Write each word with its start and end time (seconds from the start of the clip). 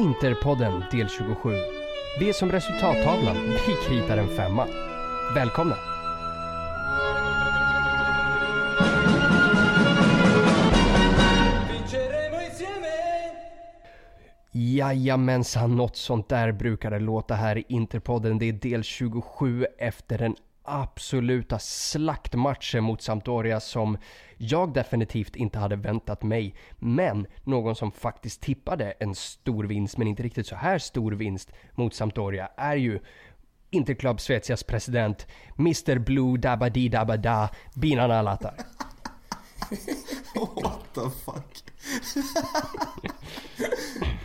Interpodden 0.00 0.84
del 0.90 1.08
27. 1.08 1.50
Vi 2.20 2.28
är 2.28 2.32
som 2.32 2.52
resultattavlan, 2.52 3.36
vi 3.36 3.74
kritar 3.88 4.16
en 4.16 4.28
femma. 4.28 4.66
Välkomna! 5.34 5.76
Jajamensan, 14.52 15.76
något 15.76 15.96
sånt 15.96 16.28
där 16.28 16.52
brukar 16.52 16.90
det 16.90 16.98
låta 16.98 17.34
här 17.34 17.58
i 17.58 17.64
Interpodden. 17.68 18.38
Det 18.38 18.48
är 18.48 18.52
del 18.52 18.82
27 18.82 19.66
efter 19.78 20.18
den 20.18 20.36
absoluta 20.70 21.58
slaktmatchen 21.58 22.84
mot 22.84 23.02
Sampdoria 23.02 23.60
som 23.60 23.98
jag 24.36 24.72
definitivt 24.72 25.36
inte 25.36 25.58
hade 25.58 25.76
väntat 25.76 26.22
mig. 26.22 26.54
Men 26.78 27.26
någon 27.44 27.76
som 27.76 27.92
faktiskt 27.92 28.40
tippade 28.40 28.90
en 28.90 29.14
stor 29.14 29.64
vinst, 29.64 29.96
men 29.96 30.06
inte 30.06 30.22
riktigt 30.22 30.46
så 30.46 30.56
här 30.56 30.78
stor 30.78 31.12
vinst 31.12 31.52
mot 31.74 31.94
Sampdoria 31.94 32.48
är 32.56 32.76
ju 32.76 33.00
Interclub 33.70 34.20
Svetsias 34.20 34.62
president, 34.62 35.26
Mr 35.58 35.98
Blue 35.98 36.38
Dabba 36.38 36.68
Di 36.68 36.88
Dabba 36.88 37.16
Da, 37.16 37.50
Binan 37.74 38.10
Alatar. 38.10 38.54
What 40.34 40.94
the 40.94 41.10
fuck? 41.24 41.64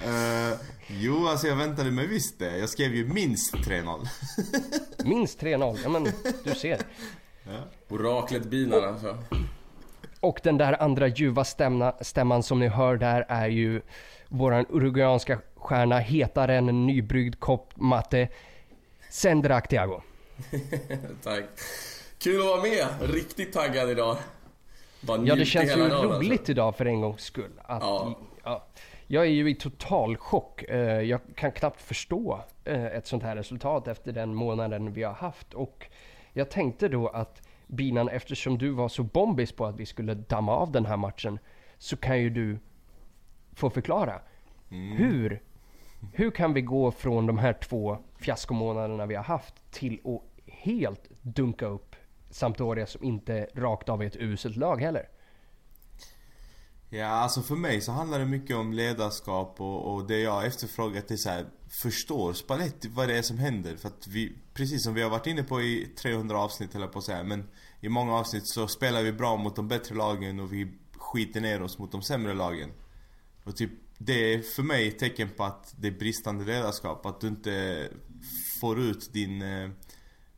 uh, 0.06 0.60
jo, 0.88 1.28
alltså 1.28 1.48
jag 1.48 1.56
väntade 1.56 1.92
mig 1.92 2.08
visst 2.08 2.40
det. 2.40 2.58
Jag 2.58 2.70
skrev 2.70 2.96
ju 2.96 3.08
minst 3.08 3.54
3-0. 3.54 4.08
minst 5.06 5.42
3-0, 5.42 5.80
ja 5.84 5.90
men 5.90 6.08
du 6.44 6.56
ser. 6.56 6.82
Ja. 7.44 7.60
Oraklet 7.90 8.46
Binan 8.46 8.84
alltså. 8.84 9.18
Och 10.20 10.40
den 10.44 10.58
där 10.58 10.82
andra 10.82 11.08
ljuva 11.08 11.44
stämna, 11.44 11.96
stämman 12.02 12.44
som 12.44 12.60
ni 12.60 12.68
hör 12.68 12.98
där 12.98 13.26
är 13.30 13.48
ju 13.48 13.82
våran 14.28 14.66
uruguayanska 14.70 15.40
stjärna, 15.56 16.00
hetare 16.00 16.58
än 16.58 16.70
en 16.70 16.86
nybryggd 16.86 17.40
kopp 17.40 17.74
matte, 17.76 18.28
Sendrak 19.10 19.68
Thiago. 19.68 20.02
Tack. 21.24 21.44
Kul 22.20 22.42
att 22.42 22.48
vara 22.48 22.62
med. 22.62 22.88
Riktigt 23.14 23.54
taggad 23.54 23.90
idag. 23.90 24.18
Ja, 25.08 25.36
det 25.36 25.46
känns 25.46 25.78
ju 25.78 25.90
roligt 25.90 26.32
alltså. 26.32 26.52
idag 26.52 26.76
för 26.76 26.86
en 26.86 27.02
gångs 27.02 27.22
skull. 27.22 27.52
Att, 27.64 27.82
ja. 27.84 28.18
ja. 28.44 28.66
Jag 29.08 29.26
är 29.26 29.30
ju 29.30 29.50
i 29.50 29.56
total 29.56 30.18
chock. 30.18 30.64
Eh, 30.64 31.02
jag 31.02 31.22
kan 31.36 31.52
knappt 31.52 31.82
förstå 31.82 32.42
eh, 32.64 32.86
ett 32.86 33.08
sånt 33.08 33.24
här 33.24 33.36
resultat 33.36 33.88
efter 33.88 34.12
den 34.12 34.34
månaden 34.34 34.94
vi 34.94 35.04
har 35.04 35.14
haft. 35.14 35.54
Och 35.54 35.88
jag 36.34 36.50
tänkte 36.50 36.88
då 36.88 37.08
att 37.08 37.42
Binan, 37.68 38.10
eftersom 38.10 38.58
du 38.58 38.70
var 38.70 38.90
så 38.90 39.04
bombis 39.04 39.52
på 39.52 39.66
att 39.66 39.80
vi 39.80 39.86
skulle 39.86 40.14
damma 40.14 40.56
av 40.56 40.72
den 40.72 40.86
här 40.86 40.98
matchen, 40.98 41.40
så 41.78 41.98
kan 41.98 42.20
ju 42.20 42.30
du 42.30 42.60
få 43.54 43.70
förklara. 43.70 44.22
Mm. 44.72 44.98
Hur, 44.98 45.42
hur 46.14 46.32
kan 46.32 46.54
vi 46.54 46.62
gå 46.62 46.92
från 46.92 47.26
de 47.26 47.38
här 47.38 47.54
två 47.54 47.98
fiaskomånaderna 48.20 49.06
vi 49.06 49.16
har 49.16 49.24
haft 49.24 49.72
till 49.72 50.00
att 50.06 50.52
helt 50.54 51.10
dunka 51.22 51.66
upp 51.66 51.85
Sampdoria 52.36 52.88
som 52.88 53.04
inte 53.04 53.48
rakt 53.54 53.90
av 53.90 54.02
är 54.02 54.06
ett 54.06 54.16
uselt 54.16 54.56
lag 54.56 54.82
heller? 54.82 55.10
Ja, 56.90 57.08
alltså 57.08 57.42
för 57.42 57.56
mig 57.56 57.82
så 57.82 57.92
handlar 57.92 58.20
det 58.20 58.26
mycket 58.26 58.56
om 58.56 58.74
ledarskap 58.74 59.62
och, 59.62 59.94
och 59.94 60.08
det 60.08 60.20
jag 60.20 60.46
efterfrågat 60.46 61.12
är 61.12 61.16
så 61.16 61.30
här, 61.30 61.46
förstår 61.70 62.34
Spalletti 62.34 62.88
vad 62.88 63.08
det 63.08 63.18
är 63.18 63.22
som 63.22 63.38
händer? 63.38 63.76
För 63.76 63.88
att 63.88 64.08
vi, 64.08 64.38
precis 64.54 64.84
som 64.84 64.94
vi 64.94 65.02
har 65.02 65.10
varit 65.10 65.28
inne 65.28 65.44
på 65.44 65.62
i 65.62 65.94
300 66.02 66.38
avsnitt 66.40 66.76
eller 66.76 66.88
på 66.88 67.00
att 67.00 67.06
säga, 67.06 67.24
men 67.24 67.48
i 67.80 67.90
många 67.90 68.16
avsnitt 68.16 68.48
så 68.48 68.68
spelar 68.68 69.04
vi 69.04 69.12
bra 69.12 69.38
mot 69.38 69.56
de 69.56 69.68
bättre 69.68 69.96
lagen 69.96 70.40
och 70.40 70.54
vi 70.54 70.74
skiter 70.98 71.42
ner 71.42 71.62
oss 71.62 71.78
mot 71.78 71.92
de 71.92 72.02
sämre 72.02 72.34
lagen. 72.34 72.70
Och 73.44 73.56
typ, 73.56 73.72
det 73.98 74.34
är 74.34 74.42
för 74.42 74.64
mig 74.64 74.88
ett 74.88 75.00
tecken 75.00 75.30
på 75.30 75.44
att 75.44 75.74
det 75.78 75.88
är 75.88 75.92
bristande 75.92 76.46
ledarskap, 76.46 77.06
att 77.06 77.22
du 77.22 77.28
inte 77.28 77.88
får 78.62 78.80
ut 78.80 79.14
din... 79.14 79.42
Eh, 79.42 79.70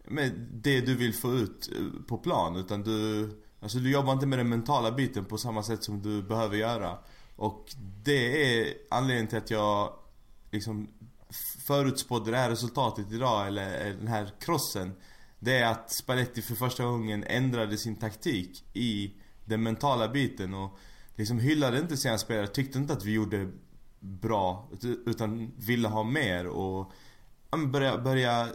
med 0.08 0.32
det 0.52 0.82
du 0.82 0.96
vill 0.96 1.14
få 1.14 1.34
ut 1.34 1.70
eh, 1.76 2.02
på 2.08 2.18
plan, 2.18 2.56
utan 2.56 2.84
du 2.84 3.30
Alltså 3.60 3.78
du 3.78 3.92
jobbar 3.92 4.14
inte 4.14 4.26
med 4.26 4.40
den 4.40 4.50
mentala 4.50 4.92
biten 4.92 5.26
på 5.26 5.38
samma 5.38 5.64
sätt 5.64 5.84
som 5.84 6.02
du 6.02 6.24
behöver 6.24 6.58
göra. 6.58 6.98
Och 7.36 7.76
det 8.04 8.60
är 8.60 8.74
anledningen 8.90 9.28
till 9.28 9.38
att 9.38 9.52
jag 9.52 9.94
liksom 10.52 10.88
förutspådde 11.68 12.32
det 12.32 12.38
här 12.38 12.50
resultatet 12.50 13.12
idag, 13.12 13.48
eller 13.48 13.88
eh, 13.88 13.96
den 13.96 14.08
här 14.08 14.32
krossen. 14.40 14.94
Det 15.40 15.58
är 15.58 15.72
att 15.72 15.92
Spalletti 15.92 16.42
för 16.42 16.56
första 16.56 16.84
gången 16.84 17.24
ändrade 17.24 17.78
sin 17.78 17.96
taktik 17.96 18.64
i 18.74 19.14
den 19.46 19.64
mentala 19.64 20.08
biten 20.08 20.54
och 20.54 20.78
liksom 21.16 21.40
hyllade 21.40 21.80
inte 21.80 21.98
sina 21.98 22.18
spelare, 22.18 22.48
tyckte 22.48 22.78
inte 22.78 22.94
att 22.94 23.06
vi 23.06 23.12
gjorde 23.12 23.52
bra 24.00 24.70
utan 25.06 25.52
ville 25.58 25.88
ha 25.88 26.04
mer 26.04 26.48
och 26.48 26.92
börja, 27.72 27.98
börja 27.98 28.48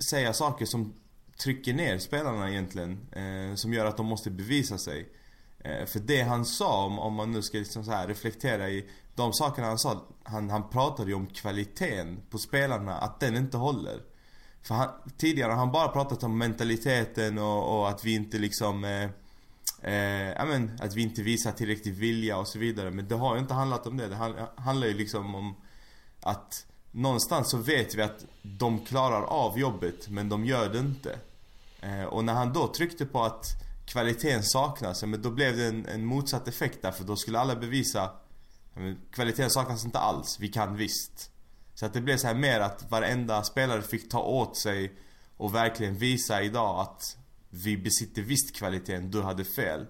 säga 0.00 0.32
saker 0.32 0.66
som 0.66 0.94
trycker 1.42 1.74
ner 1.74 1.98
spelarna 1.98 2.50
egentligen. 2.50 2.98
Eh, 3.12 3.54
som 3.54 3.72
gör 3.72 3.86
att 3.86 3.96
de 3.96 4.06
måste 4.06 4.30
bevisa 4.30 4.78
sig. 4.78 5.08
Eh, 5.58 5.86
för 5.86 6.00
det 6.00 6.22
han 6.22 6.44
sa, 6.44 6.84
om, 6.84 6.98
om 6.98 7.14
man 7.14 7.32
nu 7.32 7.42
ska 7.42 7.58
liksom 7.58 7.84
så 7.84 7.90
här 7.90 8.08
reflektera 8.08 8.70
i 8.70 8.88
de 9.14 9.32
sakerna 9.32 9.66
han 9.66 9.78
sa. 9.78 10.06
Han, 10.22 10.50
han 10.50 10.70
pratade 10.70 11.10
ju 11.10 11.14
om 11.14 11.26
kvaliteten 11.26 12.20
på 12.30 12.38
spelarna, 12.38 12.96
att 12.98 13.20
den 13.20 13.36
inte 13.36 13.56
håller. 13.56 14.00
För 14.62 14.74
han, 14.74 14.88
tidigare 15.16 15.50
har 15.50 15.58
han 15.58 15.72
bara 15.72 15.88
pratat 15.88 16.22
om 16.22 16.38
mentaliteten 16.38 17.38
och, 17.38 17.78
och 17.78 17.88
att 17.88 18.04
vi 18.04 18.14
inte 18.14 18.38
liksom... 18.38 18.84
Eh, 18.84 19.04
eh, 19.92 20.46
men, 20.46 20.78
att 20.80 20.94
vi 20.94 21.02
inte 21.02 21.22
visar 21.22 21.52
tillräcklig 21.52 21.94
vilja 21.94 22.38
och 22.38 22.48
så 22.48 22.58
vidare. 22.58 22.90
Men 22.90 23.08
det 23.08 23.14
har 23.14 23.34
ju 23.34 23.40
inte 23.40 23.54
handlat 23.54 23.86
om 23.86 23.96
det. 23.96 24.08
Det 24.08 24.46
handlar 24.56 24.86
ju 24.86 24.94
liksom 24.94 25.34
om 25.34 25.54
att 26.20 26.66
någonstans 26.90 27.50
så 27.50 27.56
vet 27.56 27.94
vi 27.94 28.02
att 28.02 28.24
de 28.42 28.84
klarar 28.84 29.22
av 29.22 29.58
jobbet 29.58 30.08
men 30.08 30.28
de 30.28 30.44
gör 30.44 30.68
det 30.68 30.78
inte. 30.78 31.18
Eh, 31.80 32.04
och 32.04 32.24
när 32.24 32.34
han 32.34 32.52
då 32.52 32.72
tryckte 32.72 33.06
på 33.06 33.22
att 33.22 33.44
kvaliteten 33.86 34.42
saknas, 34.42 35.02
men 35.02 35.22
då 35.22 35.30
blev 35.30 35.56
det 35.56 35.66
en, 35.66 35.86
en 35.86 36.04
motsatt 36.04 36.48
effekt 36.48 36.82
där 36.82 36.90
för 36.90 37.04
då 37.04 37.16
skulle 37.16 37.38
alla 37.38 37.56
bevisa 37.56 38.10
Kvaliteten 39.10 39.50
saknas 39.50 39.84
inte 39.84 39.98
alls, 39.98 40.40
vi 40.40 40.48
kan 40.48 40.76
visst. 40.76 41.30
Så 41.74 41.86
att 41.86 41.92
det 41.92 42.00
blev 42.00 42.16
så 42.16 42.26
här 42.26 42.34
mer 42.34 42.60
att 42.60 42.90
varenda 42.90 43.42
spelare 43.42 43.82
fick 43.82 44.10
ta 44.10 44.22
åt 44.22 44.56
sig 44.56 44.92
och 45.36 45.54
verkligen 45.54 45.96
visa 45.96 46.42
idag 46.42 46.80
att 46.80 47.16
vi 47.50 47.76
besitter 47.76 48.22
visst 48.22 48.56
kvaliteten, 48.56 49.10
du 49.10 49.22
hade 49.22 49.44
fel. 49.44 49.86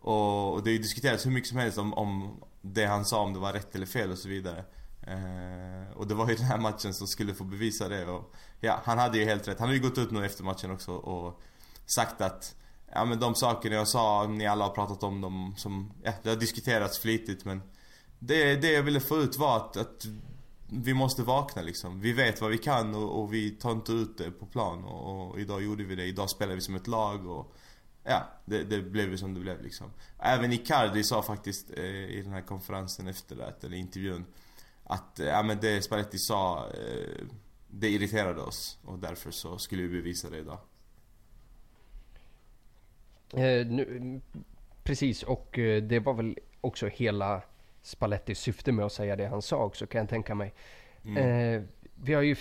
Och 0.00 0.62
det 0.62 0.70
har 0.70 0.72
ju 0.72 0.78
diskuterats 0.78 1.26
hur 1.26 1.30
mycket 1.30 1.48
som 1.48 1.58
helst 1.58 1.78
om, 1.78 1.94
om 1.94 2.40
det 2.60 2.86
han 2.86 3.04
sa, 3.04 3.20
om 3.20 3.32
det 3.32 3.38
var 3.38 3.52
rätt 3.52 3.74
eller 3.74 3.86
fel 3.86 4.10
och 4.10 4.18
så 4.18 4.28
vidare. 4.28 4.64
Eh, 5.06 5.96
och 5.96 6.06
det 6.06 6.14
var 6.14 6.28
ju 6.28 6.34
den 6.36 6.44
här 6.44 6.58
matchen 6.58 6.94
som 6.94 7.06
skulle 7.06 7.34
få 7.34 7.44
bevisa 7.44 7.88
det 7.88 8.06
och 8.06 8.34
Ja, 8.60 8.80
han 8.84 8.98
hade 8.98 9.18
ju 9.18 9.24
helt 9.24 9.48
rätt. 9.48 9.58
Han 9.58 9.68
har 9.68 9.74
ju 9.74 9.80
gått 9.80 9.98
ut 9.98 10.10
nu 10.10 10.26
efter 10.26 10.44
matchen 10.44 10.70
också 10.70 10.92
och 10.92 11.42
sagt 11.86 12.20
att 12.20 12.54
Ja 12.92 13.04
men 13.04 13.20
de 13.20 13.34
sakerna 13.34 13.74
jag 13.74 13.88
sa, 13.88 14.26
ni 14.26 14.46
alla 14.46 14.64
har 14.64 14.74
pratat 14.74 15.02
om 15.02 15.20
dem 15.20 15.54
som, 15.56 15.92
ja 16.02 16.12
det 16.22 16.28
har 16.28 16.36
diskuterats 16.36 16.98
flitigt 16.98 17.44
men 17.44 17.62
Det, 18.18 18.56
det 18.56 18.72
jag 18.72 18.82
ville 18.82 19.00
få 19.00 19.16
ut 19.16 19.38
var 19.38 19.56
att, 19.56 19.76
att 19.76 20.06
vi 20.68 20.94
måste 20.94 21.22
vakna 21.22 21.62
liksom. 21.62 22.00
Vi 22.00 22.12
vet 22.12 22.40
vad 22.40 22.50
vi 22.50 22.58
kan 22.58 22.94
och, 22.94 23.22
och 23.22 23.34
vi 23.34 23.50
tar 23.50 23.72
inte 23.72 23.92
ut 23.92 24.18
det 24.18 24.30
på 24.30 24.46
plan 24.46 24.84
och, 24.84 25.30
och, 25.30 25.40
idag 25.40 25.62
gjorde 25.62 25.84
vi 25.84 25.94
det. 25.94 26.04
Idag 26.04 26.30
spelar 26.30 26.54
vi 26.54 26.60
som 26.60 26.74
ett 26.74 26.86
lag 26.86 27.26
och 27.26 27.54
Ja, 28.06 28.28
det, 28.44 28.62
det 28.62 28.82
blev 28.82 29.10
ju 29.10 29.18
som 29.18 29.34
det 29.34 29.40
blev 29.40 29.62
liksom. 29.62 29.90
Även 30.18 30.52
Icardi 30.52 31.04
sa 31.04 31.22
faktiskt 31.22 31.70
eh, 31.70 31.84
i 31.84 32.22
den 32.24 32.32
här 32.32 32.40
konferensen 32.40 33.06
efter 33.06 33.36
det, 33.36 33.54
eller 33.66 33.76
intervjun 33.76 34.24
att, 34.84 35.18
ja 35.18 35.42
men 35.42 35.58
det 35.60 35.82
Spalletti 35.82 36.18
sa 36.18 36.66
eh, 36.66 37.24
det 37.68 37.88
irriterade 37.88 38.40
oss 38.40 38.78
och 38.84 38.98
därför 38.98 39.30
så 39.30 39.58
skulle 39.58 39.82
vi 39.82 39.88
bevisa 39.88 40.30
det 40.30 40.38
idag. 40.38 40.58
Eh, 43.32 43.66
nu, 43.66 44.20
precis, 44.82 45.22
och 45.22 45.58
eh, 45.58 45.82
det 45.82 46.00
var 46.00 46.14
väl 46.14 46.38
också 46.60 46.86
hela 46.86 47.42
Spallettis 47.82 48.38
syfte 48.38 48.72
med 48.72 48.84
att 48.84 48.92
säga 48.92 49.16
det 49.16 49.26
han 49.26 49.42
sa 49.42 49.64
också 49.64 49.86
kan 49.86 49.98
jag 49.98 50.08
tänka 50.08 50.34
mig. 50.34 50.54
Mm. 51.04 51.16
Eh, 51.16 51.62
vi 51.94 52.14
har 52.14 52.22
ju 52.22 52.34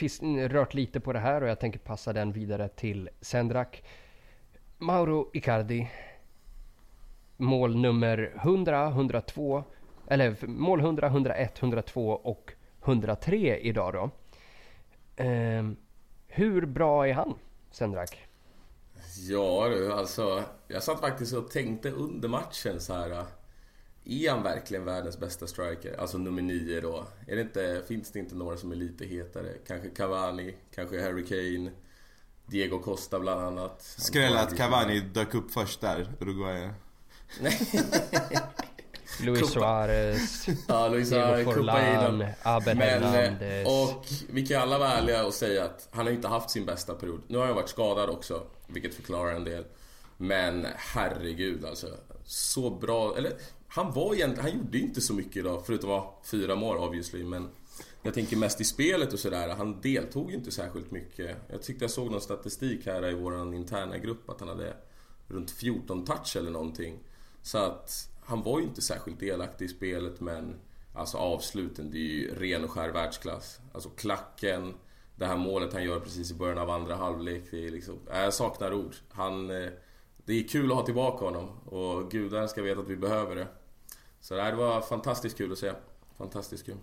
rört 0.47 0.73
lite 0.73 0.99
på 0.99 1.13
det 1.13 1.19
här 1.19 1.41
och 1.41 1.49
jag 1.49 1.59
tänker 1.59 1.79
passa 1.79 2.13
den 2.13 2.31
vidare 2.31 2.69
till 2.69 3.09
Sendrak. 3.21 3.83
Mauro 4.77 5.29
Icardi. 5.33 5.89
Mål 7.37 7.75
nummer 7.75 8.33
100, 8.35 8.87
102, 8.87 9.63
eller 10.07 10.47
mål 10.47 10.79
100, 10.79 11.07
101, 11.07 11.59
102 11.59 12.09
och 12.09 12.53
103 12.83 13.59
idag 13.59 13.93
då. 13.93 14.09
Eh, 15.23 15.63
hur 16.27 16.65
bra 16.65 17.07
är 17.07 17.13
han, 17.13 17.33
Sendrak? 17.71 18.27
Ja 19.29 19.69
du, 19.69 19.93
alltså. 19.93 20.43
Jag 20.67 20.83
satt 20.83 20.99
faktiskt 20.99 21.33
och 21.33 21.51
tänkte 21.51 21.91
under 21.91 22.29
matchen 22.29 22.81
så 22.81 22.93
här. 22.93 23.25
Är 24.05 24.29
han 24.29 24.43
verkligen 24.43 24.85
världens 24.85 25.19
bästa 25.19 25.47
striker? 25.47 25.99
Alltså 25.99 26.17
nummer 26.17 26.41
nio 26.41 26.81
då. 26.81 27.07
Är 27.27 27.35
det 27.35 27.41
inte, 27.41 27.83
finns 27.87 28.11
det 28.11 28.19
inte 28.19 28.35
några 28.35 28.57
som 28.57 28.71
är 28.71 28.75
lite 28.75 29.05
hetare? 29.05 29.49
Kanske 29.67 29.89
Cavani, 29.89 30.55
kanske 30.75 31.01
Harry 31.01 31.25
Kane, 31.25 31.71
Diego 32.45 32.79
Costa 32.79 33.19
bland 33.19 33.41
annat. 33.41 33.81
Skräll 33.81 34.37
att 34.37 34.57
Cavani 34.57 34.99
dök 34.99 35.33
upp 35.33 35.51
först 35.51 35.81
där, 35.81 36.07
Uruguay. 36.19 36.69
Luis 39.25 39.51
Suarez, 39.51 40.47
ja, 40.67 40.87
Luis 40.87 41.09
Diego 41.09 41.51
Forlan, 41.51 42.25
Abel 42.43 42.77
Men, 42.77 43.03
Hernandez. 43.03 43.67
Och 43.67 44.05
vi 44.29 44.45
kan 44.45 44.61
alla 44.61 44.79
vara 44.79 44.89
ärliga 44.89 45.25
och 45.25 45.33
säga 45.33 45.63
att 45.63 45.87
han 45.91 46.05
har 46.05 46.13
inte 46.13 46.27
haft 46.27 46.49
sin 46.49 46.65
bästa 46.65 46.93
period. 46.93 47.21
Nu 47.27 47.37
har 47.37 47.45
han 47.45 47.55
varit 47.55 47.69
skadad 47.69 48.09
också, 48.09 48.43
vilket 48.67 48.93
förklarar 48.93 49.33
en 49.35 49.43
del. 49.43 49.63
Men 50.17 50.67
herregud 50.75 51.65
alltså. 51.65 51.87
Så 52.25 52.69
bra, 52.69 53.17
eller 53.17 53.33
han 53.67 53.93
var 53.93 54.13
egentligen, 54.13 54.49
han 54.51 54.59
gjorde 54.59 54.77
inte 54.77 55.01
så 55.01 55.13
mycket 55.13 55.35
idag 55.35 55.63
förutom 55.65 55.91
att 55.91 56.27
fyra 56.31 56.55
mål 56.55 56.77
obviously 56.77 57.23
men 57.23 57.49
jag 58.01 58.13
tänker 58.13 58.37
mest 58.37 58.61
i 58.61 58.63
spelet 58.63 59.13
och 59.13 59.19
sådär, 59.19 59.49
han 59.49 59.81
deltog 59.81 60.31
ju 60.31 60.37
inte 60.37 60.51
särskilt 60.51 60.91
mycket. 60.91 61.37
Jag 61.49 61.61
tyckte 61.61 61.83
jag 61.83 61.91
såg 61.91 62.11
någon 62.11 62.21
statistik 62.21 62.85
här 62.85 63.09
i 63.09 63.13
vår 63.13 63.53
interna 63.53 63.97
grupp 63.97 64.29
att 64.29 64.39
han 64.39 64.49
hade 64.49 64.73
runt 65.27 65.51
14 65.51 66.05
touch 66.05 66.35
eller 66.35 66.51
någonting. 66.51 66.99
Så 67.41 67.57
att 67.57 68.09
han 68.25 68.43
var 68.43 68.59
ju 68.59 68.65
inte 68.65 68.81
särskilt 68.81 69.19
delaktig 69.19 69.65
i 69.65 69.67
spelet 69.67 70.19
men 70.19 70.55
alltså 70.93 71.17
avsluten, 71.17 71.91
det 71.91 71.97
är 71.97 72.01
ju 72.01 72.35
ren 72.35 72.63
och 72.63 72.71
skär 72.71 72.89
världsklass. 72.89 73.59
Alltså 73.73 73.89
klacken, 73.89 74.73
det 75.15 75.25
här 75.25 75.37
målet 75.37 75.73
han 75.73 75.83
gör 75.83 75.99
precis 75.99 76.31
i 76.31 76.35
början 76.35 76.57
av 76.57 76.69
andra 76.69 76.95
halvlek, 76.95 77.43
det 77.51 77.67
är 77.67 77.71
liksom, 77.71 77.99
äh, 78.11 78.19
jag 78.19 78.33
saknar 78.33 78.73
ord. 78.73 78.95
Han, 79.09 79.49
eh, 79.49 79.69
det 80.25 80.33
är 80.33 80.47
kul 80.47 80.71
att 80.71 80.77
ha 80.77 80.85
tillbaka 80.85 81.25
honom 81.25 81.59
och 81.65 82.11
gudarna 82.11 82.47
ska 82.47 82.61
veta 82.61 82.81
att 82.81 82.87
vi 82.87 82.95
behöver 82.95 83.35
det. 83.35 83.47
Så 84.19 84.35
det 84.35 84.55
var 84.55 84.81
fantastiskt 84.81 85.37
kul 85.37 85.51
att 85.51 85.57
se. 85.57 85.71
Fantastiskt 86.17 86.65
kul. 86.65 86.77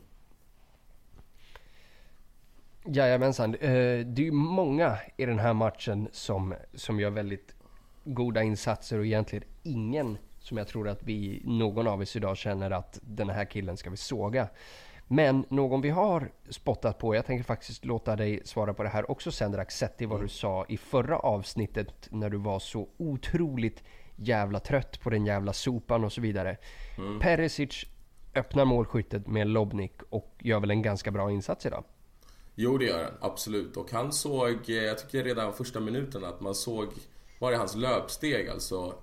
Jajamensan. 2.85 3.55
Eh, 3.55 4.07
det 4.07 4.23
är 4.23 4.25
ju 4.25 4.33
många 4.33 4.99
i 5.17 5.27
den 5.27 5.39
här 5.39 5.55
matchen 5.55 6.09
som, 6.13 6.55
som 6.75 7.01
gör 7.01 7.11
väldigt 7.11 7.55
goda 8.05 8.43
insatser 8.43 8.99
och 8.99 9.07
egentligen 9.07 9.45
ingen 9.63 10.19
som 10.41 10.57
jag 10.57 10.69
tror 10.69 10.89
att 10.89 11.03
vi, 11.03 11.43
någon 11.45 11.87
av 11.87 12.01
oss 12.01 12.17
idag 12.17 12.37
känner 12.37 12.71
att 12.71 12.99
den 13.03 13.31
här 13.31 13.45
killen 13.45 13.77
ska 13.77 13.91
vi 13.91 13.97
såga. 13.97 14.49
Men 15.07 15.45
någon 15.49 15.81
vi 15.81 15.91
har 15.91 16.31
spottat 16.49 16.99
på, 16.99 17.15
jag 17.15 17.27
tänker 17.27 17.45
faktiskt 17.45 17.85
låta 17.85 18.17
dig 18.17 18.41
svara 18.45 18.75
på 18.75 18.83
det 18.83 18.89
här 18.89 19.11
också 19.11 19.33
Sendrak, 19.33 19.71
sett 19.71 20.03
i 20.03 20.07
vad 20.07 20.17
mm. 20.17 20.27
du 20.27 20.33
sa 20.33 20.67
i 20.69 20.77
förra 20.77 21.19
avsnittet 21.19 22.09
när 22.11 22.31
du 22.31 22.37
var 22.37 22.59
så 22.59 22.89
otroligt 22.97 23.83
jävla 24.17 24.61
trött 24.61 25.01
på 25.01 25.11
den 25.11 25.27
jävla 25.27 25.53
sopan 25.53 26.05
och 26.05 26.13
så 26.13 26.21
vidare. 26.21 26.57
Mm. 26.99 27.21
Perisic 27.21 27.85
öppnar 28.35 28.65
målskyttet 28.65 29.27
med 29.27 29.47
Lobnik 29.47 30.03
och 30.11 30.35
gör 30.39 30.61
väl 30.61 30.71
en 30.71 30.83
ganska 30.83 31.11
bra 31.11 31.31
insats 31.31 31.67
idag? 31.67 31.85
Jo 32.55 32.79
det 32.79 32.85
gör 32.85 33.05
han, 33.05 33.13
absolut. 33.21 33.77
Och 33.77 33.93
han 33.93 34.13
såg, 34.13 34.71
eh, 34.71 34.75
jag 34.75 34.99
tycker 34.99 35.25
redan 35.25 35.53
första 35.53 35.81
minuten 35.81 36.25
att 36.25 36.41
man 36.41 36.55
såg, 36.55 36.89
var 37.39 37.51
det 37.51 37.57
hans 37.57 37.75
löpsteg 37.75 38.49
alltså? 38.49 38.95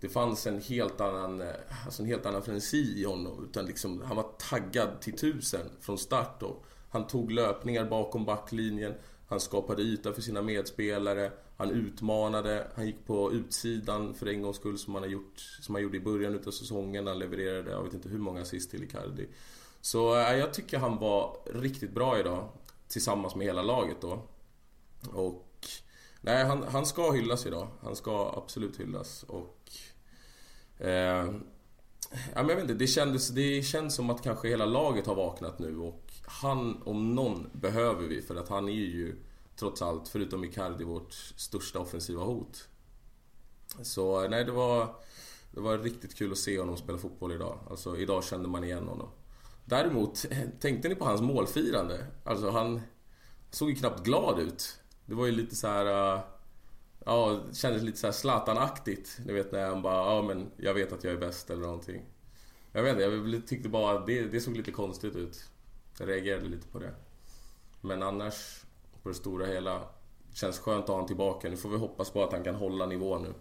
Det 0.00 0.08
fanns 0.08 0.46
en 0.46 0.60
helt 0.60 1.00
annan, 1.00 1.40
eh, 1.40 1.46
alltså 1.84 2.02
en 2.02 2.08
helt 2.08 2.26
annan 2.26 2.42
frenesi 2.42 3.00
i 3.00 3.04
honom. 3.04 3.44
Utan 3.50 3.66
liksom, 3.66 4.02
han 4.02 4.16
var 4.16 4.26
taggad 4.38 5.00
till 5.00 5.16
tusen 5.16 5.70
från 5.80 5.98
start. 5.98 6.40
Då. 6.40 6.56
han 6.90 7.06
tog 7.06 7.32
löpningar 7.32 7.84
bakom 7.84 8.24
backlinjen. 8.24 8.94
Han 9.28 9.40
skapade 9.40 9.82
yta 9.82 10.12
för 10.12 10.22
sina 10.22 10.42
medspelare. 10.42 11.32
Han 11.56 11.70
utmanade. 11.70 12.66
Han 12.74 12.86
gick 12.86 13.06
på 13.06 13.32
utsidan 13.32 14.14
för 14.14 14.26
en 14.26 14.42
gångs 14.42 14.56
skull 14.56 14.78
som 14.78 14.94
han, 14.94 15.02
har 15.02 15.10
gjort, 15.10 15.38
som 15.60 15.74
han 15.74 15.82
gjorde 15.82 15.96
i 15.96 16.00
början 16.00 16.34
utav 16.34 16.50
säsongen. 16.50 17.06
Han 17.06 17.18
levererade, 17.18 17.70
jag 17.70 17.82
vet 17.82 17.94
inte 17.94 18.08
hur 18.08 18.18
många 18.18 18.40
assist 18.40 18.70
till 18.70 18.84
Icardi. 18.84 19.28
Så 19.80 20.16
äh, 20.16 20.36
jag 20.36 20.54
tycker 20.54 20.78
han 20.78 20.98
var 20.98 21.36
riktigt 21.54 21.90
bra 21.90 22.18
idag. 22.18 22.48
Tillsammans 22.88 23.34
med 23.34 23.46
hela 23.46 23.62
laget 23.62 23.96
då. 24.00 24.22
Och... 25.12 25.44
Nej, 26.20 26.44
han, 26.44 26.62
han 26.62 26.86
ska 26.86 27.10
hyllas 27.10 27.46
idag. 27.46 27.68
Han 27.82 27.96
ska 27.96 28.34
absolut 28.36 28.80
hyllas. 28.80 29.22
Och... 29.22 29.57
Eh, 30.78 31.26
Ja, 32.10 32.42
men 32.42 32.48
jag 32.48 32.56
vet 32.56 32.62
inte, 32.62 32.74
det, 32.74 32.86
kändes, 32.86 33.28
det 33.28 33.62
känns 33.62 33.94
som 33.94 34.10
att 34.10 34.22
kanske 34.22 34.48
hela 34.48 34.66
laget 34.66 35.06
har 35.06 35.14
vaknat 35.14 35.58
nu 35.58 35.78
och 35.78 36.12
han 36.26 36.82
om 36.82 37.14
någon 37.14 37.50
behöver 37.52 38.06
vi 38.08 38.22
för 38.22 38.36
att 38.36 38.48
han 38.48 38.68
är 38.68 38.72
ju 38.72 39.16
trots 39.56 39.82
allt, 39.82 40.08
förutom 40.08 40.44
Icardi, 40.44 40.84
vårt 40.84 41.12
största 41.14 41.78
offensiva 41.78 42.24
hot. 42.24 42.68
Så 43.82 44.28
nej, 44.28 44.44
det 44.44 44.52
var, 44.52 44.94
det 45.50 45.60
var 45.60 45.78
riktigt 45.78 46.14
kul 46.14 46.32
att 46.32 46.38
se 46.38 46.58
honom 46.58 46.76
spela 46.76 46.98
fotboll 46.98 47.32
idag. 47.32 47.58
Alltså 47.70 47.96
idag 47.96 48.24
kände 48.24 48.48
man 48.48 48.64
igen 48.64 48.88
honom. 48.88 49.08
Däremot, 49.64 50.26
tänkte 50.60 50.88
ni 50.88 50.94
på 50.94 51.04
hans 51.04 51.20
målfirande? 51.20 52.06
Alltså 52.24 52.50
han 52.50 52.80
såg 53.50 53.70
ju 53.70 53.74
knappt 53.74 54.04
glad 54.04 54.38
ut. 54.38 54.80
Det 55.06 55.14
var 55.14 55.26
ju 55.26 55.32
lite 55.32 55.56
så 55.56 55.66
här... 55.66 56.14
Eh, 56.14 56.20
Ja, 57.08 57.40
det 57.48 57.54
kändes 57.54 57.82
lite 57.82 57.98
såhär 57.98 58.12
Zlatan-aktigt. 58.12 59.20
Ni 59.24 59.32
vet 59.32 59.52
när 59.52 59.66
han 59.66 59.82
bara, 59.82 60.14
ja 60.14 60.22
men 60.22 60.50
jag 60.56 60.74
vet 60.74 60.92
att 60.92 61.04
jag 61.04 61.12
är 61.12 61.18
bäst 61.18 61.50
eller 61.50 61.62
någonting. 61.62 62.02
Jag 62.72 62.82
vet 62.82 62.92
inte, 62.92 63.02
jag 63.02 63.46
tyckte 63.46 63.68
bara 63.68 63.98
att 63.98 64.06
det, 64.06 64.22
det 64.22 64.40
såg 64.40 64.56
lite 64.56 64.70
konstigt 64.72 65.16
ut. 65.16 65.50
Jag 65.98 66.08
reagerade 66.08 66.48
lite 66.48 66.68
på 66.68 66.78
det. 66.78 66.94
Men 67.80 68.02
annars, 68.02 68.64
på 69.02 69.08
det 69.08 69.14
stora 69.14 69.46
hela, 69.46 69.80
känns 70.32 70.58
skönt 70.58 70.82
att 70.82 70.88
ha 70.88 70.94
honom 70.94 71.06
tillbaka. 71.06 71.48
Nu 71.48 71.56
får 71.56 71.68
vi 71.68 71.76
hoppas 71.76 72.10
på 72.10 72.24
att 72.24 72.32
han 72.32 72.44
kan 72.44 72.54
hålla 72.54 72.86
nivån 72.86 73.22
nu. 73.22 73.34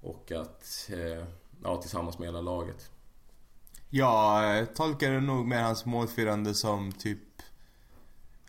Och 0.00 0.32
att, 0.32 0.90
eh, 0.92 1.24
ja 1.62 1.76
tillsammans 1.76 2.18
med 2.18 2.28
hela 2.28 2.40
laget. 2.40 2.90
Jag 3.90 4.74
tolkar 4.74 5.10
det 5.10 5.20
nog 5.20 5.46
med 5.46 5.64
hans 5.64 5.84
målfirande 5.86 6.54
som 6.54 6.92
typ 6.92 7.18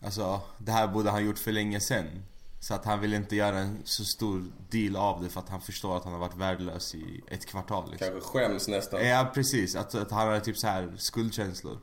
Alltså, 0.04 0.42
det 0.58 0.72
här 0.72 0.88
borde 0.88 1.10
han 1.10 1.26
gjort 1.26 1.40
för 1.40 1.52
länge 1.52 1.80
sen. 1.80 2.24
Så 2.62 2.74
att 2.74 2.86
han 2.86 3.00
vill 3.00 3.14
inte 3.14 3.36
göra 3.36 3.60
en 3.60 3.82
så 3.84 4.06
stor 4.06 4.52
deal 4.70 4.96
av 4.96 5.24
det 5.24 5.30
för 5.30 5.40
att 5.40 5.50
han 5.50 5.62
förstår 5.62 5.98
att 5.98 6.04
han 6.04 6.14
har 6.14 6.20
varit 6.20 6.36
värdelös 6.36 6.96
i 6.96 7.22
ett 7.28 7.46
kvartal 7.46 7.92
liksom. 7.92 8.08
Kanske 8.08 8.30
skäms 8.30 8.68
nästan. 8.68 9.08
Ja 9.08 9.32
precis, 9.34 9.76
att, 9.76 9.96
att 9.96 10.12
han 10.12 10.28
har 10.28 10.40
typ 10.40 10.58
så 10.58 10.68
här 10.68 10.94
skuldkänslor. 10.98 11.80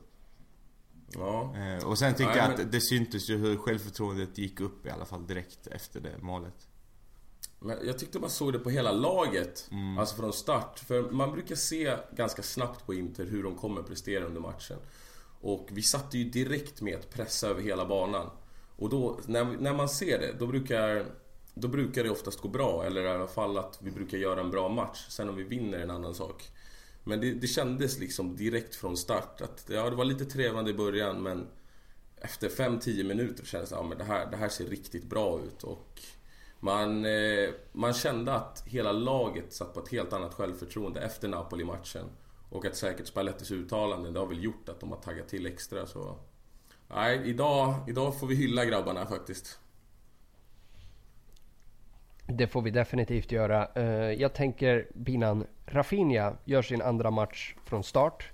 Ja. 1.13 1.55
Eh, 1.57 1.87
och 1.87 1.97
sen 1.97 2.13
tycker 2.13 2.29
Nej, 2.29 2.37
jag 2.37 2.51
att 2.51 2.57
men... 2.57 2.71
det 2.71 2.81
syntes 2.81 3.29
ju 3.29 3.37
hur 3.37 3.57
självförtroendet 3.57 4.37
gick 4.37 4.59
upp 4.59 4.85
i 4.85 4.89
alla 4.89 5.05
fall 5.05 5.27
direkt 5.27 5.67
efter 5.67 5.99
det 5.99 6.17
målet. 6.17 6.67
Men 7.59 7.77
jag 7.83 7.99
tyckte 7.99 8.19
man 8.19 8.29
såg 8.29 8.53
det 8.53 8.59
på 8.59 8.69
hela 8.69 8.91
laget, 8.91 9.67
mm. 9.71 9.97
alltså 9.97 10.15
från 10.15 10.33
start. 10.33 10.79
För 10.79 11.11
man 11.11 11.31
brukar 11.31 11.55
se 11.55 11.97
ganska 12.15 12.41
snabbt 12.41 12.85
på 12.85 12.93
Inter 12.93 13.25
hur 13.25 13.43
de 13.43 13.55
kommer 13.55 13.83
prestera 13.83 14.25
under 14.25 14.41
matchen. 14.41 14.77
Och 15.41 15.67
vi 15.71 15.81
satte 15.81 16.17
ju 16.17 16.29
direkt 16.29 16.81
med 16.81 16.99
att 16.99 17.09
pressa 17.09 17.47
över 17.47 17.61
hela 17.61 17.85
banan. 17.85 18.29
Och 18.79 18.89
då, 18.89 19.19
när, 19.25 19.45
när 19.45 19.73
man 19.73 19.89
ser 19.89 20.19
det, 20.19 20.35
då 20.39 20.47
brukar, 20.47 21.05
då 21.53 21.67
brukar 21.67 22.03
det 22.03 22.09
oftast 22.09 22.39
gå 22.39 22.47
bra. 22.47 22.83
Eller 22.85 23.03
i 23.03 23.07
alla 23.07 23.27
fall 23.27 23.57
att 23.57 23.79
vi 23.81 23.91
brukar 23.91 24.17
göra 24.17 24.41
en 24.41 24.51
bra 24.51 24.69
match. 24.69 25.05
Sen 25.09 25.29
om 25.29 25.35
vi 25.35 25.43
vinner 25.43 25.77
är 25.77 25.83
en 25.83 25.91
annan 25.91 26.15
sak. 26.15 26.51
Men 27.03 27.21
det, 27.21 27.31
det 27.31 27.47
kändes 27.47 27.99
liksom 27.99 28.35
direkt 28.35 28.75
från 28.75 28.97
start 28.97 29.41
att 29.41 29.65
ja, 29.69 29.89
det 29.89 29.95
var 29.95 30.05
lite 30.05 30.25
trevande 30.25 30.71
i 30.71 30.73
början 30.73 31.23
men 31.23 31.47
efter 32.15 32.49
5-10 32.49 33.03
minuter 33.03 33.45
kändes 33.45 33.69
det 33.69 33.77
att 33.77 33.85
ja, 33.89 33.95
det, 33.95 34.03
här, 34.03 34.31
det 34.31 34.37
här 34.37 34.49
ser 34.49 34.65
riktigt 34.65 35.03
bra 35.03 35.39
ut. 35.39 35.63
Och 35.63 36.01
man, 36.59 37.05
eh, 37.05 37.49
man 37.71 37.93
kände 37.93 38.33
att 38.33 38.63
hela 38.65 38.91
laget 38.91 39.53
satt 39.53 39.73
på 39.73 39.79
ett 39.79 39.89
helt 39.89 40.13
annat 40.13 40.33
självförtroende 40.33 41.01
efter 41.01 41.27
Napoli-matchen. 41.27 42.05
Och 42.49 42.65
att 42.65 42.75
säkert 42.75 43.07
Spallettis 43.07 43.51
uttalande, 43.51 44.11
det 44.11 44.19
har 44.19 44.27
väl 44.27 44.43
gjort 44.43 44.69
att 44.69 44.79
de 44.79 44.91
har 44.91 44.99
taggat 44.99 45.27
till 45.27 45.45
extra. 45.45 45.85
Så 45.85 46.19
Nej, 46.95 47.29
idag, 47.29 47.75
idag 47.87 48.19
får 48.19 48.27
vi 48.27 48.35
hylla 48.35 48.65
grabbarna 48.65 49.05
faktiskt. 49.05 49.59
Det 52.25 52.47
får 52.47 52.61
vi 52.61 52.71
definitivt 52.71 53.31
göra. 53.31 53.67
Eh, 53.75 54.11
jag 54.21 54.33
tänker 54.33 54.87
Binan, 54.93 55.45
Rafinha 55.65 56.33
gör 56.45 56.61
sin 56.61 56.81
andra 56.81 57.11
match 57.11 57.55
från 57.65 57.83
start. 57.83 58.29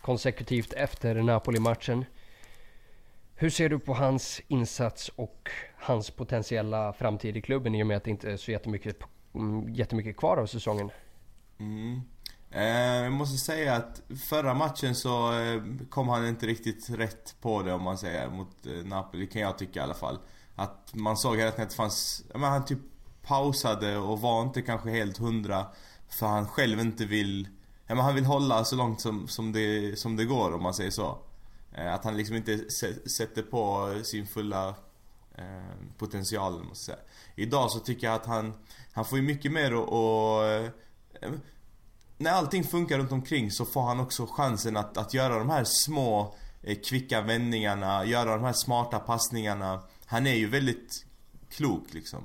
Konsekutivt 0.00 0.72
efter 0.72 1.14
Napoli-matchen. 1.14 2.04
Hur 3.34 3.50
ser 3.50 3.68
du 3.68 3.78
på 3.78 3.94
hans 3.94 4.40
insats 4.48 5.08
och 5.08 5.50
hans 5.76 6.10
potentiella 6.10 6.92
framtid 6.92 7.36
i 7.36 7.42
klubben 7.42 7.74
i 7.74 7.82
och 7.82 7.86
med 7.86 7.96
att 7.96 8.04
det 8.04 8.10
inte 8.10 8.32
är 8.32 8.36
så 8.36 8.50
jättemycket, 8.50 8.96
mm, 9.34 9.74
jättemycket 9.74 10.16
kvar 10.16 10.36
av 10.36 10.46
säsongen? 10.46 10.90
Mm. 11.58 12.00
Eh, 12.54 13.02
jag 13.02 13.12
måste 13.12 13.38
säga 13.38 13.74
att 13.74 14.02
förra 14.28 14.54
matchen 14.54 14.94
så 14.94 15.32
eh, 15.40 15.62
kom 15.90 16.08
han 16.08 16.26
inte 16.26 16.46
riktigt 16.46 16.90
rätt 16.90 17.34
på 17.40 17.62
det 17.62 17.72
om 17.72 17.82
man 17.82 17.98
säger 17.98 18.30
mot 18.30 18.66
eh, 18.66 18.84
Napoli 18.84 19.26
kan 19.26 19.42
jag 19.42 19.58
tycka 19.58 19.80
i 19.80 19.82
alla 19.82 19.94
fall. 19.94 20.18
Att 20.54 20.94
man 20.94 21.16
såg 21.16 21.36
hela 21.36 21.50
tiden 21.50 21.64
att 21.64 21.70
det 21.70 21.76
fanns, 21.76 22.24
men 22.34 22.42
han 22.42 22.64
typ 22.64 22.78
pausade 23.22 23.96
och 23.96 24.20
var 24.20 24.42
inte 24.42 24.62
kanske 24.62 24.90
helt 24.90 25.18
hundra 25.18 25.66
för 26.08 26.26
han 26.26 26.48
själv 26.48 26.80
inte 26.80 27.04
vill, 27.04 27.48
ja 27.86 27.94
men 27.94 28.04
han 28.04 28.14
vill 28.14 28.24
hålla 28.24 28.64
så 28.64 28.76
långt 28.76 29.00
som, 29.00 29.28
som, 29.28 29.52
det, 29.52 29.98
som 29.98 30.16
det 30.16 30.24
går 30.24 30.54
om 30.54 30.62
man 30.62 30.74
säger 30.74 30.90
så. 30.90 31.18
Att 31.74 32.04
han 32.04 32.16
liksom 32.16 32.36
inte 32.36 32.70
sätter 33.06 33.42
på 33.42 33.94
sin 34.04 34.26
fulla 34.26 34.74
potential 35.98 36.52
måste 36.52 36.90
jag 36.90 36.98
säga. 36.98 37.08
Idag 37.34 37.70
så 37.70 37.78
tycker 37.78 38.06
jag 38.06 38.16
att 38.16 38.26
han, 38.26 38.54
han 38.92 39.04
får 39.04 39.18
ju 39.18 39.24
mycket 39.24 39.52
mer 39.52 39.72
att 39.72 40.72
när 42.22 42.30
allting 42.30 42.64
funkar 42.64 42.98
runt 42.98 43.12
omkring 43.12 43.50
så 43.50 43.64
får 43.64 43.82
han 43.82 44.00
också 44.00 44.26
chansen 44.26 44.76
att, 44.76 44.96
att 44.96 45.14
göra 45.14 45.38
de 45.38 45.50
här 45.50 45.64
små 45.64 46.34
eh, 46.62 46.78
kvicka 46.78 47.20
vändningarna, 47.20 48.04
göra 48.04 48.36
de 48.36 48.44
här 48.44 48.52
smarta 48.52 48.98
passningarna. 48.98 49.82
Han 50.06 50.26
är 50.26 50.34
ju 50.34 50.48
väldigt 50.48 51.06
klok 51.50 51.94
liksom. 51.94 52.22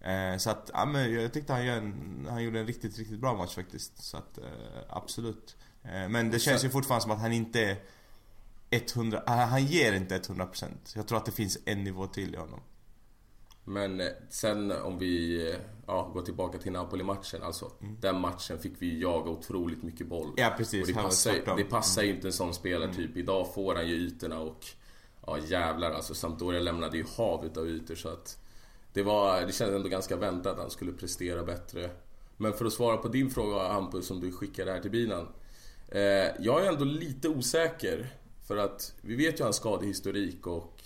Eh, 0.00 0.36
så 0.38 0.50
att, 0.50 0.70
ja 0.72 0.84
men 0.84 1.14
jag 1.14 1.32
tyckte 1.32 1.52
han, 1.52 1.68
en, 1.68 2.26
han 2.30 2.42
gjorde 2.42 2.60
en 2.60 2.66
riktigt, 2.66 2.98
riktigt 2.98 3.20
bra 3.20 3.34
match 3.34 3.54
faktiskt. 3.54 4.04
Så 4.04 4.16
att 4.16 4.38
eh, 4.38 4.44
absolut. 4.88 5.56
Eh, 5.82 6.08
men 6.08 6.30
det 6.30 6.38
känns 6.38 6.64
ju 6.64 6.70
fortfarande 6.70 7.02
som 7.02 7.10
att 7.10 7.20
han 7.20 7.32
inte 7.32 7.60
är 8.70 8.80
100, 8.94 9.22
han 9.26 9.66
ger 9.66 9.92
inte 9.92 10.18
100% 10.18 10.68
Jag 10.94 11.06
tror 11.06 11.18
att 11.18 11.26
det 11.26 11.32
finns 11.32 11.58
en 11.64 11.84
nivå 11.84 12.06
till 12.06 12.34
i 12.34 12.36
honom 12.36 12.60
men 13.64 14.02
sen 14.28 14.72
om 14.72 14.98
vi 14.98 15.44
ja, 15.86 16.10
går 16.14 16.22
tillbaka 16.22 16.58
till 16.58 16.72
Napoli-matchen 16.72 17.42
alltså. 17.42 17.72
Mm. 17.80 17.96
Den 18.00 18.20
matchen 18.20 18.58
fick 18.58 18.72
vi 18.78 19.00
jaga 19.00 19.30
otroligt 19.30 19.82
mycket 19.82 20.06
boll. 20.06 20.32
Ja 20.36 20.54
precis. 20.56 20.80
Och 20.80 20.86
det, 20.86 21.02
passar, 21.02 21.56
det 21.56 21.64
passar 21.64 22.02
ju 22.02 22.10
inte 22.14 22.28
en 22.28 22.32
sån 22.32 22.54
spelartyp. 22.54 23.06
Mm. 23.06 23.18
Idag 23.18 23.54
får 23.54 23.74
han 23.74 23.88
ju 23.88 23.94
ytorna 23.94 24.38
och 24.38 24.66
ja 25.26 25.38
jävlar 25.38 25.90
alltså. 25.90 26.14
Sampdoria 26.14 26.60
lämnade 26.60 26.96
ju 26.96 27.04
hav 27.16 27.46
utav 27.46 27.68
ytor 27.68 27.94
så 27.94 28.08
att 28.08 28.38
det 28.92 29.02
var, 29.02 29.40
det 29.40 29.52
kändes 29.52 29.76
ändå 29.76 29.88
ganska 29.88 30.16
väntat 30.16 30.52
att 30.52 30.58
han 30.58 30.70
skulle 30.70 30.92
prestera 30.92 31.44
bättre. 31.44 31.90
Men 32.36 32.52
för 32.52 32.64
att 32.64 32.72
svara 32.72 32.96
på 32.96 33.08
din 33.08 33.30
fråga 33.30 33.68
Hampus 33.68 34.06
som 34.06 34.20
du 34.20 34.32
skickade 34.32 34.72
här 34.72 34.80
till 34.80 34.90
binan. 34.90 35.28
Eh, 35.88 36.00
jag 36.38 36.64
är 36.64 36.68
ändå 36.68 36.84
lite 36.84 37.28
osäker. 37.28 38.10
För 38.46 38.56
att 38.56 38.94
vi 39.00 39.16
vet 39.16 39.40
ju 39.40 39.44
hans 39.44 39.56
skadehistorik 39.56 40.46
och 40.46 40.82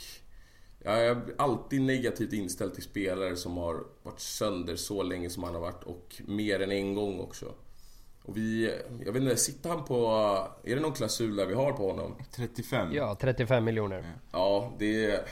jag 0.85 1.07
är 1.07 1.23
alltid 1.39 1.83
negativt 1.83 2.33
inställd 2.33 2.75
till 2.75 2.83
spelare 2.83 3.37
som 3.37 3.57
har 3.57 3.85
varit 4.03 4.21
sönder 4.21 4.77
så 4.77 5.03
länge 5.03 5.31
som 5.31 5.43
han 5.43 5.55
har 5.55 5.61
varit 5.61 5.85
och 5.85 6.23
mer 6.27 6.61
än 6.61 6.73
en 6.73 6.95
gång 6.95 7.21
också. 7.21 7.55
Och 8.23 8.37
vi, 8.37 8.75
jag 9.05 9.13
vet 9.13 9.23
inte, 9.23 9.37
sitter 9.37 9.71
han 9.71 9.85
på... 9.85 10.07
Är 10.65 10.75
det 10.75 10.83
någon 10.83 10.93
klausul 10.93 11.37
där 11.37 11.47
vi 11.47 11.55
har 11.55 11.73
på 11.73 11.91
honom? 11.91 12.15
35. 12.37 12.93
Ja, 12.93 13.17
35 13.21 13.65
miljoner. 13.65 14.13
Ja, 14.33 14.73
det 14.79 15.05
är... 15.05 15.29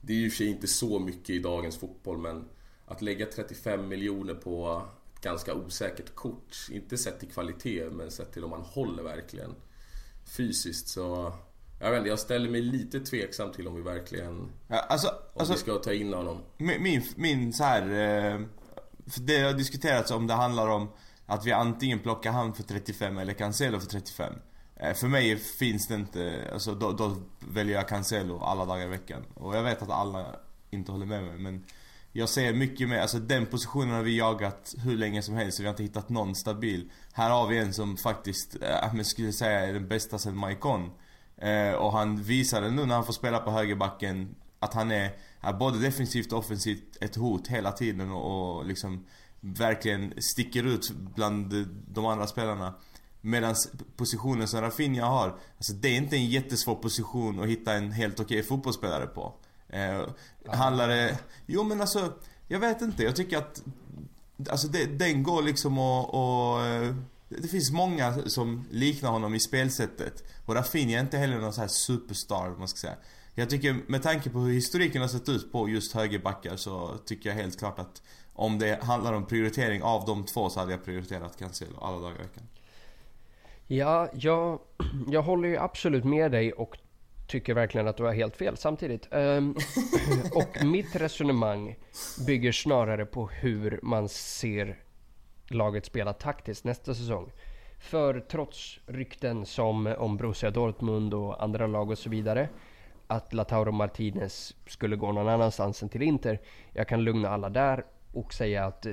Det 0.00 0.12
är 0.12 0.16
ju 0.16 0.30
för 0.30 0.36
sig 0.36 0.46
inte 0.46 0.66
så 0.66 0.98
mycket 0.98 1.30
i 1.30 1.38
dagens 1.38 1.76
fotboll 1.76 2.18
men 2.18 2.48
att 2.86 3.02
lägga 3.02 3.26
35 3.26 3.88
miljoner 3.88 4.34
på 4.34 4.82
ett 5.14 5.20
ganska 5.20 5.54
osäkert 5.54 6.14
kort, 6.14 6.56
inte 6.70 6.98
sett 6.98 7.20
till 7.20 7.28
kvalitet 7.28 7.90
men 7.90 8.10
sett 8.10 8.32
till 8.32 8.44
om 8.44 8.50
man 8.50 8.60
håller 8.60 9.02
verkligen 9.02 9.54
fysiskt 10.36 10.88
så 10.88 11.32
jag 11.78 11.90
vet 11.90 11.98
inte, 11.98 12.08
jag 12.08 12.18
ställer 12.18 12.50
mig 12.50 12.60
lite 12.60 13.00
tveksam 13.00 13.52
till 13.52 13.68
om 13.68 13.74
vi 13.74 13.82
verkligen... 13.82 14.52
Ja, 14.68 14.76
alltså, 14.76 15.08
om 15.08 15.14
alltså, 15.40 15.54
vi 15.54 15.60
ska 15.60 15.74
ta 15.74 15.92
in 15.92 16.12
honom. 16.12 16.38
Min, 16.56 16.82
min, 16.82 17.02
min 17.16 17.52
så 17.52 17.64
här, 17.64 17.82
eh, 17.82 18.40
för 19.06 19.20
Det 19.20 19.40
har 19.40 19.52
diskuterats 19.52 20.10
om 20.10 20.26
det 20.26 20.34
handlar 20.34 20.68
om 20.68 20.88
att 21.26 21.46
vi 21.46 21.52
antingen 21.52 21.98
plockar 21.98 22.32
han 22.32 22.54
för 22.54 22.62
35 22.62 23.18
eller 23.18 23.32
Cancelo 23.32 23.80
för 23.80 23.86
35. 23.86 24.32
Eh, 24.76 24.94
för 24.94 25.06
mig 25.06 25.36
finns 25.36 25.88
det 25.88 25.94
inte, 25.94 26.50
alltså 26.52 26.74
då, 26.74 26.92
då 26.92 27.16
väljer 27.38 27.76
jag 27.76 27.88
Cancelo 27.88 28.38
alla 28.38 28.64
dagar 28.64 28.84
i 28.84 28.88
veckan. 28.88 29.24
Och 29.34 29.56
jag 29.56 29.62
vet 29.62 29.82
att 29.82 29.90
alla 29.90 30.36
inte 30.70 30.92
håller 30.92 31.06
med 31.06 31.22
mig 31.22 31.38
men 31.38 31.64
jag 32.12 32.28
ser 32.28 32.52
mycket 32.52 32.88
mer, 32.88 32.98
alltså 32.98 33.18
den 33.18 33.46
positionen 33.46 33.94
har 33.94 34.02
vi 34.02 34.18
jagat 34.18 34.74
hur 34.84 34.96
länge 34.96 35.22
som 35.22 35.34
helst 35.34 35.56
så 35.56 35.62
vi 35.62 35.66
har 35.66 35.72
inte 35.72 35.82
hittat 35.82 36.08
någon 36.08 36.34
stabil. 36.34 36.90
Här 37.12 37.30
har 37.30 37.46
vi 37.46 37.58
en 37.58 37.74
som 37.74 37.96
faktiskt, 37.96 38.56
äh, 38.62 39.02
skulle 39.02 39.32
säga 39.32 39.60
är 39.60 39.72
den 39.72 39.88
bästa 39.88 40.18
sen 40.18 40.36
Maikon. 40.36 40.90
Eh, 41.38 41.72
och 41.72 41.92
han 41.92 42.22
visade 42.22 42.70
nu 42.70 42.86
när 42.86 42.94
han 42.94 43.06
får 43.06 43.12
spela 43.12 43.38
på 43.38 43.50
högerbacken 43.50 44.34
att 44.58 44.74
han 44.74 44.90
är, 44.90 45.10
är 45.40 45.52
både 45.52 45.78
defensivt 45.78 46.32
och 46.32 46.38
offensivt 46.38 46.96
ett 47.00 47.16
hot 47.16 47.48
hela 47.48 47.72
tiden 47.72 48.10
och, 48.10 48.56
och 48.58 48.66
liksom 48.66 49.04
verkligen 49.40 50.14
sticker 50.22 50.64
ut 50.64 50.90
bland 51.14 51.66
de 51.88 52.06
andra 52.06 52.26
spelarna. 52.26 52.74
Medan 53.20 53.54
positionen 53.96 54.48
som 54.48 54.60
Rafinha 54.60 55.06
har, 55.06 55.38
alltså 55.56 55.72
det 55.72 55.88
är 55.88 55.96
inte 55.96 56.16
en 56.16 56.26
jättesvår 56.26 56.74
position 56.74 57.42
att 57.42 57.48
hitta 57.48 57.72
en 57.72 57.92
helt 57.92 58.20
okej 58.20 58.42
fotbollsspelare 58.42 59.06
på. 59.06 59.34
Eh, 59.68 60.08
handlar 60.46 60.88
det... 60.88 61.18
Jo 61.46 61.64
men 61.64 61.80
alltså, 61.80 62.12
jag 62.48 62.60
vet 62.60 62.82
inte. 62.82 63.02
Jag 63.02 63.16
tycker 63.16 63.38
att... 63.38 63.62
Alltså 64.50 64.68
det, 64.68 64.86
den 64.86 65.22
går 65.22 65.42
liksom 65.42 65.78
att... 65.78 66.14
Det 67.28 67.48
finns 67.48 67.70
många 67.70 68.12
som 68.12 68.64
liknar 68.70 69.10
honom 69.10 69.34
i 69.34 69.40
spelsättet. 69.40 70.24
Och 70.46 70.54
Rafinha 70.54 70.98
är 70.98 71.00
inte 71.00 71.18
heller 71.18 71.38
någon 71.38 71.52
sån 71.52 71.60
här 71.60 71.68
superstar, 71.68 72.54
man 72.58 72.68
ska 72.68 72.76
säga. 72.76 72.96
Jag 73.34 73.50
tycker 73.50 73.76
med 73.86 74.02
tanke 74.02 74.30
på 74.30 74.38
hur 74.38 74.52
historiken 74.52 75.00
har 75.00 75.08
sett 75.08 75.28
ut 75.28 75.52
på 75.52 75.68
just 75.68 75.92
högerbackar 75.92 76.56
så 76.56 76.98
tycker 77.06 77.28
jag 77.28 77.36
helt 77.36 77.58
klart 77.58 77.78
att 77.78 78.02
om 78.32 78.58
det 78.58 78.82
handlar 78.82 79.12
om 79.12 79.26
prioritering 79.26 79.82
av 79.82 80.04
de 80.06 80.24
två 80.24 80.50
så 80.50 80.60
hade 80.60 80.72
jag 80.72 80.84
prioriterat 80.84 81.38
Cancelo 81.38 81.78
alla 81.80 81.98
dagar 81.98 82.14
i 82.14 82.22
veckan. 82.22 82.44
Ja, 83.66 84.08
jag, 84.12 84.60
jag 85.08 85.22
håller 85.22 85.48
ju 85.48 85.56
absolut 85.56 86.04
med 86.04 86.32
dig 86.32 86.52
och 86.52 86.78
tycker 87.26 87.54
verkligen 87.54 87.88
att 87.88 87.96
du 87.96 88.02
har 88.02 88.12
helt 88.12 88.36
fel 88.36 88.56
samtidigt. 88.56 89.08
Um, 89.10 89.56
och 90.34 90.64
mitt 90.64 90.96
resonemang 90.96 91.76
bygger 92.26 92.52
snarare 92.52 93.06
på 93.06 93.28
hur 93.28 93.80
man 93.82 94.08
ser 94.08 94.78
laget 95.50 95.84
spela 95.84 96.12
taktiskt 96.12 96.64
nästa 96.64 96.94
säsong. 96.94 97.32
För 97.78 98.20
trots 98.20 98.80
rykten 98.86 99.46
som 99.46 99.94
om 99.98 100.16
Borussia 100.16 100.50
Dortmund 100.50 101.14
och 101.14 101.42
andra 101.42 101.66
lag 101.66 101.90
och 101.90 101.98
så 101.98 102.10
vidare 102.10 102.48
att 103.06 103.32
Lautaro 103.32 103.72
Martinez 103.72 104.54
skulle 104.66 104.96
gå 104.96 105.12
någon 105.12 105.28
annanstans 105.28 105.82
än 105.82 105.88
till 105.88 106.02
Inter. 106.02 106.40
Jag 106.72 106.88
kan 106.88 107.04
lugna 107.04 107.28
alla 107.28 107.48
där 107.48 107.84
och 108.12 108.34
säga 108.34 108.64
att 108.64 108.86
eh, 108.86 108.92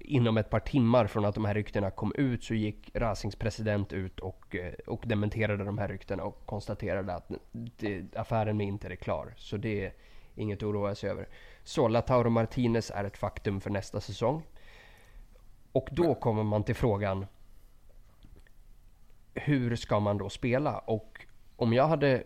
inom 0.00 0.36
ett 0.36 0.50
par 0.50 0.60
timmar 0.60 1.06
från 1.06 1.24
att 1.24 1.34
de 1.34 1.44
här 1.44 1.54
ryktena 1.54 1.90
kom 1.90 2.12
ut 2.14 2.44
så 2.44 2.54
gick 2.54 2.90
Rasings 2.94 3.36
president 3.36 3.92
ut 3.92 4.20
och, 4.20 4.56
eh, 4.56 4.72
och 4.86 5.02
dementerade 5.06 5.64
de 5.64 5.78
här 5.78 5.88
ryktena 5.88 6.22
och 6.22 6.46
konstaterade 6.46 7.14
att 7.14 7.30
det, 7.52 8.16
affären 8.16 8.56
med 8.56 8.66
Inter 8.66 8.90
är 8.90 8.96
klar. 8.96 9.34
Så 9.36 9.56
det 9.56 9.84
är 9.84 9.92
inget 10.34 10.58
att 10.58 10.62
oroa 10.62 10.94
sig 10.94 11.10
över. 11.10 11.28
Så 11.64 11.88
Lautaro 11.88 12.30
Martinez 12.30 12.90
är 12.90 13.04
ett 13.04 13.16
faktum 13.16 13.60
för 13.60 13.70
nästa 13.70 14.00
säsong. 14.00 14.42
Och 15.72 15.88
då 15.92 16.14
kommer 16.14 16.42
man 16.42 16.64
till 16.64 16.74
frågan 16.74 17.26
hur 19.34 19.76
ska 19.76 20.00
man 20.00 20.18
då 20.18 20.28
spela? 20.28 20.78
Och 20.78 21.26
om 21.56 21.72
jag 21.72 21.88
hade 21.88 22.22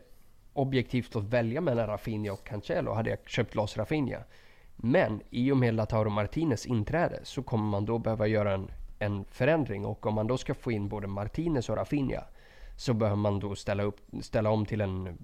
objektivt 0.53 1.13
fått 1.13 1.25
välja 1.25 1.61
mellan 1.61 1.87
Rafinha 1.87 2.33
och 2.33 2.47
Cancelo 2.47 2.93
hade 2.93 3.11
jag 3.11 3.19
köpt 3.29 3.55
loss 3.55 3.77
Rafinha. 3.77 4.19
Men 4.77 5.21
i 5.31 5.53
och 5.53 5.57
med 5.57 5.75
Lautaro 5.75 6.11
Martinez 6.11 6.67
inträde 6.67 7.21
så 7.23 7.43
kommer 7.43 7.65
man 7.65 7.85
då 7.85 7.99
behöva 7.99 8.27
göra 8.27 8.53
en, 8.53 8.71
en 8.99 9.25
förändring 9.25 9.87
och 9.87 10.07
om 10.07 10.15
man 10.15 10.27
då 10.27 10.39
ska 10.39 10.55
få 10.55 10.73
in 10.73 10.89
både 10.89 11.07
Martinez 11.07 11.69
och 11.69 11.77
Rafinha 11.77 12.25
så 12.77 12.95
behöver 12.95 13.17
man 13.17 13.41
då 13.41 13.55
ställa, 13.55 13.83
upp, 13.83 14.01
ställa 14.23 14.51
om 14.51 14.67
till 14.67 14.81
en 14.81 15.19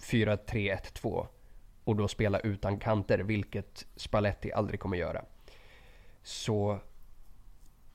4-3-1-2 0.00 1.26
och 1.84 1.96
då 1.96 2.08
spela 2.08 2.40
utan 2.40 2.78
kanter, 2.78 3.18
vilket 3.18 3.86
Spalletti 3.96 4.52
aldrig 4.52 4.80
kommer 4.80 4.96
göra. 4.96 5.24
Så 6.22 6.78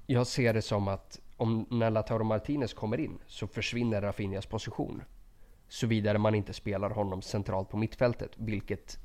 jag 0.05 0.27
ser 0.27 0.53
det 0.53 0.61
som 0.61 0.87
att 0.87 1.19
om 1.37 1.65
när 1.69 1.89
Lautaro 1.89 2.23
Martinez 2.23 2.73
kommer 2.73 2.99
in 2.99 3.19
så 3.27 3.47
försvinner 3.47 4.01
Rafinhas 4.01 4.45
position. 4.45 5.03
Såvida 5.67 6.17
man 6.17 6.35
inte 6.35 6.53
spelar 6.53 6.89
honom 6.89 7.21
centralt 7.21 7.69
på 7.69 7.77
mittfältet, 7.77 8.31
vilket 8.35 8.99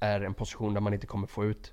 är 0.00 0.20
en 0.20 0.34
position 0.34 0.74
där 0.74 0.80
man 0.80 0.94
inte 0.94 1.06
kommer 1.06 1.26
få 1.26 1.44
ut 1.44 1.72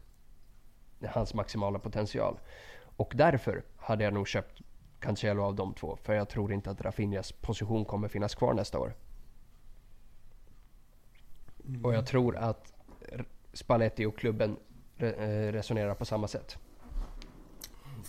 hans 1.07 1.33
maximala 1.33 1.79
potential. 1.79 2.39
Och 2.81 3.13
därför 3.15 3.63
hade 3.77 4.03
jag 4.03 4.13
nog 4.13 4.27
köpt 4.27 4.61
Cancelo 4.99 5.43
av 5.43 5.55
de 5.55 5.73
två, 5.73 5.97
för 6.03 6.13
jag 6.13 6.29
tror 6.29 6.53
inte 6.53 6.71
att 6.71 6.81
Rafinhas 6.81 7.31
position 7.31 7.85
kommer 7.85 8.07
finnas 8.07 8.35
kvar 8.35 8.53
nästa 8.53 8.79
år. 8.79 8.95
Mm. 11.67 11.85
Och 11.85 11.93
jag 11.93 12.05
tror 12.05 12.37
att 12.37 12.73
Spalletti 13.53 14.05
och 14.05 14.17
klubben 14.17 14.57
eh, 14.97 15.07
resonerar 15.51 15.95
på 15.95 16.05
samma 16.05 16.27
sätt. 16.27 16.57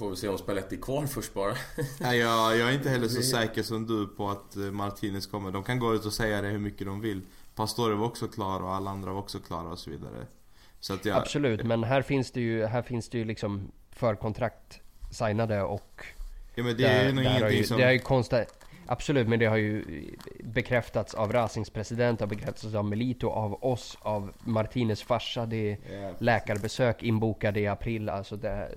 Får 0.00 0.11
vi 0.11 0.16
se 0.16 0.28
om 0.28 0.38
Spalletti 0.38 0.76
är 0.76 0.80
kvar 0.80 1.07
först 1.07 1.35
bara. 1.35 1.54
Nej, 2.00 2.19
jag, 2.19 2.57
jag 2.57 2.69
är 2.69 2.73
inte 2.73 2.88
heller 2.88 3.09
så 3.09 3.23
säker 3.23 3.62
som 3.62 3.87
du 3.87 4.07
på 4.07 4.30
att 4.30 4.57
eh, 4.57 4.62
Martinez 4.62 5.26
kommer. 5.26 5.50
De 5.50 5.64
kan 5.64 5.78
gå 5.78 5.95
ut 5.95 6.04
och 6.04 6.12
säga 6.12 6.42
det 6.42 6.49
hur 6.49 6.59
mycket 6.59 6.87
de 6.87 7.00
vill. 7.00 7.23
Pastore 7.54 7.95
var 7.95 8.07
också 8.07 8.28
klar 8.28 8.61
och 8.61 8.75
alla 8.75 8.90
andra 8.90 9.12
var 9.12 9.21
också 9.21 9.38
klara 9.38 9.69
och 9.69 9.78
så 9.78 9.90
vidare. 9.90 10.26
Så 10.80 10.95
att 10.95 11.04
jag... 11.04 11.16
Absolut, 11.16 11.64
men 11.64 11.85
här 11.85 12.02
finns 12.02 12.30
det 12.30 12.40
ju, 12.40 12.66
här 12.66 12.83
finns 12.83 13.09
det 13.09 13.19
ju 13.19 13.25
liksom 13.25 13.73
förkontrakt 13.90 14.80
signade 15.11 15.62
och... 15.62 16.04
Ja 16.54 16.62
men 16.62 16.76
det 16.76 16.85
är 16.85 17.07
ju 17.07 17.12
nog 17.12 17.25
ingenting 17.25 17.59
ju, 17.59 17.64
som... 17.64 17.76
Det 17.76 17.85
har 17.85 17.92
ju 17.92 17.99
konstat... 17.99 18.64
Absolut, 18.87 19.28
men 19.28 19.38
det 19.38 19.47
har 19.47 19.57
ju 19.57 19.85
bekräftats 20.45 21.14
av 21.14 21.33
Racings 21.33 21.71
president, 21.71 22.21
har 22.21 22.26
bekräftats 22.26 22.75
av 22.75 22.85
Melito, 22.85 23.28
av 23.28 23.64
oss, 23.64 23.99
av 24.00 24.33
Martinez 24.45 25.02
farsa. 25.02 25.47
Det 25.47 25.73
är 25.73 25.92
yeah. 25.92 26.14
läkarbesök 26.19 27.02
inbokade 27.02 27.61
i 27.61 27.66
april. 27.66 28.09
Alltså 28.09 28.37
det, 28.37 28.69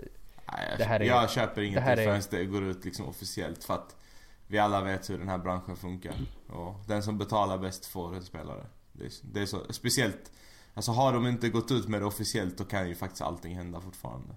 Nej, 0.57 0.75
jag, 0.79 0.89
är, 0.89 0.99
jag 1.01 1.29
köper 1.29 1.61
ingenting 1.61 1.95
förrän 1.95 2.21
det 2.29 2.45
går 2.45 2.63
ut 2.63 2.85
liksom 2.85 3.05
officiellt. 3.05 3.63
För 3.63 3.73
att 3.73 3.95
vi 4.47 4.59
alla 4.59 4.81
vet 4.81 5.09
hur 5.09 5.17
den 5.17 5.29
här 5.29 5.37
branschen 5.37 5.75
funkar. 5.75 6.15
Och 6.47 6.75
den 6.87 7.03
som 7.03 7.17
betalar 7.17 7.57
bäst 7.57 7.85
får 7.85 8.15
en 8.15 8.23
spelare. 8.23 8.65
Det 8.91 9.05
är, 9.05 9.11
det 9.21 9.41
är 9.41 9.45
så, 9.45 9.73
speciellt, 9.73 10.31
alltså 10.73 10.91
har 10.91 11.13
de 11.13 11.27
inte 11.27 11.49
gått 11.49 11.71
ut 11.71 11.87
med 11.87 12.01
det 12.01 12.05
officiellt 12.05 12.57
då 12.57 12.63
kan 12.63 12.89
ju 12.89 12.95
faktiskt 12.95 13.21
allting 13.21 13.55
hända 13.55 13.81
fortfarande. 13.81 14.35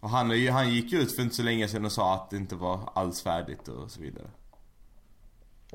Och 0.00 0.10
han, 0.10 0.48
han 0.48 0.70
gick 0.70 0.92
ut 0.92 1.16
för 1.16 1.22
inte 1.22 1.34
så 1.34 1.42
länge 1.42 1.68
sedan 1.68 1.84
och 1.84 1.92
sa 1.92 2.14
att 2.14 2.30
det 2.30 2.36
inte 2.36 2.54
var 2.54 2.92
alls 2.94 3.22
färdigt 3.22 3.68
och 3.68 3.90
så 3.90 4.00
vidare. 4.00 4.30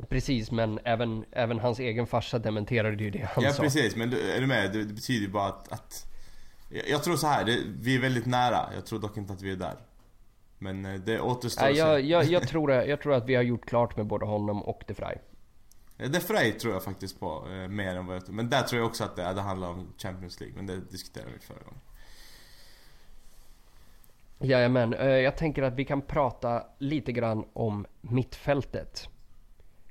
Precis, 0.10 0.52
men 0.52 0.80
även, 0.84 1.26
även 1.32 1.60
hans 1.60 1.80
egen 1.80 2.08
farsa 2.08 2.40
dementerade 2.40 3.04
ju 3.04 3.12
det 3.12 3.30
han 3.34 3.44
ja, 3.44 3.54
sa. 3.54 3.64
Ja 3.64 3.70
precis, 3.70 3.96
men 3.96 4.14
är 4.14 4.42
du 4.42 4.48
med? 4.48 4.74
Det, 4.74 4.84
det 4.84 4.94
betyder 4.94 5.22
ju 5.22 5.32
bara 5.32 5.48
att, 5.48 5.72
att 5.72 6.15
jag 6.70 7.04
tror 7.04 7.16
så 7.16 7.28
här, 7.28 7.46
det, 7.46 7.58
vi 7.80 7.96
är 7.96 8.02
väldigt 8.02 8.26
nära. 8.26 8.70
Jag 8.74 8.86
tror 8.86 9.00
dock 9.00 9.18
inte 9.18 9.34
att 9.34 9.42
vi 9.42 9.52
är 9.52 9.56
där. 9.56 9.76
Men 10.58 10.86
eh, 10.86 10.94
det 10.94 11.20
återstår 11.20 11.64
Nej, 11.64 11.78
jag, 11.78 12.02
jag, 12.02 12.24
jag, 12.24 12.48
tror, 12.48 12.72
jag 12.72 13.02
tror 13.02 13.14
att 13.14 13.26
vi 13.26 13.36
har 13.36 13.44
gjort 13.44 13.66
klart 13.66 13.98
med 13.98 14.06
både 14.06 14.26
honom 14.26 14.64
och 14.64 14.84
De 14.88 14.94
Frey. 14.94 15.18
De 15.98 16.20
Frey 16.20 16.52
tror 16.52 16.74
jag 16.74 16.84
faktiskt 16.84 17.20
på, 17.20 17.48
eh, 17.50 17.68
mer 17.68 17.96
än 17.96 18.06
vad 18.06 18.16
jag 18.16 18.26
tror. 18.26 18.36
Men 18.36 18.50
där 18.50 18.62
tror 18.62 18.82
jag 18.82 18.88
också 18.88 19.04
att 19.04 19.16
det, 19.16 19.34
det 19.34 19.42
handlar 19.42 19.70
om 19.70 19.88
Champions 19.98 20.40
League, 20.40 20.56
men 20.56 20.68
det 20.68 20.92
diskuterade 20.92 21.32
vi 21.34 21.40
förra 21.40 21.64
gången. 21.64 21.82
Jajamän, 24.40 24.94
eh, 24.94 25.08
jag 25.08 25.38
tänker 25.38 25.64
att 25.64 25.74
vi 25.74 25.86
kan 25.86 26.02
prata 26.02 26.64
lite 26.78 27.12
grann 27.12 27.46
om 27.54 27.86
mittfältet. 28.02 29.10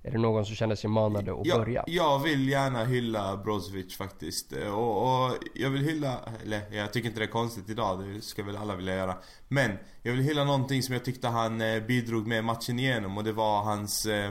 Är 0.07 0.11
det 0.11 0.19
någon 0.19 0.47
som 0.47 0.57
känner 0.57 0.75
sig 0.75 0.91
manade 0.91 1.33
att 1.33 1.47
jag, 1.47 1.59
börja? 1.59 1.85
Jag 1.87 2.19
vill 2.19 2.49
gärna 2.49 2.85
hylla 2.85 3.37
Brozovic 3.37 3.97
faktiskt. 3.97 4.53
Och, 4.53 5.25
och, 5.25 5.39
jag 5.55 5.71
vill 5.71 5.83
hylla, 5.83 6.21
eller 6.43 6.63
jag 6.77 6.93
tycker 6.93 7.09
inte 7.09 7.21
det 7.21 7.27
är 7.27 7.31
konstigt 7.31 7.71
idag, 7.71 8.05
det 8.05 8.21
ska 8.21 8.43
väl 8.43 8.57
alla 8.57 8.77
vilja 8.77 8.95
göra. 8.95 9.17
Men 9.49 9.71
jag 10.03 10.13
vill 10.13 10.23
hylla 10.23 10.45
någonting 10.45 10.83
som 10.83 10.93
jag 10.93 11.05
tyckte 11.05 11.29
han 11.29 11.61
eh, 11.61 11.83
bidrog 11.83 12.27
med 12.27 12.45
matchen 12.45 12.79
igenom 12.79 13.19
och 13.19 13.25
det 13.25 13.33
var 13.33 13.63
hans 13.63 14.07
eh, 14.07 14.31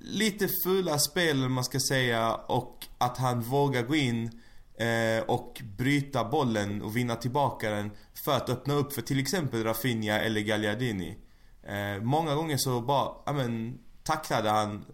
lite 0.00 0.48
fula 0.64 0.98
spel 0.98 1.48
man 1.48 1.64
ska 1.64 1.80
säga 1.80 2.34
och 2.34 2.86
att 2.98 3.18
han 3.18 3.40
vågar 3.40 3.82
gå 3.82 3.94
in 3.94 4.40
eh, 4.78 5.24
och 5.26 5.62
bryta 5.78 6.24
bollen 6.24 6.82
och 6.82 6.96
vinna 6.96 7.16
tillbaka 7.16 7.70
den 7.70 7.90
för 8.24 8.32
att 8.32 8.50
öppna 8.50 8.74
upp 8.74 8.92
för 8.92 9.02
till 9.02 9.20
exempel 9.20 9.64
Rafinha 9.64 10.20
eller 10.20 10.40
Gagliardini. 10.40 11.16
Eh, 11.62 12.02
många 12.02 12.34
gånger 12.34 12.56
så 12.56 12.80
bara, 12.80 13.12
ja 13.26 13.32
men 13.32 13.78
tacklade 14.04 14.50
han 14.50 14.84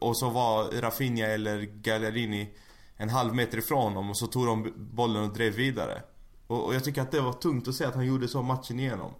och 0.00 0.16
så 0.16 0.30
var 0.30 0.80
Rafinha 0.80 1.26
eller 1.26 1.60
Gallerini 1.62 2.54
en 2.96 3.08
halv 3.08 3.34
meter 3.34 3.58
ifrån 3.58 3.82
honom 3.82 4.10
och 4.10 4.18
så 4.18 4.26
tog 4.26 4.46
de 4.46 4.72
bollen 4.76 5.22
och 5.22 5.34
drev 5.34 5.54
vidare. 5.54 6.02
Och, 6.46 6.64
och 6.64 6.74
jag 6.74 6.84
tycker 6.84 7.02
att 7.02 7.10
det 7.10 7.20
var 7.20 7.32
tungt 7.32 7.68
att 7.68 7.74
se 7.74 7.84
att 7.84 7.94
han 7.94 8.06
gjorde 8.06 8.28
så 8.28 8.42
matchen 8.42 8.80
igenom. 8.80 9.14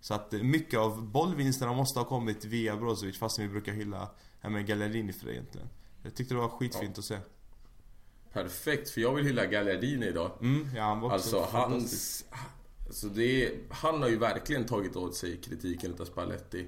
Så 0.00 0.14
att 0.14 0.32
mycket 0.32 0.78
av 0.78 1.06
bollvinsterna 1.06 1.72
måste 1.72 1.98
ha 1.98 2.04
kommit 2.04 2.44
via 2.44 2.76
Brozovic 2.76 3.18
fastän 3.18 3.44
vi 3.44 3.50
brukar 3.50 3.72
hylla 3.72 4.10
ja, 4.40 4.48
men 4.48 4.66
Gallerini 4.66 5.12
för 5.12 5.26
det 5.26 5.32
egentligen. 5.32 5.68
Jag 6.02 6.14
tyckte 6.14 6.34
det 6.34 6.40
var 6.40 6.48
skitfint 6.48 6.96
ja. 6.96 7.00
att 7.00 7.04
se. 7.04 7.18
Perfekt, 8.32 8.90
för 8.90 9.00
jag 9.00 9.14
vill 9.14 9.24
hylla 9.24 9.46
Gallardini 9.46 10.06
idag. 10.06 10.30
Mm, 10.40 10.68
ja, 10.76 10.82
han 10.82 11.00
var 11.00 11.14
också 11.14 11.40
alltså 11.40 11.56
hans... 11.58 12.24
Alltså 12.86 13.08
det 13.08 13.54
han 13.70 14.02
har 14.02 14.08
ju 14.08 14.18
verkligen 14.18 14.66
tagit 14.66 14.96
åt 14.96 15.16
sig 15.16 15.40
kritiken 15.40 15.94
av 16.00 16.04
Spalletti. 16.04 16.66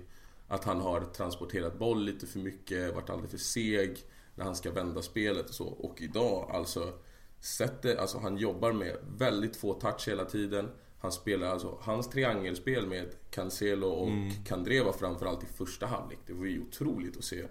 Att 0.51 0.65
han 0.65 0.81
har 0.81 1.01
transporterat 1.01 1.79
boll 1.79 2.05
lite 2.05 2.27
för 2.27 2.39
mycket, 2.39 2.95
varit 2.95 3.11
alldeles 3.11 3.31
för 3.31 3.39
seg 3.39 3.99
när 4.35 4.45
han 4.45 4.57
ska 4.57 4.71
vända 4.71 5.03
spelet 5.03 5.49
och 5.49 5.55
så. 5.55 5.67
Och 5.67 6.03
idag 6.03 6.51
alltså, 6.53 6.93
sättet, 7.41 7.99
alltså 7.99 8.19
han 8.19 8.37
jobbar 8.37 8.73
med 8.73 8.97
väldigt 9.19 9.57
få 9.57 9.75
touch 9.75 10.09
hela 10.09 10.25
tiden. 10.25 10.71
Han 10.99 11.13
spelar 11.13 11.47
alltså, 11.47 11.79
hans 11.81 12.11
triangelspel 12.11 12.87
med 12.87 13.07
Cancelo 13.31 13.87
och 13.87 14.09
mm. 14.09 14.31
Kandreva 14.45 14.93
framförallt 14.93 15.43
i 15.43 15.47
första 15.47 15.87
halvlek. 15.87 16.19
Det 16.27 16.33
var 16.33 16.47
ju 16.47 16.63
otroligt 16.63 17.17
att 17.17 17.25
se 17.25 17.45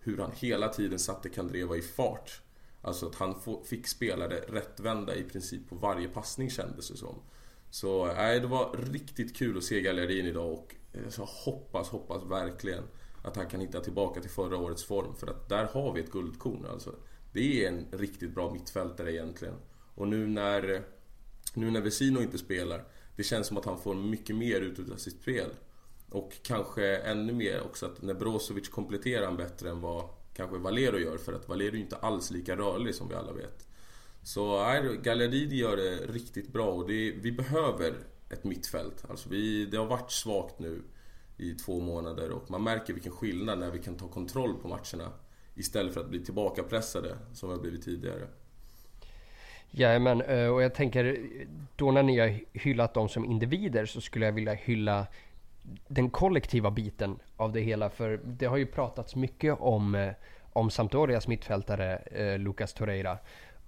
hur 0.00 0.18
han 0.18 0.32
hela 0.34 0.68
tiden 0.68 0.98
satte 0.98 1.28
Kandreva 1.28 1.76
i 1.76 1.82
fart. 1.82 2.42
Alltså 2.82 3.06
att 3.06 3.14
han 3.14 3.34
fick 3.64 3.86
spelare 3.86 4.36
rättvända 4.48 5.14
i 5.14 5.22
princip 5.22 5.68
på 5.68 5.74
varje 5.74 6.08
passning 6.08 6.50
kändes 6.50 6.88
det 6.88 6.96
som. 6.96 7.14
Så 7.70 8.06
nej, 8.06 8.40
det 8.40 8.46
var 8.46 8.76
riktigt 8.92 9.36
kul 9.36 9.56
att 9.56 9.64
se 9.64 9.80
Gallerin 9.80 10.26
idag 10.26 10.52
och 10.52 10.74
Eh, 10.92 11.00
jag 11.18 11.26
hoppas, 11.26 11.88
hoppas 11.88 12.22
verkligen 12.22 12.84
att 13.22 13.36
han 13.36 13.46
kan 13.46 13.60
hitta 13.60 13.80
tillbaka 13.80 14.20
till 14.20 14.30
förra 14.30 14.56
årets 14.56 14.84
form. 14.84 15.14
För 15.14 15.26
att 15.26 15.48
där 15.48 15.64
har 15.64 15.92
vi 15.92 16.00
ett 16.00 16.12
guldkorn 16.12 16.66
alltså. 16.70 16.94
Det 17.32 17.64
är 17.64 17.68
en 17.68 17.86
riktigt 17.92 18.34
bra 18.34 18.52
mittfältare 18.52 19.12
egentligen. 19.12 19.54
Och 19.94 20.08
nu 20.08 20.26
när, 20.26 20.82
nu 21.54 21.70
när 21.70 21.80
Vesino 21.80 22.20
inte 22.20 22.38
spelar, 22.38 22.84
det 23.16 23.22
känns 23.22 23.46
som 23.46 23.56
att 23.56 23.64
han 23.64 23.78
får 23.78 23.94
mycket 23.94 24.36
mer 24.36 24.60
ut 24.60 24.92
av 24.92 24.96
sitt 24.96 25.22
spel. 25.22 25.50
Och 26.10 26.32
kanske 26.42 26.96
ännu 26.96 27.32
mer 27.32 27.62
också 27.62 27.86
att 27.86 28.02
när 28.02 28.14
Brozovic 28.14 28.68
kompletterar 28.68 29.24
han 29.24 29.36
bättre 29.36 29.70
än 29.70 29.80
vad 29.80 30.08
kanske 30.34 30.58
Valero 30.58 30.98
gör. 30.98 31.18
För 31.18 31.32
att 31.32 31.48
Valero 31.48 31.76
är 31.76 31.80
inte 31.80 31.96
alls 31.96 32.30
lika 32.30 32.56
rörlig 32.56 32.94
som 32.94 33.08
vi 33.08 33.14
alla 33.14 33.32
vet. 33.32 33.66
Så 34.22 34.64
nej, 34.64 35.00
Gallardini 35.02 35.54
gör 35.54 35.76
det 35.76 35.96
riktigt 35.96 36.52
bra 36.52 36.66
och 36.66 36.88
det, 36.88 37.12
vi 37.12 37.32
behöver 37.32 37.94
ett 38.32 38.44
mittfält. 38.44 39.04
Alltså 39.10 39.28
vi, 39.28 39.66
det 39.66 39.76
har 39.76 39.86
varit 39.86 40.10
svagt 40.10 40.58
nu 40.58 40.82
i 41.36 41.54
två 41.54 41.80
månader 41.80 42.30
och 42.30 42.50
man 42.50 42.62
märker 42.62 42.94
vilken 42.94 43.12
skillnad 43.12 43.58
när 43.58 43.70
vi 43.70 43.78
kan 43.78 43.96
ta 43.96 44.08
kontroll 44.08 44.54
på 44.54 44.68
matcherna 44.68 45.12
istället 45.54 45.94
för 45.94 46.00
att 46.00 46.08
bli 46.08 46.24
tillbakapressade 46.24 47.16
som 47.32 47.48
vi 47.48 47.54
har 47.54 47.62
blivit 47.62 47.84
tidigare. 47.84 48.26
Jajamän, 49.70 50.20
eh, 50.20 50.46
och 50.46 50.62
jag 50.62 50.74
tänker 50.74 51.18
då 51.76 51.92
när 51.92 52.02
ni 52.02 52.18
har 52.18 52.40
hyllat 52.52 52.94
dem 52.94 53.08
som 53.08 53.24
individer 53.24 53.86
så 53.86 54.00
skulle 54.00 54.26
jag 54.26 54.32
vilja 54.32 54.54
hylla 54.54 55.06
den 55.88 56.10
kollektiva 56.10 56.70
biten 56.70 57.18
av 57.36 57.52
det 57.52 57.60
hela. 57.60 57.90
För 57.90 58.20
det 58.24 58.46
har 58.46 58.56
ju 58.56 58.66
pratats 58.66 59.16
mycket 59.16 59.60
om, 59.60 59.94
eh, 59.94 60.12
om 60.52 60.70
Sampdorias 60.70 61.28
mittfältare 61.28 61.96
eh, 61.96 62.38
Lucas 62.38 62.74
Torreira. 62.74 63.18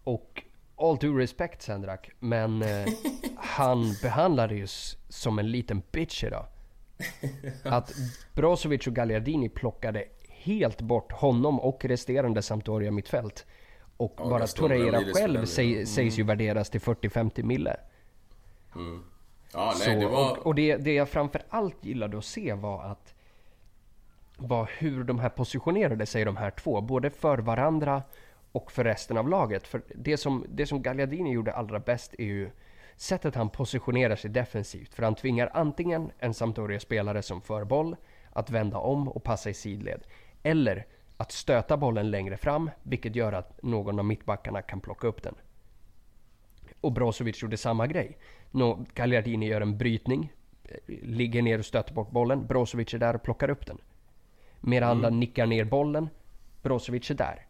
Och 0.04 0.42
all 0.84 0.96
due 0.96 1.22
respect 1.22 1.62
Sendrak, 1.62 2.10
men 2.18 2.62
eh, 2.62 2.86
han 3.36 3.94
behandlades 4.02 4.96
som 5.08 5.38
en 5.38 5.50
liten 5.50 5.82
bitch 5.92 6.24
idag. 6.24 6.46
Att 7.64 7.92
Brozovic 8.34 8.86
och 8.86 8.94
Gagliardini 8.94 9.48
plockade 9.48 10.04
helt 10.28 10.80
bort 10.80 11.12
honom 11.12 11.60
och 11.60 11.84
resterande 11.84 12.42
Sampdoria 12.42 12.90
mittfält. 12.90 13.46
Och 13.96 14.14
ja, 14.18 14.28
bara 14.28 14.46
Torreira 14.46 15.00
själv 15.14 15.44
säg, 15.44 15.74
mm. 15.74 15.86
sägs 15.86 16.18
ju 16.18 16.22
värderas 16.22 16.70
till 16.70 16.80
40-50 16.80 17.42
mille. 17.42 17.76
Mm. 18.74 19.02
Ja, 19.52 19.74
nej, 19.78 19.94
Så, 19.94 20.00
det 20.00 20.06
var... 20.06 20.30
Och, 20.30 20.46
och 20.46 20.54
det, 20.54 20.76
det 20.76 20.94
jag 20.94 21.08
framförallt 21.08 21.84
gillade 21.84 22.18
att 22.18 22.24
se 22.24 22.54
var 22.54 22.84
att 22.84 23.14
var 24.36 24.70
hur 24.78 25.04
de 25.04 25.18
här 25.18 25.28
positionerade 25.28 26.06
sig 26.06 26.24
de 26.24 26.36
här 26.36 26.50
två, 26.50 26.80
både 26.80 27.10
för 27.10 27.38
varandra 27.38 28.02
och 28.54 28.72
för 28.72 28.84
resten 28.84 29.16
av 29.16 29.28
laget. 29.28 29.66
För 29.66 29.82
det 29.94 30.16
som, 30.16 30.46
det 30.48 30.66
som 30.66 30.82
Gagliardini 30.82 31.32
gjorde 31.32 31.52
allra 31.52 31.78
bäst 31.78 32.14
är 32.18 32.24
ju 32.24 32.50
sättet 32.96 33.34
han 33.34 33.48
positionerar 33.48 34.16
sig 34.16 34.30
defensivt. 34.30 34.94
För 34.94 35.02
han 35.02 35.14
tvingar 35.14 35.50
antingen 35.54 36.10
en 36.18 36.34
Sampdoria-spelare 36.34 37.22
som 37.22 37.40
för 37.40 37.64
boll 37.64 37.96
att 38.32 38.50
vända 38.50 38.78
om 38.78 39.08
och 39.08 39.22
passa 39.22 39.50
i 39.50 39.54
sidled. 39.54 40.00
Eller 40.42 40.86
att 41.16 41.32
stöta 41.32 41.76
bollen 41.76 42.10
längre 42.10 42.36
fram, 42.36 42.70
vilket 42.82 43.16
gör 43.16 43.32
att 43.32 43.62
någon 43.62 43.98
av 43.98 44.04
mittbackarna 44.04 44.62
kan 44.62 44.80
plocka 44.80 45.06
upp 45.06 45.22
den. 45.22 45.34
Och 46.80 46.92
Brozovic 46.92 47.42
gjorde 47.42 47.56
samma 47.56 47.86
grej. 47.86 48.18
No, 48.50 48.86
Gagliardini 48.94 49.46
gör 49.46 49.60
en 49.60 49.78
brytning, 49.78 50.32
ligger 50.86 51.42
ner 51.42 51.58
och 51.58 51.64
stöter 51.64 51.94
bort 51.94 52.10
bollen. 52.10 52.46
Brozovic 52.46 52.94
är 52.94 52.98
där 52.98 53.14
och 53.14 53.22
plockar 53.22 53.50
upp 53.50 53.66
den. 53.66 53.78
Miranda 54.60 55.08
mm. 55.08 55.20
nickar 55.20 55.46
ner 55.46 55.64
bollen. 55.64 56.08
Brozovic 56.62 57.10
är 57.10 57.14
där. 57.14 57.46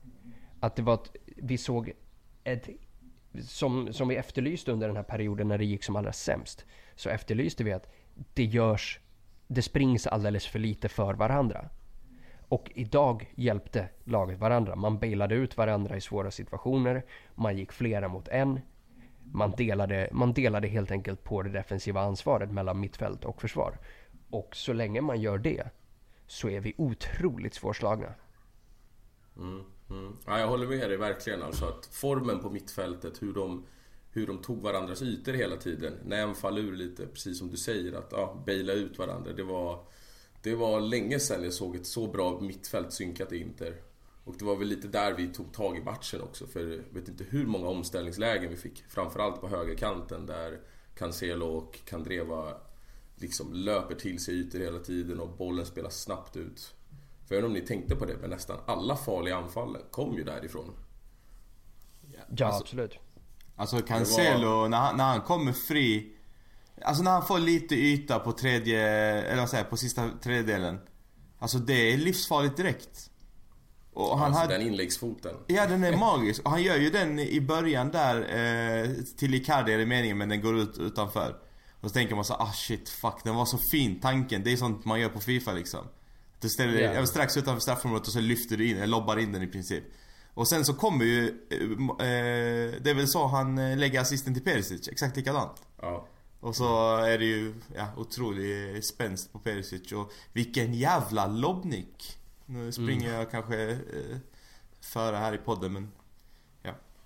Att 0.64 0.76
det 0.76 0.82
var 0.82 0.94
att 0.94 1.16
vi 1.36 1.58
såg 1.58 1.92
ett 2.44 2.68
som, 3.42 3.92
som 3.92 4.08
vi 4.08 4.16
efterlyste 4.16 4.72
under 4.72 4.86
den 4.86 4.96
här 4.96 5.02
perioden 5.02 5.48
när 5.48 5.58
det 5.58 5.64
gick 5.64 5.84
som 5.84 5.96
allra 5.96 6.12
sämst. 6.12 6.64
Så 6.94 7.10
efterlyste 7.10 7.64
vi 7.64 7.72
att 7.72 7.92
det 8.34 8.44
görs, 8.44 9.00
det 9.46 9.62
springs 9.62 10.06
alldeles 10.06 10.46
för 10.46 10.58
lite 10.58 10.88
för 10.88 11.14
varandra. 11.14 11.68
Och 12.48 12.70
idag 12.74 13.32
hjälpte 13.34 13.88
laget 14.04 14.38
varandra. 14.38 14.76
Man 14.76 14.98
bailade 14.98 15.34
ut 15.34 15.56
varandra 15.56 15.96
i 15.96 16.00
svåra 16.00 16.30
situationer. 16.30 17.04
Man 17.34 17.56
gick 17.56 17.72
flera 17.72 18.08
mot 18.08 18.28
en. 18.28 18.60
Man 19.32 19.50
delade, 19.50 20.08
man 20.12 20.32
delade 20.32 20.68
helt 20.68 20.90
enkelt 20.90 21.24
på 21.24 21.42
det 21.42 21.50
defensiva 21.50 22.00
ansvaret 22.00 22.50
mellan 22.50 22.80
mittfält 22.80 23.24
och 23.24 23.40
försvar. 23.40 23.78
Och 24.30 24.56
så 24.56 24.72
länge 24.72 25.00
man 25.00 25.20
gör 25.20 25.38
det 25.38 25.70
så 26.26 26.48
är 26.48 26.60
vi 26.60 26.74
otroligt 26.76 27.54
svårslagna. 27.54 28.14
Mm. 29.36 29.64
Mm. 29.90 30.16
Ja, 30.26 30.40
jag 30.40 30.48
håller 30.48 30.66
med 30.66 30.90
dig 30.90 30.96
verkligen. 30.96 31.42
Alltså 31.42 31.64
att 31.64 31.86
formen 31.92 32.40
på 32.40 32.50
mittfältet, 32.50 33.22
hur 33.22 33.32
de, 33.32 33.64
hur 34.10 34.26
de 34.26 34.38
tog 34.38 34.62
varandras 34.62 35.02
ytor 35.02 35.32
hela 35.32 35.56
tiden. 35.56 35.92
När 36.04 36.22
en 36.22 36.34
faller 36.34 36.62
ur 36.62 36.76
lite, 36.76 37.06
precis 37.06 37.38
som 37.38 37.50
du 37.50 37.56
säger, 37.56 37.92
att 37.92 38.08
ja, 38.12 38.42
baila 38.46 38.72
ut 38.72 38.98
varandra. 38.98 39.32
Det 39.32 39.42
var, 39.42 39.84
det 40.42 40.54
var 40.54 40.80
länge 40.80 41.20
sedan 41.20 41.44
jag 41.44 41.52
såg 41.52 41.76
ett 41.76 41.86
så 41.86 42.06
bra 42.06 42.40
mittfält 42.40 42.92
synkat 42.92 43.32
i 43.32 43.38
Inter. 43.38 43.76
Och 44.24 44.34
det 44.38 44.44
var 44.44 44.56
väl 44.56 44.68
lite 44.68 44.88
där 44.88 45.14
vi 45.14 45.28
tog 45.28 45.52
tag 45.52 45.76
i 45.76 45.80
matchen 45.80 46.20
också. 46.20 46.46
För 46.46 46.60
jag 46.60 47.00
vet 47.00 47.08
inte 47.08 47.24
hur 47.24 47.46
många 47.46 47.68
omställningslägen 47.68 48.50
vi 48.50 48.56
fick. 48.56 48.84
Framförallt 48.88 49.40
på 49.40 49.48
högerkanten 49.48 50.26
där 50.26 50.60
Cancelo 50.94 51.46
och 51.46 51.78
Candreva 51.84 52.54
liksom 53.16 53.52
löper 53.52 53.94
till 53.94 54.18
sig 54.18 54.34
ytor 54.34 54.58
hela 54.58 54.78
tiden 54.78 55.20
och 55.20 55.28
bollen 55.28 55.66
spelas 55.66 56.02
snabbt 56.02 56.36
ut. 56.36 56.74
För 57.28 57.34
jag 57.34 57.42
vet 57.42 57.46
om 57.46 57.52
ni 57.52 57.60
tänkte 57.60 57.96
på 57.96 58.04
det, 58.04 58.16
men 58.20 58.30
nästan 58.30 58.58
alla 58.66 58.96
farliga 58.96 59.36
anfall 59.36 59.76
kom 59.90 60.16
ju 60.16 60.24
därifrån. 60.24 60.70
Ja, 62.12 62.46
alltså, 62.46 62.62
absolut. 62.62 62.98
Alltså 63.56 63.78
Cancelo, 63.78 64.50
var... 64.50 64.68
när, 64.68 64.78
han, 64.78 64.96
när 64.96 65.04
han 65.04 65.20
kommer 65.20 65.52
fri 65.52 66.10
Alltså 66.82 67.02
när 67.02 67.10
han 67.10 67.26
får 67.26 67.38
lite 67.38 67.74
yta 67.74 68.18
på 68.18 68.32
tredje, 68.32 68.80
eller 69.22 69.40
vad 69.40 69.50
säger 69.50 69.64
på 69.64 69.76
sista 69.76 70.10
tredjedelen 70.22 70.78
Alltså 71.38 71.58
det 71.58 71.92
är 71.92 71.96
livsfarligt 71.96 72.56
direkt. 72.56 73.10
Och 73.92 74.18
han 74.18 74.26
alltså 74.26 74.40
hade... 74.40 74.54
den 74.54 74.66
inläggsfoten. 74.66 75.36
Ja 75.46 75.66
den 75.66 75.84
är 75.84 75.96
magisk. 75.96 76.44
Och 76.44 76.50
han 76.50 76.62
gör 76.62 76.76
ju 76.76 76.90
den 76.90 77.18
i 77.18 77.40
början 77.40 77.90
där 77.90 78.16
eh, 78.16 78.90
till 79.16 79.34
Icardi 79.34 79.72
är 79.72 79.78
det 79.78 79.86
meningen 79.86 80.18
men 80.18 80.28
den 80.28 80.40
går 80.40 80.58
ut 80.58 80.78
utanför. 80.78 81.36
Och 81.80 81.88
så 81.88 81.94
tänker 81.94 82.14
man 82.14 82.24
så 82.24 82.34
ah 82.34 82.52
shit, 82.52 82.88
fuck 82.88 83.24
den 83.24 83.34
var 83.34 83.44
så 83.44 83.58
fin 83.72 84.00
tanken. 84.00 84.42
Det 84.44 84.52
är 84.52 84.56
sånt 84.56 84.84
man 84.84 85.00
gör 85.00 85.08
på 85.08 85.20
FIFA 85.20 85.52
liksom. 85.52 85.86
Du 86.44 86.50
ställer 86.50 86.72
dig 86.72 86.82
Ja. 86.82 86.92
yeah. 86.92 87.04
strax 87.04 87.36
utanför 87.36 87.60
straffområdet 87.60 88.06
och 88.06 88.12
så 88.12 88.20
lyfter 88.20 88.56
du 88.56 88.68
in, 88.68 88.76
eller 88.76 88.86
lobbar 88.86 89.16
in 89.16 89.32
den 89.32 89.42
i 89.42 89.46
princip. 89.46 89.84
Och 90.34 90.48
sen 90.48 90.64
så 90.64 90.74
kommer 90.74 91.04
ju, 91.04 91.28
eh, 91.28 92.80
det 92.82 92.90
är 92.90 92.94
väl 92.94 93.08
så 93.08 93.26
han 93.26 93.58
eh, 93.58 93.76
lägger 93.76 94.00
assisten 94.00 94.34
till 94.34 94.42
Perisic, 94.44 94.88
exakt 94.88 95.16
likadant. 95.16 95.62
Ja. 95.80 96.08
Och 96.40 96.56
så 96.56 96.96
är 96.96 97.18
det 97.18 97.24
ju, 97.24 97.54
ja, 97.76 97.86
otrolig 97.96 98.84
spänst 98.84 99.32
på 99.32 99.38
Perisic 99.38 99.92
och 99.92 100.12
vilken 100.32 100.74
jävla 100.74 101.26
lobbnick. 101.26 102.18
Nu 102.46 102.72
springer 102.72 103.08
Mm. 103.08 103.20
jag 103.20 103.30
kanske 103.30 103.70
eh, 103.70 103.78
före 104.80 105.16
här 105.16 105.34
i 105.34 105.38
podden 105.38 105.72
men 105.72 105.92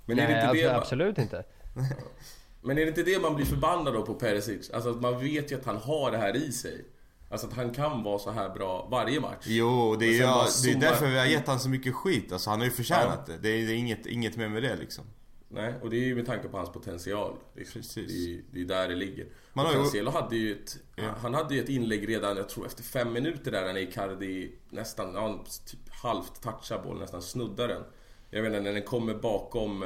Men 0.07 0.19
är 0.19 0.27
det 0.29 0.35
Nej, 0.35 0.45
inte 0.45 0.53
det 0.53 0.69
ab- 0.69 0.73
man- 0.73 0.81
absolut 0.83 1.19
inte. 1.19 1.45
Men 2.63 2.79
är 2.79 2.83
det 2.83 2.89
inte 2.89 3.03
det 3.03 3.23
man 3.23 3.35
blir 3.37 3.47
förbannad 3.47 3.95
då 3.95 4.03
på 4.07 4.15
Perisic? 4.15 4.71
Alltså 4.71 4.91
att 4.91 5.01
man 5.01 5.21
vet 5.21 5.53
ju 5.53 5.57
att 5.59 5.65
han 5.65 5.77
har 5.77 6.11
det 6.11 6.19
här 6.19 6.37
i 6.37 6.53
sig. 6.53 6.85
Alltså 7.31 7.47
att 7.47 7.53
han 7.53 7.71
kan 7.71 8.03
vara 8.03 8.19
så 8.19 8.31
här 8.31 8.49
bra 8.49 8.89
varje 8.91 9.21
match. 9.21 9.45
Jo, 9.47 9.97
det 9.97 10.07
är, 10.07 10.21
ja, 10.21 10.27
bara 10.27 10.49
det 10.65 10.71
är 10.73 10.91
därför 10.91 11.07
vi 11.07 11.19
har 11.19 11.27
gett 11.27 11.47
han 11.47 11.61
så 11.61 11.69
mycket 11.69 11.95
skit. 11.95 12.33
Alltså 12.33 12.51
han 12.51 12.59
har 12.59 12.67
ju 12.67 12.73
förtjänat 12.73 13.27
det. 13.27 13.39
Det 13.43 13.49
är, 13.49 13.67
det 13.67 13.73
är 13.73 13.77
inget, 13.77 14.07
inget 14.07 14.37
mer 14.37 14.49
med 14.49 14.63
det 14.63 14.77
liksom. 14.77 15.05
Nej, 15.49 15.75
och 15.83 15.91
det 15.91 15.97
är 15.97 16.05
ju 16.05 16.15
med 16.15 16.27
tanke 16.27 16.49
på 16.49 16.57
hans 16.57 16.73
potential. 16.73 17.37
Liksom. 17.57 17.81
Precis. 17.81 18.27
Det, 18.27 18.35
är, 18.35 18.43
det 18.53 18.61
är 18.61 18.65
där 18.65 18.89
det 18.89 18.95
ligger. 18.95 19.27
Man 19.53 19.67
och 19.67 19.73
Cancelo 19.73 20.11
hade 20.11 20.37
ju 20.37 20.53
ett, 20.53 20.77
Ja. 20.97 21.05
han 21.23 21.35
hade 21.35 21.55
ju 21.55 21.63
ett 21.63 21.69
inlägg 21.69 22.09
redan, 22.09 22.37
jag 22.37 22.49
tror 22.49 22.67
efter 22.67 22.83
fem 22.83 23.13
minuter 23.13 23.51
där 23.51 23.73
när 23.73 23.77
Icardi 23.81 24.53
nästan, 24.71 25.15
ja, 25.15 25.45
typ 25.67 25.81
halvt 25.91 26.43
touchar 26.43 26.83
bollen, 26.85 27.01
nästan 27.01 27.23
snuddar 27.23 27.69
den. 27.69 27.83
Jag 28.31 28.43
vet 28.43 28.49
inte, 28.49 28.61
när 28.61 28.73
den 28.73 28.83
kommer 28.83 29.15
bakom 29.15 29.85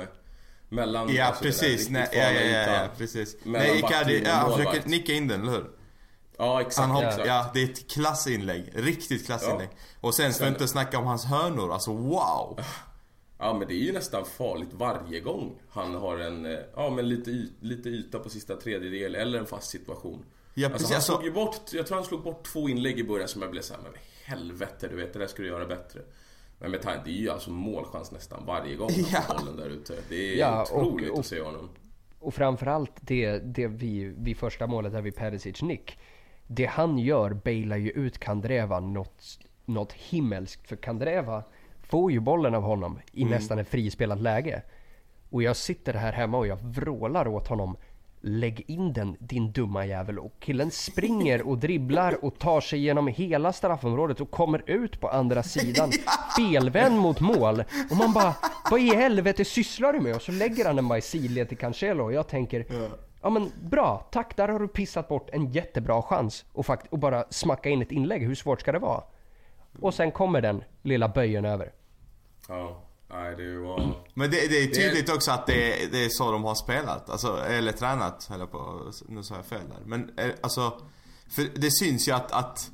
mellan... 0.68 1.14
Ja 1.14 1.24
alltså 1.24 1.44
precis, 1.44 1.90
nej, 1.90 2.08
ja, 2.12 2.18
ja, 2.32 2.40
ja, 2.40 2.72
ja, 2.82 2.88
precis. 2.98 3.36
Nej 3.42 3.78
Icardi, 3.78 4.22
ja, 4.24 4.30
han 4.32 4.58
försöker 4.58 4.88
nicka 4.88 5.12
in 5.12 5.28
den, 5.28 5.40
eller 5.40 5.52
hur? 5.52 5.70
Ja, 6.42 6.60
exakt. 6.60 6.78
Han 6.78 6.90
hopp, 6.90 7.04
exakt. 7.04 7.26
ja, 7.26 7.50
det 7.54 7.62
är 7.62 7.64
ett 7.64 7.90
klassinlägg. 7.90 8.70
Riktigt 8.74 9.26
klassinlägg. 9.26 9.68
Och 10.00 10.14
sen 10.14 10.32
ska 10.34 10.44
vi 10.44 10.50
inte 10.50 10.68
snacka 10.68 10.98
om 10.98 11.04
hans 11.06 11.24
hörnor, 11.24 11.72
alltså 11.72 11.92
wow! 11.92 12.60
Ja 13.38 13.54
men 13.58 13.68
det 13.68 13.74
är 13.74 13.82
ju 13.84 13.92
nästan 13.92 14.24
farligt 14.24 14.68
varje 14.72 15.20
gång 15.20 15.52
han 15.70 15.94
har 15.94 16.18
en, 16.18 16.46
eh, 16.46 16.58
ja 16.76 16.90
men 16.90 17.08
lite, 17.08 17.46
lite 17.60 17.88
yta 17.88 18.18
på 18.18 18.28
sista 18.28 18.56
tredjedel 18.56 19.14
eller 19.14 19.38
en 19.38 19.46
fast 19.46 19.70
situation. 19.70 20.24
Ja, 20.54 20.66
alltså 20.66 20.72
precis, 20.78 20.88
han 20.90 20.96
alltså- 20.96 21.12
slog 21.12 21.24
ju 21.24 21.32
bort, 21.32 21.72
jag 21.72 21.86
tror 21.86 21.96
han 21.96 22.04
slog 22.06 22.22
bort 22.22 22.44
två 22.52 22.68
inlägg 22.68 22.98
i 22.98 23.04
början 23.04 23.28
som 23.28 23.42
jag 23.42 23.50
blev 23.50 23.62
såhär, 23.62 23.80
men 23.82 23.92
helvete 24.24 24.88
du 24.88 24.96
vet 24.96 25.12
det 25.12 25.18
där 25.18 25.26
ska 25.26 25.42
du 25.42 25.48
göra 25.48 25.66
bättre. 25.66 26.00
Men 26.58 26.70
med 26.70 26.82
tanke, 26.82 27.00
det 27.04 27.10
är 27.10 27.20
ju 27.20 27.30
alltså 27.30 27.50
målchans 27.50 28.12
nästan 28.12 28.46
varje 28.46 28.76
gång 28.76 28.90
han 28.90 29.04
Ja. 29.12 29.20
får 29.20 29.34
bollen 29.38 29.56
där 29.56 29.68
ute. 29.68 29.94
Det 30.08 30.34
är 30.34 30.38
Ja, 30.38 30.62
och- 30.72 30.78
otroligt 30.86 31.10
och- 31.10 31.18
att 31.18 31.26
se 31.26 31.40
honom. 31.40 31.68
Och 32.20 32.34
framförallt 32.34 32.92
det, 33.00 33.38
det 33.38 33.66
vi, 33.66 34.04
vid 34.18 34.36
första 34.36 34.66
målet 34.66 34.92
där 34.92 35.02
vid 35.02 35.16
Perisic 35.16 35.62
nick. 35.62 35.98
Det 36.54 36.66
han 36.66 36.98
gör 36.98 37.30
bailar 37.30 37.76
ju 37.76 37.90
ut 37.90 38.18
Kandreva 38.18 38.80
något, 38.80 39.38
något 39.64 39.92
himmelskt. 39.92 40.68
För 40.68 40.76
Kandreva 40.76 41.42
får 41.82 42.12
ju 42.12 42.20
bollen 42.20 42.54
av 42.54 42.62
honom 42.62 42.98
i 43.12 43.24
nästan 43.24 43.58
ett 43.58 43.68
frispelat 43.68 44.20
läge. 44.20 44.62
Och 45.30 45.42
jag 45.42 45.56
sitter 45.56 45.94
här 45.94 46.12
hemma 46.12 46.38
och 46.38 46.46
jag 46.46 46.56
vrålar 46.62 47.28
åt 47.28 47.48
honom. 47.48 47.76
Lägg 48.20 48.64
in 48.66 48.92
den 48.92 49.16
din 49.20 49.52
dumma 49.52 49.86
jävel. 49.86 50.18
Och 50.18 50.32
killen 50.40 50.70
springer 50.70 51.42
och 51.48 51.58
dribblar 51.58 52.24
och 52.24 52.38
tar 52.38 52.60
sig 52.60 52.78
genom 52.78 53.06
hela 53.08 53.52
straffområdet 53.52 54.20
och 54.20 54.30
kommer 54.30 54.70
ut 54.70 55.00
på 55.00 55.08
andra 55.08 55.42
sidan. 55.54 55.90
Felvänd 56.36 56.98
mot 56.98 57.20
mål. 57.20 57.64
Och 57.90 57.96
man 57.96 58.12
bara, 58.12 58.34
vad 58.70 58.80
i 58.80 58.94
helvete 58.94 59.44
sysslar 59.44 59.92
du 59.92 60.00
med? 60.00 60.16
Och 60.16 60.22
så 60.22 60.32
lägger 60.32 60.64
han 60.64 60.76
den 60.76 60.88
bara 60.88 60.98
i 60.98 61.02
sidled 61.02 61.48
till 61.48 61.58
Cancelo 61.58 62.04
och 62.04 62.12
jag 62.12 62.28
tänker, 62.28 62.66
ja 63.22 63.30
men 63.30 63.52
bra, 63.62 64.08
tack 64.12 64.36
där 64.36 64.48
har 64.48 64.58
du 64.58 64.68
pissat 64.68 65.08
bort 65.08 65.28
en 65.32 65.52
jättebra 65.52 66.02
chans. 66.02 66.44
Och, 66.52 66.66
fakt- 66.66 66.86
och 66.92 66.98
bara 66.98 67.24
smacka 67.30 67.68
in 67.68 67.82
ett 67.82 67.92
inlägg, 67.92 68.22
hur 68.22 68.34
svårt 68.34 68.60
ska 68.60 68.72
det 68.72 68.78
vara? 68.78 69.02
Och 69.80 69.94
sen 69.94 70.12
kommer 70.12 70.40
den 70.40 70.64
lilla 70.82 71.08
böjen 71.08 71.44
över. 71.44 71.72
Ja, 72.48 72.82
nej 73.10 73.36
det 73.36 73.58
var... 73.58 73.94
Men 74.14 74.30
det, 74.30 74.36
det 74.48 74.58
är 74.62 74.66
Det- 74.68 74.74
tydligt 74.74 75.14
också 75.14 75.30
att 75.30 75.46
det, 75.46 75.92
det 75.92 76.04
är 76.04 76.08
så 76.08 76.30
de 76.32 76.44
har 76.44 76.54
spelat. 76.54 77.10
Alltså, 77.10 77.36
eller 77.46 77.72
tränat, 77.72 78.30
eller 78.34 78.46
på, 78.46 78.90
nu 79.08 79.22
sa 79.22 79.34
jag 79.36 79.44
fel 79.46 79.68
där. 79.68 79.84
Men 79.86 80.18
eh, 80.18 80.30
alltså, 80.40 80.72
för 81.30 81.42
det 81.60 81.70
syns 81.70 82.08
ju 82.08 82.12
att, 82.12 82.32
att 82.32 82.70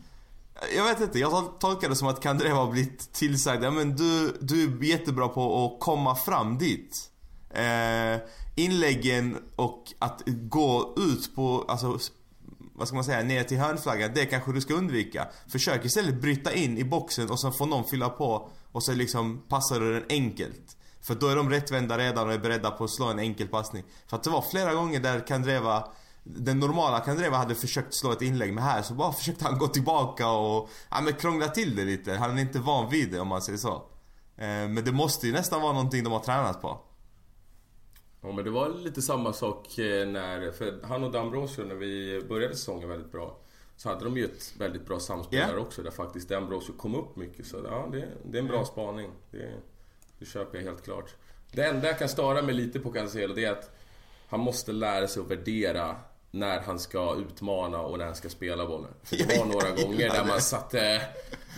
jag 0.77 0.85
vet 0.85 1.01
inte, 1.01 1.19
jag 1.19 1.33
tol- 1.33 1.59
tolkar 1.59 1.89
det 1.89 1.97
som 1.97 2.09
att 2.09 2.21
Kandreva 2.21 2.57
har 2.57 2.71
blivit 2.71 3.13
tillsagd, 3.13 3.65
ja 3.65 3.71
men 3.71 3.97
du, 3.97 4.37
du 4.41 4.65
är 4.65 4.85
jättebra 4.85 5.29
på 5.29 5.65
att 5.67 5.81
komma 5.81 6.15
fram 6.15 6.59
dit. 6.59 7.11
Eh, 7.51 8.21
inläggen 8.59 9.37
och 9.57 9.85
att 9.99 10.23
gå 10.27 10.95
ut 10.97 11.35
på, 11.35 11.65
alltså 11.69 11.99
vad 12.75 12.89
ska 12.89 12.95
man 12.95 13.05
säga, 13.05 13.23
ner 13.23 13.45
till 13.45 13.59
hörnflaggan, 13.59 14.11
det 14.15 14.27
kanske 14.27 14.53
du 14.53 14.61
ska 14.61 14.75
undvika. 14.75 15.29
Försök 15.49 15.85
istället 15.85 16.21
bryta 16.21 16.53
in 16.53 16.79
i 16.79 16.85
boxen 16.85 17.31
och 17.31 17.41
sen 17.41 17.53
får 17.53 17.67
någon 17.67 17.85
fylla 17.85 18.09
på 18.09 18.51
och 18.73 18.83
så 18.83 18.93
liksom 18.93 19.43
passar 19.49 19.81
du 19.81 19.95
den 19.95 20.05
enkelt. 20.09 20.77
För 21.01 21.15
då 21.15 21.29
är 21.29 21.37
de 21.37 21.51
rättvända 21.51 21.99
redan 21.99 22.27
och 22.27 22.33
är 22.33 22.39
beredda 22.39 22.71
på 22.71 22.85
att 22.85 22.91
slå 22.91 23.07
en 23.07 23.19
enkel 23.19 23.49
passning. 23.49 23.85
För 24.07 24.17
att 24.17 24.23
det 24.23 24.31
var 24.31 24.45
flera 24.51 24.75
gånger 24.75 25.01
där 25.01 25.27
Kandreva 25.27 25.85
den 26.37 26.59
normala 26.59 27.01
Kandreva 27.01 27.37
hade 27.37 27.55
försökt 27.55 27.95
slå 27.95 28.13
ett 28.13 28.23
inlägg 28.23 28.53
men 28.53 28.65
här 28.65 28.83
så 28.83 28.95
bara 28.95 29.13
försökte 29.13 29.45
han 29.45 29.59
gå 29.59 29.69
tillbaka 29.69 30.29
och 30.29 30.71
ja, 30.91 31.01
men 31.01 31.13
krångla 31.13 31.49
till 31.49 31.77
det 31.77 31.85
lite. 31.85 32.15
Han 32.15 32.39
är 32.39 32.43
inte 32.43 32.59
van 32.59 32.91
vid 32.91 33.13
det 33.13 33.21
om 33.21 33.29
man 33.29 33.43
säger 33.43 33.59
så. 33.59 33.75
Eh, 34.37 34.69
men 34.69 34.85
det 34.85 34.93
måste 34.93 35.27
ju 35.27 35.33
nästan 35.33 35.63
vara 35.63 35.73
någonting 35.73 36.05
de 36.05 36.13
har 36.13 36.21
tränat 36.21 36.63
på. 36.63 36.81
Ja 38.21 38.33
men 38.33 38.45
det 38.45 38.51
var 38.51 38.69
lite 38.69 39.03
samma 39.03 39.33
sak 39.33 39.79
eh, 39.79 40.09
när, 40.09 40.51
för 40.53 40.79
han 40.83 41.05
och 41.05 41.13
Dambrosio 41.13 41.65
när 41.65 41.75
vi 41.75 42.23
började 42.29 42.55
säsongen 42.57 42.89
väldigt 42.89 43.13
bra 43.13 43.37
Så 43.77 43.89
hade 43.89 44.05
de 44.05 44.17
ju 44.17 44.25
ett 44.25 44.55
väldigt 44.59 44.87
bra 44.87 45.01
samspel 45.01 45.39
Ja. 45.39 45.47
där 45.47 45.59
också 45.59 45.83
där 45.83 45.91
faktiskt 45.91 46.29
Dambrosio 46.29 46.73
kom 46.77 46.95
upp 46.95 47.17
mycket. 47.17 47.47
Så 47.47 47.57
ja 47.65 47.89
det, 47.93 48.09
det 48.25 48.39
är 48.39 48.43
en 48.43 48.49
bra 48.49 48.65
spaning. 48.65 49.11
Det, 49.31 49.53
det 50.19 50.25
köper 50.27 50.59
jag 50.59 50.65
helt 50.65 50.85
klart. 50.85 51.15
Det 51.53 51.63
enda 51.63 51.87
jag 51.87 51.99
kan 51.99 52.09
störa 52.09 52.43
mig 52.43 52.55
lite 52.55 52.81
på 52.81 52.91
Cancelo 52.93 53.35
det 53.35 53.45
är 53.45 53.53
att 53.53 53.71
Han 54.29 54.41
måste 54.41 54.73
lära 54.73 55.09
sig 55.09 55.23
att 55.23 55.31
värdera 55.31 55.97
när 56.31 56.61
han 56.61 56.79
ska 56.79 57.15
utmana 57.17 57.81
och 57.81 57.99
när 57.99 58.05
han 58.05 58.15
ska 58.15 58.29
spela 58.29 58.67
bollen. 58.67 58.91
Det 59.11 59.39
var 59.39 59.45
några 59.53 59.71
gånger 59.71 60.11
där 60.11 60.25
man 60.25 60.41
satte 60.41 61.03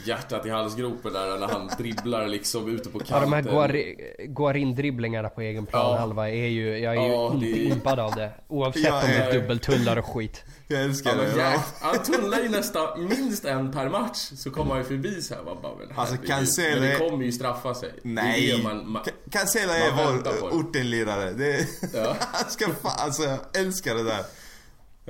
hjärtat 0.05 0.47
i 0.47 0.51
halsgropen 0.51 1.13
där 1.13 1.39
när 1.39 1.49
han 1.49 1.71
dribblar 1.79 2.27
liksom 2.27 2.69
ute 2.77 2.89
på 2.91 3.01
Ja, 3.09 3.21
de 3.21 3.33
här 3.33 3.43
kanten. 3.43 3.55
Guar- 3.59 4.27
Guarin-dribblingarna 4.29 5.29
på 5.29 5.41
egen 5.41 5.67
planhalva 5.67 6.29
är 6.31 6.47
ju, 6.47 6.79
jag 6.79 6.97
är 6.97 7.03
ju 7.03 7.09
Ja, 7.13 7.33
inte 7.35 7.47
det 7.47 7.53
impad 7.65 7.99
av 8.01 8.15
det. 8.15 8.33
Oavsett 8.49 8.85
Ja, 8.85 9.01
om 9.03 9.09
det 9.09 9.17
är 9.17 9.33
dubbeltullar 9.33 9.97
och 9.99 10.07
skit. 10.07 10.45
Jag 10.69 10.83
älskar 10.83 11.11
Ja, 11.11 11.17
det. 11.23 11.41
jäk- 11.43 11.61
han 11.81 11.99
tunnlar 12.03 12.39
ju 12.41 12.49
nästan 12.49 13.05
minst 13.09 13.45
en 13.45 13.73
per 13.73 13.89
match 13.89 14.17
så 14.37 14.51
kommer 14.51 14.71
han 14.71 14.79
ju 14.79 14.85
förbi 14.85 15.23
så 15.23 15.35
här. 15.35 15.43
Bara, 15.45 15.75
men 15.79 15.99
Alltså. 15.99 16.17
Cancelo 16.27 16.81
Men 16.81 16.91
det 16.91 16.97
kommer 17.11 17.25
ju 17.25 17.33
straffa 17.33 17.75
sig. 17.75 17.93
Nej! 18.03 18.55
det 18.57 18.63
man, 18.63 18.91
man, 18.91 19.03
Ka- 19.03 19.31
Cancelo 19.31 19.73
är 19.73 19.93
vår 20.41 20.49
ortenlirare. 20.59 21.31
Det 21.33 21.67
Ja. 21.95 22.17
Han 22.33 22.51
ska 22.51 22.65
fan, 22.69 22.93
alltså 22.99 23.23
jag 23.23 23.39
älskar 23.59 23.95
det 23.95 24.03
där. 24.05 24.21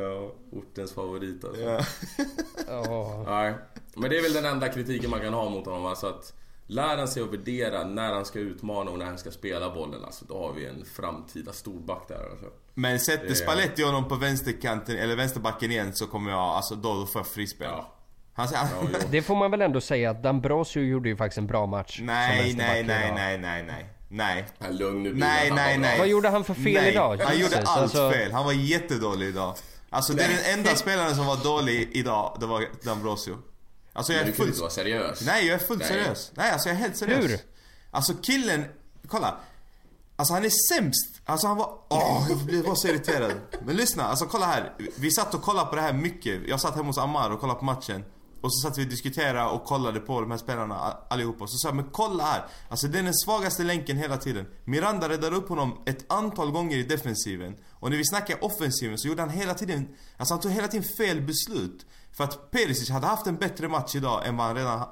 Ja, 0.01 0.33
ortens 0.53 0.93
favorit 0.93 1.45
alltså. 1.45 1.63
Ja. 1.63 1.81
Ja. 2.69 3.25
Nej. 3.27 3.55
Men 3.97 4.11
det 4.11 4.19
är 4.19 4.23
väl 4.23 4.33
den 4.33 4.45
enda 4.45 4.69
kritiken 4.69 5.11
man 5.11 5.21
kan 5.21 5.33
ha 5.35 5.49
mot 5.51 5.67
honom. 5.67 5.87
Alltså 5.87 6.07
att 6.07 6.33
lär 6.67 6.97
han 6.97 7.09
sig 7.09 7.23
att 7.23 7.33
värdera 7.33 7.85
när 7.85 8.13
han 8.13 8.25
ska 8.25 8.39
utmana 8.39 8.91
och 8.91 8.99
när 8.99 9.07
han 9.07 9.19
ska 9.19 9.31
spela 9.31 9.71
bollen. 9.75 10.05
Alltså 10.05 10.25
då 10.25 10.39
har 10.47 10.53
vi 10.53 10.67
en 10.67 10.85
framtida 10.85 11.53
storback 11.53 12.09
där 12.09 12.31
alltså. 12.31 12.47
Men 12.75 13.01
sätter 13.01 13.29
Det- 13.29 13.35
Spalletti 13.35 13.83
honom 13.83 14.09
på 14.09 14.15
vänsterkanten, 14.15 14.97
eller 14.97 15.17
vänsterbacken 15.17 15.71
igen 15.71 15.93
så 15.93 16.07
kommer 16.07 16.31
jag, 16.31 16.39
alltså 16.41 16.75
då, 16.75 16.95
då 16.95 17.07
får 17.07 17.19
jag 17.21 17.27
frispel. 17.27 17.69
Ja. 17.71 17.95
Han. 18.35 18.49
Det 19.11 19.23
får 19.23 19.37
man 19.37 19.51
väl 19.51 19.63
ändå 19.63 19.81
säga 19.81 20.11
att 20.11 20.23
Dambrosio 20.23 20.83
gjorde 20.83 21.09
ju 21.09 21.17
faktiskt 21.17 21.39
en 21.39 21.47
bra 21.47 21.67
match. 21.67 21.99
nej, 22.03 22.55
nej, 22.57 22.85
nej, 22.85 23.13
nej, 23.15 23.39
nej, 23.39 23.63
nej. 23.63 23.87
Nej. 24.13 24.47
Lugn 24.71 25.03
nu 25.03 25.15
Nej, 25.15 25.51
nej, 25.51 25.79
nej. 25.79 25.99
Vad 25.99 26.09
gjorde 26.09 26.29
han 26.29 26.45
för 26.45 26.55
fel 26.55 26.73
nej. 26.75 26.93
idag? 26.93 27.17
Han 27.25 27.39
gjorde 27.39 27.57
allt 27.59 27.69
alltså- 27.69 28.11
fel. 28.11 28.33
Han 28.33 28.45
var 28.45 28.53
jättedålig 28.53 29.29
idag. 29.29 29.55
Alltså 29.91 30.13
det 30.15 30.25
är 30.25 30.29
den 30.29 30.59
enda 30.59 30.77
spelaren 30.77 31.17
som 31.17 31.27
var 31.27 31.37
dålig 31.37 31.91
idag, 31.93 32.37
det 32.41 32.47
var 32.47 32.61
D'Ambrosio. 32.61 33.39
Alltså 33.93 34.13
jag 34.13 34.23
är 34.23 34.27
du 34.27 34.33
kan 34.33 34.37
fullt... 34.37 34.49
inte 34.49 34.61
vara 34.61 34.71
seriös. 34.71 35.21
Nej, 35.27 35.47
jag 35.47 35.55
är 35.55 35.67
fullt 35.67 35.81
Nej. 35.81 35.89
seriös. 35.89 36.33
Nej, 36.35 36.51
alltså 36.51 36.69
jag 36.69 36.77
är 36.77 36.81
helt 36.81 36.97
seriös. 36.97 37.31
Hur? 37.31 37.39
Alltså 37.91 38.15
killen, 38.23 38.65
kolla. 39.09 39.37
Alltså 40.17 40.35
han 40.35 40.45
är 40.45 40.75
sämst. 40.75 41.21
Alltså 41.25 41.47
han 41.47 41.57
var, 41.57 41.79
åh 41.89 42.27
jag 42.29 42.39
blev 42.39 42.75
så 42.75 42.89
irriterad. 42.89 43.33
Men 43.65 43.77
lyssna, 43.77 44.05
alltså 44.05 44.27
kolla 44.27 44.47
här. 44.47 44.73
Vi 44.97 45.11
satt 45.11 45.35
och 45.35 45.43
kollade 45.43 45.67
på 45.71 45.77
det 45.77 45.83
här 45.83 45.93
mycket. 45.93 46.49
Jag 46.49 46.61
satt 46.61 46.75
hemma 46.75 46.87
hos 46.87 46.99
Ammar 46.99 47.31
och 47.31 47.41
kollade 47.41 47.59
på 47.59 47.65
matchen. 47.65 48.05
Och 48.41 48.55
så 48.55 48.69
satt 48.69 48.79
vi 48.79 48.85
och 48.85 48.89
diskuterade 48.89 49.51
och 49.51 49.65
kollade 49.65 50.01
på 50.01 50.21
de 50.21 50.31
här 50.31 50.39
spelarna 50.39 50.97
allihopa. 51.11 51.45
Och 51.45 51.51
så 51.51 51.57
sa 51.57 51.69
jag, 51.69 51.75
men 51.77 51.89
kolla 51.93 52.25
här. 52.25 52.45
Alltså 52.69 52.89
det 52.89 52.99
är 52.99 53.03
den 53.03 53.15
svagaste 53.15 53.63
länken 53.63 53.97
hela 53.97 54.17
tiden. 54.17 54.47
Miranda 54.65 55.09
räddade 55.09 55.37
upp 55.37 55.49
honom 55.49 55.83
ett 55.87 56.13
antal 56.13 56.51
gånger 56.51 56.77
i 56.77 56.83
defensiven. 56.83 57.57
Och 57.81 57.91
när 57.91 57.97
vi 57.97 58.05
snackade 58.05 58.41
offensiven 58.41 58.99
så 58.99 59.09
gjorde 59.09 59.23
han 59.23 59.31
hela 59.31 59.55
tiden, 59.55 59.89
alltså 60.17 60.35
han 60.35 60.41
tog 60.41 60.53
hela 60.53 60.69
tiden 60.69 60.87
fel 60.97 61.21
beslut. 61.21 61.87
För 62.13 62.25
att 62.25 62.51
Perisic 62.51 62.91
hade 62.91 63.07
haft 63.07 63.27
en 63.27 63.37
bättre 63.37 63.69
match 63.69 63.95
idag 63.95 64.27
än 64.27 64.37
vad 64.37 64.47
han 64.47 64.57
redan 64.57 64.89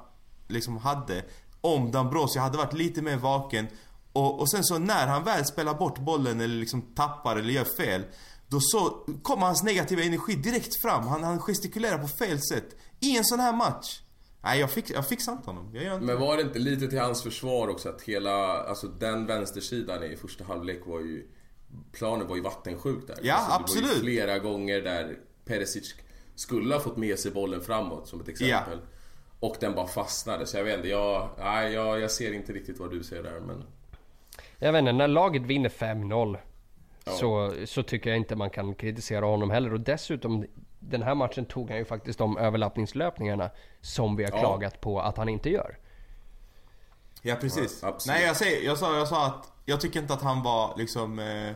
liksom 0.47 0.77
hade. 0.77 1.25
Om 1.61 1.91
Dambrosio 1.91 2.39
hade 2.39 2.57
varit 2.57 2.73
lite 2.73 3.01
mer 3.01 3.17
vaken. 3.17 3.67
Och, 4.13 4.39
och 4.39 4.51
sen 4.51 4.63
så 4.63 4.77
när 4.77 5.07
han 5.07 5.23
väl 5.23 5.45
spelar 5.45 5.73
bort 5.73 5.99
bollen 5.99 6.41
eller 6.41 6.55
liksom 6.55 6.81
tappar 6.81 7.35
eller 7.35 7.53
gör 7.53 7.77
fel. 7.77 8.03
Då 8.47 8.59
så 8.61 9.05
kommer 9.23 9.45
hans 9.45 9.63
negativa 9.63 10.01
energi 10.01 10.35
direkt 10.35 10.81
fram. 10.81 11.07
Han, 11.07 11.23
han 11.23 11.39
gestikulerar 11.39 11.97
på 11.97 12.07
fel 12.07 12.39
sätt. 12.41 12.75
I 12.99 13.17
en 13.17 13.25
sån 13.25 13.39
här 13.39 13.53
match. 13.53 14.01
Nej, 14.43 14.59
jag, 14.59 14.71
fix, 14.71 14.91
jag 14.91 15.07
fixar 15.07 15.31
inte 15.31 15.45
honom. 15.49 15.71
Jag 15.73 15.83
gör 15.83 15.93
inte 15.93 16.05
Men 16.05 16.19
var 16.19 16.37
det 16.37 16.43
inte 16.43 16.59
lite 16.59 16.87
till 16.87 16.99
hans 16.99 17.23
försvar 17.23 17.67
också 17.67 17.89
att 17.89 18.01
hela, 18.01 18.63
alltså 18.63 18.87
den 18.87 19.25
vänstersidan 19.25 20.03
i 20.03 20.15
första 20.15 20.43
halvlek 20.43 20.81
var 20.85 20.99
ju... 20.99 21.27
Planen 21.91 22.27
var 22.27 22.35
ju 22.35 22.41
vattensjuk 22.41 23.07
där. 23.07 23.17
Ja, 23.21 23.33
alltså, 23.33 23.51
absolut. 23.51 23.83
Det 23.83 23.89
var 23.89 23.95
ju 23.95 24.01
flera 24.01 24.39
gånger 24.39 24.81
där 24.81 25.17
Perisic 25.45 25.95
skulle 26.35 26.73
ha 26.75 26.81
fått 26.81 26.97
med 26.97 27.19
sig 27.19 27.31
bollen 27.31 27.61
framåt 27.61 28.07
som 28.07 28.21
ett 28.21 28.27
exempel. 28.27 28.79
Ja. 28.81 28.97
Och 29.39 29.55
den 29.59 29.75
bara 29.75 29.87
fastnade. 29.87 30.45
Så 30.45 30.57
jag 30.57 30.63
vet 30.63 30.75
inte, 30.75 30.87
jag, 30.87 31.29
nej, 31.37 31.73
jag, 31.73 31.99
jag 31.99 32.11
ser 32.11 32.33
inte 32.33 32.53
riktigt 32.53 32.79
vad 32.79 32.91
du 32.91 33.03
ser 33.03 33.23
där 33.23 33.39
men... 33.39 33.63
Jag 34.57 34.71
vet 34.71 34.79
inte, 34.79 34.91
när 34.91 35.07
laget 35.07 35.41
vinner 35.41 35.69
5-0 35.69 36.37
ja. 37.05 37.11
så, 37.11 37.53
så 37.65 37.83
tycker 37.83 38.09
jag 38.09 38.17
inte 38.17 38.35
man 38.35 38.49
kan 38.49 38.75
kritisera 38.75 39.25
honom 39.25 39.51
heller. 39.51 39.73
Och 39.73 39.79
dessutom, 39.79 40.45
den 40.79 41.03
här 41.03 41.15
matchen 41.15 41.45
tog 41.45 41.69
han 41.69 41.77
ju 41.77 41.85
faktiskt 41.85 42.19
de 42.19 42.37
överlappningslöpningarna 42.37 43.49
som 43.81 44.15
vi 44.15 44.23
har 44.23 44.31
ja. 44.31 44.39
klagat 44.39 44.81
på 44.81 45.01
att 45.01 45.17
han 45.17 45.29
inte 45.29 45.49
gör. 45.49 45.77
Ja 47.21 47.35
precis. 47.35 47.79
Ja, 47.81 47.97
Nej 48.07 48.25
jag, 48.25 48.35
säger, 48.35 48.65
jag, 48.65 48.77
sa, 48.77 48.97
jag 48.97 49.07
sa 49.07 49.25
att 49.25 49.51
jag 49.69 49.81
tycker 49.81 50.01
inte 50.01 50.13
att 50.13 50.21
han 50.21 50.43
var 50.43 50.77
liksom 50.77 51.19
eh, 51.19 51.53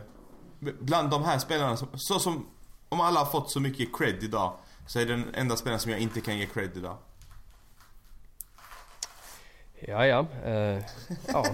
Bland 0.80 1.10
de 1.10 1.24
här 1.24 1.38
spelarna, 1.38 1.76
så, 1.76 1.86
så 1.94 2.18
som 2.18 2.46
Om 2.88 3.00
alla 3.00 3.18
har 3.18 3.26
fått 3.26 3.50
så 3.50 3.60
mycket 3.60 3.96
cred 3.96 4.22
idag 4.22 4.52
Så 4.86 5.00
är 5.00 5.06
det 5.06 5.12
den 5.12 5.34
enda 5.34 5.56
spelaren 5.56 5.80
som 5.80 5.90
jag 5.90 6.00
inte 6.00 6.20
kan 6.20 6.38
ge 6.38 6.46
cred 6.46 6.76
idag. 6.76 6.96
Ja, 9.80 10.06
ja. 10.06 10.26
Uh, 10.46 10.82
ja. 11.26 11.46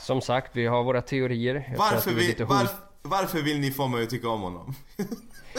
Som 0.00 0.20
sagt, 0.20 0.56
vi 0.56 0.66
har 0.66 0.84
våra 0.84 1.02
teorier. 1.02 1.74
Varför 1.78 2.10
vill, 2.10 2.44
var, 2.44 2.68
varför 3.02 3.42
vill 3.42 3.60
ni 3.60 3.70
få 3.70 3.88
mig 3.88 4.02
att 4.02 4.10
tycka 4.10 4.28
om 4.28 4.40
honom? 4.40 4.74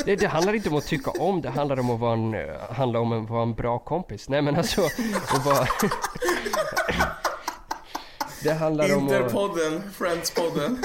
Det, 0.05 0.15
det, 0.15 0.27
handlar 0.27 0.53
inte 0.53 0.69
om 0.69 0.75
att 0.75 0.87
tycka 0.87 1.11
om, 1.11 1.41
det 1.41 1.49
handlar 1.49 1.79
om 1.79 1.89
att 1.89 1.99
vara 1.99 2.13
en, 2.13 2.35
handlar 2.75 2.99
om 2.99 3.11
att 3.11 3.29
vara 3.29 3.43
en 3.43 3.53
bra 3.53 3.79
kompis. 3.79 4.29
Nej 4.29 4.41
men 4.41 4.55
alltså, 4.55 4.81
att 5.27 5.45
vara... 5.45 5.67
Det 8.43 8.53
handlar 8.53 8.95
om 8.95 9.03
Interpodden, 9.03 9.77
att... 9.77 9.95
Friends-podden. 9.95 10.83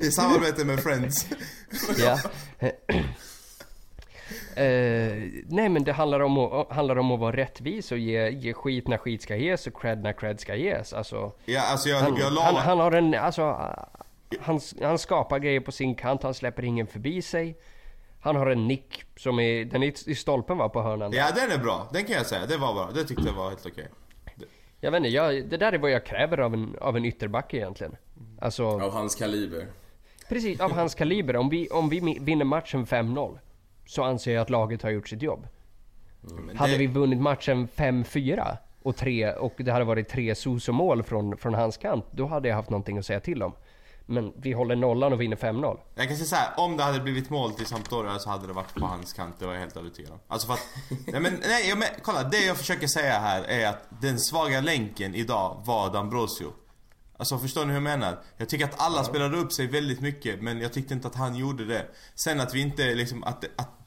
I 0.00 0.10
samarbete 0.10 0.64
med 0.64 0.80
Friends. 0.80 1.26
ja. 1.98 2.18
Eh, 4.56 5.12
nej 5.48 5.68
men 5.68 5.84
det 5.84 5.92
handlar 5.92 6.20
om, 6.20 6.38
att, 6.38 6.72
handlar 6.72 6.96
om 6.96 7.12
att 7.12 7.20
vara 7.20 7.36
rättvis 7.36 7.92
och 7.92 7.98
ge, 7.98 8.30
ge 8.30 8.52
skit 8.52 8.88
när 8.88 8.96
skit 8.96 9.22
ska 9.22 9.36
ges 9.36 9.66
och 9.66 9.80
cred 9.80 10.02
när 10.02 10.12
cred 10.12 10.40
ska 10.40 10.54
ges. 10.54 10.92
Alltså, 10.92 11.32
ja, 11.44 11.60
alltså 11.60 11.88
jag, 11.88 12.00
han, 12.00 12.16
jag 12.16 12.32
la... 12.32 12.42
han, 12.42 12.56
han 12.56 12.78
har 12.78 12.92
en, 12.92 13.14
alltså, 13.14 13.42
han, 14.40 14.60
han 14.82 14.98
skapar 14.98 15.38
grejer 15.38 15.60
på 15.60 15.72
sin 15.72 15.94
kant, 15.94 16.22
han 16.22 16.34
släpper 16.34 16.64
ingen 16.64 16.86
förbi 16.86 17.22
sig. 17.22 17.56
Han 18.20 18.36
har 18.36 18.46
en 18.46 18.68
nick 18.68 19.04
som 19.16 19.38
är, 19.38 19.64
den 19.64 19.82
är 19.82 20.08
i 20.08 20.14
stolpen 20.14 20.58
va, 20.58 20.68
på 20.68 20.82
hörnan? 20.82 21.12
Ja 21.12 21.26
den 21.34 21.50
är 21.50 21.58
bra, 21.58 21.88
den 21.92 22.04
kan 22.04 22.16
jag 22.16 22.26
säga. 22.26 22.46
Det 22.46 22.56
var 22.56 22.74
bra, 22.74 22.90
det 22.94 23.04
tyckte 23.04 23.24
jag 23.26 23.34
var 23.34 23.48
helt 23.48 23.66
okej. 23.66 23.72
Okay. 23.72 24.01
Jag 24.84 24.90
vet 24.90 24.98
inte, 24.98 25.08
jag, 25.08 25.48
det 25.48 25.56
där 25.56 25.72
är 25.72 25.78
vad 25.78 25.90
jag 25.90 26.04
kräver 26.04 26.38
av 26.38 26.54
en, 26.54 26.76
av 26.80 26.96
en 26.96 27.04
ytterback 27.04 27.54
egentligen. 27.54 27.96
Alltså, 28.38 28.66
av 28.66 28.92
hans 28.92 29.14
kaliber. 29.14 29.66
Precis, 30.28 30.60
av 30.60 30.72
hans 30.72 30.94
kaliber. 30.94 31.36
Om 31.36 31.48
vi, 31.48 31.68
om 31.68 31.88
vi 31.88 32.18
vinner 32.20 32.44
matchen 32.44 32.86
5-0 32.86 33.38
så 33.86 34.02
anser 34.02 34.34
jag 34.34 34.42
att 34.42 34.50
laget 34.50 34.82
har 34.82 34.90
gjort 34.90 35.08
sitt 35.08 35.22
jobb. 35.22 35.46
Mm, 36.30 36.56
hade 36.56 36.72
det... 36.72 36.78
vi 36.78 36.86
vunnit 36.86 37.20
matchen 37.20 37.68
5-4 37.68 38.56
och, 38.82 38.96
tre, 38.96 39.32
och 39.32 39.54
det 39.56 39.72
hade 39.72 39.84
varit 39.84 40.08
tre 40.08 40.34
Soso-mål 40.34 41.02
från, 41.02 41.36
från 41.36 41.54
hans 41.54 41.76
kant, 41.76 42.04
då 42.10 42.26
hade 42.26 42.48
jag 42.48 42.56
haft 42.56 42.70
någonting 42.70 42.98
att 42.98 43.06
säga 43.06 43.20
till 43.20 43.42
om. 43.42 43.52
Men 44.12 44.32
vi 44.36 44.52
håller 44.52 44.76
nollan 44.76 45.12
och 45.12 45.20
vinner 45.20 45.36
5-0. 45.36 45.78
Jag 45.94 46.08
kan 46.08 46.16
säga 46.16 46.26
så 46.26 46.36
här, 46.36 46.50
om 46.56 46.76
det 46.76 46.82
hade 46.82 47.00
blivit 47.00 47.30
mål 47.30 47.52
till 47.52 47.66
Sampdoria 47.66 48.18
så 48.18 48.30
hade 48.30 48.46
det 48.46 48.52
varit 48.52 48.74
på 48.74 48.86
hans 48.86 49.12
kant, 49.12 49.34
det 49.38 49.46
var 49.46 49.52
jag 49.52 49.60
helt 49.60 49.76
övertygad 49.76 50.12
om. 50.12 50.18
Alltså 50.28 50.46
för 50.46 50.54
att, 50.54 50.66
nej 51.06 51.20
men, 51.20 51.40
nej, 51.48 51.74
men 51.76 51.88
kolla, 52.02 52.22
det 52.22 52.44
jag 52.44 52.56
försöker 52.56 52.86
säga 52.86 53.18
här 53.18 53.42
är 53.42 53.68
att 53.68 53.88
den 54.00 54.18
svaga 54.18 54.60
länken 54.60 55.14
idag 55.14 55.62
var 55.64 55.92
Dambrosio. 55.92 56.52
Alltså 57.16 57.38
förstår 57.38 57.60
ni 57.60 57.66
hur 57.66 57.74
jag 57.74 57.82
menar? 57.82 58.18
Jag 58.36 58.48
tycker 58.48 58.64
att 58.64 58.80
alla 58.80 58.96
ja. 58.96 59.04
spelade 59.04 59.36
upp 59.36 59.52
sig 59.52 59.66
väldigt 59.66 60.00
mycket 60.00 60.42
men 60.42 60.60
jag 60.60 60.72
tyckte 60.72 60.94
inte 60.94 61.08
att 61.08 61.14
han 61.14 61.36
gjorde 61.36 61.64
det. 61.64 61.86
Sen 62.14 62.40
att 62.40 62.54
vi 62.54 62.60
inte 62.60 62.94
liksom, 62.94 63.24
att, 63.24 63.44
att 63.44 63.82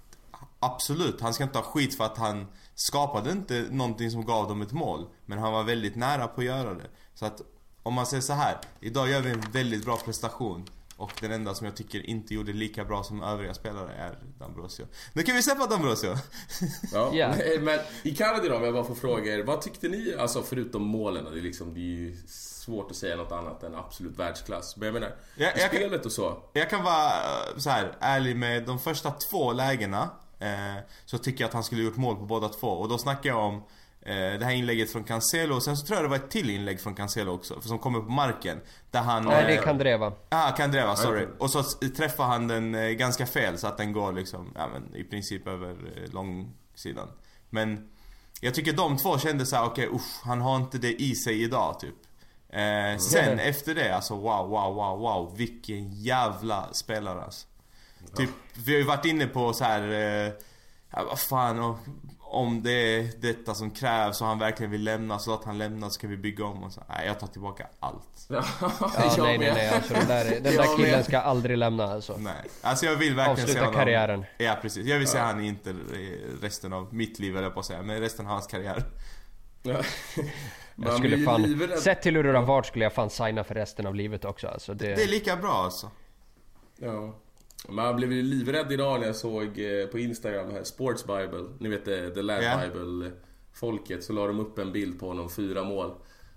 Absolut, 0.59 1.21
han 1.21 1.33
ska 1.33 1.43
inte 1.43 1.57
ha 1.57 1.65
skit 1.65 1.97
för 1.97 2.03
att 2.03 2.17
han 2.17 2.47
skapade 2.75 3.31
inte 3.31 3.65
någonting 3.71 4.11
som 4.11 4.25
gav 4.25 4.47
dem 4.47 4.61
ett 4.61 4.71
mål. 4.71 5.07
Men 5.25 5.38
han 5.38 5.53
var 5.53 5.63
väldigt 5.63 5.95
nära 5.95 6.27
på 6.27 6.41
att 6.41 6.47
göra 6.47 6.73
det. 6.73 6.88
Så 7.13 7.25
att 7.25 7.41
om 7.85 7.93
man 7.93 8.05
säger 8.05 8.21
så 8.21 8.33
här, 8.33 8.57
idag 8.79 9.09
gör 9.09 9.21
vi 9.21 9.29
en 9.29 9.41
väldigt 9.51 9.85
bra 9.85 9.97
prestation. 9.97 10.65
Och 10.97 11.11
den 11.21 11.31
enda 11.31 11.55
som 11.55 11.65
jag 11.65 11.75
tycker 11.75 12.09
inte 12.09 12.33
gjorde 12.33 12.53
lika 12.53 12.85
bra 12.85 13.03
som 13.03 13.23
övriga 13.23 13.53
spelare 13.53 13.93
är 13.93 14.17
Dambrosio. 14.39 14.87
Nu 15.13 15.23
kan 15.23 15.35
vi 15.35 15.43
släppa 15.43 15.65
Dambrosio! 15.65 16.17
ja, 16.93 17.13
yeah. 17.15 17.61
men 17.61 17.79
Icardi 18.03 18.49
då, 18.49 18.55
om 18.55 18.63
jag 18.63 18.73
bara 18.73 18.83
får 18.83 18.95
fråga 18.95 19.35
er. 19.35 19.43
Vad 19.43 19.61
tyckte 19.61 19.87
ni, 19.87 20.15
alltså 20.19 20.43
förutom 20.43 20.81
målen? 20.81 21.25
Det 21.33 21.39
är, 21.39 21.41
liksom, 21.41 21.73
det 21.73 21.79
är 21.79 21.83
ju 21.83 22.17
svårt 22.27 22.91
att 22.91 22.97
säga 22.97 23.15
något 23.15 23.31
annat 23.31 23.63
än 23.63 23.75
absolut 23.75 24.19
världsklass. 24.19 24.77
Men 24.77 24.85
jag 24.85 24.93
menar, 24.93 25.15
ja, 25.35 25.47
jag 25.57 25.69
spelet 25.69 25.91
kan, 25.91 26.05
och 26.05 26.11
så. 26.11 26.37
Jag 26.53 26.69
kan 26.69 26.83
vara 26.83 27.07
eh, 27.07 27.57
så 27.57 27.69
här 27.69 27.95
ärlig 27.99 28.35
med 28.35 28.65
de 28.65 28.79
första 28.79 29.11
två 29.11 29.53
lägena. 29.53 30.09
Eh, 30.39 30.83
så 31.05 31.17
tycker 31.17 31.43
jag 31.43 31.47
att 31.47 31.53
han 31.53 31.63
skulle 31.63 31.83
gjort 31.83 31.97
mål 31.97 32.15
på 32.15 32.25
båda 32.25 32.49
två. 32.49 32.67
Och 32.67 32.89
då 32.89 32.97
snackar 32.97 33.29
jag 33.29 33.39
om 33.39 33.63
det 34.13 34.45
här 34.45 34.51
inlägget 34.51 34.91
från 34.91 35.03
Cancelo. 35.03 35.61
Sen 35.61 35.77
så 35.77 35.85
tror 35.85 35.97
jag 35.97 36.05
det 36.05 36.09
var 36.09 36.15
ett 36.15 36.29
till 36.29 36.49
inlägg 36.49 36.81
från 36.81 36.95
Cancelo 36.95 37.31
också. 37.31 37.61
Som 37.61 37.79
kommer 37.79 37.99
på 37.99 38.11
marken. 38.11 38.61
Där 38.91 39.01
han... 39.01 39.25
Nej, 39.25 39.45
det 39.47 39.57
är 39.57 39.61
Kandreva. 39.61 40.05
Ja, 40.05 40.49
ah, 40.49 40.51
Kandreva, 40.51 40.95
sorry. 40.95 41.27
Och 41.39 41.51
så 41.51 41.63
träffar 41.97 42.25
han 42.25 42.47
den 42.47 42.75
eh, 42.75 42.89
ganska 42.89 43.25
fel 43.25 43.57
så 43.57 43.67
att 43.67 43.77
den 43.77 43.93
går 43.93 44.13
liksom, 44.13 44.51
ja 44.55 44.67
men 44.73 44.95
i 44.95 45.03
princip 45.03 45.47
över 45.47 45.69
eh, 45.69 46.13
långsidan. 46.13 47.07
Men 47.49 47.89
jag 48.41 48.53
tycker 48.53 48.73
de 48.73 48.97
två 48.97 49.17
kände 49.17 49.45
såhär, 49.45 49.65
okej 49.65 49.87
okay, 49.87 49.95
usch, 49.95 50.23
han 50.23 50.41
har 50.41 50.55
inte 50.55 50.77
det 50.77 51.01
i 51.01 51.15
sig 51.15 51.43
idag 51.43 51.79
typ. 51.79 51.95
Eh, 52.49 52.97
sen 52.97 53.25
mm. 53.25 53.39
efter 53.39 53.75
det, 53.75 53.95
alltså 53.95 54.15
wow, 54.15 54.49
wow, 54.49 54.75
wow, 54.75 54.99
wow. 54.99 55.37
Vilken 55.37 55.91
jävla 55.91 56.73
spelare 56.73 57.23
alltså. 57.23 57.47
Typ, 58.15 58.29
vi 58.53 58.71
har 58.71 58.79
ju 58.79 58.85
varit 58.85 59.05
inne 59.05 59.27
på 59.27 59.53
så 59.53 59.63
här. 59.63 59.81
Eh, 60.27 60.33
vad 61.09 61.19
fan, 61.19 61.59
och, 61.59 61.77
om 62.35 62.63
det 62.63 62.71
är 62.71 63.09
detta 63.21 63.53
som 63.53 63.71
krävs 63.71 64.21
och 64.21 64.27
han 64.27 64.39
verkligen 64.39 64.71
vill 64.71 64.83
lämna 64.83 65.19
så 65.19 65.31
låt 65.31 65.45
han 65.45 65.57
lämna 65.57 65.89
så 65.89 65.99
kan 65.99 66.09
vi 66.09 66.17
bygga 66.17 66.45
om 66.45 66.63
och 66.63 66.71
så. 66.71 66.83
Nej, 66.89 67.07
jag 67.07 67.19
tar 67.19 67.27
tillbaka 67.27 67.67
allt. 67.79 68.09
ja, 68.29 68.43
nej, 69.17 69.37
nej, 69.37 69.53
nej. 69.53 69.69
Alltså, 69.69 69.93
den 69.93 70.07
där, 70.07 70.25
den 70.25 70.43
där 70.55 70.77
killen 70.77 71.03
ska 71.03 71.19
aldrig 71.19 71.57
lämna 71.57 71.83
alltså. 71.83 72.17
Nej. 72.17 72.33
Alltså 72.61 72.85
jag 72.85 72.95
vill 72.95 73.15
verkligen 73.15 73.31
Avsluta 73.31 73.53
se 73.53 73.59
honom. 73.59 73.73
karriären. 73.73 74.25
Ja, 74.37 74.57
precis. 74.61 74.87
Jag 74.87 74.99
vill 74.99 75.07
se 75.07 75.17
ja. 75.17 75.23
han 75.23 75.43
inte 75.43 75.75
resten 76.41 76.73
av 76.73 76.93
mitt 76.93 77.19
liv, 77.19 77.37
eller 77.37 77.49
på 77.49 77.59
att 77.59 77.65
säga. 77.65 77.81
Men 77.81 77.99
resten 77.99 78.25
av 78.25 78.31
hans 78.31 78.47
karriär. 78.47 78.83
Ja. 79.63 79.81
jag 80.75 80.97
skulle 80.97 81.17
fan, 81.17 81.69
sett 81.77 82.01
till 82.01 82.15
hur 82.15 82.23
det 82.23 82.39
har 82.39 82.45
varit 82.45 82.65
skulle 82.65 82.85
jag 82.85 82.93
fan 82.93 83.09
signa 83.09 83.43
för 83.43 83.55
resten 83.55 83.85
av 83.85 83.95
livet 83.95 84.25
också 84.25 84.47
alltså. 84.47 84.73
Det, 84.73 84.95
det 84.95 85.03
är 85.03 85.07
lika 85.07 85.35
bra 85.35 85.53
alltså. 85.53 85.91
Ja. 86.77 87.15
Man 87.69 87.95
blev 87.95 88.13
ju 88.13 88.21
livrädd 88.21 88.71
idag 88.71 88.99
när 88.99 89.08
jag 89.08 89.15
såg 89.15 89.60
eh, 89.60 89.88
på 89.88 89.99
Instagram 89.99 90.51
här, 90.51 90.63
Sports 90.63 91.06
Bible. 91.06 91.45
Ni 91.60 91.69
vet 91.69 91.88
eh, 91.88 92.10
The 92.10 92.21
Lad 92.21 92.41
yeah. 92.41 92.62
Bible 92.62 93.12
folket. 93.54 94.04
Så 94.04 94.13
la 94.13 94.28
de 94.28 94.39
upp 94.39 94.60
en 94.60 94.71
bild 94.71 94.99
på 94.99 95.08
honom, 95.08 95.30
fyra 95.30 95.63
mål. 95.63 95.93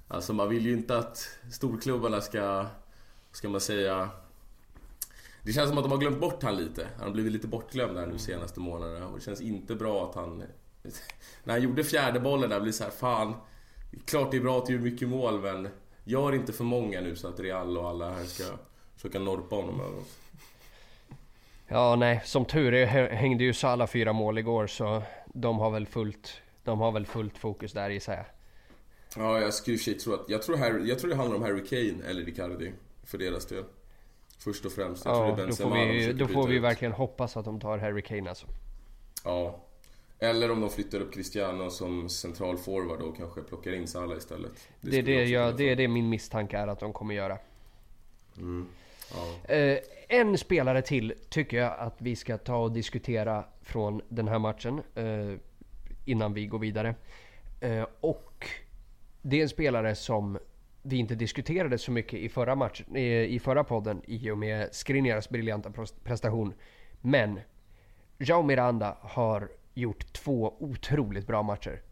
Alltså 0.08 0.32
man 0.32 0.48
vill 0.48 0.66
ju 0.66 0.72
inte 0.72 0.98
att 0.98 1.38
storklubbarna 1.52 2.20
ska, 2.20 2.66
ska 3.32 3.48
man 3.48 3.60
säga... 3.60 4.10
Det 5.42 5.52
känns 5.52 5.68
som 5.68 5.78
att 5.78 5.84
de 5.84 5.90
har 5.90 5.98
glömt 5.98 6.20
bort 6.20 6.42
han 6.42 6.56
lite. 6.56 6.88
Han 6.96 7.06
har 7.06 7.12
blivit 7.12 7.32
lite 7.32 7.46
bortglömd 7.46 7.96
där 7.96 8.06
nu 8.06 8.18
senaste 8.18 8.60
månaderna. 8.60 9.08
Och 9.08 9.18
det 9.18 9.24
känns 9.24 9.40
inte 9.40 9.74
bra 9.74 10.08
att 10.08 10.14
han... 10.14 10.38
När 11.44 11.54
han 11.54 11.62
gjorde 11.62 11.84
fjärde 11.84 12.20
bollen 12.20 12.50
där, 12.50 12.60
blir 12.60 12.72
så 12.72 12.84
här, 12.84 12.90
fan... 12.90 13.34
Klart 14.04 14.30
det 14.30 14.36
är 14.36 14.40
bra 14.40 14.58
att 14.58 14.66
du 14.66 14.72
gör 14.72 14.80
mycket 14.80 15.08
mål 15.08 15.40
men... 15.40 15.68
Gör 16.04 16.34
inte 16.34 16.52
för 16.52 16.64
många 16.64 17.00
nu 17.00 17.16
så 17.16 17.28
att 17.28 17.40
Real 17.40 17.78
och 17.78 17.88
alla 17.88 18.10
här 18.10 18.24
ska 18.24 18.44
försöka 18.94 19.18
norpa 19.18 19.56
honom 19.56 19.80
över 19.80 19.98
oss. 19.98 20.18
Ja, 21.68 21.96
nej, 21.96 22.20
som 22.24 22.44
tur 22.44 22.74
är 22.74 22.86
hängde 23.08 23.44
ju 23.44 23.54
alla 23.62 23.86
fyra 23.86 24.12
mål 24.12 24.38
igår 24.38 24.66
så 24.66 25.02
de 25.26 25.58
har 25.58 25.70
väl 25.70 25.86
fullt, 25.86 26.40
de 26.64 26.78
har 26.78 26.92
väl 26.92 27.06
fullt 27.06 27.38
fokus 27.38 27.72
där 27.72 27.90
i 27.90 28.00
sig. 28.00 28.24
Ja, 29.16 29.40
jag 29.40 29.54
skulle 29.54 29.76
i 29.76 29.78
tro 29.78 30.14
att, 30.14 30.24
jag 30.28 30.42
tror, 30.42 30.56
Harry, 30.56 30.88
jag 30.88 30.98
tror 30.98 31.10
det 31.10 31.16
handlar 31.16 31.36
om 31.36 31.42
Harry 31.42 31.64
Kane 31.64 32.10
eller 32.10 32.24
Ricardi 32.24 32.72
för 33.04 33.18
deras 33.18 33.46
del. 33.46 33.64
Först 34.38 34.64
och 34.64 34.72
främst. 34.72 35.04
Jag 35.04 35.14
ja, 35.14 35.26
tror 35.26 35.36
det 35.36 35.42
är 35.42 35.46
Benzema 35.46 35.70
då 35.70 35.76
får 35.76 35.86
vi, 35.86 36.12
då 36.12 36.26
får 36.26 36.48
vi 36.48 36.58
verkligen 36.58 36.92
hoppas 36.92 37.36
att 37.36 37.44
de 37.44 37.60
tar 37.60 37.78
Harry 37.78 38.02
Kane 38.02 38.28
alltså. 38.28 38.46
Ja. 39.24 39.60
Eller 40.18 40.50
om 40.50 40.60
de 40.60 40.70
flyttar 40.70 41.00
upp 41.00 41.14
Cristiano 41.14 41.70
som 41.70 42.08
central 42.08 42.58
forward 42.58 43.00
och 43.00 43.16
kanske 43.16 43.40
plockar 43.40 43.72
in 43.72 43.86
Salah 43.86 44.18
istället. 44.18 44.68
Det, 44.80 44.90
det, 44.90 44.98
är 44.98 45.02
det, 45.02 45.24
jag, 45.24 45.56
det 45.56 45.70
är 45.70 45.76
det 45.76 45.88
min 45.88 46.08
misstanke 46.08 46.58
är 46.58 46.66
att 46.66 46.80
de 46.80 46.92
kommer 46.92 47.14
göra. 47.14 47.38
Mm. 48.36 48.66
Ja. 49.14 49.54
Eh, 49.54 49.78
en 50.08 50.38
spelare 50.38 50.82
till 50.82 51.14
tycker 51.28 51.56
jag 51.56 51.78
att 51.78 51.94
vi 51.98 52.16
ska 52.16 52.38
ta 52.38 52.56
och 52.56 52.72
diskutera 52.72 53.44
från 53.62 54.02
den 54.08 54.28
här 54.28 54.38
matchen. 54.38 54.82
Eh, 54.94 55.38
innan 56.04 56.34
vi 56.34 56.46
går 56.46 56.58
vidare. 56.58 56.94
Eh, 57.60 57.86
och 58.00 58.46
det 59.22 59.38
är 59.38 59.42
en 59.42 59.48
spelare 59.48 59.94
som 59.94 60.38
vi 60.82 60.96
inte 60.96 61.14
diskuterade 61.14 61.78
så 61.78 61.90
mycket 61.92 62.20
i 62.20 62.28
förra, 62.28 62.54
match, 62.54 62.82
eh, 62.94 63.02
i 63.02 63.38
förra 63.38 63.64
podden 63.64 64.02
i 64.06 64.30
och 64.30 64.38
med 64.38 64.74
Skriniars 64.74 65.28
briljanta 65.28 65.72
prestation. 66.04 66.54
Men 67.00 67.40
Jao 68.18 68.42
Miranda 68.42 68.96
har 69.00 69.48
gjort 69.74 70.12
två 70.12 70.54
otroligt 70.58 71.26
bra 71.26 71.42
matcher. 71.42 71.82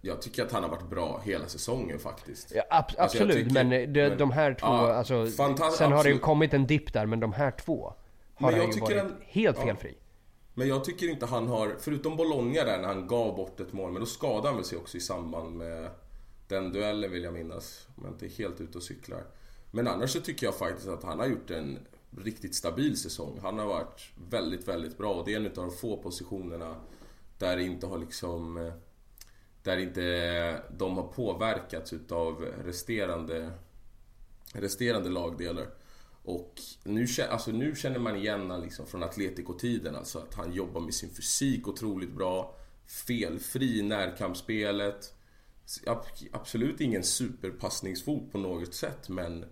Jag 0.00 0.22
tycker 0.22 0.42
att 0.42 0.52
han 0.52 0.62
har 0.62 0.70
varit 0.70 0.90
bra 0.90 1.20
hela 1.24 1.48
säsongen 1.48 1.98
faktiskt. 1.98 2.52
Ja, 2.54 2.62
ab 2.70 2.84
alltså, 2.84 3.02
absolut, 3.02 3.36
tycker, 3.36 3.64
men, 3.64 3.92
de, 3.92 4.08
men 4.08 4.18
de 4.18 4.30
här 4.30 4.54
två, 4.54 4.66
ja, 4.66 4.92
alltså, 4.92 5.26
Sen 5.26 5.50
absolut. 5.50 5.92
har 5.92 6.04
det 6.04 6.10
ju 6.10 6.18
kommit 6.18 6.54
en 6.54 6.66
dipp 6.66 6.92
där, 6.92 7.06
men 7.06 7.20
de 7.20 7.32
här 7.32 7.50
två 7.50 7.94
har 8.34 8.52
han 8.52 8.72
ju 8.72 8.80
varit 8.80 8.98
han, 8.98 9.16
helt 9.20 9.58
ja. 9.58 9.64
felfri. 9.64 9.94
Men 10.54 10.68
jag 10.68 10.84
tycker 10.84 11.08
inte 11.08 11.26
han 11.26 11.48
har, 11.48 11.76
förutom 11.80 12.16
Bologna 12.16 12.64
där 12.64 12.78
när 12.78 12.88
han 12.88 13.06
gav 13.06 13.36
bort 13.36 13.60
ett 13.60 13.72
mål, 13.72 13.92
men 13.92 14.00
då 14.00 14.06
skadade 14.06 14.48
han 14.48 14.56
väl 14.56 14.64
sig 14.64 14.78
också 14.78 14.96
i 14.96 15.00
samband 15.00 15.56
med 15.56 15.90
den 16.48 16.72
duellen 16.72 17.12
vill 17.12 17.24
jag 17.24 17.34
minnas. 17.34 17.88
Om 17.96 18.04
jag 18.04 18.12
inte 18.14 18.26
är 18.26 18.30
helt 18.30 18.60
ute 18.60 18.78
och 18.78 18.84
cyklar. 18.84 19.24
Men 19.70 19.88
annars 19.88 20.10
så 20.10 20.20
tycker 20.20 20.46
jag 20.46 20.54
faktiskt 20.54 20.88
att 20.88 21.02
han 21.02 21.18
har 21.18 21.26
gjort 21.26 21.50
en 21.50 21.78
riktigt 22.18 22.54
stabil 22.54 22.96
säsong. 22.96 23.38
Han 23.42 23.58
har 23.58 23.66
varit 23.66 24.10
väldigt, 24.30 24.68
väldigt 24.68 24.98
bra 24.98 25.14
och 25.14 25.24
det 25.24 25.32
är 25.32 25.36
en 25.36 25.46
av 25.46 25.52
de 25.52 25.70
få 25.70 25.96
positionerna 25.96 26.74
där 27.38 27.56
det 27.56 27.62
inte 27.62 27.86
har 27.86 27.98
liksom... 27.98 28.72
Där 29.62 29.76
inte 29.76 30.62
de 30.78 30.96
har 30.96 31.06
påverkats 31.06 31.92
utav 31.92 32.40
resterande, 32.64 33.50
resterande 34.52 35.08
lagdelar. 35.08 35.66
Och 36.22 36.60
nu, 36.84 37.06
alltså 37.30 37.50
nu 37.50 37.76
känner 37.76 37.98
man 37.98 38.16
igen 38.16 38.40
honom 38.40 38.62
liksom 38.62 38.86
från 38.86 39.02
Atletico-tiden, 39.02 39.96
alltså 39.96 40.18
att 40.18 40.34
han 40.34 40.52
jobbar 40.52 40.80
med 40.80 40.94
sin 40.94 41.10
fysik 41.10 41.68
otroligt 41.68 42.12
bra. 42.12 42.56
Felfri 43.06 43.78
i 43.78 43.82
närkampsspelet. 43.82 45.14
Absolut 46.32 46.80
ingen 46.80 47.04
superpassningsfot 47.04 48.32
på 48.32 48.38
något 48.38 48.74
sätt, 48.74 49.08
men 49.08 49.44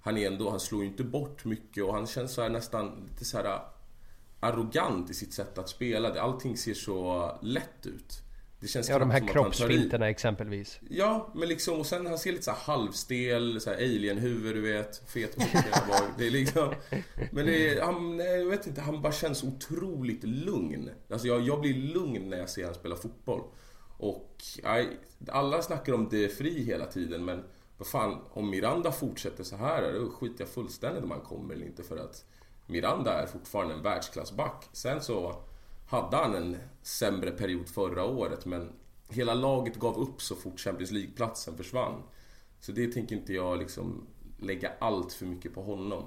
han 0.00 0.16
är 0.16 0.26
ändå, 0.26 0.50
han 0.50 0.60
slår 0.60 0.82
ju 0.82 0.88
inte 0.88 1.04
bort 1.04 1.44
mycket 1.44 1.84
och 1.84 1.94
han 1.94 2.06
känns 2.06 2.34
så 2.34 2.48
nästan 2.48 3.08
lite 3.10 3.24
så 3.24 3.36
här 3.36 3.44
äh, 3.44 3.60
arrogant 4.40 5.10
i 5.10 5.14
sitt 5.14 5.32
sätt 5.32 5.58
att 5.58 5.68
spela. 5.68 6.20
Allting 6.20 6.56
ser 6.56 6.74
så 6.74 7.38
lätt 7.42 7.86
ut. 7.86 8.22
Det 8.60 8.68
känns 8.68 8.88
ja, 8.88 8.98
de 8.98 9.10
här 9.10 9.28
kroppsfinterna 9.28 10.08
exempelvis. 10.08 10.80
Ja, 10.88 11.30
men 11.34 11.48
liksom 11.48 11.80
och 11.80 11.86
sen 11.86 12.06
han 12.06 12.18
ser 12.18 12.32
lite 12.32 12.44
så 12.44 12.50
halvstel, 12.50 13.60
så 13.60 13.70
här 13.70 13.76
alien-huvud 13.76 14.54
du 14.54 14.60
vet. 14.60 15.02
Fet 15.06 15.36
Det 16.18 16.26
är 16.26 16.30
liksom... 16.30 16.74
Men 17.30 17.46
det 17.46 17.68
är, 17.68 17.82
han, 17.82 18.18
jag 18.18 18.46
vet 18.46 18.66
inte, 18.66 18.80
han 18.80 19.02
bara 19.02 19.12
känns 19.12 19.44
otroligt 19.44 20.24
lugn. 20.24 20.90
Alltså 21.10 21.28
jag, 21.28 21.40
jag 21.40 21.60
blir 21.60 21.74
lugn 21.74 22.30
när 22.30 22.38
jag 22.38 22.50
ser 22.50 22.62
honom 22.62 22.74
spela 22.74 22.96
fotboll. 22.96 23.42
Och 23.96 24.42
aj, 24.64 24.88
alla 25.28 25.62
snackar 25.62 25.92
om 25.92 26.08
det 26.08 26.28
fri 26.28 26.64
hela 26.64 26.86
tiden 26.86 27.24
men 27.24 27.42
vad 27.78 27.86
fan, 27.86 28.18
om 28.30 28.50
Miranda 28.50 28.92
fortsätter 28.92 29.44
så 29.44 29.56
här 29.56 29.92
då 29.92 30.10
skiter 30.10 30.44
jag 30.44 30.48
fullständigt 30.48 31.04
om 31.04 31.10
han 31.10 31.20
kommer 31.20 31.54
eller 31.54 31.66
inte 31.66 31.82
för 31.82 31.96
att 31.96 32.24
Miranda 32.66 33.22
är 33.22 33.26
fortfarande 33.26 33.74
en 33.74 33.82
världsklassback. 33.82 34.68
Sen 34.72 35.00
så 35.00 35.42
hade 35.90 36.16
han 36.16 36.34
en 36.34 36.56
sämre 36.82 37.30
period 37.30 37.68
förra 37.68 38.04
året 38.04 38.46
men 38.46 38.72
hela 39.08 39.34
laget 39.34 39.76
gav 39.76 39.98
upp 39.98 40.22
så 40.22 40.36
fort 40.36 40.60
Champions 40.60 40.90
League-platsen 40.90 41.56
försvann. 41.56 42.02
Så 42.60 42.72
det 42.72 42.92
tänker 42.92 43.16
inte 43.16 43.32
jag 43.32 43.58
liksom 43.58 44.06
lägga 44.38 44.72
allt 44.78 45.12
för 45.12 45.26
mycket 45.26 45.54
på 45.54 45.62
honom. 45.62 46.06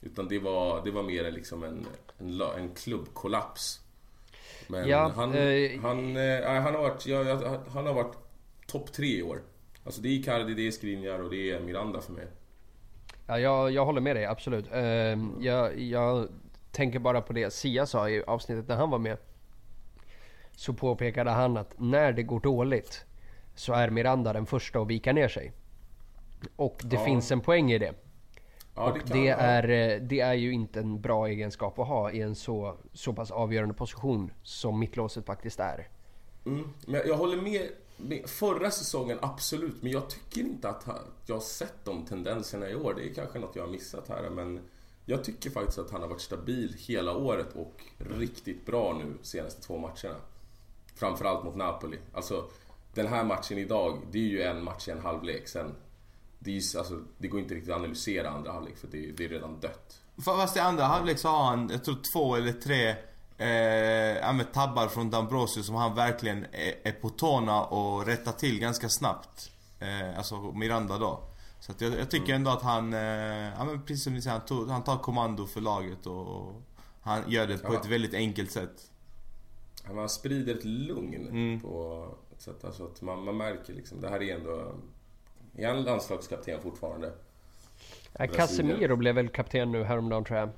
Utan 0.00 0.28
det 0.28 0.38
var, 0.38 0.84
det 0.84 0.90
var 0.90 1.02
mer 1.02 1.30
liksom 1.30 1.62
en, 1.62 1.86
en, 2.18 2.40
en 2.40 2.74
klubbkollaps. 2.74 3.80
Men 4.68 4.88
ja, 4.88 5.12
han, 5.16 5.34
eh, 5.34 5.80
han, 5.80 6.16
eh, 6.16 6.62
han 6.62 6.74
har 6.74 6.82
varit, 6.82 7.06
ja, 7.06 7.62
han 7.68 7.86
har 7.86 7.94
varit 7.94 8.16
topp 8.66 8.92
tre 8.92 9.18
i 9.18 9.22
år. 9.22 9.42
Alltså 9.84 10.00
det 10.00 10.08
är 10.08 10.12
Icardi, 10.12 10.54
det 10.54 10.66
är 10.66 10.70
Skriniar 10.70 11.18
och 11.18 11.30
det 11.30 11.50
är 11.50 11.60
Miranda 11.60 12.00
för 12.00 12.12
mig. 12.12 12.26
Ja, 13.26 13.38
jag, 13.38 13.70
jag 13.70 13.84
håller 13.84 14.00
med 14.00 14.16
dig, 14.16 14.24
absolut. 14.24 14.72
Uh, 14.72 14.80
jag, 15.40 15.80
jag 15.80 16.28
tänker 16.72 16.98
bara 16.98 17.20
på 17.20 17.32
det 17.32 17.52
Sia 17.52 17.86
sa 17.86 18.08
i 18.08 18.22
avsnittet 18.26 18.68
när 18.68 18.76
han 18.76 18.90
var 18.90 18.98
med. 18.98 19.18
Så 20.56 20.72
påpekade 20.74 21.30
han 21.30 21.56
att 21.56 21.74
när 21.78 22.12
det 22.12 22.22
går 22.22 22.40
dåligt 22.40 23.04
så 23.54 23.72
är 23.72 23.90
Miranda 23.90 24.32
den 24.32 24.46
första 24.46 24.80
att 24.80 24.88
vika 24.88 25.12
ner 25.12 25.28
sig. 25.28 25.52
Och 26.56 26.80
det 26.84 26.96
ja. 26.96 27.04
finns 27.04 27.32
en 27.32 27.40
poäng 27.40 27.72
i 27.72 27.78
det. 27.78 27.94
Ja, 28.74 28.90
och 28.90 28.98
det, 28.98 29.12
det 29.12 29.28
är, 29.28 29.68
eh, 29.68 30.00
det 30.00 30.20
är 30.20 30.34
ju 30.34 30.52
inte 30.52 30.80
en 30.80 31.00
bra 31.00 31.26
egenskap 31.26 31.78
att 31.78 31.88
ha 31.88 32.10
i 32.10 32.20
en 32.20 32.34
så, 32.34 32.76
så 32.92 33.12
pass 33.12 33.30
avgörande 33.30 33.74
position 33.74 34.32
som 34.42 34.78
mittlåset 34.78 35.26
faktiskt 35.26 35.60
är. 35.60 35.88
Mm, 36.46 36.68
men 36.86 37.00
jag 37.06 37.16
håller 37.16 37.36
med 37.36 37.68
Förra 38.26 38.70
säsongen, 38.70 39.18
absolut. 39.22 39.82
Men 39.82 39.92
jag 39.92 40.10
tycker 40.10 40.40
inte 40.40 40.68
att 40.68 40.86
jag 41.26 41.34
har 41.34 41.40
sett 41.40 41.84
de 41.84 42.04
tendenserna 42.04 42.70
i 42.70 42.74
år. 42.74 42.94
Det 42.96 43.10
är 43.10 43.14
kanske 43.14 43.38
något 43.38 43.56
jag 43.56 43.62
har 43.62 43.70
missat 43.70 44.08
här. 44.08 44.30
Men 44.30 44.60
jag 45.04 45.24
tycker 45.24 45.50
faktiskt 45.50 45.78
att 45.78 45.90
han 45.90 46.00
har 46.00 46.08
varit 46.08 46.20
stabil 46.20 46.74
hela 46.78 47.16
året 47.16 47.56
och 47.56 47.84
riktigt 47.98 48.66
bra 48.66 48.92
nu 48.92 49.14
senaste 49.22 49.62
två 49.62 49.78
matcherna. 49.78 50.20
Framförallt 50.94 51.44
mot 51.44 51.56
Napoli. 51.56 51.98
Alltså, 52.14 52.44
den 52.94 53.06
här 53.06 53.24
matchen 53.24 53.58
idag, 53.58 54.00
det 54.10 54.18
är 54.18 54.28
ju 54.28 54.42
en 54.42 54.64
match 54.64 54.88
i 54.88 54.90
en 54.90 55.00
halvlek. 55.00 55.48
Sen, 55.48 55.74
det, 56.38 56.56
är, 56.56 56.78
alltså, 56.78 57.00
det 57.18 57.28
går 57.28 57.40
inte 57.40 57.54
riktigt 57.54 57.70
att 57.70 57.78
analysera 57.78 58.30
andra 58.30 58.52
halvlek 58.52 58.76
för 58.76 58.88
det, 58.88 59.12
det 59.16 59.24
är 59.24 59.28
redan 59.28 59.60
dött. 59.60 59.98
Fast 60.24 60.56
i 60.56 60.60
andra 60.60 60.84
halvlek 60.84 61.18
så 61.18 61.28
har 61.28 61.44
han, 61.44 61.68
jag 61.72 61.84
tror 61.84 61.96
två 62.12 62.36
eller 62.36 62.52
tre 62.52 62.94
eh, 63.38 64.18
ja, 64.18 64.32
med 64.32 64.52
tabbar 64.52 64.88
från 64.88 65.10
Dambrosio 65.10 65.62
som 65.62 65.74
han 65.74 65.94
verkligen 65.94 66.46
är, 66.52 66.74
är 66.82 66.92
på 66.92 67.08
tårna 67.08 67.64
och 67.64 68.06
rättar 68.06 68.32
till 68.32 68.58
ganska 68.58 68.88
snabbt. 68.88 69.50
Eh, 69.80 70.18
alltså 70.18 70.34
Miranda 70.36 70.98
då. 70.98 71.31
Så 71.62 71.72
att 71.72 71.80
jag, 71.80 71.92
jag 71.92 72.10
tycker 72.10 72.24
mm. 72.24 72.36
ändå 72.36 72.50
att 72.50 72.62
han, 72.62 72.92
eh, 72.92 73.00
ja, 73.58 73.64
men 73.64 73.82
precis 73.82 74.04
som 74.04 74.14
ni 74.14 74.22
säger, 74.22 74.36
han, 74.36 74.46
tog, 74.46 74.68
han 74.68 74.84
tar 74.84 74.98
kommando 74.98 75.46
för 75.46 75.60
laget 75.60 76.06
och 76.06 76.62
han 77.00 77.30
gör 77.30 77.46
det 77.46 77.58
på 77.58 77.74
ja. 77.74 77.80
ett 77.80 77.86
väldigt 77.86 78.14
enkelt 78.14 78.50
sätt. 78.50 78.90
Han 79.84 80.08
sprider 80.08 80.54
ett 80.54 80.64
lugn 80.64 81.28
mm. 81.28 81.60
på 81.60 82.06
ett 82.32 82.42
sätt. 82.42 82.64
Alltså 82.64 82.84
att 82.84 83.02
man, 83.02 83.24
man 83.24 83.36
märker 83.36 83.74
liksom, 83.74 84.00
det 84.00 84.08
här 84.08 84.22
är 84.22 84.36
ändå... 84.36 84.74
Är 85.56 85.68
han 85.68 85.82
landslagskapten 85.82 86.62
fortfarande? 86.62 87.12
Ja, 88.12 88.26
Casemiro 88.26 88.96
blev 88.96 89.14
väl 89.14 89.28
kapten 89.28 89.72
nu 89.72 89.84
häromdagen 89.84 90.24
tror 90.24 90.38
jag. 90.38 90.48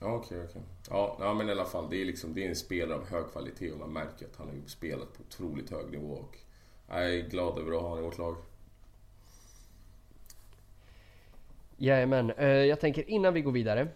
Ja, 0.00 0.06
okej, 0.06 0.18
okay, 0.18 0.38
okej. 0.38 0.46
Okay. 0.46 0.62
Ja, 0.98 1.16
ja, 1.20 1.34
men 1.34 1.48
i 1.48 1.52
alla 1.52 1.64
fall. 1.64 1.90
Det 1.90 2.00
är, 2.00 2.04
liksom, 2.04 2.34
det 2.34 2.44
är 2.44 2.48
en 2.48 2.56
spelare 2.56 2.98
av 2.98 3.06
hög 3.06 3.32
kvalitet 3.32 3.72
och 3.72 3.78
man 3.78 3.92
märker 3.92 4.26
att 4.26 4.36
han 4.36 4.46
har 4.48 4.68
spelat 4.68 5.12
på 5.12 5.22
otroligt 5.28 5.70
hög 5.70 5.90
nivå. 5.90 6.12
Och 6.12 6.38
jag 6.88 7.14
är 7.14 7.28
glad 7.28 7.58
över 7.58 7.72
att 7.72 7.82
ha 7.82 7.88
honom 7.88 8.04
i 8.04 8.06
vårt 8.06 8.18
lag. 8.18 8.36
Jajamän. 11.80 12.30
Eh, 12.30 12.46
jag 12.46 12.80
tänker 12.80 13.10
innan 13.10 13.34
vi 13.34 13.40
går 13.40 13.52
vidare 13.52 13.88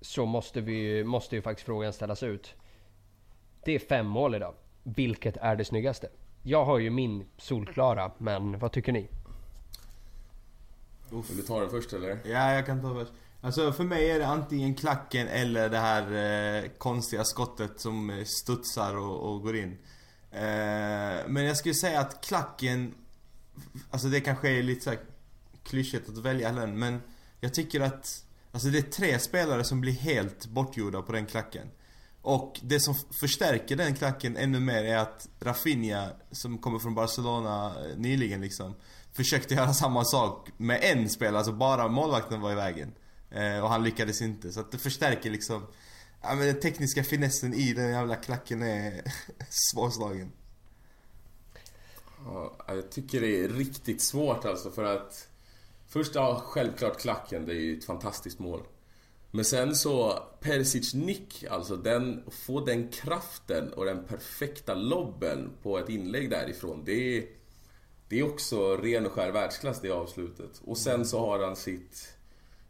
så 0.00 0.26
måste, 0.26 0.60
vi, 0.60 1.04
måste 1.04 1.36
ju 1.36 1.42
faktiskt 1.42 1.66
frågan 1.66 1.92
ställas 1.92 2.22
ut. 2.22 2.54
Det 3.64 3.74
är 3.74 3.78
fem 3.78 4.06
mål 4.06 4.34
idag. 4.34 4.54
Vilket 4.82 5.36
är 5.36 5.56
det 5.56 5.64
snyggaste? 5.64 6.08
Jag 6.42 6.64
har 6.64 6.78
ju 6.78 6.90
min 6.90 7.24
solklara, 7.38 8.12
men 8.18 8.58
vad 8.58 8.72
tycker 8.72 8.92
ni? 8.92 9.08
Vill 11.10 11.36
du 11.36 11.42
ta 11.42 11.60
den 11.60 11.70
först 11.70 11.92
eller? 11.92 12.18
Ja, 12.24 12.54
jag 12.54 12.66
kan 12.66 12.82
ta 12.82 12.94
först. 12.94 13.12
Alltså 13.40 13.72
för 13.72 13.84
mig 13.84 14.10
är 14.10 14.18
det 14.18 14.26
antingen 14.26 14.74
klacken 14.74 15.28
eller 15.28 15.68
det 15.68 15.78
här 15.78 16.02
eh, 16.62 16.68
konstiga 16.78 17.24
skottet 17.24 17.80
som 17.80 18.10
eh, 18.10 18.24
studsar 18.24 18.96
och, 18.96 19.32
och 19.32 19.42
går 19.42 19.56
in. 19.56 19.78
Eh, 20.30 21.28
men 21.28 21.44
jag 21.44 21.56
skulle 21.56 21.74
säga 21.74 22.00
att 22.00 22.24
klacken, 22.24 22.94
alltså 23.90 24.08
det 24.08 24.20
kanske 24.20 24.50
är 24.50 24.62
lite 24.62 24.80
såhär 24.80 24.98
klyschigt 25.62 26.08
att 26.08 26.18
välja 26.18 26.52
den 26.52 26.78
men 26.78 27.00
jag 27.42 27.54
tycker 27.54 27.80
att 27.80 28.24
Alltså 28.52 28.68
det 28.68 28.78
är 28.78 28.82
tre 28.82 29.18
spelare 29.18 29.64
som 29.64 29.80
blir 29.80 29.92
helt 29.92 30.46
bortgjorda 30.46 31.02
på 31.02 31.12
den 31.12 31.26
klacken. 31.26 31.70
Och 32.22 32.60
det 32.62 32.80
som 32.80 32.94
förstärker 33.20 33.76
den 33.76 33.94
klacken 33.94 34.36
ännu 34.36 34.60
mer 34.60 34.84
är 34.84 34.96
att 34.96 35.28
Rafinha, 35.40 36.08
som 36.30 36.58
kommer 36.58 36.78
från 36.78 36.94
Barcelona 36.94 37.74
eh, 37.84 37.96
nyligen 37.96 38.40
liksom 38.40 38.74
Försökte 39.12 39.54
göra 39.54 39.74
samma 39.74 40.04
sak 40.04 40.48
med 40.56 40.80
en 40.82 41.08
spelare, 41.08 41.38
alltså 41.38 41.52
bara 41.52 41.88
målvakten 41.88 42.40
var 42.40 42.52
i 42.52 42.54
vägen. 42.54 42.92
Eh, 43.30 43.58
och 43.64 43.68
han 43.68 43.84
lyckades 43.84 44.22
inte. 44.22 44.52
Så 44.52 44.60
att 44.60 44.72
det 44.72 44.78
förstärker 44.78 45.30
liksom 45.30 45.66
Ja 46.22 46.34
men 46.34 46.46
den 46.46 46.60
tekniska 46.60 47.04
finessen 47.04 47.54
i 47.54 47.72
den 47.72 47.90
jävla 47.90 48.16
klacken 48.16 48.62
är 48.62 49.02
svårslagen. 49.48 50.32
Ja, 52.24 52.56
jag 52.68 52.90
tycker 52.90 53.20
det 53.20 53.44
är 53.44 53.48
riktigt 53.48 54.02
svårt 54.02 54.44
alltså 54.44 54.70
för 54.70 54.84
att 54.84 55.28
Först, 55.92 56.14
ja 56.14 56.42
självklart 56.44 57.00
klacken, 57.00 57.46
det 57.46 57.52
är 57.52 57.60
ju 57.60 57.78
ett 57.78 57.84
fantastiskt 57.84 58.38
mål. 58.38 58.62
Men 59.30 59.44
sen 59.44 59.76
så, 59.76 60.18
Perisic 60.40 60.94
nick, 60.94 61.44
alltså 61.50 61.76
den, 61.76 62.22
få 62.30 62.60
den 62.60 62.88
kraften 62.88 63.72
och 63.72 63.84
den 63.84 64.04
perfekta 64.04 64.74
lobben 64.74 65.50
på 65.62 65.78
ett 65.78 65.88
inlägg 65.88 66.30
därifrån. 66.30 66.82
Det 66.84 67.18
är, 67.18 67.24
det 68.08 68.18
är 68.18 68.22
också 68.22 68.76
ren 68.76 69.06
och 69.06 69.12
skär 69.12 69.32
världsklass 69.32 69.80
det 69.80 69.90
avslutet. 69.90 70.60
Och 70.64 70.78
sen 70.78 71.04
så 71.04 71.20
har 71.20 71.38
han 71.38 71.56
sitt 71.56 72.16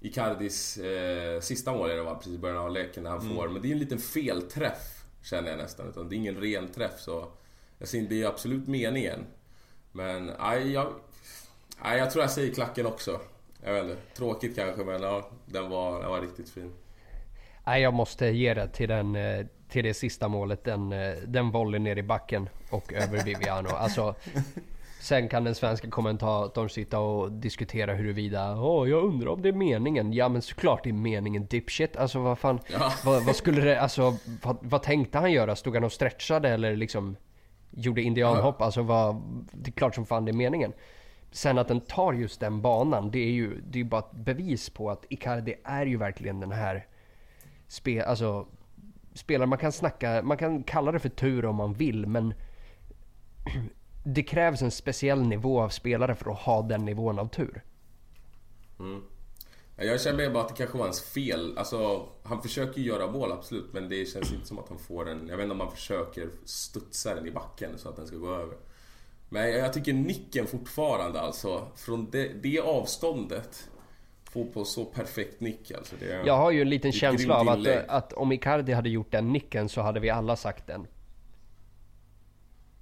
Icardis 0.00 0.78
eh, 0.78 1.40
sista 1.40 1.72
mål 1.72 1.90
är 1.90 1.96
det 1.96 2.02
va? 2.02 2.14
Precis 2.14 2.34
i 2.34 2.38
början 2.38 2.58
av 2.58 2.70
leken 2.70 3.02
när 3.02 3.10
han 3.10 3.20
mm. 3.20 3.36
får. 3.36 3.48
Men 3.48 3.62
det 3.62 3.68
är 3.68 3.72
en 3.72 3.78
liten 3.78 3.98
felträff 3.98 5.04
känner 5.22 5.50
jag 5.50 5.58
nästan. 5.58 5.88
Utan 5.88 6.08
det 6.08 6.14
är 6.14 6.16
ingen 6.16 6.40
ren 6.40 6.68
träff 6.68 7.00
så... 7.00 7.32
Jag 7.78 7.88
ser, 7.88 8.02
det 8.02 8.22
är 8.22 8.26
absolut 8.26 8.68
meningen. 8.68 9.26
Men 9.92 10.32
aj, 10.38 10.72
jag, 10.72 10.94
Nej, 11.84 11.98
jag 11.98 12.10
tror 12.10 12.22
jag 12.22 12.30
säger 12.30 12.54
klacken 12.54 12.86
också. 12.86 13.20
Jag 13.64 13.72
vet 13.72 13.84
inte, 13.84 13.96
tråkigt 14.16 14.56
kanske 14.56 14.84
men 14.84 15.02
ja, 15.02 15.28
den 15.46 15.70
var, 15.70 16.00
den 16.00 16.10
var 16.10 16.20
riktigt 16.20 16.50
fin. 16.50 16.72
Nej, 17.66 17.82
jag 17.82 17.94
måste 17.94 18.26
ge 18.26 18.54
det 18.54 18.68
till, 18.68 18.88
den, 18.88 19.16
eh, 19.16 19.46
till 19.68 19.84
det 19.84 19.94
sista 19.94 20.28
målet. 20.28 20.64
Den, 20.64 20.92
eh, 20.92 21.14
den 21.26 21.50
volleyn 21.50 21.84
ner 21.84 21.96
i 21.96 22.02
backen 22.02 22.48
och 22.70 22.92
över 22.92 23.24
Viviano. 23.24 23.68
Alltså, 23.76 24.14
sen 25.00 25.28
kan 25.28 25.44
den 25.44 25.54
svenska 25.54 25.90
kommentatorn 25.90 26.68
sitta 26.68 26.98
och 26.98 27.32
diskutera 27.32 27.94
huruvida 27.94 28.60
Åh, 28.60 28.90
jag 28.90 29.04
undrar 29.04 29.30
om 29.30 29.42
det 29.42 29.48
är 29.48 29.52
meningen. 29.52 30.12
Ja 30.12 30.28
men 30.28 30.42
såklart 30.42 30.84
det 30.84 30.90
är 30.90 30.94
meningen 30.94 31.46
dipshit. 31.46 31.96
Alltså 31.96 32.18
vad 32.18 32.38
fan. 32.38 32.60
Ja. 32.72 32.92
Vad, 33.04 33.24
vad 33.24 33.36
skulle 33.36 33.60
det, 33.60 33.80
alltså 33.80 34.16
vad, 34.42 34.56
vad 34.60 34.82
tänkte 34.82 35.18
han 35.18 35.32
göra? 35.32 35.56
Stod 35.56 35.74
han 35.74 35.84
och 35.84 35.92
stretchade 35.92 36.48
eller 36.48 36.76
liksom 36.76 37.16
gjorde 37.70 38.02
indianhopp? 38.02 38.62
Alltså 38.62 38.82
vad, 38.82 39.22
det 39.52 39.70
är 39.70 39.72
klart 39.72 39.94
som 39.94 40.06
fan 40.06 40.24
det 40.24 40.30
är 40.30 40.36
meningen. 40.36 40.72
Sen 41.32 41.58
att 41.58 41.68
den 41.68 41.80
tar 41.80 42.12
just 42.12 42.40
den 42.40 42.62
banan, 42.62 43.10
det 43.10 43.18
är 43.18 43.30
ju 43.30 43.60
det 43.60 43.80
är 43.80 43.84
bara 43.84 44.00
ett 44.00 44.12
bevis 44.12 44.70
på 44.70 44.90
att 44.90 45.04
Icardi 45.08 45.54
är 45.64 45.86
ju 45.86 45.96
verkligen 45.96 46.40
den 46.40 46.52
här 46.52 46.86
spe, 47.68 48.04
alltså, 48.04 48.46
spelaren. 49.14 49.48
Man 49.48 49.58
kan 49.58 49.72
snacka, 49.72 50.22
man 50.22 50.36
kan 50.36 50.62
kalla 50.62 50.92
det 50.92 50.98
för 50.98 51.08
tur 51.08 51.44
om 51.44 51.56
man 51.56 51.72
vill 51.72 52.06
men 52.06 52.34
det 54.04 54.22
krävs 54.22 54.62
en 54.62 54.70
speciell 54.70 55.22
nivå 55.22 55.60
av 55.60 55.68
spelare 55.68 56.14
för 56.14 56.30
att 56.30 56.38
ha 56.38 56.62
den 56.62 56.84
nivån 56.84 57.18
av 57.18 57.28
tur. 57.28 57.62
Mm. 58.78 59.02
Jag 59.76 60.00
känner 60.00 60.30
bara 60.30 60.42
att 60.42 60.48
det 60.48 60.54
kanske 60.54 60.78
var 60.78 60.84
hans 60.84 61.02
fel. 61.02 61.58
Alltså, 61.58 62.08
han 62.22 62.42
försöker 62.42 62.80
ju 62.80 62.86
göra 62.86 63.10
mål 63.10 63.32
absolut 63.32 63.72
men 63.72 63.88
det 63.88 64.08
känns 64.08 64.32
inte 64.32 64.46
som 64.46 64.58
att 64.58 64.68
han 64.68 64.78
får 64.78 65.04
den. 65.04 65.28
Jag 65.28 65.36
vet 65.36 65.44
inte 65.44 65.54
om 65.54 65.60
han 65.60 65.70
försöker 65.70 66.30
studsa 66.44 67.14
den 67.14 67.26
i 67.26 67.30
backen 67.30 67.78
så 67.78 67.88
att 67.88 67.96
den 67.96 68.06
ska 68.06 68.16
gå 68.16 68.34
över. 68.34 68.56
Men 69.32 69.50
jag 69.50 69.72
tycker 69.72 69.92
nicken 69.92 70.46
fortfarande 70.46 71.20
alltså, 71.20 71.68
från 71.76 72.10
det, 72.10 72.28
det 72.42 72.60
avståndet 72.60 73.68
få 74.32 74.44
på 74.44 74.64
så 74.64 74.84
perfekt 74.84 75.40
nick 75.40 75.70
alltså. 75.70 75.94
Det 76.00 76.12
är, 76.12 76.26
Jag 76.26 76.36
har 76.36 76.50
ju 76.50 76.62
en 76.62 76.70
liten 76.70 76.92
känsla 76.92 77.34
av 77.34 77.48
att, 77.48 77.66
att 77.88 78.12
om 78.12 78.32
Icardi 78.32 78.72
hade 78.72 78.88
gjort 78.88 79.12
den 79.12 79.32
nicken 79.32 79.68
så 79.68 79.80
hade 79.80 80.00
vi 80.00 80.10
alla 80.10 80.36
sagt 80.36 80.66
den. 80.66 80.86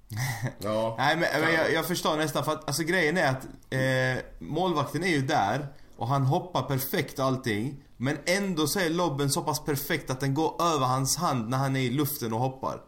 Ja, 0.59 0.95
Nej 0.97 1.15
men, 1.15 1.41
men 1.41 1.53
jag, 1.53 1.73
jag 1.73 1.87
förstår 1.87 2.17
nästan 2.17 2.43
för 2.43 2.51
att 2.51 2.67
alltså 2.67 2.83
grejen 2.83 3.17
är 3.17 3.29
att 3.29 3.45
eh, 3.69 4.23
målvakten 4.39 5.03
är 5.03 5.07
ju 5.07 5.21
där 5.21 5.67
och 5.97 6.07
han 6.07 6.23
hoppar 6.23 6.61
perfekt 6.61 7.19
och 7.19 7.25
allting. 7.25 7.83
Men 7.97 8.17
ändå 8.25 8.67
så 8.67 8.79
är 8.79 8.89
lobben 8.89 9.29
så 9.29 9.41
pass 9.41 9.65
perfekt 9.65 10.09
att 10.09 10.19
den 10.19 10.33
går 10.33 10.61
över 10.61 10.85
hans 10.85 11.17
hand 11.17 11.49
när 11.49 11.57
han 11.57 11.75
är 11.75 11.79
i 11.79 11.89
luften 11.89 12.33
och 12.33 12.39
hoppar. 12.39 12.81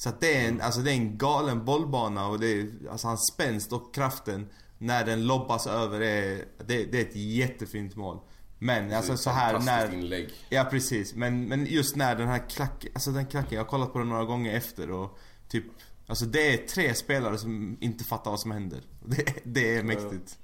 Så 0.00 0.08
att 0.08 0.20
det 0.20 0.36
är 0.36 0.48
en, 0.48 0.60
alltså 0.60 0.80
det 0.80 0.90
är 0.90 0.94
en 0.94 1.18
galen 1.18 1.64
bollbana 1.64 2.26
och 2.26 2.40
det 2.40 2.46
är, 2.52 2.66
alltså 2.90 3.06
hans 3.06 3.32
spänst 3.34 3.72
och 3.72 3.94
kraften 3.94 4.48
när 4.78 5.04
den 5.04 5.26
lobbas 5.26 5.66
över 5.66 6.00
är, 6.00 6.44
det, 6.66 6.84
det 6.84 6.98
är 6.98 7.02
ett 7.02 7.16
jättefint 7.16 7.96
mål. 7.96 8.18
Men 8.58 8.92
alltså 8.92 9.16
så 9.16 9.30
här 9.30 9.58
när... 9.58 9.94
inlägg. 9.94 10.30
Ja 10.48 10.64
precis, 10.70 11.14
men, 11.14 11.48
men 11.48 11.66
just 11.66 11.96
när 11.96 12.14
den 12.16 12.28
här 12.28 12.48
klacken, 12.48 12.90
alltså 12.94 13.10
den 13.10 13.26
klacken, 13.26 13.56
jag 13.56 13.64
har 13.64 13.68
kollat 13.68 13.92
på 13.92 13.98
den 13.98 14.08
några 14.08 14.24
gånger 14.24 14.56
efter 14.56 14.90
och 14.90 15.18
typ 15.48 15.64
Alltså 16.06 16.26
det 16.26 16.54
är 16.54 16.56
tre 16.56 16.94
spelare 16.94 17.38
som 17.38 17.76
inte 17.80 18.04
fattar 18.04 18.30
vad 18.30 18.40
som 18.40 18.50
händer. 18.50 18.80
Det, 19.04 19.34
det 19.44 19.76
är 19.76 19.82
mäktigt. 19.82 20.38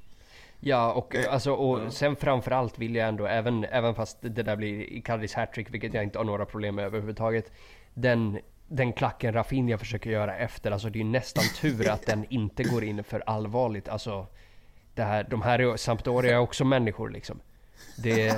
Ja 0.61 0.93
och, 0.93 1.17
alltså, 1.17 1.53
och 1.53 1.93
sen 1.93 2.17
framförallt 2.17 2.79
vill 2.79 2.95
jag 2.95 3.09
ändå, 3.09 3.27
även, 3.27 3.65
även 3.65 3.95
fast 3.95 4.19
det 4.21 4.43
där 4.43 4.57
blir 4.57 4.93
Icardis 4.93 5.35
hattrick, 5.35 5.75
vilket 5.75 5.95
jag 5.95 6.05
inte 6.05 6.19
har 6.19 6.25
några 6.25 6.47
problem 6.47 6.75
med 6.75 6.85
överhuvudtaget. 6.85 7.53
Den, 7.95 8.39
den 8.69 8.93
klacken 8.93 9.33
Rafinha 9.33 9.79
försöker 9.79 10.11
göra 10.11 10.37
efter, 10.37 10.71
alltså 10.71 10.91
det 10.91 10.99
är 10.99 11.05
ju 11.05 11.11
nästan 11.11 11.45
tur 11.61 11.89
att 11.89 12.07
den 12.07 12.25
inte 12.31 12.63
går 12.63 12.85
in 12.85 13.05
för 13.05 13.23
allvarligt. 13.27 13.89
Alltså, 13.89 14.27
det 14.95 15.03
här, 15.03 15.27
de 15.31 15.43
här 15.43 15.59
är, 15.59 15.77
Sampdoria 15.77 16.33
är 16.35 16.39
också 16.39 16.65
människor 16.65 17.11
liksom. 17.11 17.41
Det, 17.97 18.37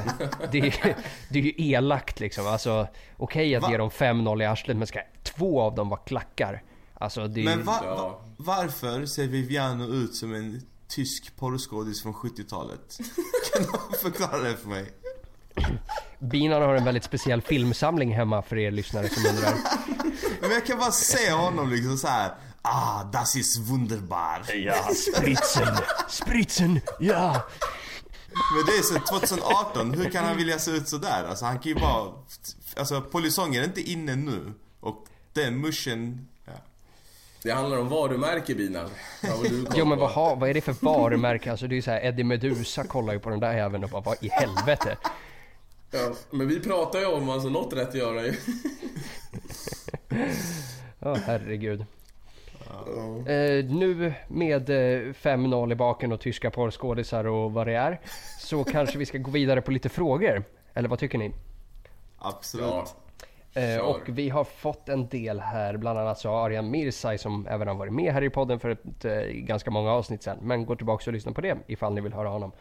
det, 0.52 0.58
är- 0.58 0.96
det 1.30 1.38
är 1.38 1.42
ju 1.42 1.52
elakt 1.56 2.20
liksom. 2.20 2.46
Alltså, 2.46 2.88
okej 3.16 3.54
att 3.56 3.62
Va? 3.62 3.70
ge 3.70 3.76
dem 3.76 3.90
5-0 3.90 4.42
i 4.42 4.46
arslet, 4.46 4.76
men 4.76 4.86
ska 4.86 5.00
två 5.22 5.60
av 5.60 5.74
dem 5.74 5.88
vara 5.88 6.00
klackar? 6.00 6.62
Alltså 6.94 7.28
det 7.28 7.40
är 7.40 7.44
Men 7.44 7.58
ju- 7.58 7.64
va, 7.64 7.80
va, 7.84 8.20
varför 8.36 9.06
ser 9.06 9.26
Viviano 9.26 9.84
ut 9.84 10.14
som 10.14 10.34
en 10.34 10.60
tysk 10.88 11.36
porrskådis 11.36 12.02
från 12.02 12.14
70-talet? 12.14 12.98
Kan 13.52 13.62
du 13.62 13.98
förklara 13.98 14.42
det 14.42 14.56
för 14.56 14.68
mig? 14.68 14.86
Binan 16.18 16.62
har 16.62 16.74
en 16.74 16.84
väldigt 16.84 17.04
speciell 17.04 17.42
filmsamling 17.42 18.14
hemma 18.14 18.42
för 18.42 18.58
er 18.58 18.70
lyssnare 18.70 19.08
som 19.08 19.26
undrar. 19.30 19.54
Men 20.48 20.54
jag 20.54 20.66
kan 20.66 20.78
bara 20.78 20.92
se 20.92 21.32
honom 21.32 21.70
liksom 21.70 21.98
så 21.98 22.08
här. 22.08 22.34
Ah, 22.62 23.04
das 23.04 23.36
ist 23.36 23.58
wunderbar. 23.58 24.42
Ja, 24.54 24.88
spritsen, 24.94 25.76
spritsen, 26.08 26.80
ja. 27.00 27.46
Men 28.54 28.66
det 28.66 28.72
är 28.72 28.82
så 28.82 28.94
2018, 28.94 29.94
hur 29.94 30.10
kan 30.10 30.24
han 30.24 30.36
vilja 30.36 30.58
se 30.58 30.70
ut 30.70 30.88
så 30.88 30.96
där? 30.96 31.24
Alltså 31.28 31.44
han 31.44 31.58
kan 31.58 31.72
ju 31.72 31.74
bara... 31.74 32.12
Alltså 32.76 33.00
polisonger 33.00 33.60
är 33.60 33.64
inte 33.64 33.80
inne 33.80 34.16
nu. 34.16 34.52
Och 34.80 35.06
den 35.32 35.60
muschen... 35.60 36.28
Ja. 36.44 36.52
Det 37.42 37.50
handlar 37.50 37.78
om 37.78 37.88
varumärke 37.88 38.54
du 38.54 38.68
kolla 38.68 38.88
Jo 39.74 39.84
men 39.84 39.98
vad, 39.98 40.10
har, 40.10 40.36
vad 40.36 40.50
är 40.50 40.54
det 40.54 40.60
för 40.60 40.76
varumärke? 40.80 41.50
Alltså 41.50 41.66
det 41.66 41.74
är 41.74 41.76
ju 41.76 41.82
såhär, 41.82 42.04
Eddie 42.04 42.24
Medusa 42.24 42.84
kollar 42.84 43.12
ju 43.12 43.18
på 43.20 43.30
den 43.30 43.40
där 43.40 43.52
jäveln 43.52 43.84
och 43.84 43.90
bara 43.90 44.02
vad 44.02 44.16
i 44.20 44.28
helvete? 44.28 44.96
Ja, 45.90 46.12
men 46.30 46.48
vi 46.48 46.60
pratar 46.60 46.98
ju 46.98 47.06
om 47.06 47.30
alltså 47.30 47.48
något 47.48 47.72
rätt 47.72 47.88
att 47.88 47.94
göra 47.94 48.22
ju. 48.22 48.34
Ja 51.00 51.14
herregud. 51.14 51.84
Eh, 53.26 53.64
nu 53.64 54.12
med 54.28 54.70
eh, 54.70 55.12
5-0 55.12 55.72
i 55.72 55.74
baken 55.74 56.12
och 56.12 56.20
tyska 56.20 56.50
porrskådisar 56.50 57.26
och 57.26 57.52
vad 57.52 57.66
det 57.66 57.74
är. 57.74 58.00
Så 58.38 58.64
kanske 58.72 58.98
vi 58.98 59.06
ska 59.06 59.18
gå 59.18 59.30
vidare 59.30 59.60
på 59.62 59.70
lite 59.70 59.88
frågor. 59.88 60.44
Eller 60.74 60.88
vad 60.88 60.98
tycker 60.98 61.18
ni? 61.18 61.32
Absolut. 62.18 62.66
Ja. 62.66 62.86
Eh, 63.60 63.78
och 63.78 64.00
vi 64.06 64.28
har 64.28 64.44
fått 64.44 64.88
en 64.88 65.08
del 65.08 65.40
här, 65.40 65.76
bland 65.76 65.98
annat 65.98 66.18
så 66.18 66.28
har 66.28 66.46
Arjan 66.46 66.70
Mirsaj 66.70 67.18
som 67.18 67.46
även 67.46 67.68
har 67.68 67.74
varit 67.74 67.92
med 67.92 68.12
här 68.12 68.24
i 68.24 68.30
podden 68.30 68.60
för 68.60 68.70
ett, 68.70 69.04
eh, 69.04 69.20
ganska 69.22 69.70
många 69.70 69.90
avsnitt 69.90 70.22
sen. 70.22 70.38
Men 70.42 70.66
gå 70.66 70.76
tillbaka 70.76 71.10
och 71.10 71.14
lyssna 71.14 71.32
på 71.32 71.40
det 71.40 71.56
ifall 71.66 71.94
ni 71.94 72.00
vill 72.00 72.12
höra 72.12 72.28
honom. 72.28 72.52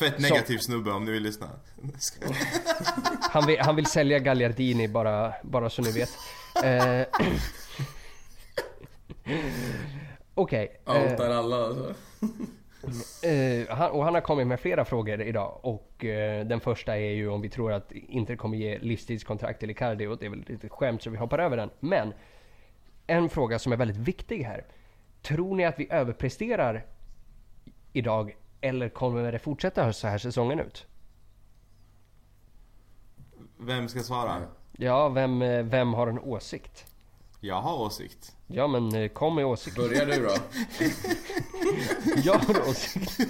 Eh, 0.00 0.06
Fett 0.10 0.14
Så- 0.22 0.22
negativ 0.34 0.58
snubbe 0.58 0.90
om 0.92 1.04
ni 1.04 1.10
vill 1.10 1.22
lyssna. 1.22 1.46
han, 3.20 3.46
vill, 3.46 3.60
han 3.60 3.76
vill 3.76 3.86
sälja 3.86 4.18
Gagliardini 4.18 4.88
bara, 4.88 5.34
bara 5.42 5.70
så 5.70 5.82
ni 5.82 5.90
vet. 5.92 6.10
Eh, 6.64 7.06
Okej. 10.34 10.80
eh, 10.86 10.92
Outar 11.02 11.30
alla 11.30 11.56
alltså. 11.56 11.94
Eh, 13.26 13.68
han, 13.76 13.90
och 13.90 14.04
han 14.04 14.14
har 14.14 14.20
kommit 14.20 14.46
med 14.46 14.60
flera 14.60 14.84
frågor 14.84 15.22
idag 15.22 15.58
och 15.62 16.04
eh, 16.04 16.46
den 16.46 16.60
första 16.60 16.96
är 16.96 17.10
ju 17.10 17.28
om 17.28 17.40
vi 17.40 17.48
tror 17.48 17.72
att 17.72 17.92
Inter 17.92 18.36
kommer 18.36 18.56
ge 18.58 18.78
livstidskontrakt 18.78 19.60
till 19.60 19.70
Icardi 19.70 20.06
och 20.06 20.18
det 20.18 20.26
är 20.26 20.30
väl 20.30 20.44
lite 20.48 20.68
skämt 20.68 21.02
så 21.02 21.10
vi 21.10 21.16
hoppar 21.16 21.38
över 21.38 21.56
den. 21.56 21.70
Men 21.80 22.12
en 23.06 23.28
fråga 23.28 23.58
som 23.58 23.72
är 23.72 23.76
väldigt 23.76 23.96
viktig 23.96 24.42
här. 24.42 24.64
Tror 25.22 25.56
ni 25.56 25.64
att 25.64 25.78
vi 25.78 25.86
överpresterar 25.90 26.86
idag 27.92 28.36
eller 28.62 28.88
kommer 28.88 29.32
det 29.32 29.38
fortsätta 29.38 29.92
så 29.92 30.08
här 30.08 30.18
säsongen 30.18 30.60
ut? 30.60 30.86
Vem 33.58 33.88
ska 33.88 34.02
svara? 34.02 34.42
Ja, 34.72 35.08
vem, 35.08 35.38
vem 35.68 35.94
har 35.94 36.06
en 36.06 36.18
åsikt? 36.18 36.84
Jag 37.40 37.62
har 37.62 37.80
åsikt. 37.80 38.36
Ja 38.46 38.66
men 38.66 38.94
eh, 38.94 39.08
kom 39.08 39.34
med 39.34 39.46
åsikt. 39.46 39.76
Börjar 39.76 40.06
du 40.06 40.22
då? 40.22 40.34
Jag 42.24 42.38
har 42.38 42.68
åsikt. 42.68 43.18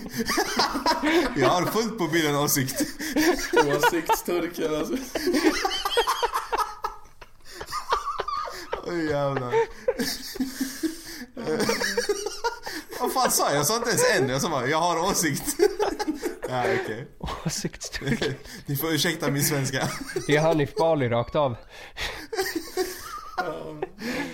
Jag 1.37 1.49
har 1.49 1.63
fullt 1.63 1.99
på 1.99 2.09
bilen 2.13 2.37
åsikt. 2.37 2.83
Åsiktsturken 3.77 4.75
alltså. 4.75 4.97
Oj 8.87 9.05
jävlar. 9.05 9.53
Vad 13.03 13.13
fan 13.13 13.31
sa 13.31 13.49
jag? 13.49 13.59
Jag 13.59 13.67
sa 13.67 13.77
inte 13.77 13.89
ens 13.89 14.17
en. 14.17 14.29
Jag 14.29 14.43
sa 14.43 14.49
bara, 14.49 14.67
jag 14.67 14.79
har 14.79 15.11
åsikt. 15.11 15.57
ja, 16.49 16.65
okej. 16.83 17.09
Åsiktsturk. 17.47 18.37
Ni 18.67 18.77
får 18.77 18.93
ursäkta 18.95 19.31
min 19.31 19.43
svenska. 19.45 19.89
Det 20.27 20.37
är 20.37 20.41
Hanif 20.41 20.75
Bali 20.75 21.09
rakt 21.09 21.37
av. 21.37 21.57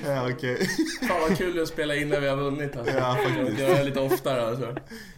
ja, 0.07 0.31
okej. 0.31 0.69
Fan 1.09 1.21
vad 1.21 1.39
kul 1.39 1.63
att 1.63 1.69
spela 1.69 1.95
in 1.97 2.09
när 2.09 2.21
vi 2.21 2.29
har 2.29 2.37
vunnit 2.37 2.77
alltså. 2.77 2.95
Ja, 2.97 3.19
faktiskt. 3.25 3.57
Det 3.57 3.63
gör 3.63 3.77
jag 3.77 3.87
lite 3.87 4.01
oftare 4.01 4.49
alltså. 4.49 4.77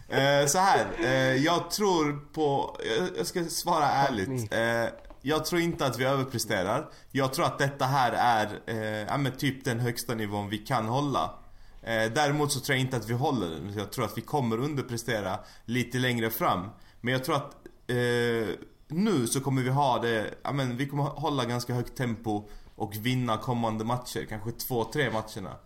Eh, 0.09 0.45
så 0.47 0.57
här, 0.57 0.85
eh, 0.99 1.35
jag 1.35 1.71
tror 1.71 2.33
på... 2.33 2.77
Jag, 2.97 3.09
jag 3.17 3.27
ska 3.27 3.43
svara 3.45 3.85
ärligt. 3.85 4.53
Eh, 4.53 4.93
jag 5.21 5.45
tror 5.45 5.61
inte 5.61 5.85
att 5.85 5.99
vi 5.99 6.05
överpresterar. 6.05 6.89
Jag 7.11 7.33
tror 7.33 7.45
att 7.45 7.59
detta 7.59 7.85
här 7.85 8.11
är 8.11 8.49
eh, 8.67 9.07
ja, 9.07 9.17
men 9.17 9.31
typ 9.31 9.65
den 9.65 9.79
högsta 9.79 10.15
nivån 10.15 10.49
vi 10.49 10.57
kan 10.57 10.85
hålla. 10.87 11.40
Eh, 11.83 12.11
däremot 12.13 12.51
så 12.51 12.59
tror 12.59 12.75
jag 12.75 12.81
inte 12.81 12.97
att 12.97 13.09
vi 13.09 13.13
håller 13.13 13.49
den. 13.49 13.73
Jag 13.77 13.91
tror 13.91 14.05
att 14.05 14.17
vi 14.17 14.21
kommer 14.21 14.57
underprestera 14.57 15.39
lite 15.65 15.97
längre 15.97 16.29
fram. 16.29 16.69
Men 17.01 17.13
jag 17.13 17.23
tror 17.23 17.35
att 17.35 17.55
eh, 17.87 18.55
nu 18.87 19.27
så 19.27 19.41
kommer 19.41 19.61
vi 19.61 19.69
ha 19.69 19.99
det, 19.99 20.33
ja 20.43 20.51
men 20.51 20.77
vi 20.77 20.87
kommer 20.87 21.03
hålla 21.03 21.45
ganska 21.45 21.73
högt 21.73 21.97
tempo 21.97 22.49
och 22.75 22.95
vinna 22.95 23.37
kommande 23.37 23.83
matcher. 23.83 24.25
Kanske 24.29 24.51
två, 24.51 24.83
tre 24.83 25.11
matcherna. 25.11 25.57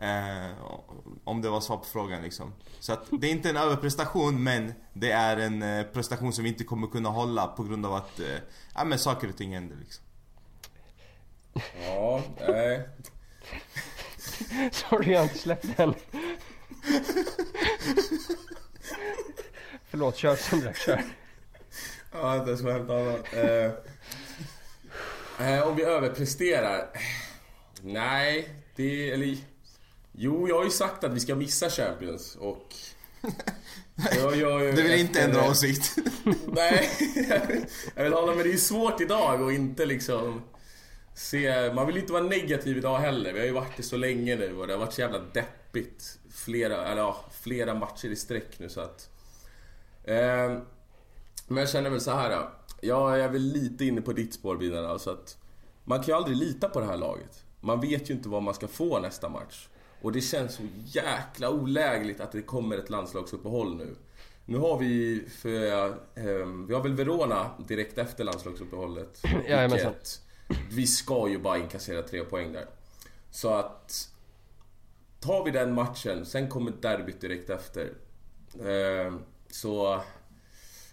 Eh, 0.00 0.54
om 1.24 1.42
det 1.42 1.48
var 1.48 1.60
svar 1.60 1.76
på 1.76 1.84
frågan 1.84 2.22
liksom. 2.22 2.52
Så 2.80 2.92
att 2.92 3.06
det 3.10 3.26
är 3.26 3.30
inte 3.30 3.50
en 3.50 3.56
överprestation 3.56 4.42
men 4.42 4.74
det 4.92 5.10
är 5.10 5.36
en 5.36 5.62
eh, 5.62 5.84
prestation 5.84 6.32
som 6.32 6.44
vi 6.44 6.50
inte 6.50 6.64
kommer 6.64 6.86
kunna 6.86 7.08
hålla 7.08 7.46
på 7.46 7.62
grund 7.62 7.86
av 7.86 7.94
att, 7.94 8.20
eh, 8.20 8.26
ja 8.74 8.84
men 8.84 8.98
saker 8.98 9.28
och 9.28 9.36
ting 9.36 9.54
händer 9.54 9.76
liksom. 9.76 10.04
Ja, 11.86 12.22
nej. 12.48 12.88
Sorry 14.72 15.12
jag 15.12 15.18
har 15.18 15.24
inte 15.24 15.38
släppt 15.38 15.76
den. 15.76 15.94
Förlåt, 19.90 20.16
kör 20.16 20.36
Sundra, 20.36 20.74
kör. 20.74 21.02
Ja, 22.12 22.44
det 22.44 22.56
som 22.56 22.66
helt 22.66 22.90
annat. 22.90 23.26
Eh, 23.32 23.72
eh, 25.48 25.68
om 25.68 25.76
vi 25.76 25.82
överpresterar? 25.82 26.90
Nej, 27.82 28.48
det... 28.76 29.10
Eller... 29.10 29.36
Jo, 30.12 30.48
jag 30.48 30.56
har 30.56 30.64
ju 30.64 30.70
sagt 30.70 31.04
att 31.04 31.12
vi 31.12 31.20
ska 31.20 31.34
missa 31.34 31.70
Champions 31.70 32.36
och... 32.36 32.74
Jag, 34.16 34.36
jag, 34.36 34.76
du 34.76 34.82
vill 34.82 35.00
inte 35.00 35.20
ändra 35.20 35.50
åsikt? 35.50 35.96
Nej, 36.46 36.90
jag 37.94 38.04
vill 38.04 38.12
hålla 38.12 38.34
men 38.34 38.44
det 38.44 38.52
är 38.52 38.56
svårt 38.56 39.00
idag 39.00 39.42
och 39.42 39.52
inte 39.52 39.86
liksom... 39.86 40.42
Se, 41.14 41.72
man 41.72 41.86
vill 41.86 41.96
inte 41.96 42.12
vara 42.12 42.22
negativ 42.22 42.78
idag 42.78 42.98
heller. 42.98 43.32
Vi 43.32 43.38
har 43.38 43.46
ju 43.46 43.52
varit 43.52 43.76
det 43.76 43.82
så 43.82 43.96
länge 43.96 44.36
nu 44.36 44.56
och 44.56 44.66
det 44.66 44.72
har 44.72 44.80
varit 44.80 44.92
så 44.92 45.00
jävla 45.00 45.18
deppigt. 45.18 46.18
Flera, 46.30 46.86
eller 46.86 47.02
ja, 47.02 47.24
flera 47.32 47.74
matcher 47.74 48.08
i 48.08 48.16
sträck 48.16 48.58
nu 48.58 48.68
så 48.68 48.80
att... 48.80 49.10
Eh, 50.04 50.58
men 51.48 51.56
jag 51.56 51.68
känner 51.68 51.90
väl 51.90 52.00
så 52.00 52.10
här. 52.10 52.30
Ja, 52.80 53.16
jag 53.16 53.20
är 53.20 53.28
väl 53.28 53.42
lite 53.42 53.84
inne 53.84 54.00
på 54.00 54.12
ditt 54.12 54.34
spår 54.34 54.56
Binan, 54.56 54.84
alltså 54.84 55.10
att 55.10 55.38
man 55.84 55.98
kan 55.98 56.06
ju 56.06 56.12
aldrig 56.12 56.36
lita 56.36 56.68
på 56.68 56.80
det 56.80 56.86
här 56.86 56.96
laget. 56.96 57.44
Man 57.60 57.80
vet 57.80 58.10
ju 58.10 58.14
inte 58.14 58.28
vad 58.28 58.42
man 58.42 58.54
ska 58.54 58.68
få 58.68 58.98
nästa 59.00 59.28
match. 59.28 59.68
Och 60.02 60.12
det 60.12 60.20
känns 60.20 60.54
så 60.54 60.62
jäkla 60.84 61.50
olägligt 61.50 62.20
att 62.20 62.32
det 62.32 62.42
kommer 62.42 62.78
ett 62.78 62.90
landslagsuppehåll 62.90 63.76
nu. 63.76 63.94
Nu 64.44 64.58
har 64.58 64.78
vi 64.78 65.22
för, 65.40 65.86
eh, 66.14 66.46
vi 66.68 66.74
har 66.74 66.82
väl 66.82 66.94
Verona 66.94 67.50
direkt 67.68 67.98
efter 67.98 68.24
landslagsuppehållet. 68.24 69.20
Vilket, 69.24 70.20
vi 70.70 70.86
ska 70.86 71.28
ju 71.28 71.38
bara 71.38 71.58
inkassera 71.58 72.02
tre 72.02 72.24
poäng 72.24 72.52
där. 72.52 72.66
Så 73.30 73.54
att 73.54 74.08
tar 75.20 75.44
vi 75.44 75.50
den 75.50 75.74
matchen, 75.74 76.26
sen 76.26 76.48
kommer 76.48 76.70
derbyt 76.70 77.20
direkt 77.20 77.50
efter. 77.50 77.92
Eh, 78.64 79.14
så 79.50 80.00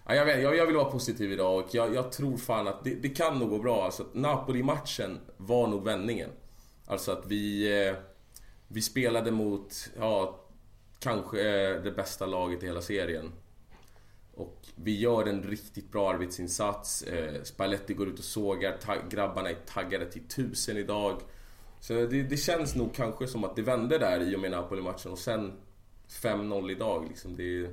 Ja, 0.10 0.16
jag, 0.16 0.26
vet, 0.26 0.42
jag, 0.42 0.56
jag 0.56 0.66
vill 0.66 0.76
vara 0.76 0.92
positiv 0.92 1.32
idag 1.32 1.60
och 1.64 1.76
jag, 1.76 1.96
jag 1.96 2.12
tror 2.12 2.38
fan 2.38 2.68
att 2.68 2.84
det, 2.84 2.96
det, 2.96 3.10
kan 3.10 3.40
nog 3.40 3.50
gå 3.50 3.60
bra. 3.60 3.86
Alltså, 3.86 4.06
Napoli-matchen 4.14 5.20
var 5.38 5.68
nog 5.68 5.84
vändningen. 5.84 6.30
Alltså 6.86 7.12
att 7.12 7.26
vi... 7.26 7.74
Eh, 7.88 7.96
vi 8.68 8.82
spelade 8.82 9.32
mot, 9.32 9.90
ja, 10.00 10.40
kanske 11.00 11.40
eh, 11.40 11.82
det 11.82 11.92
bästa 11.92 12.26
laget 12.26 12.64
i 12.64 12.66
hela 12.66 12.82
serien. 12.82 13.32
Och 14.38 14.68
vi 14.76 15.00
gör 15.00 15.26
en 15.26 15.44
riktigt 15.44 15.92
bra 15.92 16.10
arbetsinsats. 16.14 17.02
Eh, 17.02 17.44
Spalletti 17.44 17.94
går 17.94 18.08
ut 18.08 18.20
och 18.20 18.26
sågar. 18.26 18.78
Grabbarna 19.10 19.50
är 19.50 19.58
taggade 19.66 20.12
till 20.12 20.28
tusen 20.28 20.78
idag. 20.78 21.22
Så 21.80 21.94
det, 21.94 22.24
det, 22.24 22.38
känns 22.38 22.76
nog 22.76 22.94
kanske 22.94 23.28
som 23.28 23.44
att 23.44 23.56
det 23.56 23.62
vände 23.62 23.98
där 23.98 24.20
i 24.20 24.36
och 24.36 24.40
med 24.40 24.52
Napoli-matchen 24.52 25.12
och 25.12 25.20
sen 25.20 25.54
5-0 26.10 26.72
idag. 26.72 27.06
Liksom 27.08 27.36
det, 27.36 27.70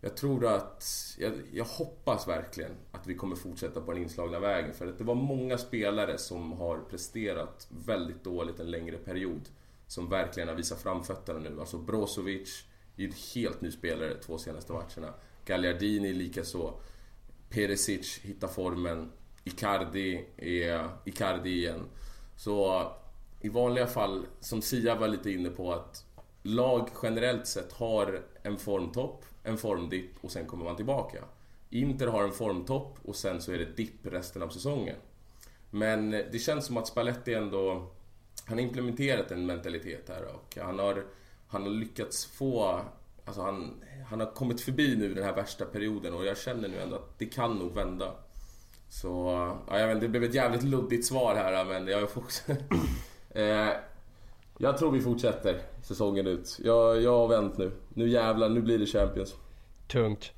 jag 0.00 0.16
tror 0.16 0.46
att... 0.46 0.84
Jag, 1.18 1.32
jag, 1.52 1.64
hoppas 1.64 2.28
verkligen 2.28 2.72
att 2.92 3.06
vi 3.06 3.14
kommer 3.14 3.36
fortsätta 3.36 3.80
på 3.80 3.92
den 3.92 4.02
inslagna 4.02 4.38
vägen. 4.38 4.74
För 4.74 4.86
att 4.86 4.98
det 4.98 5.04
var 5.04 5.14
många 5.14 5.58
spelare 5.58 6.18
som 6.18 6.52
har 6.52 6.78
presterat 6.78 7.68
väldigt 7.86 8.24
dåligt 8.24 8.60
en 8.60 8.70
längre 8.70 8.96
period. 8.96 9.48
Som 9.86 10.08
verkligen 10.08 10.48
har 10.48 10.56
visat 10.56 10.82
framfötterna 10.82 11.38
nu. 11.38 11.60
Alltså 11.60 11.78
Brozovic 11.78 12.64
är 12.96 13.04
en 13.04 13.12
helt 13.34 13.60
ny 13.60 13.70
spelare 13.70 14.14
de 14.14 14.20
två 14.20 14.38
senaste 14.38 14.72
matcherna. 14.72 15.14
Gagliardini 15.44 16.12
likaså. 16.12 16.74
Perisic 17.48 18.20
hittar 18.22 18.48
formen. 18.48 19.12
Icardi 19.44 20.24
är 20.36 20.88
Icardi 21.04 21.50
igen. 21.50 21.84
Så 22.36 22.86
i 23.40 23.48
vanliga 23.48 23.86
fall, 23.86 24.26
som 24.40 24.62
Sia 24.62 24.94
var 24.94 25.08
lite 25.08 25.30
inne 25.30 25.50
på, 25.50 25.72
att 25.72 26.04
lag 26.42 26.88
generellt 27.02 27.46
sett 27.46 27.72
har 27.72 28.22
en 28.42 28.58
formtopp 28.58 29.24
en 29.42 29.58
formdipp 29.58 30.10
och 30.20 30.30
sen 30.30 30.46
kommer 30.46 30.64
man 30.64 30.76
tillbaka. 30.76 31.24
Inter 31.70 32.06
har 32.06 32.24
en 32.24 32.32
formtopp 32.32 32.98
och 33.02 33.16
sen 33.16 33.42
så 33.42 33.52
är 33.52 33.58
det 33.58 33.76
dipp 33.76 34.06
resten 34.06 34.42
av 34.42 34.48
säsongen. 34.48 34.96
Men 35.70 36.10
det 36.10 36.42
känns 36.42 36.66
som 36.66 36.76
att 36.76 36.88
Spalletti 36.88 37.34
ändå... 37.34 37.90
Han 38.44 38.58
har 38.58 38.64
implementerat 38.64 39.30
en 39.30 39.46
mentalitet 39.46 40.08
här 40.08 40.24
och 40.24 40.58
han 40.60 40.78
har, 40.78 41.04
han 41.48 41.62
har 41.62 41.70
lyckats 41.70 42.26
få... 42.26 42.80
Alltså 43.24 43.42
han, 43.42 43.84
han 44.10 44.20
har 44.20 44.34
kommit 44.34 44.60
förbi 44.60 44.96
nu 44.96 45.14
den 45.14 45.24
här 45.24 45.32
värsta 45.32 45.64
perioden 45.64 46.14
och 46.14 46.24
jag 46.24 46.38
känner 46.38 46.68
nu 46.68 46.80
ändå 46.80 46.96
att 46.96 47.18
det 47.18 47.26
kan 47.26 47.54
nog 47.54 47.74
vända. 47.74 48.14
Så, 48.88 49.08
ja, 49.68 49.78
jag 49.78 49.88
vet, 49.88 50.00
det 50.00 50.08
blev 50.08 50.24
ett 50.24 50.34
jävligt 50.34 50.62
luddigt 50.62 51.06
svar 51.06 51.34
här 51.34 51.64
men 51.64 51.86
jag 51.86 52.02
också... 52.02 52.52
eh, 53.30 53.68
jag 54.58 54.78
tror 54.78 54.90
vi 54.90 55.00
fortsätter 55.00 55.60
säsongen 55.82 56.26
ut. 56.26 56.58
Jag, 56.64 57.02
jag 57.02 57.18
har 57.18 57.28
vänt 57.28 57.58
nu. 57.58 57.72
Nu 57.88 58.08
jävlar, 58.08 58.48
nu 58.48 58.60
blir 58.62 58.78
det 58.78 58.86
Champions. 58.86 59.34
Tungt. 59.88 60.32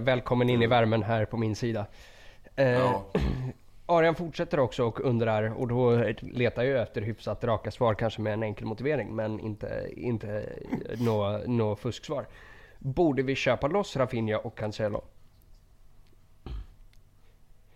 Välkommen 0.00 0.50
in 0.50 0.62
i 0.62 0.66
värmen 0.66 1.02
här 1.02 1.24
på 1.24 1.36
min 1.36 1.56
sida. 1.56 1.86
Eh, 2.56 2.68
ja. 2.68 3.06
Arian 3.86 4.14
fortsätter 4.14 4.60
också 4.60 4.84
och 4.84 5.00
undrar 5.00 5.60
och 5.60 5.68
då 5.68 6.04
letar 6.20 6.62
jag 6.62 6.82
efter 6.82 7.02
hyfsat 7.02 7.44
raka 7.44 7.70
svar 7.70 7.94
kanske 7.94 8.20
med 8.20 8.32
en 8.32 8.42
enkel 8.42 8.66
motivering 8.66 9.16
men 9.16 9.40
inte, 9.40 9.90
inte 9.96 10.52
nå, 10.98 11.40
nå 11.46 11.76
fusksvar. 11.76 12.26
Borde 12.78 13.22
vi 13.22 13.34
köpa 13.34 13.66
loss 13.66 13.96
Rafinha 13.96 14.38
och 14.38 14.58
Cancelo? 14.58 15.04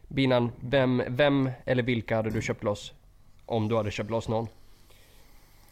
Binan, 0.08 0.52
vem, 0.60 1.02
vem 1.08 1.50
eller 1.64 1.82
vilka 1.82 2.16
hade 2.16 2.30
du 2.30 2.42
köpt 2.42 2.64
loss? 2.64 2.92
Om 3.46 3.68
du 3.68 3.76
hade 3.76 3.90
köpt 3.90 4.10
loss 4.10 4.28
någon? 4.28 4.46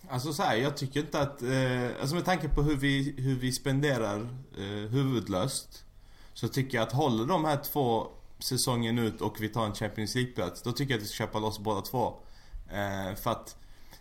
Alltså 0.09 0.33
så 0.33 0.43
här, 0.43 0.57
jag 0.57 0.77
tycker 0.77 1.01
inte 1.01 1.21
att... 1.21 1.43
Eh, 1.43 2.01
alltså 2.01 2.15
med 2.15 2.25
tanke 2.25 2.49
på 2.49 2.63
hur 2.63 2.77
vi, 2.77 3.15
hur 3.19 3.35
vi 3.35 3.53
spenderar 3.53 4.21
eh, 4.59 4.91
huvudlöst. 4.91 5.85
Så 6.35 6.49
tycker 6.49 6.79
jag 6.79 6.83
att 6.83 6.93
håller 6.93 7.27
de 7.27 7.45
här 7.45 7.57
två 7.57 8.07
säsongen 8.39 8.99
ut 8.99 9.21
och 9.21 9.41
vi 9.41 9.49
tar 9.49 9.67
en 9.67 9.75
Champions 9.75 10.15
League-plats. 10.15 10.63
Då 10.63 10.73
tycker 10.73 10.95
jag 10.95 10.99
att 10.99 11.05
vi 11.05 11.09
ska 11.09 11.25
köpa 11.25 11.39
loss 11.39 11.59
båda 11.59 11.81
två. 11.81 12.15
Eh, 12.73 13.15
för 13.15 13.31
att 13.31 13.57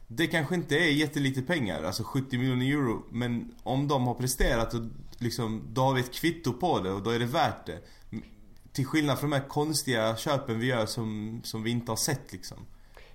det 0.07 0.27
kanske 0.27 0.55
inte 0.55 0.75
är 0.75 0.91
jättelite 0.91 1.41
pengar, 1.41 1.83
alltså 1.83 2.03
70 2.03 2.37
miljoner 2.37 2.65
euro. 2.65 3.03
Men 3.11 3.55
om 3.63 3.87
de 3.87 4.07
har 4.07 4.13
presterat 4.13 4.73
och 4.73 4.81
liksom, 5.17 5.63
då 5.69 5.81
har 5.81 5.93
vi 5.93 6.01
ett 6.01 6.13
kvitto 6.13 6.53
på 6.53 6.79
det 6.79 6.91
och 6.91 7.03
då 7.03 7.09
är 7.09 7.19
det 7.19 7.25
värt 7.25 7.65
det. 7.65 7.79
Till 8.71 8.85
skillnad 8.85 9.19
från 9.19 9.29
de 9.29 9.35
här 9.35 9.47
konstiga 9.47 10.15
köpen 10.15 10.59
vi 10.59 10.65
gör 10.65 10.85
som, 10.85 11.41
som 11.43 11.63
vi 11.63 11.71
inte 11.71 11.91
har 11.91 11.97
sett 11.97 12.31
liksom. 12.31 12.57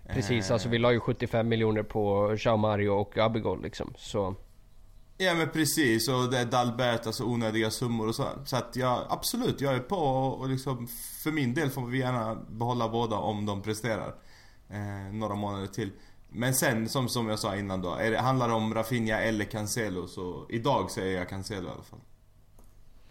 Precis, 0.07 0.51
alltså 0.51 0.69
vi 0.69 0.79
la 0.79 0.93
ju 0.93 1.01
75 1.01 1.49
miljoner 1.49 1.83
på 1.83 2.37
Jean 2.39 2.61
Mario 2.61 2.89
och 2.89 3.19
Abigol 3.19 3.63
liksom. 3.63 3.95
Så... 3.97 4.35
Ja 5.17 5.35
men 5.35 5.51
precis, 5.51 6.09
och 6.09 6.31
det 6.31 6.39
är 6.39 6.45
Dalbert, 6.45 7.07
alltså 7.07 7.25
onödiga 7.25 7.71
summor 7.71 8.09
och 8.09 8.15
så. 8.15 8.29
Så 8.45 8.57
att 8.57 8.77
jag, 8.77 9.07
absolut, 9.09 9.61
jag 9.61 9.75
är 9.75 9.81
på 9.81 9.97
och 9.97 10.49
liksom 10.49 10.89
För 11.23 11.33
min 11.33 11.55
del 11.55 11.71
får 11.71 11.87
vi 11.87 11.99
gärna 11.99 12.35
behålla 12.35 12.89
båda 12.89 13.17
om 13.17 13.47
de 13.47 13.63
presterar. 13.63 14.15
Eh, 14.69 15.13
några 15.13 15.35
månader 15.35 15.67
till. 15.67 15.91
Men 16.29 16.55
sen, 16.55 16.89
som, 16.89 17.09
som 17.09 17.29
jag 17.29 17.39
sa 17.39 17.57
innan 17.57 17.83
då, 17.83 17.95
är 17.95 18.11
det, 18.11 18.19
handlar 18.19 18.49
det 18.49 18.55
om 18.55 18.75
Rafinha 18.75 19.21
eller 19.21 19.45
Cancelo 19.45 20.07
så 20.07 20.47
idag 20.49 20.91
säger 20.91 21.19
jag 21.19 21.29
Cancelo 21.29 21.69
i 21.69 21.71
alla 21.71 21.83
fall. 21.83 22.01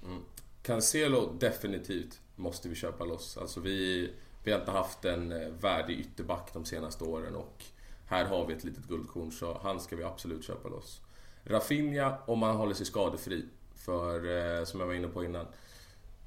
Mm. 0.05 0.21
Cancelo 0.63 1.33
definitivt 1.39 2.19
måste 2.35 2.69
vi 2.69 2.75
köpa 2.75 3.05
loss. 3.05 3.37
Alltså 3.37 3.59
vi 3.59 4.11
vi 4.43 4.51
har 4.51 4.59
inte 4.59 4.71
haft 4.71 5.05
en 5.05 5.31
eh, 5.31 5.49
värdig 5.49 5.99
ytterback 5.99 6.53
de 6.53 6.65
senaste 6.65 7.03
åren 7.03 7.35
och 7.35 7.63
här 8.05 8.25
har 8.25 8.45
vi 8.47 8.53
ett 8.53 8.63
litet 8.63 8.87
guldkorn 8.87 9.31
så 9.31 9.59
han 9.63 9.79
ska 9.79 9.95
vi 9.95 10.03
absolut 10.03 10.43
köpa 10.43 10.69
loss. 10.69 11.01
Rafinha 11.43 12.17
om 12.25 12.41
han 12.41 12.55
håller 12.55 12.73
sig 12.73 12.85
skadefri. 12.85 13.45
För 13.75 14.15
eh, 14.59 14.65
som 14.65 14.79
jag 14.79 14.87
var 14.87 14.93
inne 14.93 15.07
på 15.07 15.23
innan. 15.23 15.45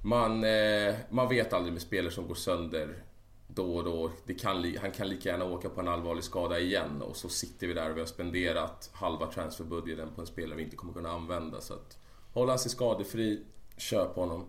Man, 0.02 0.44
eh, 0.44 0.94
man 1.10 1.28
vet 1.28 1.52
aldrig 1.52 1.72
med 1.72 1.82
spelare 1.82 2.12
som 2.12 2.28
går 2.28 2.34
sönder 2.34 3.02
då 3.46 3.76
och 3.76 3.84
då. 3.84 4.10
Det 4.26 4.34
kan, 4.34 4.76
han 4.80 4.90
kan 4.90 5.08
lika 5.08 5.28
gärna 5.28 5.44
åka 5.44 5.68
på 5.68 5.80
en 5.80 5.88
allvarlig 5.88 6.24
skada 6.24 6.58
igen 6.58 7.02
och 7.02 7.16
så 7.16 7.28
sitter 7.28 7.66
vi 7.66 7.74
där 7.74 7.90
och 7.90 7.96
vi 7.96 8.00
har 8.00 8.06
spenderat 8.06 8.90
halva 8.92 9.26
transferbudgeten 9.26 10.08
på 10.14 10.20
en 10.20 10.26
spelare 10.26 10.56
vi 10.56 10.62
inte 10.62 10.76
kommer 10.76 10.92
kunna 10.92 11.10
använda. 11.10 11.60
Så 11.60 11.74
att 11.74 11.98
hålla 12.32 12.52
han 12.52 12.58
sig 12.58 12.70
skadefri, 12.70 13.42
köp 13.76 14.14
honom. 14.14 14.48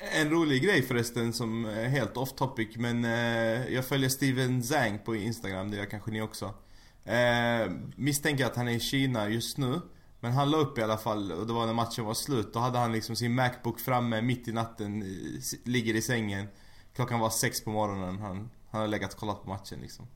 En 0.00 0.30
rolig 0.30 0.62
grej 0.62 0.82
förresten 0.82 1.32
som 1.32 1.64
är 1.64 1.88
helt 1.88 2.16
off 2.16 2.32
topic 2.32 2.76
men 2.76 3.04
eh, 3.04 3.74
jag 3.74 3.86
följer 3.86 4.08
Steven 4.08 4.62
Zhang 4.62 4.98
på 5.04 5.16
Instagram, 5.16 5.70
det 5.70 5.76
gör 5.76 5.84
kanske 5.84 6.10
ni 6.10 6.22
också. 6.22 6.54
Eh, 7.04 7.72
misstänker 7.96 8.46
att 8.46 8.56
han 8.56 8.68
är 8.68 8.72
i 8.72 8.80
Kina 8.80 9.28
just 9.28 9.58
nu. 9.58 9.80
Men 10.20 10.32
han 10.32 10.50
la 10.50 10.56
upp 10.56 10.78
i 10.78 10.82
alla 10.82 10.96
fall, 10.96 11.32
och 11.32 11.46
det 11.46 11.52
var 11.52 11.66
när 11.66 11.72
matchen 11.72 12.04
var 12.04 12.14
slut. 12.14 12.52
Då 12.52 12.58
hade 12.58 12.78
han 12.78 12.92
liksom 12.92 13.16
sin 13.16 13.34
Macbook 13.34 13.80
framme 13.80 14.20
mitt 14.20 14.48
i 14.48 14.52
natten, 14.52 15.04
ligger 15.64 15.94
i 15.94 16.02
sängen. 16.02 16.48
Klockan 16.94 17.20
var 17.20 17.30
sex 17.30 17.64
på 17.64 17.70
morgonen. 17.70 18.18
Han, 18.18 18.50
han 18.70 18.80
har 18.80 18.88
legat 18.88 19.12
och 19.12 19.18
kollat 19.20 19.42
på 19.42 19.48
matchen 19.48 19.78
liksom. 19.80 20.06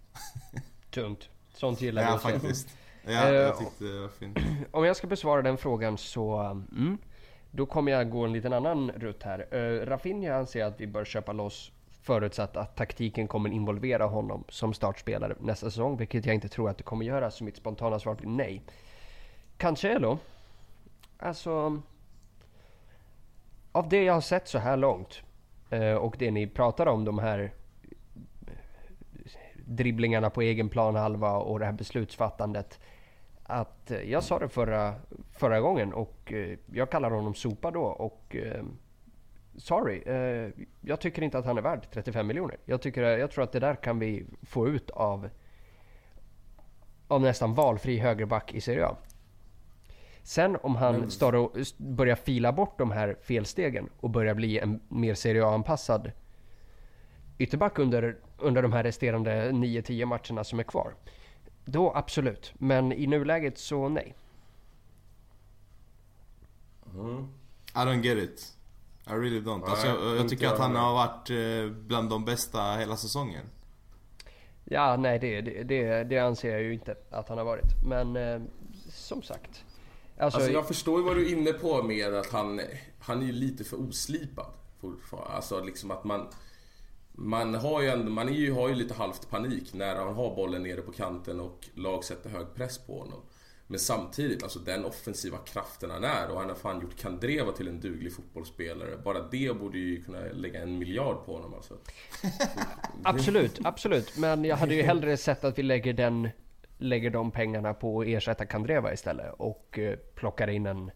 Tungt. 0.90 1.28
Sånt 1.54 1.80
gillar 1.80 2.02
ja, 2.02 2.20
vi. 2.24 2.32
faktiskt. 2.32 2.68
Ja, 3.04 3.32
jag 3.32 3.48
eh, 3.48 3.58
tyckte 3.58 3.84
det 3.84 4.00
var 4.00 4.08
fint. 4.08 4.38
Om 4.70 4.84
jag 4.84 4.96
ska 4.96 5.06
besvara 5.06 5.42
den 5.42 5.58
frågan 5.58 5.98
så... 5.98 6.40
Mm, 6.40 6.98
då 7.50 7.66
kommer 7.66 7.92
jag 7.92 8.10
gå 8.10 8.24
en 8.24 8.32
liten 8.32 8.52
annan 8.52 8.90
rutt 8.90 9.22
här. 9.22 9.54
Uh, 9.54 9.86
Rafinha 9.86 10.34
anser 10.34 10.64
att 10.64 10.80
vi 10.80 10.86
bör 10.86 11.04
köpa 11.04 11.32
loss 11.32 11.72
förutsatt 12.06 12.56
att 12.56 12.76
taktiken 12.76 13.28
kommer 13.28 13.50
involvera 13.50 14.04
honom 14.04 14.44
som 14.48 14.74
startspelare 14.74 15.34
nästa 15.40 15.70
säsong, 15.70 15.96
vilket 15.96 16.26
jag 16.26 16.34
inte 16.34 16.48
tror 16.48 16.70
att 16.70 16.78
det 16.78 16.84
kommer 16.84 17.04
göra, 17.04 17.30
så 17.30 17.44
mitt 17.44 17.56
spontana 17.56 17.98
svar 17.98 18.14
blir 18.14 18.28
nej. 18.28 18.62
Cancelo? 19.56 20.18
Alltså... 21.18 21.82
Av 23.72 23.88
det 23.88 24.02
jag 24.02 24.14
har 24.14 24.20
sett 24.20 24.48
så 24.48 24.58
här 24.58 24.76
långt 24.76 25.22
eh, 25.70 25.94
och 25.94 26.16
det 26.18 26.30
ni 26.30 26.46
pratar 26.46 26.86
om, 26.86 27.04
de 27.04 27.18
här 27.18 27.52
eh, 28.46 28.52
dribblingarna 29.54 30.30
på 30.30 30.42
egen 30.42 30.68
planhalva 30.68 31.32
och 31.32 31.58
det 31.58 31.64
här 31.64 31.72
beslutsfattandet 31.72 32.80
att 33.42 33.90
eh, 33.90 34.10
jag 34.10 34.22
sa 34.22 34.38
det 34.38 34.48
förra, 34.48 34.94
förra 35.32 35.60
gången 35.60 35.92
och 35.92 36.32
jag 36.72 36.90
kallar 36.90 37.10
honom 37.10 37.34
sopa 37.34 37.70
då 37.70 37.82
och 37.82 38.36
eh, 39.56 39.60
sorry, 39.60 40.02
jag 40.80 41.00
tycker 41.00 41.22
inte 41.22 41.38
att 41.38 41.44
han 41.44 41.58
är 41.58 41.62
värd 41.62 41.86
35 41.90 42.26
miljoner. 42.26 42.56
Jag, 42.64 42.82
tycker, 42.82 43.02
jag 43.02 43.30
tror 43.30 43.44
att 43.44 43.52
det 43.52 43.60
där 43.60 43.74
kan 43.74 43.98
vi 43.98 44.26
få 44.42 44.68
ut 44.68 44.90
av, 44.90 45.28
av 47.08 47.20
nästan 47.20 47.54
valfri 47.54 47.98
högerback 47.98 48.54
i 48.54 48.60
Serie 48.60 48.86
A. 48.86 48.96
Sen 50.22 50.56
om 50.62 50.76
han 50.76 50.94
mm. 50.94 51.10
står 51.10 51.34
och 51.34 51.56
börjar 51.76 52.16
fila 52.16 52.52
bort 52.52 52.78
de 52.78 52.90
här 52.90 53.16
felstegen 53.22 53.88
och 54.00 54.10
börjar 54.10 54.34
bli 54.34 54.58
en 54.58 54.80
mer 54.88 55.14
Serie 55.14 55.44
A-anpassad 55.44 56.12
ytterback 57.38 57.78
under, 57.78 58.16
under 58.38 58.62
de 58.62 58.72
här 58.72 58.82
resterande 58.82 59.50
9-10 59.50 60.04
matcherna 60.04 60.44
som 60.44 60.58
är 60.58 60.62
kvar. 60.62 60.94
Då 61.64 61.92
absolut, 61.94 62.54
men 62.58 62.92
i 62.92 63.06
nuläget 63.06 63.58
så 63.58 63.88
nej. 63.88 64.14
Mm. 66.94 67.28
I 67.74 67.78
don't 67.78 68.02
get 68.02 68.18
it. 68.18 68.55
I 69.06 69.10
really 69.10 69.40
don't. 69.40 69.60
Nej, 69.60 69.70
alltså, 69.70 69.86
jag, 69.86 70.16
jag 70.16 70.28
tycker 70.28 70.48
att 70.48 70.58
han 70.58 70.76
har 70.76 70.94
varit 70.94 71.30
eh, 71.30 71.76
bland 71.76 72.10
de 72.10 72.24
bästa 72.24 72.76
hela 72.76 72.96
säsongen. 72.96 73.46
Ja, 74.64 74.96
nej 74.96 75.18
det, 75.18 75.40
det, 75.40 75.62
det, 75.62 76.04
det 76.04 76.18
anser 76.18 76.50
jag 76.50 76.62
ju 76.62 76.74
inte 76.74 76.94
att 77.10 77.28
han 77.28 77.38
har 77.38 77.44
varit. 77.44 77.84
Men 77.84 78.16
eh, 78.16 78.40
som 78.90 79.22
sagt. 79.22 79.64
Alltså, 80.18 80.38
alltså, 80.38 80.52
jag 80.52 80.68
förstår 80.68 81.00
ju 81.00 81.06
vad 81.06 81.16
du 81.16 81.26
är 81.26 81.38
inne 81.38 81.52
på 81.52 81.82
med 81.82 82.14
att 82.14 82.30
han, 82.32 82.60
han 82.98 83.22
är 83.22 83.26
ju 83.26 83.32
lite 83.32 83.64
för 83.64 83.80
oslipad 83.80 84.46
fortfarande. 84.80 85.32
Alltså 85.32 85.64
liksom 85.64 85.90
att 85.90 86.04
man 86.04 86.28
man 87.18 87.54
har 87.54 87.82
ju, 87.82 87.88
ändå, 87.88 88.10
man 88.10 88.28
är 88.28 88.32
ju, 88.32 88.52
har 88.52 88.68
ju 88.68 88.74
lite 88.74 88.94
halvt 88.94 89.30
panik 89.30 89.74
när 89.74 89.96
han 89.96 90.14
har 90.14 90.36
bollen 90.36 90.62
nere 90.62 90.82
på 90.82 90.92
kanten 90.92 91.40
och 91.40 91.68
lag 91.74 92.04
sätter 92.04 92.30
hög 92.30 92.54
press 92.54 92.78
på 92.78 92.98
honom. 92.98 93.20
Men 93.66 93.78
samtidigt, 93.78 94.42
alltså 94.42 94.58
den 94.58 94.84
offensiva 94.84 95.38
kraften 95.38 95.90
han 95.90 96.04
är 96.04 96.30
och 96.30 96.40
han 96.40 96.48
har 96.48 96.56
fan 96.56 96.80
gjort 96.80 96.96
Kandreva 96.96 97.52
till 97.52 97.68
en 97.68 97.80
duglig 97.80 98.12
fotbollsspelare. 98.12 98.96
Bara 99.04 99.22
det 99.22 99.58
borde 99.58 99.78
ju 99.78 100.02
kunna 100.02 100.18
lägga 100.32 100.62
en 100.62 100.78
miljard 100.78 101.24
på 101.26 101.32
honom 101.36 101.54
alltså. 101.54 101.74
absolut, 103.02 103.60
absolut. 103.64 104.18
Men 104.18 104.44
jag 104.44 104.56
hade 104.56 104.74
ju 104.74 104.82
hellre 104.82 105.16
sett 105.16 105.44
att 105.44 105.58
vi 105.58 105.62
lägger 105.62 105.92
den 105.92 106.28
lägger 106.78 107.10
de 107.10 107.30
pengarna 107.30 107.74
på 107.74 108.00
att 108.00 108.06
ersätta 108.06 108.46
Kandreva 108.46 108.92
istället 108.92 109.34
och 109.38 109.78
eh, 109.78 109.96
plockar 110.14 110.48
in 110.48 110.66
en 110.66 110.90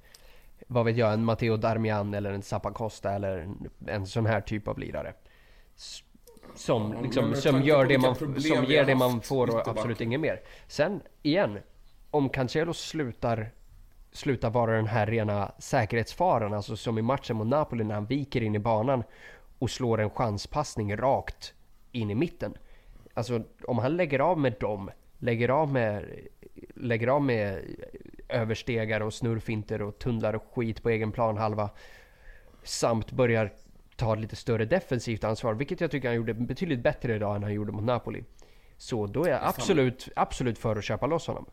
vad 0.66 0.84
vet 0.84 0.96
jag, 0.96 1.12
en 1.12 1.24
Matteo 1.24 1.56
Darmian 1.56 2.14
eller 2.14 2.32
en 2.32 2.42
Zappacosta 2.42 3.12
eller 3.12 3.38
en, 3.38 3.70
en 3.86 4.06
sån 4.06 4.26
här 4.26 4.40
typ 4.40 4.68
av 4.68 4.78
lirare. 4.78 5.14
Som, 6.54 6.92
ja, 6.92 7.00
liksom, 7.00 7.34
som 7.34 7.62
gör 7.62 7.86
det 7.86 7.98
man, 7.98 8.14
som 8.40 8.64
ger 8.64 8.84
det 8.84 8.94
man 8.94 9.20
får 9.20 9.50
och 9.50 9.68
absolut 9.68 10.00
inget 10.00 10.20
mer. 10.20 10.40
Sen, 10.68 11.02
igen. 11.22 11.58
Om 12.10 12.28
Cancelo 12.28 12.74
slutar 12.74 13.50
slutar 14.12 14.50
vara 14.50 14.76
den 14.76 14.86
här 14.86 15.06
rena 15.06 15.52
säkerhetsfaran, 15.58 16.54
alltså 16.54 16.76
som 16.76 16.98
i 16.98 17.02
matchen 17.02 17.36
mot 17.36 17.46
Napoli 17.46 17.84
när 17.84 17.94
han 17.94 18.06
viker 18.06 18.42
in 18.42 18.54
i 18.54 18.58
banan 18.58 19.02
och 19.58 19.70
slår 19.70 20.00
en 20.00 20.10
chanspassning 20.10 20.96
rakt 20.96 21.54
in 21.92 22.10
i 22.10 22.14
mitten. 22.14 22.54
Alltså 23.14 23.42
om 23.64 23.78
han 23.78 23.96
lägger 23.96 24.18
av 24.18 24.38
med 24.38 24.54
dem, 24.60 24.90
lägger 25.18 25.48
av 25.48 25.72
med, 25.72 26.04
lägger 26.74 27.08
av 27.08 27.22
med 27.22 27.64
överstegar 28.28 29.00
och 29.00 29.14
snurrfinter 29.14 29.82
och 29.82 29.98
tunnlar 29.98 30.34
och 30.34 30.44
skit 30.54 30.82
på 30.82 30.90
egen 30.90 31.12
planhalva 31.12 31.70
samt 32.62 33.12
börjar 33.12 33.52
ta 33.96 34.14
lite 34.14 34.36
större 34.36 34.64
defensivt 34.64 35.24
ansvar, 35.24 35.54
vilket 35.54 35.80
jag 35.80 35.90
tycker 35.90 36.08
han 36.08 36.16
gjorde 36.16 36.34
betydligt 36.34 36.82
bättre 36.82 37.14
idag 37.14 37.36
än 37.36 37.42
han 37.42 37.52
gjorde 37.52 37.72
mot 37.72 37.84
Napoli. 37.84 38.24
Så 38.76 39.06
då 39.06 39.24
är 39.24 39.30
jag 39.30 39.40
absolut, 39.42 40.08
absolut 40.16 40.58
för 40.58 40.76
att 40.76 40.84
köpa 40.84 41.06
loss 41.06 41.26
honom. 41.26 41.46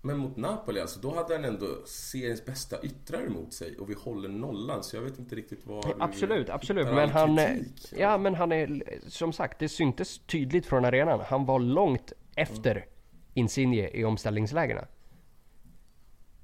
Men 0.00 0.18
mot 0.18 0.36
Napoli 0.36 0.80
alltså, 0.80 1.00
då 1.00 1.14
hade 1.14 1.34
han 1.34 1.44
ändå 1.44 1.66
seriens 1.86 2.44
bästa 2.44 2.82
yttrare 2.82 3.28
mot 3.28 3.52
sig 3.52 3.78
och 3.78 3.90
vi 3.90 3.94
håller 3.94 4.28
nollan 4.28 4.84
så 4.84 4.96
jag 4.96 5.02
vet 5.02 5.18
inte 5.18 5.34
riktigt 5.34 5.66
vad... 5.66 5.92
Absolut, 5.98 6.48
absolut. 6.48 6.86
Men 6.86 7.10
han, 7.10 7.36
kritik, 7.36 7.92
ja, 7.98 8.18
men 8.18 8.34
han 8.34 8.52
är, 8.52 8.82
som 9.08 9.32
sagt, 9.32 9.58
det 9.58 9.68
syntes 9.68 10.18
tydligt 10.18 10.66
från 10.66 10.84
arenan. 10.84 11.20
Han 11.20 11.46
var 11.46 11.58
långt 11.58 12.12
efter 12.36 12.70
mm. 12.70 12.88
Insigne 13.34 13.88
i 13.88 14.04
omställningslägena. 14.04 14.84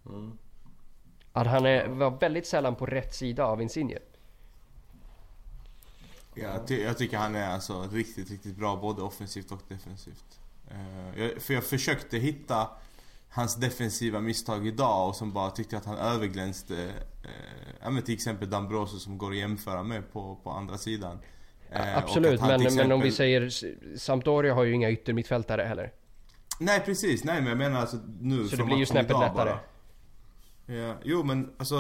Mm. 0.07 0.39
Att 1.33 1.47
han 1.47 1.67
är, 1.67 1.89
var 1.89 2.11
väldigt 2.11 2.47
sällan 2.47 2.77
på 2.77 2.87
rätt 2.87 3.15
sida 3.15 3.45
av 3.45 3.63
Insigne. 3.63 3.99
Jag, 6.35 6.67
ty 6.67 6.83
jag 6.83 6.99
tycker 6.99 7.17
han 7.17 7.35
är 7.35 7.49
alltså 7.49 7.89
riktigt, 7.93 8.31
riktigt 8.31 8.57
bra 8.57 8.77
både 8.77 9.03
offensivt 9.03 9.53
och 9.53 9.61
defensivt. 9.69 10.41
Uh, 10.71 11.21
jag, 11.21 11.43
för 11.43 11.55
jag 11.55 11.65
försökte 11.65 12.19
hitta 12.19 12.69
hans 13.35 13.57
defensiva 13.57 14.21
misstag 14.21 14.67
idag 14.67 15.09
och 15.09 15.17
som 15.17 15.33
bara 15.33 15.51
tyckte 15.51 15.77
att 15.77 15.85
han 15.85 15.97
överglänste 15.97 16.93
ja, 17.85 17.91
men 17.91 18.03
till 18.03 18.15
exempel 18.15 18.51
Dambroso 18.51 18.99
som 18.99 19.19
går 19.19 19.31
att 19.31 19.37
jämföra 19.37 19.83
med 19.83 20.13
på, 20.13 20.41
på 20.43 20.51
andra 20.51 20.79
sidan. 20.79 21.19
Uh, 21.73 21.99
Absolut, 21.99 22.41
men, 22.41 22.51
exempel... 22.51 22.89
men 22.89 22.93
om 22.93 23.01
vi 23.01 23.13
säger 23.13 23.51
Sampdoria 23.97 24.55
har 24.55 24.65
ju 24.65 24.73
inga 24.73 24.91
yttermittfältare 24.91 25.63
heller. 25.63 25.93
Nej 26.61 26.81
precis, 26.81 27.25
nej 27.25 27.41
men 27.41 27.49
jag 27.49 27.59
menar 27.59 27.81
alltså 27.81 27.97
nu 28.21 28.49
Så 28.49 28.57
det 28.57 28.65
blir 28.65 28.77
ju 28.77 28.87
snäppet 28.87 29.19
lättare. 29.21 29.35
Bara. 29.35 29.59
Ja, 30.67 30.95
jo 31.05 31.23
men 31.23 31.53
alltså 31.57 31.77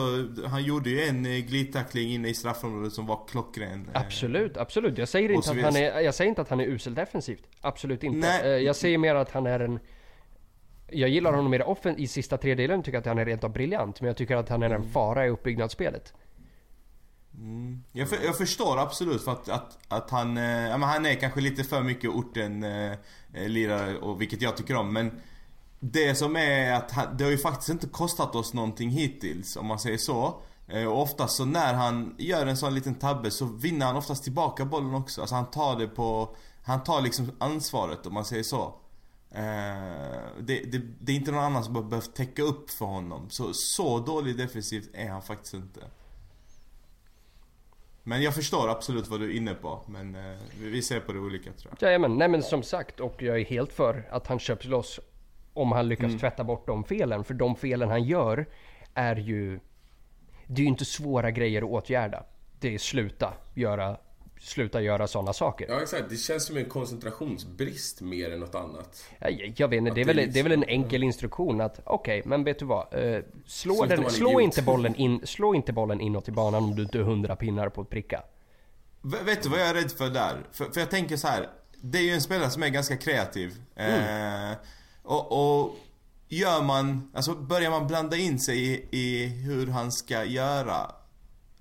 han 0.47 0.65
gjorde 0.65 0.91
ju 0.91 1.03
en 1.03 1.27
eh, 1.27 1.33
glidtackling 1.33 2.13
inne 2.13 2.29
i 2.29 2.35
straffområdet 2.35 2.93
som 2.93 3.07
var 3.07 3.21
klockren. 3.29 3.91
Eh. 3.95 4.01
Absolut, 4.01 4.57
absolut. 4.57 4.99
Jag 4.99 5.09
säger 5.09 5.33
inte, 5.33 5.51
att 5.51 5.63
han, 5.63 5.77
är, 5.77 6.01
jag 6.01 6.15
säger 6.15 6.29
inte 6.29 6.43
att 6.43 6.49
han 6.49 6.61
är 6.61 6.65
usel 6.65 6.95
defensivt. 6.95 7.43
Absolut 7.61 8.03
inte. 8.03 8.19
Nej. 8.19 8.43
Eh, 8.43 8.49
jag 8.49 8.77
säger 8.77 8.99
mer 8.99 9.15
att 9.15 9.31
han 9.31 9.47
är 9.47 9.61
en... 9.61 9.79
Jag 10.87 11.09
gillar 11.09 11.33
honom 11.33 11.51
mer 11.51 11.69
offen 11.69 11.99
i 11.99 12.07
sista 12.07 12.39
tredjedelen, 12.39 12.83
tycker 12.83 12.99
att 12.99 13.07
han 13.07 13.19
är 13.19 13.25
rent 13.25 13.45
av 13.45 13.53
briljant. 13.53 14.01
Men 14.01 14.09
jag 14.09 14.17
tycker 14.17 14.37
att 14.37 14.49
han 14.49 14.63
är 14.63 14.67
en 14.67 14.77
mm. 14.77 14.91
fara 14.91 15.27
i 15.27 15.29
uppbyggnadsspelet. 15.29 16.15
Mm. 17.39 17.83
Jag, 17.93 18.09
för, 18.09 18.25
jag, 18.25 18.37
förstår 18.37 18.79
absolut 18.79 19.25
för 19.25 19.33
att, 19.33 19.49
att, 19.49 19.79
att 19.89 20.11
han, 20.11 20.37
ja, 20.37 20.79
men 20.79 20.89
han 20.89 21.07
är 21.07 21.15
kanske 21.15 21.41
lite 21.41 21.65
för 21.65 21.83
mycket 21.83 22.11
orten 22.11 22.65
eh, 22.65 22.97
lirare, 23.33 23.99
och, 23.99 24.21
vilket 24.21 24.43
jag 24.43 24.57
tycker 24.57 24.77
om. 24.77 24.93
Men 24.93 25.21
det 25.81 26.15
som 26.15 26.37
är 26.37 26.73
att 26.73 27.19
det 27.19 27.25
har 27.25 27.31
ju 27.31 27.39
faktiskt 27.39 27.69
inte 27.69 27.87
kostat 27.87 28.35
oss 28.35 28.55
någonting 28.55 28.91
hittills 28.91 29.57
om 29.57 29.67
man 29.67 29.79
säger 29.79 29.99
så. 29.99 30.43
Eh, 30.69 30.85
och 30.85 31.03
oftast 31.03 31.37
så 31.37 31.45
när 31.45 31.75
han 31.75 32.15
gör 32.19 32.47
en 32.47 32.57
sån 32.57 32.75
liten 32.75 32.95
tabbe 32.95 33.31
så 33.31 33.45
vinner 33.45 33.87
han 33.87 33.97
oftast 33.97 34.25
tillbaka 34.25 34.65
bollen 34.65 34.95
också. 34.95 35.21
Alltså 35.21 35.35
han 35.35 35.51
tar 35.51 35.79
det 35.79 35.87
på... 35.87 36.37
Han 36.63 36.83
tar 36.83 37.01
liksom 37.01 37.31
ansvaret 37.39 38.07
om 38.07 38.15
man 38.15 38.25
säger 38.25 38.43
så. 38.43 38.75
Eh, 39.35 39.43
det, 40.41 40.73
det, 40.73 40.83
det 41.01 41.13
är 41.13 41.17
inte 41.17 41.33
någon 41.33 41.45
annan 41.45 41.65
som 41.65 41.75
har 41.75 41.83
behövt 41.83 42.15
täcka 42.15 42.43
upp 42.43 42.71
för 42.71 42.85
honom. 42.87 43.31
Så, 43.31 43.53
så 43.53 43.99
dålig 43.99 44.37
defensivt 44.37 44.91
är 44.95 45.09
han 45.09 45.23
faktiskt 45.23 45.55
inte. 45.55 45.81
Men 48.03 48.23
jag 48.23 48.35
förstår 48.35 48.69
absolut 48.69 49.09
vad 49.09 49.21
du 49.21 49.31
är 49.31 49.37
inne 49.37 49.55
på. 49.55 49.81
Men 49.87 50.15
eh, 50.15 50.37
vi 50.61 50.83
ser 50.83 51.01
på 51.01 51.13
det 51.13 51.19
olika 51.19 51.53
tror 51.53 51.75
jag. 51.79 51.89
Jajamän, 51.89 52.17
nej 52.19 52.29
men 52.29 52.43
som 52.43 52.63
sagt 52.63 53.01
och 53.01 53.23
jag 53.23 53.41
är 53.41 53.45
helt 53.45 53.73
för 53.73 54.09
att 54.11 54.27
han 54.27 54.39
köps 54.39 54.65
loss 54.65 55.01
om 55.53 55.73
han 55.73 55.89
lyckas 55.89 56.09
mm. 56.09 56.19
tvätta 56.19 56.45
bort 56.45 56.67
de 56.67 56.85
felen. 56.85 57.25
För 57.25 57.35
de 57.35 57.57
felen 57.57 57.89
han 57.89 58.05
gör 58.05 58.47
är 58.95 59.17
ju... 59.17 59.61
Det 60.47 60.61
är 60.61 60.65
ju 60.65 60.69
inte 60.69 60.85
svåra 60.85 61.31
grejer 61.31 61.63
att 61.63 61.69
åtgärda. 61.69 62.25
Det 62.61 62.75
är 62.75 62.79
sluta 62.79 63.35
göra, 63.55 63.97
sluta 64.45 64.81
göra 64.81 65.07
sådana 65.07 65.33
saker. 65.33 65.67
Ja 65.69 65.83
exakt, 65.83 66.05
det 66.09 66.17
känns 66.17 66.47
som 66.47 66.57
en 66.57 66.65
koncentrationsbrist 66.65 68.01
mer 68.01 68.33
än 68.33 68.41
något 68.41 68.55
annat. 68.55 69.05
Jag, 69.19 69.55
jag 69.57 69.69
vet 69.69 69.79
inte, 69.79 69.91
det 69.91 70.01
är, 70.01 70.05
väl, 70.05 70.17
det 70.33 70.39
är 70.39 70.43
väl 70.43 70.53
en 70.53 70.65
enkel 70.65 71.03
instruktion 71.03 71.61
att 71.61 71.81
okej, 71.85 72.21
okay, 72.21 72.29
men 72.29 72.45
vet 72.45 72.59
du 72.59 72.65
vad? 72.65 72.95
Uh, 72.95 73.23
slå, 73.47 73.85
den, 73.85 74.11
slå, 74.11 74.41
inte 74.41 74.63
bollen 74.63 74.95
in, 74.95 75.27
slå 75.27 75.55
inte 75.55 75.73
bollen 75.73 76.01
inåt 76.01 76.29
i 76.29 76.33
banan 76.33 76.65
om 76.65 76.75
du 76.75 76.83
inte 76.83 76.99
har 76.99 77.05
hundra 77.05 77.37
pinnar 77.37 77.69
på 77.69 77.81
att 77.81 77.91
pricka. 77.91 78.23
V 79.03 79.19
vet 79.25 79.43
du 79.43 79.49
vad 79.49 79.61
jag 79.61 79.69
är 79.69 79.75
rädd 79.75 79.93
för 79.93 80.11
där? 80.11 80.37
För, 80.53 80.65
för 80.65 80.81
jag 80.81 80.91
tänker 80.91 81.17
så 81.17 81.29
här. 81.29 81.49
Det 81.81 81.99
är 81.99 82.03
ju 82.03 82.11
en 82.11 82.21
spelare 82.21 82.51
som 82.51 82.63
är 82.63 82.69
ganska 82.69 82.97
kreativ. 82.97 83.53
Mm. 83.77 84.51
Eh, 84.51 84.57
och, 85.03 85.33
och 85.33 85.77
gör 86.29 86.63
man, 86.63 87.11
alltså 87.15 87.35
börjar 87.35 87.71
man 87.71 87.87
blanda 87.87 88.17
in 88.17 88.39
sig 88.39 88.73
i, 88.73 88.89
i 88.91 89.27
hur 89.27 89.67
han 89.67 89.93
ska 89.93 90.25
göra 90.25 90.91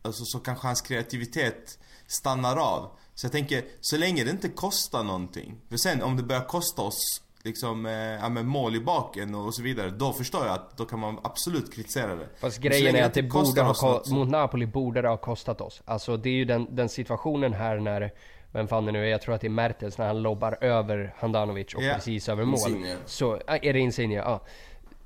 Alltså 0.06 0.26
så 0.26 0.40
kanske 0.40 0.68
hans 0.68 0.82
kreativitet 0.82 1.80
stannar 2.08 2.58
av. 2.58 2.92
Så 3.16 3.26
jag 3.26 3.32
tänker, 3.32 3.64
så 3.82 3.98
länge 3.98 4.24
det 4.24 4.32
inte 4.32 4.50
kostar 4.50 5.04
någonting. 5.04 5.62
För 5.70 5.78
sen 5.78 6.04
om 6.04 6.18
det 6.18 6.24
börjar 6.24 6.46
kosta 6.46 6.82
oss 6.82 7.22
liksom, 7.44 7.86
eh, 7.86 7.94
ja, 7.94 8.30
men 8.30 8.48
mål 8.48 8.76
i 8.76 8.80
baken 8.80 9.36
och 9.36 9.56
så 9.56 9.64
vidare. 9.64 9.90
Då 9.90 10.14
förstår 10.14 10.46
jag 10.46 10.54
att 10.54 10.78
då 10.78 10.86
kan 10.86 11.00
man 11.00 11.20
absolut 11.24 11.74
kritisera 11.74 12.16
det. 12.16 12.28
Fast 12.40 12.58
grejen 12.58 12.96
är 12.96 13.04
att 13.04 13.14
det 13.14 13.24
borde 13.24 13.62
ha, 13.62 13.92
något, 13.92 14.10
mot 14.10 14.30
Napoli 14.30 14.66
borde 14.66 15.02
det 15.02 15.08
ha 15.08 15.18
kostat 15.18 15.62
oss. 15.62 15.82
Alltså 15.86 16.18
det 16.18 16.30
är 16.30 16.34
ju 16.34 16.46
den, 16.46 16.76
den 16.76 16.90
situationen 16.90 17.54
här 17.54 17.80
när 17.80 18.12
vem 18.52 18.68
fan 18.68 18.86
det 18.86 18.92
nu 18.92 19.06
är, 19.06 19.10
jag 19.10 19.22
tror 19.22 19.36
att 19.36 19.42
det 19.42 19.48
är 19.48 19.50
Mertens 19.50 19.98
när 19.98 20.08
han 20.08 20.22
lobbar 20.22 20.58
över 20.62 21.14
Handanovic 21.18 21.74
och 21.74 21.82
yeah. 21.82 21.96
precis 21.96 22.30
över 22.30 22.46
mål. 22.46 22.60
Insigne. 22.60 22.96
Så, 23.06 23.42
är 23.48 23.74
det 23.74 23.80
Insigne? 23.80 24.16
Ja. 24.16 24.42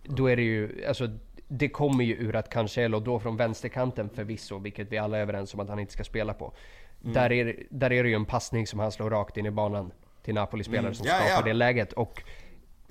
Då 0.03 0.27
är 0.27 0.35
det 0.35 0.41
ju, 0.41 0.85
alltså 0.85 1.09
det 1.47 1.69
kommer 1.69 2.03
ju 2.03 2.15
ur 2.15 2.35
att 2.35 2.49
Cancelo 2.49 2.99
då 2.99 3.19
från 3.19 3.37
vänsterkanten 3.37 4.09
förvisso, 4.09 4.59
vilket 4.59 4.91
vi 4.91 4.97
alla 4.97 5.17
är 5.17 5.21
överens 5.21 5.53
om 5.53 5.59
att 5.59 5.69
han 5.69 5.79
inte 5.79 5.93
ska 5.93 6.03
spela 6.03 6.33
på. 6.33 6.53
Mm. 7.01 7.13
Där, 7.13 7.31
är, 7.31 7.63
där 7.69 7.91
är 7.91 8.03
det 8.03 8.09
ju 8.09 8.15
en 8.15 8.25
passning 8.25 8.67
som 8.67 8.79
han 8.79 8.91
slår 8.91 9.09
rakt 9.09 9.37
in 9.37 9.45
i 9.45 9.51
banan 9.51 9.91
till 10.23 10.33
Napoli-spelare 10.33 10.85
mm. 10.85 10.95
som 10.95 11.07
ja, 11.07 11.13
skapar 11.13 11.31
ja. 11.31 11.41
det 11.41 11.53
läget. 11.53 11.93
Och 11.93 12.23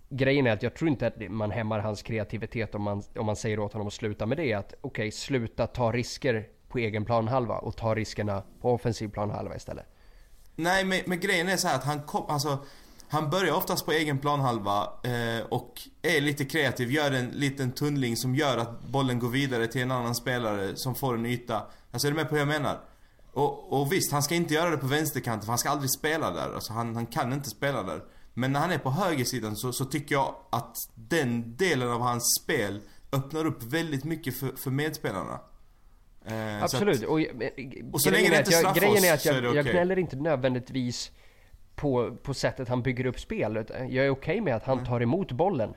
grejen 0.09 0.47
är 0.47 0.53
att 0.53 0.63
jag 0.63 0.75
tror 0.75 0.91
inte 0.91 1.07
att 1.07 1.31
man 1.31 1.51
hämmar 1.51 1.79
hans 1.79 2.03
kreativitet 2.03 2.75
om 2.75 2.83
man, 2.83 3.03
om 3.17 3.27
man 3.27 3.37
säger 3.37 3.59
åt 3.59 3.73
honom 3.73 3.87
att 3.87 3.93
sluta 3.93 4.27
med 4.27 4.39
det. 4.39 4.53
Att 4.53 4.75
okej, 4.81 4.81
okay, 4.81 5.11
sluta 5.11 5.67
ta 5.67 5.93
risker 5.93 6.49
på 6.69 6.79
egen 6.79 7.05
planhalva 7.05 7.59
och 7.59 7.77
ta 7.77 7.95
riskerna 7.95 8.43
på 8.61 8.73
offensiv 8.73 9.09
planhalva 9.09 9.57
istället. 9.57 9.87
Nej, 10.55 10.85
men, 10.85 11.01
men 11.07 11.21
grejen 11.21 11.49
är 11.49 11.57
så 11.57 11.69
att 11.69 11.85
han 11.85 12.03
kom, 12.03 12.25
alltså 12.29 12.59
han 13.09 13.31
börjar 13.31 13.55
oftast 13.55 13.87
på 13.87 13.93
egen 13.93 14.19
planhalva 14.19 14.83
eh, 14.83 15.47
och 15.49 15.83
är 16.03 16.21
lite 16.21 16.45
kreativ, 16.45 16.91
gör 16.91 17.13
en 17.13 17.27
liten 17.27 17.73
tunnling 17.73 18.17
som 18.17 18.35
gör 18.35 18.59
att 18.59 18.83
bollen 18.83 19.19
går 19.19 19.29
vidare 19.29 19.67
till 19.67 19.83
en 19.83 19.91
annan 19.91 20.15
spelare 20.15 20.77
som 20.77 20.95
får 20.95 21.15
en 21.15 21.27
yta. 21.27 21.67
Alltså 21.91 22.09
är 22.09 22.13
du 22.13 22.17
med 22.17 22.29
på 22.29 22.35
hur 22.35 22.41
jag 22.41 22.49
menar? 22.49 22.81
Och, 23.33 23.81
och 23.81 23.93
visst, 23.93 24.13
han 24.13 24.23
ska 24.23 24.35
inte 24.35 24.55
göra 24.55 24.71
det 24.71 24.77
på 24.77 24.87
vänsterkanten 24.87 25.43
för 25.43 25.49
han 25.49 25.59
ska 25.59 25.71
aldrig 25.71 25.91
spela 25.91 26.31
där. 26.31 26.55
Alltså 26.55 26.73
han, 26.73 26.95
han 26.97 27.07
kan 27.07 27.33
inte 27.33 27.51
spela 27.51 27.83
där. 27.83 28.03
Men 28.35 28.53
när 28.53 28.61
han 28.61 28.71
är 28.71 28.79
på 28.79 28.91
högersidan 28.91 29.57
så, 29.57 29.73
så 29.73 29.85
tycker 29.85 30.15
jag 30.15 30.35
att 30.51 30.77
den 30.95 31.57
delen 31.57 31.89
av 31.89 32.01
hans 32.01 32.41
spel 32.43 32.81
öppnar 33.13 33.45
upp 33.45 33.63
väldigt 33.63 34.05
mycket 34.05 34.37
för, 34.37 34.57
för 34.57 34.71
medspelarna. 34.71 35.41
Eh, 36.27 36.63
Absolut. 36.63 37.03
Att, 37.03 37.09
och, 37.09 37.21
och 37.93 38.01
så 38.01 38.11
länge 38.11 38.31
det 38.31 38.39
inte 38.39 38.53
straffar 38.53 38.81
Grejen 38.81 39.05
är 39.05 39.15
att 39.15 39.25
jag, 39.25 39.37
är 39.37 39.47
okay. 39.47 39.57
jag 39.57 39.67
gnäller 39.67 39.99
inte 39.99 40.17
nödvändigtvis 40.17 41.11
på, 41.77 42.17
på 42.23 42.35
sättet 42.35 42.69
han 42.69 42.83
bygger 42.83 43.07
upp 43.07 43.21
spel. 43.21 43.55
Jag 43.55 43.79
är 43.79 43.89
okej 43.89 44.11
okay 44.11 44.41
med 44.41 44.57
att 44.57 44.65
han 44.65 44.79
mm. 44.79 44.87
tar 44.87 45.01
emot 45.01 45.33
bollen. 45.33 45.75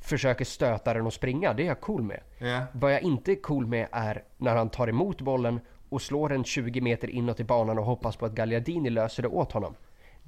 Försöker 0.00 0.44
stöta 0.44 0.94
den 0.94 1.06
och 1.06 1.12
springa. 1.12 1.52
Det 1.52 1.62
är 1.62 1.66
jag 1.66 1.80
cool 1.80 2.02
med. 2.02 2.20
Yeah. 2.40 2.64
Vad 2.72 2.94
jag 2.94 3.02
inte 3.02 3.32
är 3.32 3.42
cool 3.42 3.66
med 3.66 3.88
är 3.92 4.24
när 4.36 4.56
han 4.56 4.70
tar 4.70 4.88
emot 4.88 5.20
bollen 5.20 5.60
och 5.88 6.02
slår 6.02 6.28
den 6.28 6.44
20 6.44 6.80
meter 6.80 7.10
inåt 7.10 7.40
i 7.40 7.44
banan 7.44 7.78
och 7.78 7.84
hoppas 7.84 8.16
på 8.16 8.26
att 8.26 8.32
Gagliardini 8.32 8.90
löser 8.90 9.22
det 9.22 9.28
åt 9.28 9.52
honom. 9.52 9.74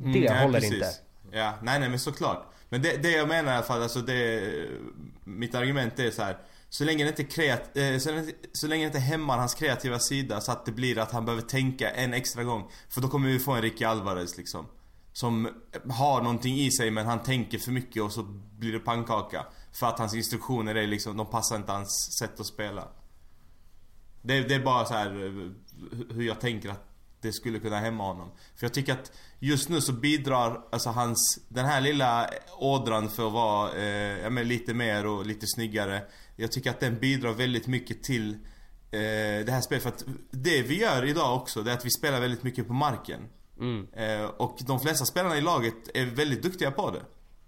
Mm, 0.00 0.12
det 0.12 0.26
mm, 0.26 0.42
håller 0.42 0.64
inte. 0.64 0.86
Ja, 1.32 1.54
nej 1.62 1.80
nej 1.80 1.88
men 1.88 1.98
såklart. 1.98 2.46
Men 2.68 2.82
det, 2.82 3.02
det 3.02 3.10
jag 3.10 3.28
menar 3.28 3.52
i 3.52 3.54
alla 3.54 3.64
fall, 3.64 3.82
alltså 3.82 4.00
det... 4.00 4.42
Mitt 5.24 5.54
argument 5.54 5.98
är 5.98 6.10
så 6.10 6.22
här. 6.22 6.36
Så 6.68 6.84
länge 6.84 7.04
det 7.04 7.08
inte, 7.08 7.24
kreat, 7.24 7.76
eh, 7.76 7.98
så, 7.98 8.10
länge, 8.10 8.32
så 8.52 8.66
länge 8.66 8.84
det 8.84 8.86
inte 8.86 8.98
hämmar 8.98 9.38
hans 9.38 9.54
kreativa 9.54 9.98
sida 9.98 10.40
så 10.40 10.52
att 10.52 10.66
det 10.66 10.72
blir 10.72 10.98
att 10.98 11.12
han 11.12 11.24
behöver 11.24 11.42
tänka 11.42 11.90
en 11.90 12.14
extra 12.14 12.44
gång. 12.44 12.70
För 12.88 13.00
då 13.00 13.08
kommer 13.08 13.28
vi 13.28 13.38
få 13.38 13.52
en 13.52 13.62
Ricky 13.62 13.84
Alvarez 13.84 14.36
liksom. 14.36 14.66
Som 15.20 15.48
har 15.90 16.22
någonting 16.22 16.54
i 16.54 16.70
sig 16.70 16.90
men 16.90 17.06
han 17.06 17.22
tänker 17.22 17.58
för 17.58 17.72
mycket 17.72 18.02
och 18.02 18.12
så 18.12 18.22
blir 18.58 18.72
det 18.72 18.78
pannkaka. 18.78 19.46
För 19.72 19.86
att 19.86 19.98
hans 19.98 20.14
instruktioner 20.14 20.74
är 20.74 20.86
liksom, 20.86 21.16
de 21.16 21.26
passar 21.26 21.56
inte 21.56 21.72
hans 21.72 22.18
sätt 22.20 22.40
att 22.40 22.46
spela. 22.46 22.88
Det, 24.22 24.40
det 24.40 24.54
är 24.54 24.64
bara 24.64 24.84
så 24.84 24.94
här 24.94 25.10
hur 26.10 26.22
jag 26.22 26.40
tänker 26.40 26.68
att 26.68 26.84
det 27.20 27.32
skulle 27.32 27.58
kunna 27.58 27.78
hämma 27.78 28.04
honom. 28.04 28.30
För 28.56 28.66
jag 28.66 28.74
tycker 28.74 28.92
att 28.92 29.12
just 29.38 29.68
nu 29.68 29.80
så 29.80 29.92
bidrar 29.92 30.64
alltså 30.70 30.90
hans, 30.90 31.38
den 31.48 31.64
här 31.64 31.80
lilla 31.80 32.30
ådran 32.58 33.08
för 33.08 33.26
att 33.26 33.32
vara 33.32 33.72
eh, 33.72 34.18
ja, 34.22 34.30
men 34.30 34.48
lite 34.48 34.74
mer 34.74 35.06
och 35.06 35.26
lite 35.26 35.46
snyggare. 35.46 36.02
Jag 36.36 36.52
tycker 36.52 36.70
att 36.70 36.80
den 36.80 36.98
bidrar 36.98 37.32
väldigt 37.32 37.66
mycket 37.66 38.02
till 38.02 38.32
eh, 38.90 39.44
det 39.46 39.52
här 39.52 39.60
spelet. 39.60 39.82
För 39.82 39.90
att 39.90 40.04
det 40.30 40.62
vi 40.62 40.80
gör 40.80 41.04
idag 41.04 41.36
också, 41.36 41.62
det 41.62 41.70
är 41.70 41.74
att 41.74 41.86
vi 41.86 41.90
spelar 41.90 42.20
väldigt 42.20 42.42
mycket 42.42 42.66
på 42.66 42.72
marken. 42.72 43.20
Mm. 43.60 43.86
Eh, 43.92 44.24
och 44.24 44.58
de 44.66 44.80
flesta 44.80 45.04
spelarna 45.04 45.38
i 45.38 45.40
laget 45.40 45.74
är 45.94 46.06
väldigt 46.06 46.42
duktiga 46.42 46.70
på 46.70 46.90
det. 46.90 47.02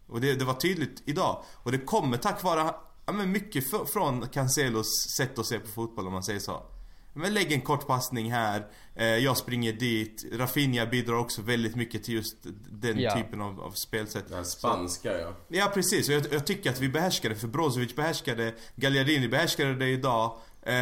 Och 0.07 0.21
det, 0.21 0.35
det 0.35 0.45
var 0.45 0.55
tydligt 0.55 1.03
idag. 1.05 1.43
Och 1.55 1.73
det 1.73 1.79
kommer 1.79 2.17
tack 2.17 2.43
vare, 2.43 2.75
ja, 3.07 3.13
men 3.13 3.33
mycket 3.33 3.71
för, 3.71 3.85
från 3.85 4.29
Cancelos 4.29 4.87
sätt 5.17 5.39
att 5.39 5.47
se 5.47 5.59
på 5.59 5.69
fotboll 5.69 6.07
om 6.07 6.13
man 6.13 6.23
säger 6.23 6.41
så. 6.41 6.63
Men 7.13 7.35
lägg 7.35 7.53
en 7.53 7.61
kort 7.61 7.87
passning 7.87 8.33
här, 8.33 8.67
eh, 8.95 9.07
jag 9.07 9.37
springer 9.37 9.73
dit. 9.73 10.25
Rafinha 10.33 10.87
bidrar 10.87 11.15
också 11.15 11.43
väldigt 11.43 11.77
mycket 11.77 12.05
till 12.05 12.15
just 12.15 12.37
den 12.71 12.99
ja. 12.99 13.15
typen 13.17 13.41
av, 13.41 13.61
av 13.61 13.71
spelsätt. 13.71 14.29
Den 14.29 14.47
spanska 14.47 15.19
ja. 15.19 15.35
Ja 15.49 15.71
precis, 15.75 16.09
jag, 16.09 16.23
jag 16.33 16.47
tycker 16.47 16.71
att 16.71 16.81
vi 16.81 16.89
behärskar 16.89 17.29
det. 17.29 17.37
För 17.37 17.49
Brozovic 17.49 17.97
behärskade, 17.97 18.55
Gagliardini 18.77 19.29
behärskade 19.29 19.75
det 19.75 19.89
idag. 19.89 20.39
Eh, 20.63 20.75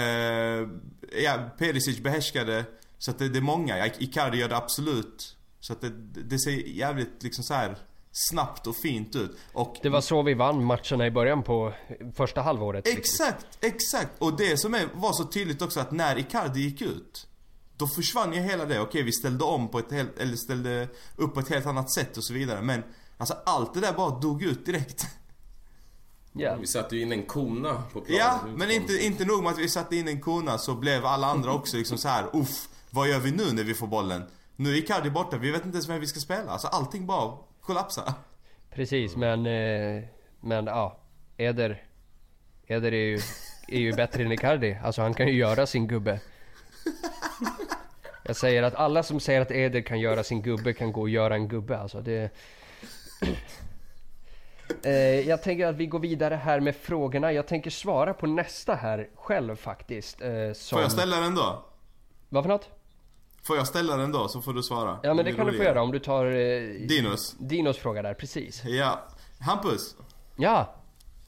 ja, 1.22 1.50
Perisic 1.58 1.98
behärskade. 1.98 2.64
Så 2.98 3.10
att 3.10 3.18
det, 3.18 3.28
det 3.28 3.38
är 3.38 3.42
många. 3.42 3.86
Icardi 3.86 4.38
gör 4.38 4.48
det 4.48 4.56
absolut. 4.56 5.36
Så 5.60 5.72
att 5.72 5.80
det, 5.80 5.90
det 6.22 6.38
ser 6.38 6.50
jävligt 6.50 7.22
liksom 7.22 7.44
så 7.44 7.54
här 7.54 7.78
snabbt 8.12 8.66
och 8.66 8.76
fint 8.76 9.16
ut. 9.16 9.36
Och 9.52 9.76
det 9.82 9.88
var 9.88 10.00
så 10.00 10.22
vi 10.22 10.34
vann 10.34 10.64
matcherna 10.64 11.06
i 11.06 11.10
början 11.10 11.42
på 11.42 11.72
första 12.14 12.40
halvåret. 12.42 12.86
Liksom. 12.86 13.00
Exakt, 13.00 13.46
exakt. 13.60 14.10
Och 14.18 14.36
det 14.36 14.56
som 14.56 14.74
är, 14.74 14.88
var 14.94 15.12
så 15.12 15.24
tydligt 15.24 15.62
också 15.62 15.80
att 15.80 15.90
när 15.90 16.18
Icardi 16.18 16.60
gick 16.60 16.82
ut 16.82 17.28
då 17.76 17.86
försvann 17.86 18.32
ju 18.32 18.40
hela 18.40 18.64
det. 18.64 18.80
Okej, 18.80 19.02
vi 19.02 19.12
ställde 19.12 19.44
om 19.44 19.68
på 19.68 19.78
ett 19.78 19.92
helt, 19.92 20.18
eller 20.18 20.36
ställde 20.36 20.88
upp 21.16 21.34
på 21.34 21.40
ett 21.40 21.48
helt 21.48 21.66
annat 21.66 21.92
sätt 21.92 22.16
och 22.16 22.24
så 22.24 22.34
vidare. 22.34 22.62
Men 22.62 22.82
alltså 23.18 23.36
allt 23.46 23.74
det 23.74 23.80
där 23.80 23.92
bara 23.92 24.18
dog 24.18 24.42
ut 24.42 24.66
direkt. 24.66 25.06
Ja. 26.32 26.56
Vi 26.60 26.66
satte 26.66 26.96
ju 26.96 27.02
in 27.02 27.12
en 27.12 27.22
kona 27.22 27.82
på 27.92 28.00
planen. 28.00 28.18
Ja, 28.18 28.40
men 28.56 28.70
inte, 28.70 29.04
inte 29.04 29.24
nog 29.24 29.42
med 29.42 29.52
att 29.52 29.58
vi 29.58 29.68
satte 29.68 29.96
in 29.96 30.08
en 30.08 30.20
kona 30.20 30.58
så 30.58 30.74
blev 30.74 31.06
alla 31.06 31.26
andra 31.26 31.52
också 31.52 31.76
liksom 31.76 31.98
så 31.98 32.08
här, 32.08 32.26
uff, 32.32 32.67
vad 32.90 33.08
gör 33.08 33.18
vi 33.18 33.30
nu 33.30 33.52
när 33.52 33.64
vi 33.64 33.74
får 33.74 33.86
bollen? 33.86 34.22
Nu 34.56 34.70
är 34.70 34.76
Icardi 34.76 35.10
borta, 35.10 35.36
vi 35.38 35.50
vet 35.50 35.64
inte 35.64 35.76
ens 35.76 35.88
vem 35.88 36.00
vi 36.00 36.06
ska 36.06 36.20
spela. 36.20 36.50
Alltså 36.50 36.68
allting 36.68 37.06
bara 37.06 37.38
kollapsar. 37.60 38.12
Precis, 38.70 39.16
men, 39.16 39.46
eh, 39.46 40.04
men 40.40 40.66
ja. 40.66 40.98
Eder, 41.36 41.82
Eder 42.66 42.94
är 42.94 43.06
ju, 43.06 43.20
är 43.68 43.78
ju 43.78 43.92
bättre 43.92 44.22
än 44.22 44.32
Icardi. 44.32 44.78
Alltså 44.82 45.02
han 45.02 45.14
kan 45.14 45.26
ju 45.26 45.32
göra 45.32 45.66
sin 45.66 45.88
gubbe. 45.88 46.20
Jag 48.22 48.36
säger 48.36 48.62
att 48.62 48.74
alla 48.74 49.02
som 49.02 49.20
säger 49.20 49.40
att 49.40 49.50
Eder 49.50 49.80
kan 49.80 50.00
göra 50.00 50.24
sin 50.24 50.42
gubbe 50.42 50.72
kan 50.72 50.92
gå 50.92 51.00
och 51.00 51.08
göra 51.08 51.34
en 51.34 51.48
gubbe. 51.48 51.78
Alltså 51.78 52.00
det... 52.00 52.30
Eh, 54.82 55.28
jag 55.28 55.42
tänker 55.42 55.66
att 55.66 55.76
vi 55.76 55.86
går 55.86 55.98
vidare 55.98 56.34
här 56.34 56.60
med 56.60 56.76
frågorna. 56.76 57.32
Jag 57.32 57.46
tänker 57.46 57.70
svara 57.70 58.14
på 58.14 58.26
nästa 58.26 58.74
här 58.74 59.08
själv 59.14 59.56
faktiskt. 59.56 60.20
Eh, 60.20 60.52
som... 60.54 60.76
Får 60.76 60.82
jag 60.82 60.92
ställa 60.92 61.20
den 61.20 61.34
då? 61.34 61.64
Vad 62.28 62.44
för 62.44 62.48
något? 62.48 62.68
Får 63.48 63.56
jag 63.56 63.66
ställa 63.66 63.96
den 63.96 64.12
då 64.12 64.28
så 64.28 64.40
får 64.42 64.52
du 64.52 64.62
svara? 64.62 64.98
Ja 65.02 65.14
men 65.14 65.24
det, 65.24 65.32
kan 65.32 65.46
du 65.46 65.56
få 65.56 65.62
göra 65.62 65.82
om 65.82 65.92
du 65.92 65.98
tar... 65.98 66.26
Eh, 66.26 66.86
Dinos. 66.88 67.36
Dinos 67.38 67.78
fråga 67.78 68.02
där, 68.02 68.14
precis. 68.14 68.64
Ja. 68.64 69.06
Hampus. 69.40 69.96
Ja? 70.36 70.74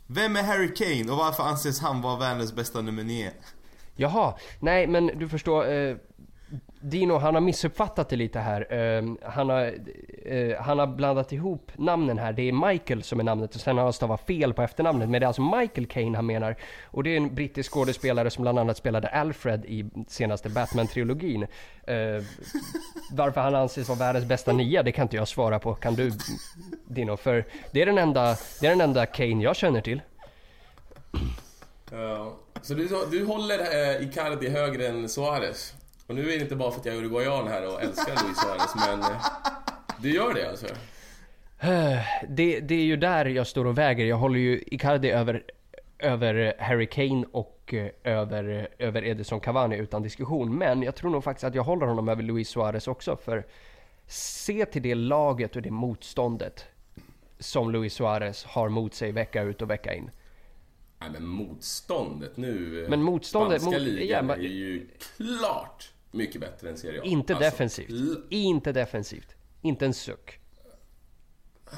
Vem 0.06 0.36
är 0.36 0.42
Harry 0.42 0.74
Kane 0.74 1.12
och 1.12 1.18
varför 1.18 1.42
anses 1.42 1.80
han 1.80 2.02
vara 2.02 2.16
världens 2.16 2.52
bästa 2.52 2.80
nummer 2.80 3.04
9? 3.04 3.30
Jaha, 3.96 4.34
nej 4.60 4.86
men 4.86 5.06
du 5.06 5.28
förstår. 5.28 5.72
Eh, 5.72 5.96
Dino, 6.82 7.18
han 7.18 7.34
har 7.34 7.40
missuppfattat 7.40 8.08
det 8.08 8.16
lite 8.16 8.38
här. 8.38 8.72
Uh, 8.72 9.14
han, 9.22 9.48
har, 9.48 9.74
uh, 10.32 10.56
han 10.60 10.78
har 10.78 10.86
blandat 10.86 11.32
ihop 11.32 11.72
namnen 11.76 12.18
här. 12.18 12.32
Det 12.32 12.42
är 12.42 12.68
Michael 12.68 13.02
som 13.02 13.20
är 13.20 13.24
namnet 13.24 13.54
och 13.54 13.60
sen 13.60 13.76
har 13.76 13.84
han 13.84 13.92
stavat 13.92 14.26
fel 14.26 14.54
på 14.54 14.62
efternamnet. 14.62 15.08
Men 15.08 15.20
det 15.20 15.24
är 15.24 15.26
alltså 15.26 15.42
Michael 15.42 15.86
Caine 15.86 16.14
han 16.14 16.26
menar. 16.26 16.56
Och 16.84 17.02
det 17.04 17.10
är 17.10 17.16
en 17.16 17.34
brittisk 17.34 17.72
skådespelare 17.72 18.30
som 18.30 18.42
bland 18.42 18.58
annat 18.58 18.76
spelade 18.76 19.08
Alfred 19.08 19.64
i 19.64 19.90
senaste 20.08 20.48
Batman-trilogin. 20.48 21.42
Uh, 21.42 22.24
varför 23.12 23.40
han 23.40 23.54
anses 23.54 23.88
vara 23.88 23.98
världens 23.98 24.24
bästa 24.24 24.52
nia, 24.52 24.82
det 24.82 24.92
kan 24.92 25.02
inte 25.02 25.16
jag 25.16 25.28
svara 25.28 25.58
på. 25.58 25.74
Kan 25.74 25.94
du 25.94 26.12
Dino? 26.88 27.16
För 27.16 27.44
det 27.72 27.82
är 27.82 27.86
den 27.86 27.98
enda, 27.98 28.36
det 28.60 28.66
är 28.66 28.70
den 28.70 28.80
enda 28.80 29.06
Kane 29.06 29.42
jag 29.42 29.56
känner 29.56 29.80
till. 29.80 30.02
Ja, 31.92 32.36
så 32.62 32.74
du, 32.74 32.88
du 33.10 33.24
håller 33.24 33.58
eh, 33.58 34.08
Icardi 34.08 34.48
högre 34.48 34.86
än 34.86 35.08
Suarez? 35.08 35.74
Och 36.10 36.16
nu 36.16 36.32
är 36.32 36.36
det 36.36 36.42
inte 36.42 36.56
bara 36.56 36.70
för 36.70 36.80
att 36.80 36.86
jag 36.86 36.94
är 36.94 36.98
uruguayan 36.98 37.48
här 37.48 37.74
och 37.74 37.82
älskar 37.82 38.24
Luis 38.24 38.38
Suarez, 38.38 38.74
men 38.74 39.00
eh, 39.00 39.26
du 40.02 40.14
gör 40.14 40.34
det 40.34 40.50
alltså? 40.50 40.66
Det, 42.28 42.60
det 42.60 42.74
är 42.74 42.84
ju 42.84 42.96
där 42.96 43.26
jag 43.26 43.46
står 43.46 43.64
och 43.64 43.78
väger. 43.78 44.04
Jag 44.04 44.16
håller 44.16 44.38
ju 44.38 44.62
Icardi 44.66 45.10
över, 45.10 45.42
över 45.98 46.54
Harry 46.58 46.86
Kane 46.86 47.24
och 47.32 47.74
eh, 47.74 47.90
över, 48.04 48.68
över 48.78 49.04
Edison 49.04 49.40
Cavani 49.40 49.76
utan 49.76 50.02
diskussion. 50.02 50.58
Men 50.58 50.82
jag 50.82 50.94
tror 50.94 51.10
nog 51.10 51.24
faktiskt 51.24 51.44
att 51.44 51.54
jag 51.54 51.62
håller 51.62 51.86
honom 51.86 52.08
över 52.08 52.22
Luis 52.22 52.48
Suarez 52.48 52.88
också. 52.88 53.16
För 53.16 53.46
se 54.06 54.64
till 54.64 54.82
det 54.82 54.94
laget 54.94 55.56
och 55.56 55.62
det 55.62 55.70
motståndet 55.70 56.64
som 57.38 57.70
Luis 57.70 57.94
Suarez 57.94 58.44
har 58.44 58.68
mot 58.68 58.94
sig 58.94 59.12
vecka 59.12 59.42
ut 59.42 59.62
och 59.62 59.70
vecka 59.70 59.94
in. 59.94 60.10
Nej 61.00 61.10
men 61.10 61.26
motståndet 61.26 62.36
nu. 62.36 62.86
Men 62.88 63.02
motståndet... 63.02 63.62
Spanska 63.62 63.80
mot, 63.80 63.88
ligan 63.88 64.28
ja, 64.28 64.34
är 64.34 64.40
ju 64.40 64.88
klart 65.16 65.92
mycket 66.10 66.40
bättre 66.40 66.70
än 66.70 66.76
Serie 66.76 67.00
A. 67.00 67.04
Inte 67.04 67.34
alltså, 67.34 67.50
defensivt. 67.50 67.90
Inte 68.30 68.72
defensivt. 68.72 69.34
Inte 69.62 69.86
en 69.86 69.94
suck. 69.94 70.40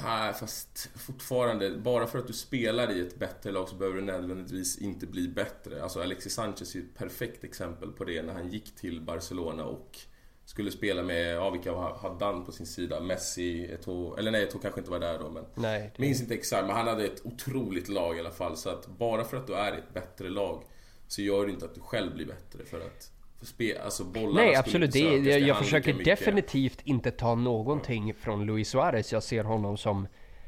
Nej, 0.03 0.33
fast 0.33 0.89
fortfarande, 0.95 1.77
bara 1.77 2.07
för 2.07 2.19
att 2.19 2.27
du 2.27 2.33
spelar 2.33 2.91
i 2.91 3.01
ett 3.01 3.19
bättre 3.19 3.51
lag 3.51 3.69
så 3.69 3.75
behöver 3.75 3.97
du 3.97 4.05
nödvändigtvis 4.05 4.77
inte 4.77 5.07
bli 5.07 5.27
bättre. 5.27 5.83
Alltså 5.83 6.01
Alexis 6.01 6.33
Sanchez 6.33 6.75
är 6.75 6.79
ett 6.79 6.95
perfekt 6.97 7.43
exempel 7.43 7.91
på 7.91 8.03
det 8.03 8.23
när 8.23 8.33
han 8.33 8.49
gick 8.49 8.75
till 8.75 9.01
Barcelona 9.01 9.65
och 9.65 9.99
skulle 10.45 10.71
spela 10.71 11.03
med, 11.03 11.35
ja 11.35 11.49
vilka 11.49 11.75
hade 11.75 12.25
han 12.25 12.45
på 12.45 12.51
sin 12.51 12.65
sida? 12.65 12.99
Messi, 12.99 13.67
Eto'o, 13.67 14.19
eller 14.19 14.31
nej 14.31 14.45
Eto'o 14.45 14.61
kanske 14.61 14.79
inte 14.79 14.91
var 14.91 14.99
där 14.99 15.19
då 15.19 15.29
men... 15.29 15.45
Nej. 15.55 15.91
Det... 15.95 16.01
Minns 16.01 16.21
inte 16.21 16.33
exakt, 16.33 16.67
men 16.67 16.75
han 16.75 16.87
hade 16.87 17.05
ett 17.05 17.25
otroligt 17.25 17.87
lag 17.87 18.17
i 18.17 18.19
alla 18.19 18.31
fall. 18.31 18.57
Så 18.57 18.69
att 18.69 18.87
bara 18.87 19.23
för 19.23 19.37
att 19.37 19.47
du 19.47 19.55
är 19.55 19.75
i 19.75 19.77
ett 19.77 19.93
bättre 19.93 20.29
lag 20.29 20.63
så 21.07 21.21
gör 21.21 21.45
det 21.45 21.51
inte 21.51 21.65
att 21.65 21.75
du 21.75 21.81
själv 21.81 22.15
blir 22.15 22.25
bättre 22.25 22.65
för 22.65 22.81
att... 22.81 23.11
Spe, 23.43 23.81
alltså 23.81 24.03
bollarna 24.03 24.41
Nej 24.41 24.55
absolut, 24.55 24.91
det, 24.91 24.99
jag, 24.99 25.39
jag 25.39 25.57
försöker 25.57 25.93
definitivt 25.93 26.81
inte 26.83 27.11
ta 27.11 27.35
någonting 27.35 28.07
ja. 28.07 28.13
från 28.19 28.45
Luis 28.45 28.69
Suarez. 28.69 29.13
Jag 29.13 29.23
ser 29.23 29.43
honom 29.43 29.77
som... 29.77 30.07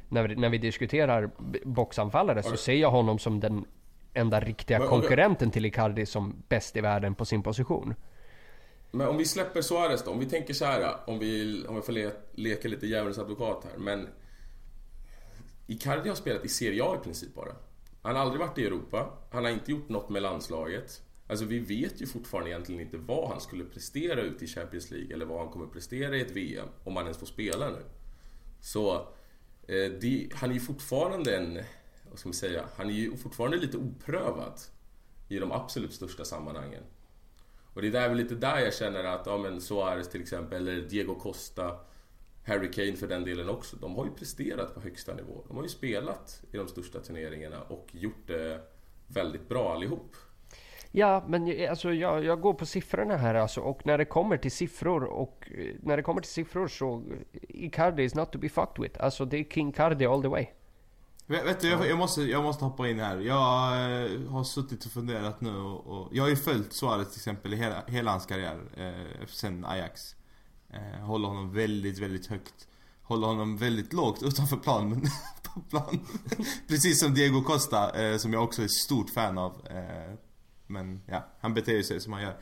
När 0.09 0.27
vi, 0.27 0.35
när 0.35 0.49
vi 0.49 0.57
diskuterar 0.57 1.29
boxanfallare 1.65 2.43
så 2.43 2.57
ser 2.57 2.73
jag 2.73 2.91
honom 2.91 3.19
som 3.19 3.39
den 3.39 3.65
enda 4.13 4.39
riktiga 4.39 4.79
men, 4.79 4.87
konkurrenten 4.87 5.51
till 5.51 5.65
Icardi 5.65 6.05
som 6.05 6.43
bäst 6.47 6.75
i 6.77 6.81
världen 6.81 7.15
på 7.15 7.25
sin 7.25 7.43
position. 7.43 7.93
Men 8.91 9.07
om 9.07 9.17
vi 9.17 9.25
släpper 9.25 9.61
Suarez 9.61 10.03
då, 10.03 10.11
om 10.11 10.19
vi 10.19 10.25
tänker 10.25 10.53
så 10.53 10.65
här, 10.65 10.95
om 11.07 11.19
vi, 11.19 11.63
om 11.67 11.75
vi 11.75 11.81
får 11.81 11.93
le, 11.93 12.11
leka 12.31 12.67
lite 12.67 12.87
djävulens 12.87 13.19
advokat 13.19 13.67
här. 13.71 13.77
Men 13.77 14.07
Icardi 15.67 16.09
har 16.09 16.15
spelat 16.15 16.45
i 16.45 16.49
Serie 16.49 16.83
A 16.83 16.95
i 17.01 17.03
princip 17.03 17.35
bara. 17.35 17.51
Han 18.01 18.15
har 18.15 18.21
aldrig 18.21 18.39
varit 18.39 18.57
i 18.57 18.65
Europa. 18.65 19.09
Han 19.31 19.43
har 19.43 19.51
inte 19.51 19.71
gjort 19.71 19.89
något 19.89 20.09
med 20.09 20.21
landslaget. 20.21 21.01
Alltså 21.28 21.45
vi 21.45 21.59
vet 21.59 22.01
ju 22.01 22.05
fortfarande 22.05 22.49
egentligen 22.49 22.82
inte 22.82 22.97
vad 22.97 23.30
han 23.30 23.41
skulle 23.41 23.63
prestera 23.63 24.21
ute 24.21 24.45
i 24.45 24.47
Champions 24.47 24.91
League 24.91 25.13
eller 25.13 25.26
vad 25.26 25.39
han 25.39 25.49
kommer 25.49 25.67
prestera 25.67 26.17
i 26.17 26.21
ett 26.21 26.32
VM 26.32 26.67
om 26.84 26.95
han 26.95 27.05
ens 27.05 27.17
får 27.17 27.26
spela 27.26 27.69
nu. 27.69 27.86
Så 28.61 28.95
eh, 29.67 29.91
det, 30.01 30.30
han 30.34 30.49
är 30.49 30.53
ju 30.53 30.59
fortfarande 30.59 31.38
en, 31.38 31.59
vad 32.09 32.19
ska 32.19 32.30
man 32.30 32.34
säga, 32.34 32.65
han 32.76 32.89
är 32.89 32.93
ju 32.93 33.17
fortfarande 33.17 33.57
lite 33.57 33.78
oprövad 33.78 34.59
i 35.30 35.39
de 35.39 35.51
absolut 35.51 35.93
största 35.93 36.26
sammanhangen. 36.26 36.84
Och 37.73 37.82
det 37.82 37.88
är 37.88 37.91
där, 37.91 38.15
lite 38.15 38.36
där 38.36 38.59
jag 38.59 38.73
känner 38.73 39.03
att, 39.03 39.26
ja 39.26 39.38
men 39.38 39.61
Suarez 39.61 40.09
till 40.09 40.21
exempel, 40.21 40.67
eller 40.67 40.82
Diego 40.82 41.15
Costa, 41.15 41.80
Harry 42.45 42.71
Kane 42.71 42.95
för 42.95 43.07
den 43.07 43.23
delen 43.23 43.49
också. 43.49 43.76
De 43.76 43.95
har 43.95 44.05
ju 44.05 44.11
presterat 44.11 44.73
på 44.73 44.82
högsta 44.82 45.13
nivå. 45.13 45.43
De 45.47 45.57
har 45.57 45.63
ju 45.63 45.69
spelat 45.69 46.43
i 46.51 46.57
de 46.57 46.67
största 46.67 46.99
turneringarna 46.99 47.61
och 47.61 47.88
gjort 47.91 48.28
det 48.28 48.61
väldigt 49.07 49.49
bra 49.49 49.73
allihop. 49.73 50.15
Ja, 50.97 51.23
men 51.27 51.47
eh, 51.47 51.69
alltså, 51.69 51.93
jag, 51.93 52.25
jag 52.25 52.41
går 52.41 52.53
på 52.53 52.65
siffrorna 52.65 53.17
här 53.17 53.35
alltså, 53.35 53.61
och 53.61 53.85
när 53.85 53.97
det 53.97 54.05
kommer 54.05 54.37
till 54.37 54.51
siffror 54.51 55.03
och 55.03 55.47
eh, 55.51 55.75
när 55.83 55.97
det 55.97 56.03
kommer 56.03 56.21
till 56.21 56.31
siffror 56.31 56.67
så 56.67 56.95
eh, 56.95 57.39
Icardi 57.49 58.03
is 58.03 58.15
not 58.15 58.31
to 58.31 58.39
be 58.39 58.49
fucked 58.49 58.83
with. 58.83 59.03
Alltså 59.03 59.25
det 59.25 59.37
är 59.37 59.43
King 59.43 59.71
Cardi 59.71 60.05
all 60.05 60.21
the 60.21 60.27
way. 60.27 60.47
Vet 61.27 61.61
du, 61.61 61.69
jag, 61.69 61.89
jag, 61.89 61.97
måste, 61.97 62.21
jag 62.21 62.43
måste 62.43 62.65
hoppa 62.65 62.87
in 62.87 62.99
här. 62.99 63.19
Jag 63.19 63.35
har 64.29 64.43
suttit 64.43 64.85
och 64.85 64.91
funderat 64.91 65.41
nu 65.41 65.57
och, 65.57 65.87
och 65.87 66.09
jag 66.11 66.23
har 66.23 66.29
ju 66.29 66.35
följt 66.35 66.73
Suarez 66.73 67.11
till 67.11 67.19
exempel 67.19 67.53
i 67.53 67.57
hela, 67.57 67.83
hela 67.87 68.11
hans 68.11 68.25
karriär 68.25 68.59
eh, 68.77 69.27
sen 69.27 69.65
Ajax. 69.65 70.01
Eh, 70.69 71.05
håller 71.05 71.27
honom 71.27 71.53
väldigt, 71.53 71.99
väldigt 71.99 72.27
högt. 72.27 72.67
Håller 73.01 73.27
honom 73.27 73.57
väldigt 73.57 73.93
lågt 73.93 74.23
utanför 74.23 74.57
plan, 74.57 74.89
men 74.89 75.01
på 75.53 75.61
plan. 75.69 75.99
Precis 76.67 76.99
som 76.99 77.13
Diego 77.13 77.41
Costa, 77.41 78.03
eh, 78.03 78.17
som 78.17 78.33
jag 78.33 78.43
också 78.43 78.61
är 78.61 78.67
stort 78.67 79.09
fan 79.09 79.37
av. 79.37 79.51
Eh, 79.69 80.15
men 80.68 81.01
ja, 81.05 81.26
han 81.39 81.53
beter 81.53 81.82
sig 81.82 81.99
som 81.99 82.13
han 82.13 82.22
gör. 82.22 82.38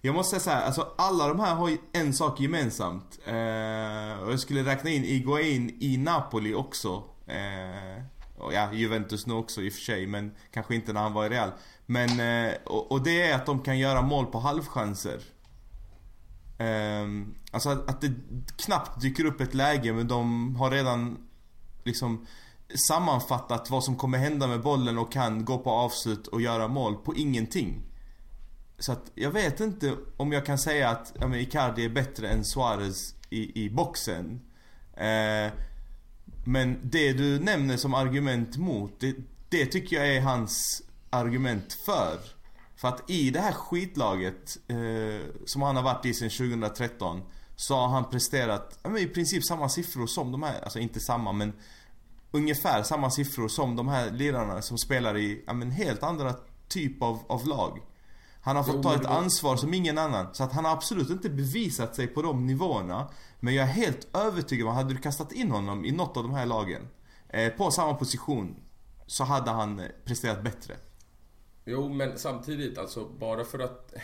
Jag 0.00 0.14
måste 0.14 0.30
säga 0.30 0.40
så 0.40 0.50
här, 0.50 0.66
alltså 0.66 0.92
alla 0.98 1.28
de 1.28 1.40
här 1.40 1.54
har 1.54 1.68
ju 1.68 1.78
en 1.92 2.14
sak 2.14 2.40
gemensamt. 2.40 3.18
Eh, 3.24 4.22
och 4.22 4.32
jag 4.32 4.40
skulle 4.40 4.64
räkna 4.64 4.90
in 4.90 5.04
Iguain 5.04 5.76
i 5.80 5.96
Napoli 5.96 6.54
också. 6.54 7.02
Eh, 7.26 8.02
och 8.38 8.52
ja, 8.52 8.72
Juventus 8.72 9.26
nu 9.26 9.34
också 9.34 9.62
i 9.62 9.68
och 9.68 9.72
för 9.72 9.80
sig, 9.80 10.06
men 10.06 10.32
kanske 10.50 10.74
inte 10.74 10.92
när 10.92 11.00
han 11.00 11.12
var 11.12 11.26
i 11.26 11.28
Real. 11.28 11.50
Men, 11.86 12.20
eh, 12.20 12.54
och, 12.64 12.92
och, 12.92 13.02
det 13.02 13.22
är 13.22 13.34
att 13.34 13.46
de 13.46 13.62
kan 13.62 13.78
göra 13.78 14.02
mål 14.02 14.26
på 14.26 14.38
halvchanser. 14.38 15.20
Eh, 16.58 17.06
alltså 17.50 17.68
att, 17.70 17.90
att 17.90 18.00
det 18.00 18.12
knappt 18.56 19.00
dyker 19.00 19.24
upp 19.24 19.40
ett 19.40 19.54
läge, 19.54 19.92
men 19.92 20.08
de 20.08 20.56
har 20.56 20.70
redan 20.70 21.18
liksom 21.84 22.26
sammanfattat 22.88 23.70
vad 23.70 23.84
som 23.84 23.96
kommer 23.96 24.18
hända 24.18 24.46
med 24.46 24.62
bollen 24.62 24.98
och 24.98 25.12
kan 25.12 25.44
gå 25.44 25.58
på 25.58 25.70
avslut 25.70 26.26
och 26.26 26.40
göra 26.40 26.68
mål 26.68 26.96
på 26.96 27.14
ingenting. 27.14 27.82
Så 28.78 28.92
att 28.92 29.10
jag 29.14 29.30
vet 29.30 29.60
inte 29.60 29.96
om 30.16 30.32
jag 30.32 30.46
kan 30.46 30.58
säga 30.58 30.90
att 30.90 31.12
ja, 31.20 31.28
men 31.28 31.40
Icardi 31.40 31.84
är 31.84 31.88
bättre 31.88 32.28
än 32.28 32.44
Suarez 32.44 33.14
i, 33.30 33.64
i 33.64 33.70
boxen. 33.70 34.40
Eh, 34.94 35.52
men 36.44 36.80
det 36.82 37.12
du 37.12 37.38
nämner 37.38 37.76
som 37.76 37.94
argument 37.94 38.56
mot, 38.56 39.00
det, 39.00 39.16
det 39.48 39.66
tycker 39.66 39.96
jag 39.96 40.16
är 40.16 40.20
hans 40.20 40.82
argument 41.10 41.72
för. 41.72 42.18
För 42.76 42.88
att 42.88 43.10
i 43.10 43.30
det 43.30 43.40
här 43.40 43.52
skitlaget 43.52 44.56
eh, 44.68 45.34
som 45.44 45.62
han 45.62 45.76
har 45.76 45.82
varit 45.82 46.06
i 46.06 46.14
sedan 46.14 46.30
2013 46.30 47.22
så 47.56 47.74
har 47.74 47.88
han 47.88 48.10
presterat 48.10 48.78
ja, 48.82 48.98
i 48.98 49.06
princip 49.06 49.44
samma 49.44 49.68
siffror 49.68 50.06
som 50.06 50.32
de 50.32 50.42
här, 50.42 50.60
alltså 50.60 50.78
inte 50.78 51.00
samma 51.00 51.32
men 51.32 51.52
ungefär 52.30 52.82
samma 52.82 53.10
siffror 53.10 53.48
som 53.48 53.76
de 53.76 53.88
här 53.88 54.10
lirarna 54.10 54.62
som 54.62 54.78
spelar 54.78 55.16
i 55.16 55.44
ja, 55.46 55.52
men 55.52 55.70
helt 55.70 56.02
andra 56.02 56.34
typ 56.68 57.02
av, 57.02 57.18
av 57.28 57.46
lag. 57.46 57.80
Han 58.40 58.56
har 58.56 58.62
fått 58.62 58.82
ta 58.82 58.94
ett 58.94 59.06
ansvar 59.06 59.56
som 59.56 59.74
ingen 59.74 59.98
annan. 59.98 60.34
Så 60.34 60.44
att 60.44 60.52
han 60.52 60.64
har 60.64 60.72
absolut 60.72 61.10
inte 61.10 61.30
bevisat 61.30 61.94
sig 61.94 62.06
på 62.06 62.22
de 62.22 62.46
nivåerna. 62.46 63.10
Men 63.40 63.54
jag 63.54 63.62
är 63.68 63.72
helt 63.72 64.16
övertygad 64.16 64.66
om 64.66 64.70
att 64.70 64.76
hade 64.76 64.94
du 64.94 65.00
kastat 65.00 65.32
in 65.32 65.50
honom 65.50 65.84
i 65.84 65.92
något 65.92 66.16
av 66.16 66.22
de 66.22 66.34
här 66.34 66.46
lagen. 66.46 66.88
Eh, 67.28 67.52
på 67.52 67.70
samma 67.70 67.94
position. 67.94 68.56
Så 69.06 69.24
hade 69.24 69.50
han 69.50 69.78
eh, 69.78 69.86
presterat 70.04 70.44
bättre. 70.44 70.76
Jo, 71.64 71.88
men 71.88 72.18
samtidigt 72.18 72.78
alltså 72.78 73.08
bara 73.18 73.44
för 73.44 73.58
att... 73.58 73.94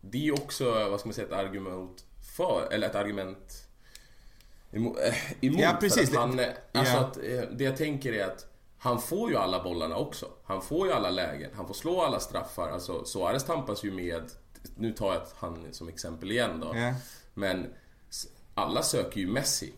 Det 0.00 0.28
är 0.28 0.32
också, 0.32 0.64
vad 0.64 1.00
ska 1.00 1.08
man 1.08 1.14
säga, 1.14 1.26
ett 1.26 1.32
argument 1.32 2.04
för, 2.36 2.68
eller 2.72 2.86
ett 2.86 2.94
argument 2.94 3.68
emot. 4.76 4.98
Eh, 4.98 5.14
emot 5.40 5.60
ja, 5.60 5.76
precis. 5.80 6.14
Han, 6.14 6.40
alltså 6.72 6.94
ja. 6.94 7.00
att, 7.00 7.18
det 7.58 7.64
jag 7.64 7.76
tänker 7.76 8.12
är 8.12 8.24
att 8.24 8.46
han 8.78 9.00
får 9.00 9.30
ju 9.30 9.36
alla 9.36 9.62
bollarna 9.62 9.96
också. 9.96 10.26
Han 10.44 10.62
får 10.62 10.86
ju 10.86 10.92
alla 10.92 11.10
lägen. 11.10 11.50
Han 11.54 11.66
får 11.66 11.74
slå 11.74 12.02
alla 12.02 12.20
straffar. 12.20 12.70
Alltså 12.70 13.04
Suarez 13.04 13.44
tampas 13.44 13.84
ju 13.84 13.92
med... 13.92 14.22
Nu 14.76 14.92
tar 14.92 15.14
jag 15.14 15.22
han 15.34 15.66
som 15.70 15.88
exempel 15.88 16.30
igen 16.30 16.60
då. 16.60 16.74
Yeah. 16.74 16.94
Men 17.34 17.66
alla 18.54 18.82
söker 18.82 19.20
ju 19.20 19.26
Messi 19.26 19.72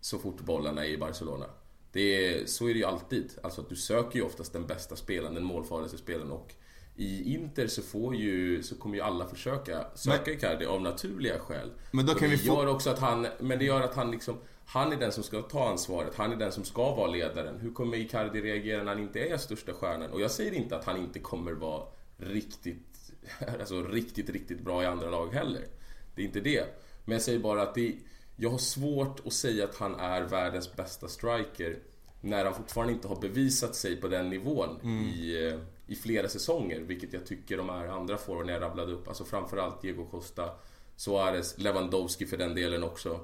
så 0.00 0.18
fort 0.18 0.40
bollarna 0.40 0.84
är 0.84 0.88
i 0.88 0.98
Barcelona. 0.98 1.46
Det 1.92 2.00
är, 2.00 2.46
så 2.46 2.68
är 2.68 2.72
det 2.72 2.78
ju 2.78 2.84
alltid. 2.84 3.38
Alltså 3.42 3.60
att 3.60 3.68
du 3.68 3.76
söker 3.76 4.18
ju 4.18 4.24
oftast 4.24 4.52
den 4.52 4.66
bästa 4.66 4.96
spelaren, 4.96 5.34
den 5.34 5.44
målfarligaste 5.44 5.98
spelaren 5.98 6.30
och 6.30 6.54
i 6.96 7.34
Inter 7.34 7.66
så 7.66 7.82
får 7.82 8.16
ju, 8.16 8.62
så 8.62 8.74
kommer 8.74 8.96
ju 8.96 9.02
alla 9.02 9.26
försöka 9.26 9.86
söka 9.94 10.22
men, 10.26 10.34
Icardi 10.34 10.66
av 10.66 10.82
naturliga 10.82 11.38
skäl. 11.38 11.70
Men 11.90 12.06
då 12.06 12.14
kan 12.14 12.30
vi 12.30 12.38
få... 12.38 12.46
gör 12.46 12.66
också 12.66 12.90
att 12.90 12.98
han, 12.98 13.26
men 13.40 13.58
det 13.58 13.64
gör 13.64 13.80
att 13.80 13.94
han 13.94 14.10
liksom 14.10 14.36
han 14.64 14.92
är 14.92 14.96
den 14.96 15.12
som 15.12 15.24
ska 15.24 15.42
ta 15.42 15.68
ansvaret, 15.68 16.14
han 16.16 16.32
är 16.32 16.36
den 16.36 16.52
som 16.52 16.64
ska 16.64 16.94
vara 16.94 17.10
ledaren. 17.10 17.60
Hur 17.60 17.72
kommer 17.72 17.96
Icardi 17.96 18.40
reagera 18.40 18.82
när 18.82 18.92
han 18.92 19.02
inte 19.02 19.20
är 19.20 19.36
största 19.36 19.72
stjärnan? 19.72 20.10
Och 20.10 20.20
jag 20.20 20.30
säger 20.30 20.52
inte 20.52 20.76
att 20.76 20.84
han 20.84 20.96
inte 20.96 21.18
kommer 21.18 21.52
vara 21.52 21.86
riktigt, 22.16 23.12
alltså 23.60 23.82
riktigt, 23.82 24.30
riktigt 24.30 24.60
bra 24.60 24.82
i 24.82 24.86
andra 24.86 25.10
lag 25.10 25.34
heller. 25.34 25.66
Det 26.14 26.22
är 26.22 26.26
inte 26.26 26.40
det. 26.40 26.64
Men 27.04 27.12
jag 27.12 27.22
säger 27.22 27.38
bara 27.38 27.62
att 27.62 27.74
det, 27.74 27.96
jag 28.36 28.50
har 28.50 28.58
svårt 28.58 29.26
att 29.26 29.32
säga 29.32 29.64
att 29.64 29.76
han 29.76 29.94
är 29.94 30.22
världens 30.22 30.76
bästa 30.76 31.08
striker 31.08 31.78
när 32.20 32.44
han 32.44 32.54
fortfarande 32.54 32.92
inte 32.92 33.08
har 33.08 33.20
bevisat 33.20 33.74
sig 33.74 33.96
på 33.96 34.08
den 34.08 34.30
nivån 34.30 34.80
mm. 34.82 35.04
i, 35.04 35.48
eh, 35.48 35.58
i 35.86 35.94
flera 35.94 36.28
säsonger. 36.28 36.80
Vilket 36.80 37.12
jag 37.12 37.26
tycker 37.26 37.56
de 37.56 37.68
här 37.68 37.88
andra 37.88 38.16
forwarderna 38.16 38.52
jag 38.52 38.62
rabblade 38.62 38.92
upp, 38.92 39.08
alltså 39.08 39.24
framförallt 39.24 39.82
Diego 39.82 40.04
Costa, 40.04 40.50
Suarez, 40.96 41.58
Lewandowski 41.58 42.26
för 42.26 42.36
den 42.36 42.54
delen 42.54 42.82
också. 42.82 43.20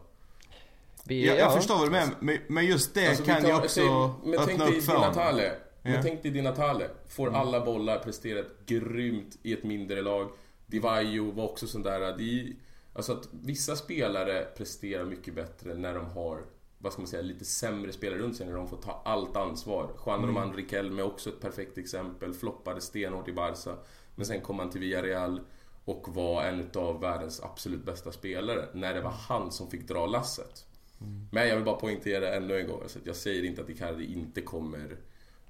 Vi, 1.04 1.26
jag, 1.26 1.38
jag 1.38 1.54
förstår 1.54 1.74
vad 1.74 1.86
du 1.86 1.90
menar, 1.90 2.42
men, 2.48 2.66
just 2.66 2.94
det 2.94 3.09
alltså, 3.09 3.24
kan 3.24 3.46
ju 3.46 3.54
också 3.54 3.68
säger, 3.68 4.11
men 4.24 4.38
öppna 4.38 4.68
upp 4.68 4.82
för 4.82 4.92
honom. 4.92 5.50
Men 5.82 6.02
tänk 6.02 6.22
dig 6.22 6.30
Di 6.30 6.42
Natale. 6.42 6.90
Får 7.09 7.28
mm. 7.28 7.40
alla 7.40 7.64
bollar, 7.64 7.98
presterat 7.98 8.46
grymt 8.66 9.38
i 9.42 9.52
ett 9.52 9.64
mindre 9.64 10.02
lag. 10.02 10.30
Divaio 10.66 11.32
var 11.32 11.44
också 11.44 11.66
sån 11.66 11.82
där. 11.82 12.16
De, 12.18 12.56
alltså 12.92 13.12
att 13.12 13.28
vissa 13.30 13.76
spelare 13.76 14.44
presterar 14.56 15.04
mycket 15.04 15.34
bättre 15.34 15.74
när 15.74 15.94
de 15.94 16.06
har 16.06 16.42
vad 16.79 16.93
ska 16.93 17.03
man 17.03 17.09
säga, 17.09 17.22
lite 17.22 17.45
sämre 17.45 17.93
spelare 17.93 18.18
runt 18.18 18.37
sig 18.37 18.47
när 18.47 18.55
de 18.55 18.68
får 18.68 18.76
ta 18.76 19.03
allt 19.05 19.37
ansvar. 19.37 19.91
Juan 20.07 20.18
mm. 20.18 20.29
Roman 20.29 20.53
Riquelme 20.53 21.03
är 21.03 21.07
också 21.07 21.31
ett 21.31 21.41
perfekt 21.41 21.79
exempel. 21.79 22.35
Floppade 22.35 22.81
stenhårt 22.81 23.29
i 23.29 23.33
Barca. 23.33 23.76
Men 24.14 24.26
sen 24.26 24.41
kom 24.41 24.59
han 24.59 24.70
till 24.70 24.81
Villarreal 24.81 25.41
och 25.85 26.14
var 26.14 26.43
en 26.43 26.70
av 26.74 27.01
världens 27.01 27.43
absolut 27.43 27.85
bästa 27.85 28.12
spelare. 28.12 28.68
När 28.74 28.95
det 28.95 29.01
var 29.01 29.11
han 29.11 29.53
som 29.53 29.70
fick 29.70 29.89
dra 29.89 30.07
lasset. 30.07 30.64
Mm. 31.01 31.29
Men 31.33 31.49
jag 31.49 31.57
vill 31.57 31.64
bara 31.64 31.76
poängtera 31.76 32.35
ännu 32.35 32.61
en 32.61 32.68
gång. 32.68 32.83
Alltså 32.83 32.99
jag 33.05 33.16
säger 33.16 33.45
inte 33.45 33.62
att 33.62 33.70
Icardi 33.70 34.12
inte 34.12 34.41
kommer 34.41 34.97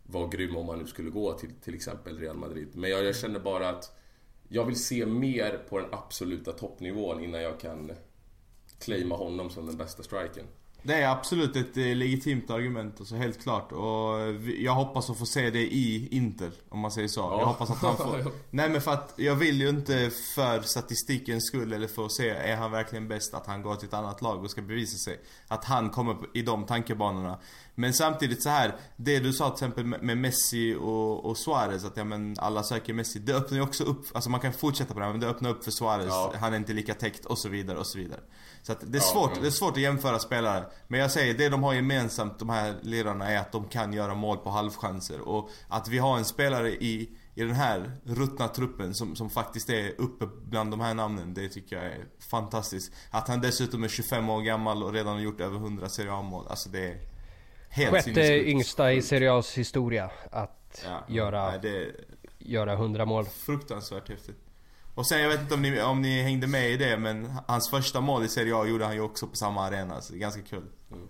vara 0.03 0.29
grym 0.29 0.57
om 0.57 0.68
han 0.68 0.79
nu 0.79 0.87
skulle 0.87 1.11
gå 1.11 1.33
till 1.33 1.51
till 1.55 1.74
exempel 1.74 2.18
Real 2.18 2.37
Madrid. 2.37 2.68
Men 2.74 2.91
jag, 2.91 3.05
jag 3.05 3.16
känner 3.16 3.41
bara 3.41 3.68
att 3.68 3.99
jag 4.49 4.64
vill 4.64 4.85
se 4.85 5.07
mer 5.07 5.64
på 5.68 5.79
den 5.79 5.89
absoluta 5.93 6.53
toppnivån 6.53 7.24
innan 7.24 7.43
jag 7.43 7.61
kan 7.61 7.93
claima 8.79 9.16
honom 9.16 9.51
som 9.51 9.66
den 9.66 9.76
bästa 9.76 10.03
striken. 10.03 10.45
Det 10.83 10.95
är 10.95 11.09
absolut 11.09 11.57
ett 11.57 11.76
eh, 11.76 11.97
legitimt 11.97 12.51
argument, 12.51 12.97
alltså 12.99 13.14
helt 13.14 13.43
klart. 13.43 13.72
Och 13.72 14.18
jag 14.59 14.74
hoppas 14.74 15.11
att 15.11 15.18
få 15.18 15.26
se 15.26 15.51
det 15.51 15.62
i 15.62 16.09
Inter, 16.11 16.51
om 16.68 16.81
man 16.81 16.91
säger 16.91 17.09
så. 17.09 17.20
Ja. 17.20 17.39
Jag 17.39 17.47
hoppas 17.47 17.70
att 17.70 17.76
han 17.79 17.97
får... 18.22 18.33
Nej 18.51 18.68
men 18.68 18.81
för 18.81 18.93
att 18.93 19.14
jag 19.16 19.35
vill 19.35 19.61
ju 19.61 19.68
inte 19.68 20.11
för 20.35 20.61
statistikens 20.61 21.47
skull 21.47 21.72
eller 21.72 21.87
för 21.87 22.07
att 22.07 22.12
se, 22.12 22.29
är 22.29 22.57
han 22.57 22.70
verkligen 22.70 23.09
bäst 23.09 23.35
att 23.35 23.47
han 23.47 23.62
går 23.62 23.76
till 23.76 23.89
ett 23.89 23.95
annat 23.95 24.22
lag 24.22 24.45
och 24.45 24.51
ska 24.51 24.62
bevisa 24.62 24.99
sig. 24.99 25.20
Att 25.49 25.64
han 25.64 25.91
kommer 25.91 26.16
i 26.35 26.43
de 26.43 26.66
tankebanorna. 26.66 27.39
Men 27.79 27.95
samtidigt 27.95 28.43
så 28.43 28.49
här, 28.49 28.76
det 28.97 29.18
du 29.18 29.33
sa 29.33 29.51
till 29.51 29.55
exempel 29.55 29.85
med 29.85 30.18
Messi 30.18 30.74
och, 30.74 31.24
och 31.24 31.37
Suarez, 31.37 31.85
att 31.85 31.97
ja 31.97 32.05
men 32.05 32.37
alla 32.39 32.62
söker 32.62 32.93
Messi. 32.93 33.18
Det 33.18 33.33
öppnar 33.33 33.59
ju 33.59 33.64
också 33.64 33.85
upp, 33.85 34.07
alltså 34.12 34.31
man 34.31 34.41
kan 34.41 34.53
fortsätta 34.53 34.95
på 34.95 35.01
det 35.01 35.07
här, 35.07 35.12
men 35.12 35.20
det 35.20 35.29
öppnar 35.29 35.51
upp 35.51 35.64
för 35.64 35.70
Suarez. 35.70 36.07
Ja. 36.09 36.33
Han 36.41 36.53
är 36.53 36.57
inte 36.57 36.72
lika 36.72 36.95
täckt 36.95 37.24
och 37.24 37.39
så 37.39 37.49
vidare 37.49 37.79
och 37.79 37.87
så 37.87 37.99
vidare. 37.99 38.20
Så 38.62 38.72
att 38.72 38.79
det 38.87 38.99
är 38.99 39.03
svårt, 39.03 39.31
ja, 39.35 39.41
det 39.41 39.47
är 39.47 39.51
svårt 39.51 39.72
att 39.72 39.83
jämföra 39.83 40.18
spelare. 40.18 40.64
Men 40.89 41.01
jag 41.01 41.11
säger, 41.11 41.35
det 41.35 41.49
de 41.49 41.62
har 41.62 41.74
gemensamt, 41.74 42.39
de 42.39 42.49
här 42.49 42.74
ledarna, 42.83 43.29
är 43.29 43.39
att 43.39 43.53
de 43.53 43.68
kan 43.68 43.93
göra 43.93 44.14
mål 44.14 44.37
på 44.37 44.51
halvchanser. 44.51 45.20
Och 45.20 45.51
att 45.68 45.89
vi 45.89 45.99
har 45.99 46.18
en 46.18 46.24
spelare 46.24 46.70
i, 46.70 47.11
i 47.35 47.43
den 47.43 47.55
här 47.55 47.93
ruttna 48.05 48.49
truppen 48.49 48.95
som, 48.95 49.16
som 49.16 49.31
faktiskt 49.31 49.70
är 49.70 50.01
uppe 50.01 50.26
bland 50.45 50.70
de 50.70 50.81
här 50.81 50.95
namnen, 50.95 51.35
det 51.35 51.49
tycker 51.49 51.76
jag 51.76 51.85
är 51.85 52.05
fantastiskt. 52.31 52.93
Att 53.11 53.29
han 53.29 53.41
dessutom 53.41 53.85
är 53.85 53.89
25 53.89 54.29
år 54.29 54.41
gammal 54.41 54.83
och 54.83 54.93
redan 54.93 55.14
har 55.14 55.20
gjort 55.20 55.41
över 55.41 55.57
100 55.57 55.89
Serie 55.89 56.12
A-mål. 56.12 56.47
Alltså 56.49 56.68
det 56.68 56.89
är 56.89 57.17
helt 57.68 57.94
Sjätte 57.94 58.48
yngsta 58.48 58.92
i 58.92 59.02
Serie 59.02 59.30
A's 59.30 59.56
historia 59.56 60.10
att 60.30 60.84
ja, 60.84 61.04
göra, 61.08 61.50
nej, 61.50 61.58
det 61.62 61.92
göra 62.38 62.72
100 62.72 63.04
mål. 63.04 63.24
Fruktansvärt 63.24 64.08
häftigt. 64.08 64.36
Och 64.94 65.06
sen 65.06 65.20
jag 65.20 65.28
vet 65.28 65.40
inte 65.40 65.54
om 65.54 65.62
ni, 65.62 65.82
om 65.82 66.02
ni 66.02 66.22
hängde 66.22 66.46
med 66.46 66.70
i 66.70 66.76
det 66.76 66.96
men 66.96 67.32
hans 67.46 67.70
första 67.70 68.00
mål 68.00 68.24
i 68.24 68.28
Serie 68.28 68.56
A 68.56 68.66
gjorde 68.66 68.84
han 68.84 68.94
ju 68.94 69.00
också 69.00 69.26
på 69.26 69.36
samma 69.36 69.64
arena 69.64 70.00
så 70.00 70.12
det 70.12 70.18
är 70.18 70.20
ganska 70.20 70.42
kul. 70.42 70.64
Mm. 70.92 71.08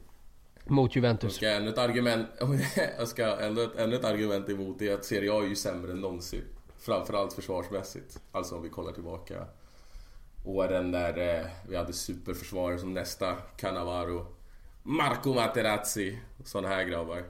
Mot 0.67 0.97
Juventus. 0.97 1.35
Ska 1.35 1.51
ännu 1.51 1.69
ett 1.69 1.79
argument, 1.79 2.29
jag 2.99 3.09
ska 3.09 3.41
ännu 3.41 3.63
ett, 3.63 3.77
ännu 3.77 3.97
ett 3.97 4.05
argument 4.05 4.49
emot 4.49 4.79
det 4.79 4.89
är 4.89 4.95
att 4.95 5.05
Serie 5.05 5.33
A 5.33 5.43
är 5.43 5.47
ju 5.47 5.57
sämre 5.57 5.93
än 5.93 6.01
någonsin. 6.01 6.45
Framförallt 6.79 7.33
försvarsmässigt. 7.33 8.21
Alltså 8.33 8.57
om 8.57 8.63
vi 8.63 8.69
kollar 8.69 8.93
tillbaka 8.93 9.47
åren 10.45 10.91
där 10.91 11.39
eh, 11.39 11.47
vi 11.69 11.77
hade 11.77 11.93
superförsvarare 11.93 12.79
som 12.79 12.95
nästa 12.95 13.35
Cannavaro, 13.57 14.27
Marco 14.89 15.35
Materazzi, 15.35 16.19
sådana 16.45 16.69
här 16.69 16.85
grabbar. 16.85 17.25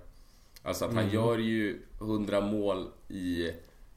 Alltså 0.62 0.84
att 0.84 0.94
han 0.94 1.02
mm. 1.02 1.14
gör 1.14 1.38
ju 1.38 1.82
100 2.00 2.40
mål 2.40 2.90
i 3.08 3.52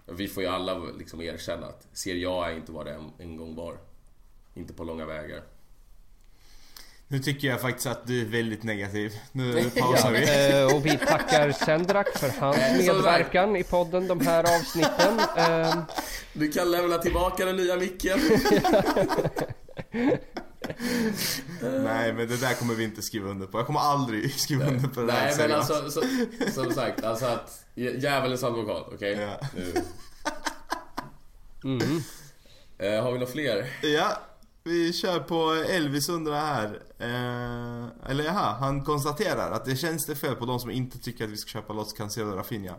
vi 0.05 0.27
får 0.27 0.43
ju 0.43 0.49
alla 0.49 0.77
liksom 0.77 1.21
erkänna 1.21 1.67
att 1.67 1.87
Serie 1.93 2.29
A 2.29 2.49
är 2.49 2.55
inte 2.55 2.71
vad 2.71 2.85
det 2.85 2.93
en, 2.93 3.11
en 3.17 3.37
gång 3.37 3.55
var. 3.55 3.77
Inte 4.53 4.73
på 4.73 4.83
långa 4.83 5.05
vägar. 5.05 5.43
Nu 7.07 7.19
tycker 7.19 7.47
jag 7.47 7.61
faktiskt 7.61 7.87
att 7.87 8.07
du 8.07 8.21
är 8.21 8.25
väldigt 8.25 8.63
negativ. 8.63 9.13
Nu 9.31 9.69
pausar 9.79 10.11
vi. 10.11 10.25
Ja, 10.25 10.59
eh, 10.59 10.75
och 10.75 10.85
vi 10.85 10.97
tackar 10.97 11.51
Sendrak 11.51 12.17
för 12.17 12.29
hans 12.39 12.57
medverkan 12.57 13.55
i 13.55 13.63
podden 13.63 14.07
de 14.07 14.27
här 14.27 14.43
avsnitten. 14.59 15.19
Ehm. 15.37 15.81
Du 16.33 16.51
kan 16.51 16.71
lämna 16.71 16.97
tillbaka 16.97 17.45
den 17.45 17.55
nya 17.55 17.75
micken. 17.75 18.19
Nej 21.61 22.13
men 22.13 22.27
det 22.27 22.41
där 22.41 22.53
kommer 22.53 22.75
vi 22.75 22.83
inte 22.83 23.01
skriva 23.01 23.29
under 23.29 23.47
på. 23.47 23.59
Jag 23.59 23.65
kommer 23.65 23.79
aldrig 23.79 24.33
skriva 24.39 24.65
under 24.65 24.87
på 24.87 24.99
det 24.99 25.05
Nej, 25.05 25.15
här 25.15 25.37
Nej 25.37 25.47
men 25.47 25.57
alltså, 25.57 25.91
så, 25.91 26.01
som 26.51 26.73
sagt, 26.73 27.03
alltså 27.03 27.25
att 27.25 27.65
djävulens 27.75 28.43
advokat, 28.43 28.89
okej? 28.93 29.13
Okay? 29.13 29.25
Ja. 29.25 29.39
Nu. 29.55 29.73
Mm. 31.63 32.01
Eh, 32.77 33.03
har 33.03 33.11
vi 33.11 33.19
några 33.19 33.31
fler? 33.31 33.65
Ja, 33.81 34.17
vi 34.63 34.93
kör 34.93 35.19
på 35.19 35.65
Elvis 35.69 36.09
undrar 36.09 36.39
här. 36.39 36.65
Eh, 36.99 38.11
eller 38.11 38.23
jaha, 38.23 38.55
han 38.59 38.83
konstaterar 38.83 39.51
att 39.51 39.65
det 39.65 39.75
känns 39.75 40.05
det 40.05 40.15
fel 40.15 40.35
på 40.35 40.45
de 40.45 40.59
som 40.59 40.71
inte 40.71 40.99
tycker 40.99 41.23
att 41.23 41.29
vi 41.29 41.37
ska 41.37 41.49
köpa 41.49 41.73
loss 41.73 41.93
Cancelo 41.93 42.35
Rafinha. 42.35 42.75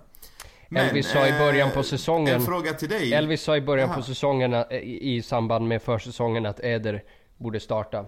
Men, 0.69 0.89
Elvis 0.89 1.11
sa 1.11 1.27
i 1.27 1.33
början 1.33 1.71
på 1.71 1.79
eh, 1.79 1.85
säsongen... 1.85 2.35
En 2.35 2.41
fråga 2.41 2.73
till 2.73 2.89
dig. 2.89 3.13
Elvis 3.13 3.43
sa 3.43 3.57
i 3.57 3.61
början 3.61 3.89
Aha. 3.89 3.97
på 3.97 4.03
säsongen 4.03 4.55
i, 4.55 4.65
eh, 4.71 4.79
i 4.83 5.23
samband 5.23 5.69
med 5.69 5.83
försäsongen 5.83 6.47
att 6.47 6.61
Eder 6.61 7.03
borde 7.43 7.61
starta. 7.61 8.07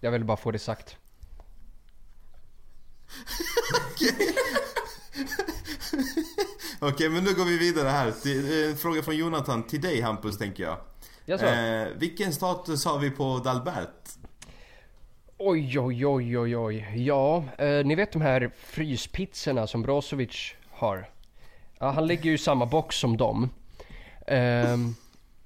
Jag 0.00 0.10
vill 0.10 0.24
bara 0.24 0.36
få 0.36 0.50
det 0.50 0.58
sagt. 0.58 0.96
Okej, 6.80 6.90
okay, 6.90 7.08
men 7.08 7.24
nu 7.24 7.34
går 7.34 7.44
vi 7.44 7.58
vidare 7.58 7.88
här. 7.88 8.06
En 8.70 8.76
fråga 8.76 9.02
från 9.02 9.16
Jonathan 9.16 9.62
till 9.62 9.80
dig 9.80 10.00
Hampus, 10.00 10.38
tänker 10.38 10.62
jag. 10.62 10.78
Eh, 11.26 11.88
vilken 11.96 12.32
status 12.32 12.84
har 12.84 12.98
vi 12.98 13.10
på 13.10 13.38
Dalbert? 13.38 14.08
Oj, 15.38 15.78
oj, 15.78 16.06
oj, 16.06 16.38
oj, 16.38 16.56
oj. 16.56 16.92
Ja, 16.94 17.44
eh, 17.58 17.84
ni 17.84 17.94
vet 17.94 18.12
de 18.12 18.22
här 18.22 18.50
fryspizzorna 18.56 19.66
som 19.66 19.82
Brozovic 19.82 20.54
har? 20.70 21.10
Ja, 21.78 21.90
han 21.90 22.06
ligger 22.06 22.24
ju 22.24 22.34
i 22.34 22.38
samma 22.38 22.66
box 22.66 22.96
som 22.96 23.16
dem. 23.16 23.50
Eh, 24.26 24.76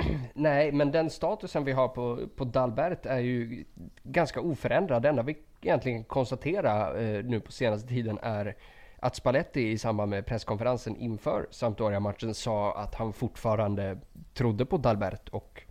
nej, 0.34 0.72
men 0.72 0.90
den 0.90 1.11
statusen 1.11 1.64
vi 1.64 1.72
har 1.72 1.88
på, 1.88 2.28
på 2.36 2.44
Dalbert 2.44 3.07
är 3.07 3.18
ju 3.18 3.64
ganska 4.03 4.40
oförändrad. 4.40 5.03
Det 5.03 5.09
enda 5.09 5.22
vi 5.22 5.38
egentligen 5.61 6.05
konstatera 6.05 7.01
eh, 7.01 7.24
nu 7.24 7.40
på 7.40 7.53
senaste 7.53 7.88
tiden 7.88 8.18
är 8.22 8.57
att 9.01 9.16
Spalletti 9.16 9.68
i 9.68 9.78
samband 9.78 10.11
med 10.11 10.26
presskonferensen 10.26 10.96
inför 10.96 11.46
Sampdoria-matchen 11.51 12.34
sa 12.34 12.72
att 12.72 12.94
han 12.94 13.12
fortfarande 13.12 13.98
trodde 14.34 14.66
på 14.66 14.76
Dalbert 14.76 15.28
och 15.28 15.62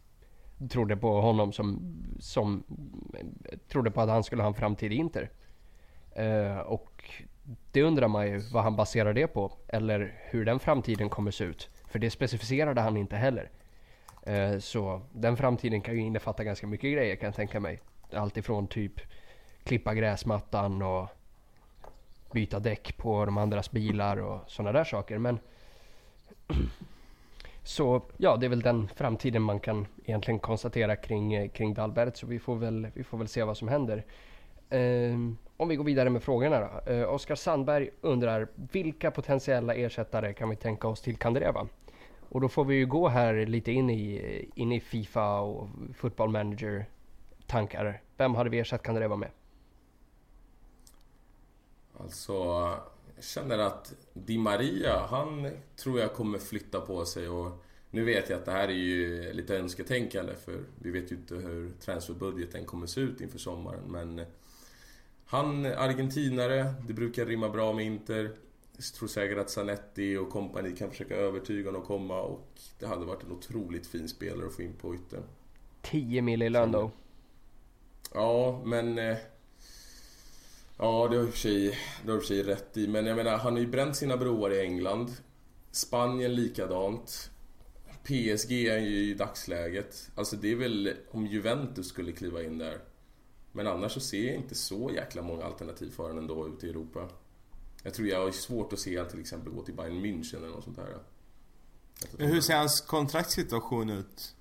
trodde 0.69 0.97
på 0.97 1.21
honom 1.21 1.53
som, 1.53 1.95
som 2.19 2.63
trodde 3.67 3.91
på 3.91 4.01
att 4.01 4.09
han 4.09 4.23
skulle 4.23 4.41
ha 4.41 4.47
en 4.47 4.53
framtid 4.53 4.93
i 4.93 4.95
Inter. 4.95 5.29
Eh, 6.15 6.57
och 6.57 7.03
det 7.71 7.83
undrar 7.83 8.07
man 8.07 8.27
ju 8.27 8.37
vad 8.37 8.63
han 8.63 8.75
baserar 8.75 9.13
det 9.13 9.27
på 9.27 9.51
eller 9.67 10.13
hur 10.29 10.45
den 10.45 10.59
framtiden 10.59 11.09
kommer 11.09 11.31
se 11.31 11.43
ut. 11.43 11.69
För 11.87 11.99
det 11.99 12.09
specificerade 12.09 12.81
han 12.81 12.97
inte 12.97 13.15
heller. 13.15 13.49
Eh, 14.23 14.59
så 14.59 15.01
den 15.13 15.37
framtiden 15.37 15.81
kan 15.81 15.95
ju 15.95 16.01
innefatta 16.01 16.43
ganska 16.43 16.67
mycket 16.67 16.93
grejer 16.93 17.15
kan 17.15 17.27
jag 17.27 17.35
tänka 17.35 17.59
mig. 17.59 17.79
Allt 18.13 18.37
ifrån 18.37 18.67
typ 18.67 19.01
klippa 19.63 19.93
gräsmattan 19.93 20.81
och 20.81 21.07
byta 22.31 22.59
däck 22.59 22.97
på 22.97 23.25
de 23.25 23.37
andras 23.37 23.71
bilar 23.71 24.17
och 24.17 24.39
sådana 24.47 24.71
där 24.71 24.83
saker. 24.83 25.17
Men 25.17 25.39
så 27.63 28.01
ja, 28.17 28.37
det 28.37 28.45
är 28.45 28.49
väl 28.49 28.61
den 28.61 28.87
framtiden 28.95 29.41
man 29.41 29.59
kan 29.59 29.87
egentligen 30.05 30.39
konstatera 30.39 30.95
kring, 30.95 31.33
eh, 31.33 31.49
kring 31.49 31.73
Dalbert. 31.73 32.17
Så 32.17 32.27
vi 32.27 32.39
får 32.39 32.55
väl, 32.55 32.87
vi 32.93 33.03
får 33.03 33.17
väl 33.17 33.27
se 33.27 33.43
vad 33.43 33.57
som 33.57 33.67
händer. 33.67 34.05
Um, 34.71 35.37
om 35.57 35.67
vi 35.67 35.75
går 35.75 35.83
vidare 35.83 36.09
med 36.09 36.23
frågorna 36.23 36.59
då. 36.59 36.91
Uh, 36.91 37.13
Oskar 37.13 37.35
Sandberg 37.35 37.89
undrar 38.01 38.47
vilka 38.55 39.11
potentiella 39.11 39.73
ersättare 39.73 40.33
kan 40.33 40.49
vi 40.49 40.55
tänka 40.55 40.87
oss 40.87 41.01
till 41.01 41.17
Kandreva? 41.17 41.67
Och 42.29 42.41
då 42.41 42.49
får 42.49 42.65
vi 42.65 42.75
ju 42.75 42.85
gå 42.85 43.07
här 43.07 43.45
lite 43.45 43.71
in 43.71 43.89
i, 43.89 44.51
in 44.55 44.71
i 44.71 44.79
Fifa 44.79 45.39
och 45.39 45.67
Football 45.95 46.29
Manager 46.29 46.85
tankar. 47.47 48.01
Vem 48.17 48.35
hade 48.35 48.49
vi 48.49 48.59
ersatt 48.59 48.83
Kan 48.83 48.95
det 48.95 49.07
vara 49.07 49.19
med? 49.19 49.31
Alltså, 51.97 52.33
jag 53.15 53.23
känner 53.23 53.57
att 53.57 53.93
Di 54.13 54.37
Maria, 54.37 55.05
han 55.09 55.51
tror 55.75 55.99
jag 55.99 56.13
kommer 56.13 56.39
flytta 56.39 56.81
på 56.81 57.05
sig 57.05 57.29
och 57.29 57.63
nu 57.91 58.03
vet 58.03 58.29
jag 58.29 58.39
att 58.39 58.45
det 58.45 58.51
här 58.51 58.67
är 58.67 58.73
ju 58.73 59.33
lite 59.33 59.57
önsketänkande 59.57 60.35
för 60.35 60.63
vi 60.75 60.91
vet 60.91 61.11
ju 61.11 61.15
inte 61.15 61.35
hur 61.35 61.69
transferbudgeten 61.69 62.65
kommer 62.65 62.87
se 62.87 63.01
ut 63.01 63.21
inför 63.21 63.39
sommaren 63.39 63.83
men 63.87 64.25
han 65.25 65.65
är 65.65 65.75
argentinare, 65.75 66.73
det 66.87 66.93
brukar 66.93 67.25
rimma 67.25 67.49
bra 67.49 67.73
med 67.73 67.85
Inter. 67.85 68.31
Tror 68.97 69.07
säkert 69.07 69.37
att 69.37 69.49
Zanetti 69.49 70.17
och 70.17 70.29
kompani 70.29 70.75
kan 70.75 70.89
försöka 70.89 71.15
övertyga 71.15 71.67
honom 71.69 71.81
att 71.81 71.87
komma 71.87 72.21
och 72.21 72.59
det 72.79 72.85
hade 72.85 73.05
varit 73.05 73.23
en 73.23 73.31
otroligt 73.31 73.87
fin 73.87 74.07
spelare 74.07 74.47
att 74.47 74.53
få 74.53 74.61
in 74.61 74.73
på 74.73 74.95
yttern. 74.95 75.23
10 75.81 76.21
mil 76.21 76.41
i 76.41 76.49
lön 76.49 76.71
då? 76.71 76.91
Ja, 78.13 78.61
men 78.65 78.97
eh, 78.97 79.17
Ja, 80.81 81.07
det 81.11 81.17
har 81.17 81.23
i 81.23 81.27
och 81.29 81.33
för 82.03 82.21
sig 82.21 82.43
rätt 82.43 82.77
i. 82.77 82.87
Men 82.87 83.05
jag 83.05 83.17
menar, 83.17 83.37
han 83.37 83.53
har 83.53 83.59
ju 83.59 83.67
bränt 83.67 83.95
sina 83.95 84.17
broar 84.17 84.51
i 84.51 84.61
England. 84.61 85.11
Spanien 85.71 86.35
likadant. 86.35 87.31
PSG 88.03 88.51
är 88.51 88.77
ju 88.77 88.97
i 88.97 89.13
dagsläget. 89.13 90.11
Alltså 90.15 90.35
det 90.35 90.51
är 90.51 90.55
väl 90.55 90.93
om 91.11 91.27
Juventus 91.27 91.87
skulle 91.87 92.11
kliva 92.11 92.43
in 92.43 92.57
där. 92.57 92.79
Men 93.51 93.67
annars 93.67 93.91
så 93.91 93.99
ser 93.99 94.25
jag 94.25 94.35
inte 94.35 94.55
så 94.55 94.91
jäkla 94.95 95.21
många 95.21 95.45
alternativ 95.45 95.91
för 95.91 96.03
honom 96.03 96.17
ändå 96.17 96.47
ute 96.47 96.67
i 96.67 96.69
Europa. 96.69 97.09
Jag 97.83 97.93
tror 97.93 98.07
jag 98.07 98.23
har 98.25 98.31
svårt 98.31 98.73
att 98.73 98.79
se 98.79 98.97
att 98.97 99.09
till 99.09 99.19
exempel 99.19 99.53
gå 99.53 99.63
till 99.63 99.73
Bayern 99.73 100.05
München 100.05 100.37
eller 100.37 100.47
något 100.47 100.63
sånt 100.63 100.75
där. 100.75 100.97
Hur 102.17 102.41
ser 102.41 102.55
hans 102.55 102.81
kontraktssituation 102.81 103.89
ut? 103.89 104.35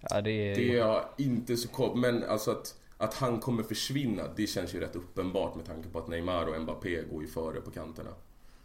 Ja, 0.00 0.20
det 0.20 0.30
är... 0.30 0.56
Det 0.56 0.70
är 0.70 0.76
jag 0.76 1.08
inte 1.18 1.56
så 1.56 1.68
koll 1.68 1.96
Men 1.96 2.24
alltså 2.24 2.50
att 2.50 2.74
att 2.98 3.14
han 3.14 3.40
kommer 3.40 3.62
försvinna, 3.62 4.22
det 4.36 4.46
känns 4.46 4.74
ju 4.74 4.80
rätt 4.80 4.96
uppenbart 4.96 5.56
med 5.56 5.66
tanke 5.66 5.88
på 5.88 5.98
att 5.98 6.08
Neymar 6.08 6.46
och 6.46 6.62
Mbappé 6.62 7.02
går 7.02 7.22
ju 7.22 7.28
före 7.28 7.60
på 7.60 7.70
kanterna. 7.70 8.10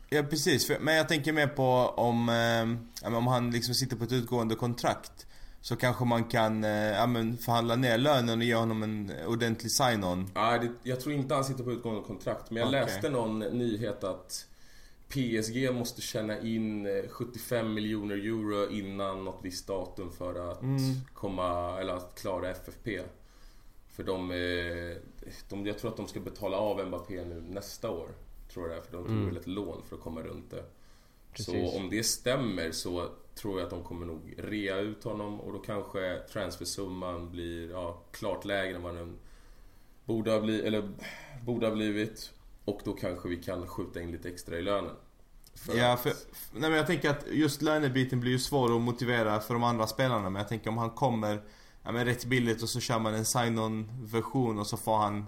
Ja 0.09 0.23
precis, 0.23 0.71
men 0.79 0.95
jag 0.95 1.07
tänker 1.09 1.33
mer 1.33 1.47
på 1.47 1.63
om, 1.97 2.29
eh, 2.29 3.15
om 3.15 3.27
han 3.27 3.51
liksom 3.51 3.73
sitter 3.73 3.95
på 3.95 4.03
ett 4.03 4.11
utgående 4.11 4.55
kontrakt. 4.55 5.27
Så 5.61 5.75
kanske 5.75 6.05
man 6.05 6.23
kan 6.23 6.63
eh, 6.63 6.71
ja, 6.71 7.07
men 7.07 7.37
förhandla 7.37 7.75
ner 7.75 7.97
lönen 7.97 8.39
och 8.39 8.45
ge 8.45 8.55
honom 8.55 8.83
en 8.83 9.11
ordentlig 9.27 9.71
sign-on. 9.71 10.31
Nej, 10.35 10.71
jag 10.83 10.99
tror 10.99 11.15
inte 11.15 11.35
han 11.35 11.43
sitter 11.43 11.63
på 11.63 11.71
utgående 11.71 12.01
kontrakt. 12.01 12.51
Men 12.51 12.59
jag 12.59 12.67
okay. 12.69 12.81
läste 12.81 13.09
någon 13.09 13.39
nyhet 13.39 14.03
att 14.03 14.45
PSG 15.09 15.73
måste 15.73 16.01
tjäna 16.01 16.39
in 16.39 16.87
75 17.09 17.65
eh, 17.65 17.71
miljoner 17.71 18.15
euro 18.15 18.71
innan 18.71 19.23
något 19.23 19.39
visst 19.43 19.67
datum 19.67 20.11
för 20.11 20.51
att 20.51 20.61
mm. 20.61 20.79
komma, 21.13 21.79
eller 21.79 21.93
att 21.93 22.19
klara 22.21 22.49
FFP. 22.49 23.01
För 23.91 24.03
de, 24.03 24.31
eh, 24.31 24.97
de, 25.49 25.65
jag 25.65 25.77
tror 25.77 25.91
att 25.91 25.97
de 25.97 26.07
ska 26.07 26.19
betala 26.19 26.57
av 26.57 26.87
Mbappé 26.87 27.25
nu 27.25 27.43
nästa 27.49 27.91
år. 27.91 28.09
Tror 28.53 28.71
jag, 28.71 28.85
för 28.85 28.91
de 28.91 29.03
tog 29.03 29.15
mm. 29.15 29.25
väl 29.25 29.37
ett 29.37 29.47
lån 29.47 29.83
för 29.89 29.95
att 29.95 30.01
komma 30.01 30.21
runt 30.21 30.51
det. 30.51 30.63
Precis. 31.33 31.71
Så 31.71 31.77
om 31.77 31.89
det 31.89 32.03
stämmer 32.03 32.71
så 32.71 33.09
tror 33.41 33.59
jag 33.59 33.65
att 33.65 33.69
de 33.69 33.83
kommer 33.83 34.05
nog 34.05 34.33
rea 34.37 34.77
ut 34.77 35.03
honom 35.03 35.41
och 35.41 35.53
då 35.53 35.59
kanske 35.59 36.19
transfersumman 36.33 37.31
blir 37.31 37.71
ja, 37.71 38.03
klart 38.11 38.45
lägre 38.45 38.75
än 38.75 38.81
vad 38.81 38.95
den 38.95 39.17
borde 40.05 40.31
ha, 40.31 40.39
bli, 40.39 40.61
eller, 40.61 40.89
borde 41.45 41.67
ha 41.67 41.73
blivit. 41.73 42.31
Och 42.65 42.81
då 42.85 42.93
kanske 42.93 43.29
vi 43.29 43.35
kan 43.35 43.67
skjuta 43.67 44.01
in 44.01 44.11
lite 44.11 44.29
extra 44.29 44.57
i 44.57 44.61
lönen. 44.61 44.95
För 45.53 45.77
ja, 45.77 45.97
för, 45.97 46.13
nej 46.53 46.69
men 46.69 46.77
jag 46.77 46.87
tänker 46.87 47.09
att 47.09 47.25
just 47.31 47.61
lönebiten 47.61 48.19
blir 48.19 48.31
ju 48.31 48.39
svår 48.39 48.75
att 48.75 48.81
motivera 48.81 49.39
för 49.39 49.53
de 49.53 49.63
andra 49.63 49.87
spelarna. 49.87 50.29
Men 50.29 50.39
jag 50.39 50.49
tänker 50.49 50.69
om 50.69 50.77
han 50.77 50.89
kommer 50.89 51.41
ja, 51.83 51.91
men 51.91 52.05
rätt 52.05 52.25
billigt 52.25 52.63
och 52.63 52.69
så 52.69 52.79
kör 52.79 52.99
man 52.99 53.13
en 53.13 53.25
sign-on 53.25 53.91
version 54.03 54.59
och 54.59 54.67
så 54.67 54.77
får 54.77 54.97
han 54.97 55.25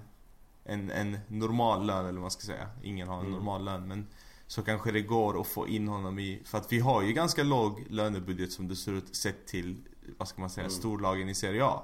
en, 0.63 0.91
en 0.91 1.17
normal 1.27 1.85
lön 1.85 1.99
eller 1.99 2.13
vad 2.13 2.21
man 2.21 2.31
ska 2.31 2.41
säga. 2.41 2.69
Ingen 2.83 3.07
har 3.07 3.15
en 3.15 3.25
mm. 3.25 3.31
normal 3.31 3.65
lön 3.65 3.87
men 3.87 4.07
så 4.51 4.61
kanske 4.63 4.91
det 4.91 5.01
går 5.01 5.41
att 5.41 5.47
få 5.47 5.67
in 5.67 5.87
honom 5.87 6.19
i... 6.19 6.41
För 6.45 6.57
att 6.57 6.71
vi 6.71 6.79
har 6.79 7.01
ju 7.01 7.13
ganska 7.13 7.43
låg 7.43 7.83
lönebudget 7.89 8.51
som 8.51 8.67
det 8.67 8.75
ser 8.75 8.91
ut 8.91 9.15
sett 9.15 9.47
till, 9.47 9.75
vad 10.17 10.27
ska 10.27 10.41
man 10.41 10.49
säga, 10.49 10.65
mm. 10.65 10.71
storlagen 10.71 11.29
i 11.29 11.35
Serie 11.35 11.65
A. 11.65 11.81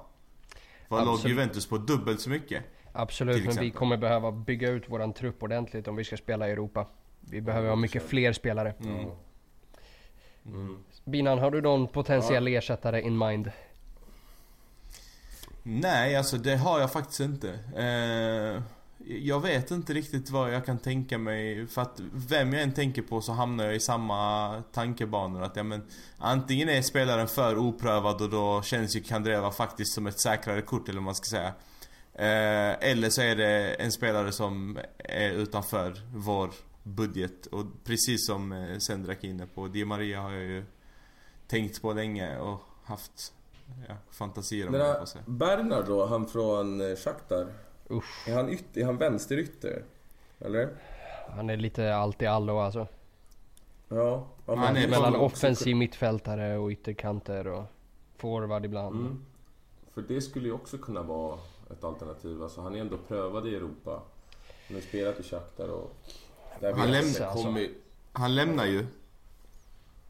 Var 0.88 1.06
låg 1.06 1.20
Juventus 1.20 1.68
på 1.68 1.78
dubbelt 1.78 2.22
så 2.22 2.30
mycket? 2.30 2.64
Absolut, 2.94 3.46
men 3.46 3.56
vi 3.56 3.72
kommer 3.72 3.98
behöva 3.98 4.32
bygga 4.32 4.70
ut 4.70 4.90
våran 4.90 5.14
trupp 5.14 5.44
ordentligt 5.44 5.88
om 5.88 5.96
vi 5.96 6.04
ska 6.04 6.18
spela 6.18 6.50
i 6.50 6.52
Europa. 6.52 6.88
Vi 7.20 7.42
behöver 7.42 7.70
ha 7.70 7.76
mycket 7.76 8.04
fler 8.04 8.34
spelare. 8.34 8.74
Mm. 8.80 9.10
Mm. 10.46 10.78
Binan, 11.06 11.40
har 11.40 11.52
du 11.52 11.62
någon 11.62 11.88
potentiell 11.88 12.48
ja. 12.48 12.58
ersättare 12.58 13.02
in 13.02 13.18
mind? 13.18 13.52
Nej, 15.64 16.16
alltså 16.16 16.38
det 16.38 16.56
har 16.56 16.80
jag 16.80 16.92
faktiskt 16.92 17.20
inte. 17.20 17.50
Eh, 17.76 18.64
jag 19.10 19.40
vet 19.40 19.72
inte 19.72 19.94
riktigt 19.94 20.30
vad 20.30 20.54
jag 20.54 20.66
kan 20.66 20.78
tänka 20.78 21.18
mig. 21.18 21.68
För 21.68 21.82
att 21.82 22.00
vem 22.14 22.54
jag 22.54 22.64
än 22.64 22.74
tänker 22.74 23.02
på 23.02 23.22
så 23.22 23.32
hamnar 23.32 23.66
jag 23.66 23.76
i 23.76 23.80
samma 23.80 24.64
tankebanor. 24.74 25.44
Att 25.44 25.56
ja, 25.56 25.64
men, 25.64 25.82
antingen 26.18 26.70
är 26.70 26.82
spelaren 26.82 27.28
för 27.28 27.58
oprövad 27.58 28.22
och 28.22 28.30
då 28.30 28.62
känns 28.62 28.96
ju 28.96 29.02
Kandreva 29.02 29.52
faktiskt 29.52 29.94
som 29.94 30.08
ett 30.08 30.20
säkrare 30.20 30.62
kort 30.62 30.90
eller 30.90 31.00
vad 31.00 31.06
man 31.06 31.16
ska 31.16 31.38
säga. 31.38 31.54
Eh, 32.14 32.90
eller 32.90 33.10
så 33.10 33.22
är 33.22 33.36
det 33.36 33.74
en 33.74 33.92
spelare 33.92 34.32
som 34.32 34.80
är 34.98 35.32
utanför 35.32 36.02
vår 36.16 36.50
budget. 36.84 37.46
Och 37.46 37.66
precis 37.84 38.28
som 38.28 38.52
eh, 38.52 38.78
Sendrak 38.78 39.24
är 39.24 39.28
inne 39.28 39.48
på, 39.48 39.68
Di 39.68 39.86
Maria 39.86 40.22
har 40.22 40.32
jag 40.32 40.44
ju 40.44 40.66
tänkt 41.48 41.82
på 41.82 41.94
länge 41.94 42.38
och 42.38 42.62
haft 42.84 43.34
ja, 43.88 43.96
fantasier 44.12 44.68
om 44.68 44.74
det. 44.74 45.08
Bernard 45.26 45.86
då, 45.86 46.06
han 46.06 46.28
från 46.28 46.82
eh, 46.82 46.96
Shakhtar. 46.96 47.48
Usch. 47.92 48.28
Är 48.28 48.36
han, 48.36 48.50
yt- 48.50 48.78
är 48.78 48.86
han 48.86 48.98
vänsterytter? 48.98 49.84
Eller? 50.40 50.70
Han 51.30 51.50
är 51.50 51.58
lite 51.58 51.96
allt 51.96 52.22
i 52.22 52.26
allo 52.26 52.60
alltså. 52.60 52.88
Ja. 53.90 54.28
Han, 54.46 54.58
han 54.58 54.78
är 54.78 54.88
mellan 54.88 55.16
offensiv 55.16 55.76
mittfältare 55.76 56.58
och 56.58 56.70
ytterkanter 56.70 57.48
och 57.48 57.64
forward 58.18 58.66
ibland. 58.66 58.96
Mm. 58.96 59.26
För 59.94 60.02
det 60.02 60.22
skulle 60.22 60.48
ju 60.48 60.54
också 60.54 60.78
kunna 60.78 61.02
vara 61.02 61.40
ett 61.72 61.84
alternativ. 61.84 62.44
Alltså 62.44 62.62
han 62.62 62.76
är 62.76 62.80
ändå 62.80 62.98
prövad 63.08 63.48
i 63.48 63.56
Europa. 63.56 64.02
Han 64.68 64.76
har 64.76 64.82
spelat 64.82 65.20
i 65.20 65.24
Shakhtar 65.24 65.68
och... 65.68 65.96
Han, 66.62 66.92
lämnar, 66.92 67.26
alltså. 67.26 67.56
han 68.12 68.36
lämnar 68.36 68.66
ju. 68.66 68.86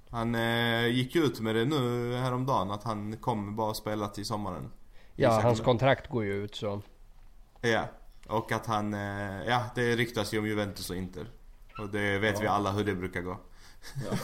Han 0.10 0.36
eh, 0.36 0.88
gick 0.88 1.16
ut 1.16 1.40
med 1.40 1.56
det 1.56 1.66
nu 1.66 2.14
häromdagen 2.16 2.72
att 2.72 2.84
han 2.84 3.18
kommer 3.18 3.52
bara 3.52 3.74
spela 3.74 4.08
till 4.08 4.26
sommaren. 4.26 4.72
Ja, 5.16 5.42
hans 5.42 5.62
kontrakt 5.62 6.10
går 6.10 6.24
ju 6.24 6.34
ut 6.34 6.56
så. 6.56 6.82
Ja, 7.62 7.88
och 8.28 8.52
att 8.52 8.66
han, 8.66 8.94
eh, 8.94 9.44
ja 9.48 9.64
det 9.76 9.96
ryktas 9.96 10.34
ju 10.34 10.40
om 10.40 10.48
Juventus 10.48 10.90
och 10.90 10.96
Inter. 10.96 11.26
Och 11.80 11.90
det 11.90 12.18
vet 12.20 12.36
ja. 12.36 12.42
vi 12.42 12.48
alla 12.48 12.72
hur 12.72 12.84
det 12.84 12.96
brukar 12.96 13.22
gå. 13.22 13.40
Ja, 14.10 14.18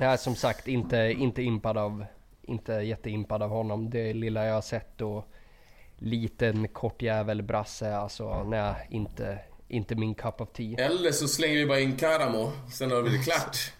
ja 0.00 0.16
som 0.16 0.36
sagt 0.36 0.68
inte, 0.68 0.96
inte 0.96 1.42
impad 1.42 1.78
av, 1.78 2.06
inte 2.42 2.72
jätteimpad 2.72 3.42
av 3.42 3.50
honom. 3.50 3.90
Det 3.90 4.12
lilla 4.12 4.46
jag 4.46 4.54
har 4.54 4.62
sett 4.62 5.00
och 5.00 5.28
liten 5.98 6.68
kort 6.68 7.02
jävel 7.02 7.42
brasse 7.42 7.96
alltså, 7.96 8.44
nej 8.44 8.88
inte, 8.90 9.38
inte 9.68 9.94
min 9.94 10.14
cup 10.14 10.40
of 10.40 10.48
tea. 10.52 10.78
Eller 10.78 11.12
så 11.12 11.28
slänger 11.28 11.56
vi 11.56 11.66
bara 11.66 11.80
in 11.80 11.96
Karamo, 11.96 12.52
sen 12.72 12.90
har 12.90 12.96
det 12.96 13.02
blivit 13.02 13.24
klart. 13.24 13.72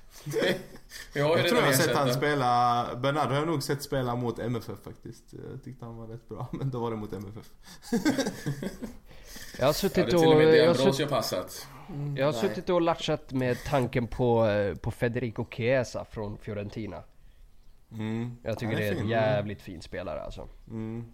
Jag, 1.12 1.39
jag 1.39 1.49
tror 1.49 1.61
jag 1.61 1.66
har 1.66 1.72
sett 1.72 1.97
han 1.97 2.14
spela, 2.14 2.89
Bernard 3.03 3.29
har 3.29 3.35
jag 3.35 3.47
nog 3.47 3.62
sett 3.62 3.83
spela 3.83 4.16
mot 4.16 4.39
MFF 4.39 4.79
faktiskt. 4.85 5.25
Jag 5.33 5.64
tyckte 5.64 5.85
han 5.85 5.97
var 5.97 6.07
rätt 6.07 6.29
bra, 6.29 6.49
men 6.53 6.70
då 6.70 6.79
var 6.81 6.91
det 6.91 6.97
mot 6.97 7.12
MFF. 7.12 7.51
jag 9.59 9.66
har 9.66 9.72
suttit 9.72 9.97
ja, 9.97 10.05
och... 10.05 10.11
Till 10.11 10.29
och 10.29 10.37
med 10.37 10.57
jag 10.57 10.75
har, 10.75 10.93
sutt, 10.93 11.09
passat. 11.09 11.66
Mm, 11.89 12.16
jag 12.16 12.27
har 12.27 12.33
suttit 12.33 12.68
och 12.68 12.81
latchat 12.81 13.33
med 13.33 13.64
tanken 13.64 14.07
på, 14.07 14.47
eh, 14.47 14.75
på 14.75 14.91
Federico 14.91 15.47
Chiesa 15.51 16.05
från 16.05 16.39
Fiorentina. 16.39 17.03
Mm. 17.93 18.37
Jag 18.43 18.59
tycker 18.59 18.77
det 18.77 18.87
är, 18.87 18.95
det 18.95 18.99
är 18.99 19.03
en 19.03 19.09
jävligt 19.09 19.62
fin 19.62 19.83
spelare 19.83 20.20
alltså. 20.20 20.49
Mm. 20.70 21.05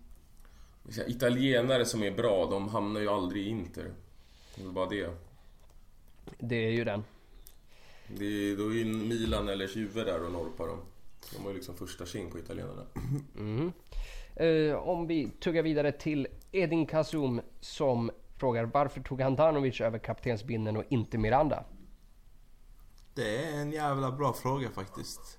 Italienare 1.06 1.84
som 1.84 2.02
är 2.02 2.10
bra, 2.10 2.46
de 2.50 2.68
hamnar 2.68 3.00
ju 3.00 3.08
aldrig 3.08 3.46
i 3.46 3.48
Inter. 3.48 3.90
Det 4.54 4.62
är 4.62 4.66
bara 4.66 4.86
det. 4.86 5.10
Det 6.38 6.56
är 6.56 6.70
ju 6.70 6.84
den. 6.84 7.04
Det 8.18 8.24
är, 8.24 8.56
då 8.56 8.74
är 8.74 8.84
Milan 8.84 9.48
eller 9.48 9.68
Juve 9.76 10.04
där 10.04 10.24
och 10.24 10.32
norpar 10.32 10.66
dem. 10.66 10.80
De 11.32 11.42
har 11.42 11.50
ju 11.50 11.56
liksom 11.56 11.76
första 11.76 12.06
tjing 12.06 12.30
på 12.30 12.38
italienarna. 12.38 12.86
Mm. 13.38 13.72
Uh, 14.40 14.74
om 14.74 15.06
vi 15.06 15.30
tuggar 15.40 15.62
vidare 15.62 15.92
till 15.92 16.28
Edin 16.52 16.86
Kazum 16.86 17.40
som 17.60 18.10
frågar 18.36 18.64
varför 18.64 19.00
tog 19.00 19.20
Handanovic 19.20 19.80
över 19.80 19.98
kaptensbindeln 19.98 20.76
och 20.76 20.84
inte 20.88 21.18
Miranda? 21.18 21.64
Det 23.14 23.44
är 23.44 23.60
en 23.60 23.72
jävla 23.72 24.12
bra 24.12 24.32
fråga 24.32 24.70
faktiskt. 24.70 25.38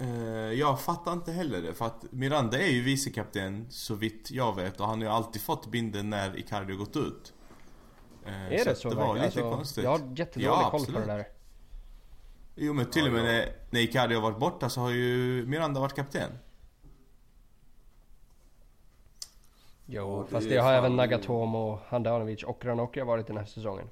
Uh, 0.00 0.08
jag 0.52 0.80
fattar 0.80 1.12
inte 1.12 1.32
heller 1.32 1.62
det 1.62 1.74
för 1.74 1.86
att 1.86 2.12
Miranda 2.12 2.58
är 2.58 2.70
ju 2.70 2.82
vicekapten 2.82 3.66
så 3.70 3.94
vitt 3.94 4.30
jag 4.30 4.56
vet 4.56 4.80
och 4.80 4.86
han 4.86 4.98
har 4.98 5.08
ju 5.08 5.12
alltid 5.12 5.42
fått 5.42 5.66
binden 5.66 6.10
när 6.10 6.38
Icardi 6.38 6.74
gått 6.74 6.96
ut. 6.96 7.32
Eh, 8.26 8.60
är 8.60 8.64
det 8.64 8.74
så? 8.74 8.88
Det 8.88 8.94
var 8.94 9.14
lite 9.14 9.26
alltså, 9.26 9.50
konstigt. 9.50 9.84
Jag 9.84 9.90
har 9.90 9.98
jättedålig 10.16 10.46
ja, 10.46 10.70
koll 10.70 10.86
på 10.86 10.92
det 10.92 11.06
där. 11.06 11.28
Jo 12.54 12.72
men 12.72 12.86
till 12.86 13.06
och 13.06 13.12
med 13.12 13.24
när, 13.24 13.52
när 13.70 13.80
Icardi 13.80 14.14
har 14.14 14.22
varit 14.22 14.38
borta 14.38 14.68
så 14.68 14.80
har 14.80 14.90
ju 14.90 15.46
Miranda 15.46 15.80
varit 15.80 15.94
kapten. 15.94 16.30
Jo, 19.86 20.18
ja, 20.20 20.26
fast 20.30 20.48
det, 20.48 20.54
det 20.54 20.60
har 20.60 20.72
även 20.72 20.96
Nagatomo, 20.96 21.80
Handanovic 21.86 22.42
och 22.42 22.64
Ranocchia 22.64 23.04
varit 23.04 23.26
den 23.26 23.36
här 23.36 23.44
säsongen. 23.44 23.90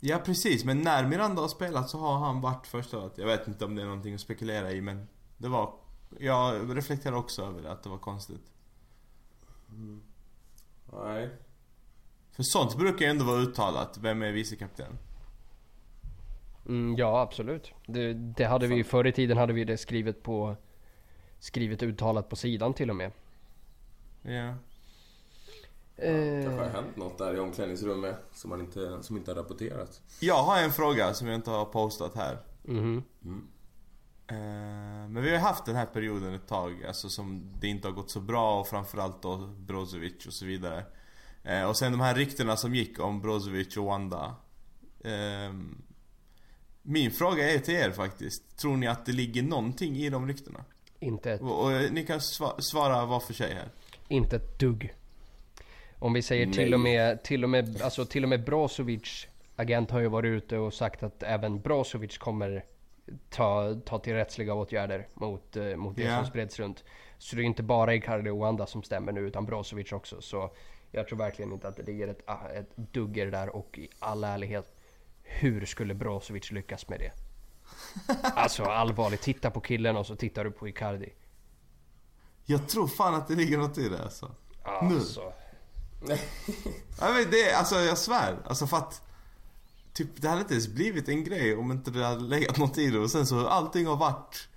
Ja 0.00 0.18
precis, 0.24 0.64
men 0.64 0.82
när 0.82 1.06
Miranda 1.06 1.42
har 1.42 1.48
spelat 1.48 1.90
så 1.90 1.98
har 1.98 2.18
han 2.18 2.40
varit 2.40 2.66
första 2.66 3.10
Jag 3.16 3.26
vet 3.26 3.48
inte 3.48 3.64
om 3.64 3.74
det 3.74 3.82
är 3.82 3.86
någonting 3.86 4.14
att 4.14 4.20
spekulera 4.20 4.72
i 4.72 4.80
men 4.80 5.08
det 5.38 5.48
var... 5.48 5.74
Jag 6.18 6.76
reflekterar 6.76 7.16
också 7.16 7.42
över 7.42 7.62
det, 7.62 7.72
att 7.72 7.82
det 7.82 7.88
var 7.88 7.98
konstigt. 7.98 8.52
Mm. 9.68 10.02
Nej, 10.92 11.30
för 12.36 12.42
sånt 12.42 12.76
brukar 12.76 13.04
ju 13.04 13.10
ändå 13.10 13.24
vara 13.24 13.38
uttalat. 13.40 13.98
Vem 13.98 14.22
är 14.22 14.32
vicekapten? 14.32 14.98
Mm, 16.66 16.96
ja, 16.96 17.20
absolut. 17.20 17.72
Det, 17.86 18.12
det 18.12 18.44
hade 18.44 18.66
vi 18.66 18.84
förr 18.84 19.06
i 19.06 19.12
tiden 19.12 19.36
hade 19.36 19.52
vi 19.52 19.64
det 19.64 19.78
skrivet 19.78 20.22
på 20.22 20.56
skrivet 21.38 21.82
uttalat 21.82 22.28
på 22.28 22.36
sidan 22.36 22.74
till 22.74 22.90
och 22.90 22.96
med. 22.96 23.12
Ja. 24.22 24.54
Ja, 25.96 26.04
det 26.12 26.42
kanske 26.44 26.64
har 26.64 26.70
hänt 26.70 26.96
något 26.96 27.18
där 27.18 27.34
i 27.34 27.38
omklädningsrummet 27.38 28.16
som, 28.32 28.50
man 28.50 28.60
inte, 28.60 29.02
som 29.02 29.16
inte 29.16 29.30
har 29.30 29.36
rapporterats. 29.36 30.02
Jag 30.20 30.42
har 30.42 30.62
en 30.62 30.72
fråga 30.72 31.14
som 31.14 31.28
jag 31.28 31.34
inte 31.34 31.50
har 31.50 31.64
postat 31.64 32.14
här. 32.14 32.38
Mm. 32.68 33.02
Mm. 33.24 33.48
Men 35.12 35.22
vi 35.22 35.30
har 35.30 35.38
haft 35.38 35.66
den 35.66 35.76
här 35.76 35.86
perioden 35.86 36.34
ett 36.34 36.48
tag, 36.48 36.84
alltså 36.84 37.08
som 37.08 37.52
det 37.60 37.68
inte 37.68 37.88
har 37.88 37.92
gått 37.92 38.10
så 38.10 38.20
bra 38.20 38.60
och 38.60 38.66
framförallt 38.66 39.22
då 39.22 39.36
Brozovic 39.36 40.26
och 40.26 40.32
så 40.32 40.46
vidare. 40.46 40.84
Eh, 41.44 41.64
och 41.64 41.78
sen 41.78 41.92
de 41.92 42.00
här 42.00 42.14
ryktena 42.14 42.56
som 42.56 42.74
gick 42.74 43.00
om 43.00 43.20
Brozovic 43.20 43.76
och 43.76 43.84
Wanda. 43.84 44.34
Eh, 45.04 45.54
min 46.82 47.10
fråga 47.10 47.50
är 47.50 47.58
till 47.58 47.74
er 47.74 47.90
faktiskt. 47.90 48.56
Tror 48.56 48.76
ni 48.76 48.86
att 48.86 49.06
det 49.06 49.12
ligger 49.12 49.42
någonting 49.42 49.96
i 49.96 50.10
de 50.10 50.28
ryktena? 50.28 50.64
Inte 50.98 51.32
ett... 51.32 51.40
Och, 51.40 51.64
och 51.64 51.92
ni 51.92 52.06
kan 52.06 52.20
svara 52.58 53.06
var 53.06 53.20
för 53.20 53.34
sig 53.34 53.54
här. 53.54 53.68
Inte 54.08 54.36
ett 54.36 54.58
dugg. 54.58 54.94
Om 55.98 56.12
vi 56.12 56.22
säger 56.22 56.52
till 56.52 56.74
och 56.74 56.80
med, 56.80 57.22
till 57.22 57.44
och 57.44 57.50
med, 57.50 57.82
alltså 57.82 58.04
till 58.04 58.22
och 58.22 58.28
med 58.28 58.44
Brozovic 58.44 59.26
agent 59.56 59.90
har 59.90 60.00
ju 60.00 60.08
varit 60.08 60.28
ute 60.28 60.58
och 60.58 60.74
sagt 60.74 61.02
att 61.02 61.22
även 61.22 61.60
Brozovic 61.60 62.18
kommer 62.18 62.64
ta, 63.30 63.74
ta 63.84 63.98
till 63.98 64.12
rättsliga 64.12 64.54
åtgärder 64.54 65.08
mot, 65.14 65.56
uh, 65.56 65.76
mot 65.76 65.96
det 65.96 66.02
yeah. 66.02 66.18
som 66.18 66.26
spreds 66.26 66.58
runt. 66.58 66.84
Så 67.18 67.36
det 67.36 67.42
är 67.42 67.44
inte 67.44 67.62
bara 67.62 67.94
Icardi 67.94 68.30
och 68.30 68.38
Wanda 68.38 68.66
som 68.66 68.82
stämmer 68.82 69.12
nu 69.12 69.20
utan 69.20 69.46
Brozovic 69.46 69.92
också. 69.92 70.20
Så 70.20 70.50
jag 70.94 71.08
tror 71.08 71.18
verkligen 71.18 71.52
inte 71.52 71.68
att 71.68 71.76
det 71.76 71.82
ligger 71.82 72.08
ett, 72.08 72.22
ah, 72.26 72.48
ett 72.48 72.76
dugger 72.76 73.30
där 73.30 73.56
och 73.56 73.78
i 73.78 73.88
all 73.98 74.24
ärlighet. 74.24 74.76
Hur 75.22 75.66
skulle 75.66 75.94
Brozovic 75.94 76.50
lyckas 76.50 76.88
med 76.88 77.00
det? 77.00 77.12
Alltså 78.22 78.64
allvarligt, 78.64 79.20
titta 79.20 79.50
på 79.50 79.60
killen 79.60 79.96
och 79.96 80.06
så 80.06 80.16
tittar 80.16 80.44
du 80.44 80.50
på 80.50 80.68
Icardi. 80.68 81.12
Jag 82.44 82.68
tror 82.68 82.88
fan 82.88 83.14
att 83.14 83.28
det 83.28 83.34
ligger 83.34 83.58
något 83.58 83.78
i 83.78 83.88
det 83.88 84.02
alltså. 84.02 84.34
alltså. 84.62 85.32
Nu. 86.02 86.16
ja, 87.00 87.10
men 87.10 87.30
det, 87.30 87.52
alltså 87.52 87.74
jag 87.74 87.98
svär. 87.98 88.36
Alltså 88.44 88.66
för 88.66 88.76
att 88.76 89.02
Typ 89.94 90.22
det 90.22 90.28
hade 90.28 90.40
inte 90.40 90.54
ens 90.54 90.68
blivit 90.68 91.08
en 91.08 91.24
grej 91.24 91.56
om 91.56 91.70
inte 91.70 91.90
det 91.90 92.04
hade 92.04 92.24
legat 92.24 92.58
något 92.58 92.78
i 92.78 92.90
det 92.90 92.98
och 92.98 93.10
sen 93.10 93.26
så 93.26 93.46
allting 93.46 93.86
har 93.86 93.96
varit 93.96 94.48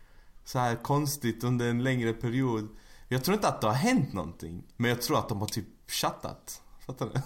så 0.43 0.59
här 0.59 0.75
konstigt 0.75 1.43
under 1.43 1.69
en 1.69 1.83
längre 1.83 2.13
period. 2.13 2.67
Jag 3.07 3.23
tror 3.23 3.35
inte 3.35 3.47
att 3.47 3.61
det 3.61 3.67
har 3.67 3.73
hänt 3.73 4.13
någonting. 4.13 4.63
Men 4.77 4.89
jag 4.89 5.01
tror 5.01 5.19
att 5.19 5.29
de 5.29 5.39
har 5.39 5.47
typ 5.47 5.67
chattat. 5.87 6.61
Fattar 6.85 7.05
du? 7.05 7.21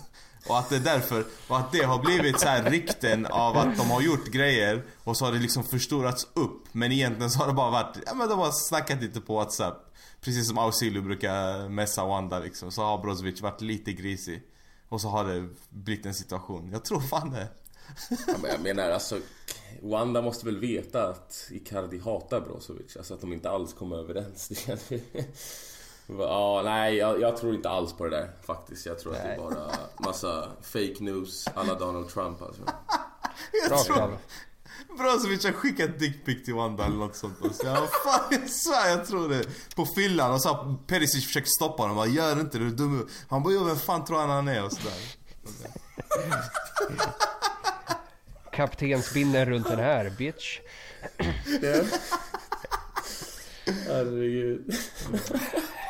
Och 0.50 0.58
att 0.58 0.70
det 0.70 0.76
är 0.76 0.80
därför, 0.80 1.26
och 1.48 1.58
att 1.58 1.72
det 1.72 1.84
har 1.84 2.00
blivit 2.00 2.40
så 2.40 2.48
här 2.48 2.70
rykten 2.70 3.26
av 3.26 3.58
att 3.58 3.78
de 3.78 3.90
har 3.90 4.02
gjort 4.02 4.28
grejer 4.28 4.84
och 5.04 5.18
så 5.18 5.26
har 5.26 5.32
det 5.32 5.40
liksom 5.40 5.64
förstorats 5.64 6.28
upp. 6.34 6.64
Men 6.72 6.92
egentligen 6.92 7.32
så 7.32 7.40
har 7.40 7.48
det 7.48 7.54
bara 7.54 7.72
varit, 7.72 7.98
ja 8.06 8.14
men 8.14 8.30
de 8.30 8.40
har 8.40 8.52
snackat 8.52 9.02
lite 9.02 9.22
på 9.22 9.36
WhatsApp. 9.36 9.94
Precis 10.22 10.48
som 10.48 10.58
Ausilio 10.58 11.02
brukar 11.02 11.70
messa 11.70 12.06
Wanda 12.06 12.40
liksom. 12.40 12.72
Så 12.72 12.82
har 12.82 12.98
Brozovic 12.98 13.42
varit 13.42 13.62
lite 13.62 13.94
grisig. 13.94 14.44
Och 14.90 15.02
så 15.02 15.08
har 15.08 15.26
det 15.26 15.50
blivit 15.70 16.06
en 16.06 16.14
situation. 16.14 16.70
Jag 16.72 16.86
tror 16.86 17.02
fan 17.02 17.32
det. 17.32 17.48
Ja, 18.10 18.34
men 18.42 18.52
jag 18.52 18.62
menar 18.62 18.90
alltså, 18.90 19.20
Wanda 19.82 20.22
måste 20.22 20.46
väl 20.46 20.58
veta 20.58 21.10
att 21.10 21.48
Icardi 21.52 22.00
hatar 22.00 22.42
Brozovic. 22.42 22.98
Alltså 22.98 23.14
att 23.14 23.22
de 23.22 23.34
inte 23.34 23.50
alls 23.50 23.74
kommer 23.74 23.98
överens. 23.98 24.52
Ja, 26.20 26.62
nej, 26.66 26.96
jag, 26.96 27.22
jag, 27.22 27.38
tror 27.38 27.56
inte 27.56 27.70
alls 27.70 27.94
på 27.94 28.04
det 28.04 28.10
där 28.10 28.32
faktiskt. 28.46 28.86
Jag 28.86 29.00
tror 29.00 29.12
nej. 29.12 29.22
att 29.22 29.28
det 29.28 29.34
är 29.34 29.38
bara 29.38 29.72
massa 29.98 30.50
fake 30.62 30.96
news 31.00 31.48
alla 31.56 31.76
Donald 31.76 32.10
Trump 32.10 32.42
alltså. 32.42 32.62
jag 33.70 33.86
tror... 33.86 34.18
Brozovic 34.98 35.46
har 35.46 35.52
skickat 35.52 36.00
dickpic 36.00 36.44
till 36.44 36.54
Wanda 36.54 36.86
eller 36.86 36.96
nåt 36.98 37.16
sånt. 37.16 37.38
Alltså. 37.44 37.66
Ja, 37.66 37.88
fan, 38.04 38.22
jag 38.32 38.50
svär 38.50 38.90
jag 38.90 39.08
tror 39.08 39.30
det. 39.30 39.46
På 39.76 39.86
fyllan 39.86 40.32
och 40.34 40.42
så 40.42 40.78
Perisic 40.88 41.26
försöker 41.26 41.48
stoppa 41.48 41.84
honom. 41.84 41.98
Han 41.98 42.14
gör 42.14 42.40
inte 42.40 42.58
det, 42.58 42.64
du 42.64 42.72
är 42.72 42.76
dum 42.76 43.10
Han 43.30 43.44
bara, 43.44 43.54
jo 43.54 43.64
vem 43.64 43.76
fan 43.76 44.06
tror 44.06 44.20
han 44.20 44.30
han 44.30 44.48
är 44.48 44.66
och 44.66 44.72
sådär. 44.72 44.94
Kaptensbindeln 48.52 49.50
runt 49.50 49.68
den 49.68 49.80
här, 49.80 50.10
bitch. 50.10 50.60
Herregud. 53.88 54.76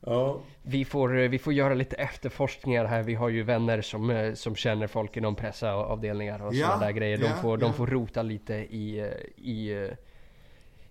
Ja. 0.00 0.40
Vi 0.62 0.84
får, 0.84 1.08
vi 1.08 1.38
får 1.38 1.52
göra 1.52 1.74
lite 1.74 1.96
efterforskningar 1.96 2.84
här. 2.84 3.02
Vi 3.02 3.14
har 3.14 3.28
ju 3.28 3.42
vänner 3.42 3.80
som, 3.82 4.10
eh, 4.10 4.34
som 4.34 4.56
känner 4.56 4.86
folk 4.86 5.16
inom 5.16 5.34
pressavdelningar 5.36 6.42
och 6.42 6.54
ja, 6.54 6.66
sådana 6.66 6.84
där 6.84 6.92
grejer. 6.92 7.18
De, 7.18 7.26
ja, 7.26 7.34
får, 7.42 7.58
de 7.58 7.74
får 7.74 7.86
rota 7.86 8.22
lite 8.22 8.54
i, 8.54 8.98
eh, 8.98 9.06
i, 9.36 9.84
eh, 9.84 9.96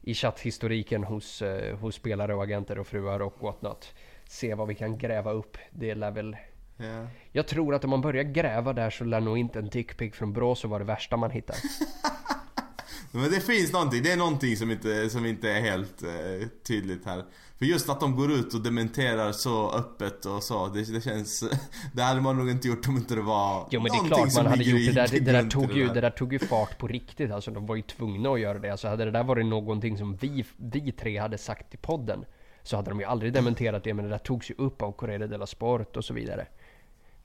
i 0.01 0.13
chatthistoriken 0.13 1.03
hos, 1.03 1.43
hos 1.79 1.95
spelare 1.95 2.35
och 2.35 2.43
agenter 2.43 2.79
och 2.79 2.87
fruar 2.87 3.19
och 3.19 3.35
whatnot. 3.41 3.93
Se 4.29 4.55
vad 4.55 4.67
vi 4.67 4.75
kan 4.75 4.97
gräva 4.97 5.31
upp. 5.31 5.57
Det 5.71 5.95
lär 5.95 6.11
väl... 6.11 6.37
Ja. 6.77 7.07
Jag 7.31 7.47
tror 7.47 7.75
att 7.75 7.83
om 7.83 7.89
man 7.89 8.01
börjar 8.01 8.23
gräva 8.23 8.73
där 8.73 8.89
så 8.89 9.03
lär 9.03 9.19
nog 9.19 9.37
inte 9.37 9.59
en 9.59 9.69
dickpic 9.69 10.15
från 10.15 10.33
Brås 10.33 10.65
vara 10.65 10.79
det 10.79 10.85
värsta 10.85 11.17
man 11.17 11.31
hittar. 11.31 11.55
Men 13.11 13.31
det 13.31 13.41
finns 13.41 13.73
någonting, 13.73 14.03
det 14.03 14.11
är 14.11 14.17
någonting 14.17 14.57
som 14.57 14.71
inte, 14.71 15.09
som 15.09 15.25
inte 15.25 15.49
är 15.49 15.61
helt 15.61 16.03
eh, 16.03 16.47
tydligt 16.67 17.05
här. 17.05 17.25
För 17.59 17.65
just 17.65 17.89
att 17.89 17.99
de 17.99 18.15
går 18.15 18.31
ut 18.31 18.53
och 18.53 18.61
dementerar 18.61 19.31
så 19.31 19.71
öppet 19.71 20.25
och 20.25 20.43
så, 20.43 20.67
det, 20.67 20.93
det 20.93 21.01
känns... 21.01 21.43
Det 21.93 22.01
hade 22.01 22.21
man 22.21 22.37
nog 22.37 22.49
inte 22.49 22.67
gjort 22.67 22.87
om 22.87 22.97
inte 22.97 23.15
det 23.15 23.21
var 23.21 23.67
Jo 23.71 23.81
men 23.81 23.91
det 23.91 23.97
är 23.97 24.07
klart 24.07 24.35
man 24.35 24.45
hade 24.45 24.63
gjort 24.63 24.95
det 24.95 25.01
där. 25.01 25.07
Det, 25.07 25.19
det, 25.19 25.31
där 25.31 25.49
tog 25.49 25.71
ju, 25.71 25.87
det 25.87 26.01
där 26.01 26.09
tog 26.09 26.33
ju 26.33 26.39
fart 26.39 26.77
på 26.77 26.87
riktigt. 26.87 27.31
Alltså 27.31 27.51
de 27.51 27.65
var 27.65 27.75
ju 27.75 27.81
tvungna 27.81 28.29
att 28.29 28.39
göra 28.39 28.59
det. 28.59 28.69
Alltså 28.69 28.87
hade 28.87 29.05
det 29.05 29.11
där 29.11 29.23
varit 29.23 29.45
någonting 29.45 29.97
som 29.97 30.15
vi, 30.15 30.45
vi 30.57 30.91
tre 30.91 31.17
hade 31.17 31.37
sagt 31.37 31.73
i 31.73 31.77
podden. 31.77 32.25
Så 32.63 32.75
hade 32.75 32.89
de 32.89 32.99
ju 32.99 33.05
aldrig 33.05 33.33
dementerat 33.33 33.83
det. 33.83 33.93
Men 33.93 34.05
det 34.05 34.11
där 34.11 34.17
togs 34.17 34.49
ju 34.49 34.55
upp 34.57 34.81
av 34.81 34.91
Corriere 34.91 35.27
della 35.27 35.47
Sport 35.47 35.97
och 35.97 36.05
så 36.05 36.13
vidare. 36.13 36.47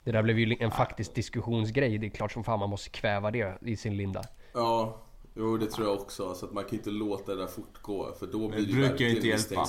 Det 0.03 0.11
där 0.11 0.23
blev 0.23 0.39
ju 0.39 0.57
en 0.59 0.71
faktisk 0.71 1.15
diskussionsgrej. 1.15 1.97
Det 1.97 2.07
är 2.07 2.09
klart 2.09 2.31
som 2.31 2.43
fan 2.43 2.59
man 2.59 2.69
måste 2.69 2.89
kväva 2.89 3.31
det 3.31 3.57
i 3.61 3.75
sin 3.75 3.97
linda. 3.97 4.23
Ja, 4.53 5.01
jo 5.35 5.57
det 5.57 5.65
tror 5.65 5.87
jag 5.87 5.95
också. 5.95 6.33
Så 6.35 6.45
att 6.45 6.53
man 6.53 6.63
kan 6.63 6.73
inte 6.73 6.89
låta 6.89 7.35
det 7.35 7.41
där 7.41 7.47
fortgå. 7.47 8.13
För 8.19 8.27
då 8.27 8.47
blir 8.47 8.65
det, 8.65 8.73
det 8.73 8.81
verkligen 8.81 9.15
inte 9.15 9.27
hjälpa. 9.27 9.67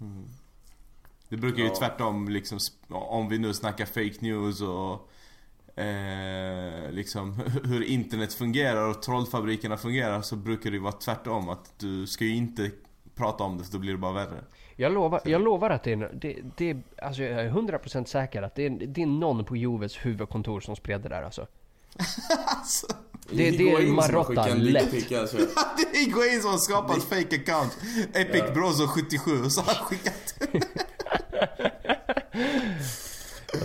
Mm. 0.00 0.28
Det 1.28 1.36
brukar 1.36 1.62
ju 1.62 1.68
ja. 1.68 1.74
tvärtom 1.74 2.28
liksom, 2.28 2.58
om 2.88 3.28
vi 3.28 3.38
nu 3.38 3.54
snackar 3.54 3.86
fake 3.86 4.16
news 4.20 4.60
och 4.60 5.10
eh, 5.80 6.90
liksom 6.90 7.40
hur 7.64 7.82
internet 7.82 8.34
fungerar 8.34 8.88
och 8.88 9.02
trollfabrikerna 9.02 9.76
fungerar 9.76 10.22
så 10.22 10.36
brukar 10.36 10.70
det 10.70 10.76
ju 10.76 10.82
vara 10.82 10.92
tvärtom. 10.92 11.48
Att 11.48 11.78
du 11.78 12.06
ska 12.06 12.24
ju 12.24 12.36
inte 12.36 12.70
prata 13.14 13.44
om 13.44 13.58
det 13.58 13.64
för 13.64 13.72
då 13.72 13.78
blir 13.78 13.92
det 13.92 13.98
bara 13.98 14.12
värre. 14.12 14.44
Jag 14.76 14.92
lovar, 14.92 15.20
jag 15.24 15.42
lovar 15.42 15.70
att 15.70 15.82
det 15.82 15.92
är, 15.92 16.10
det, 16.14 16.36
det, 16.56 16.76
alltså 17.02 17.22
jag 17.22 17.40
är 17.40 17.50
100% 17.50 18.04
säker 18.04 18.42
att 18.42 18.54
det 18.54 18.66
är, 18.66 18.70
det 18.70 19.02
är 19.02 19.06
någon 19.06 19.44
på 19.44 19.56
Joves 19.56 20.06
huvudkontor 20.06 20.60
som 20.60 20.76
spred 20.76 21.00
det 21.00 21.08
där 21.08 21.22
alltså. 21.22 21.46
Alltså. 22.46 22.86
Det, 23.30 23.50
det 23.50 23.72
är 23.72 23.86
Marotta 23.86 24.54
lätt. 24.54 25.12
Alltså. 25.12 25.36
det 25.76 25.98
är 25.98 26.04
Higuain 26.04 26.42
som 26.42 26.50
har 26.50 26.58
skapat 26.58 27.10
det... 27.10 27.16
fake 27.16 27.36
account. 27.36 27.78
Epic 28.14 28.42
ja. 28.46 28.54
Brozo 28.54 28.86
77 28.86 29.44
och 29.44 29.52
så 29.52 29.60
har 29.60 29.74
han 29.74 29.84
skickat. 29.84 30.34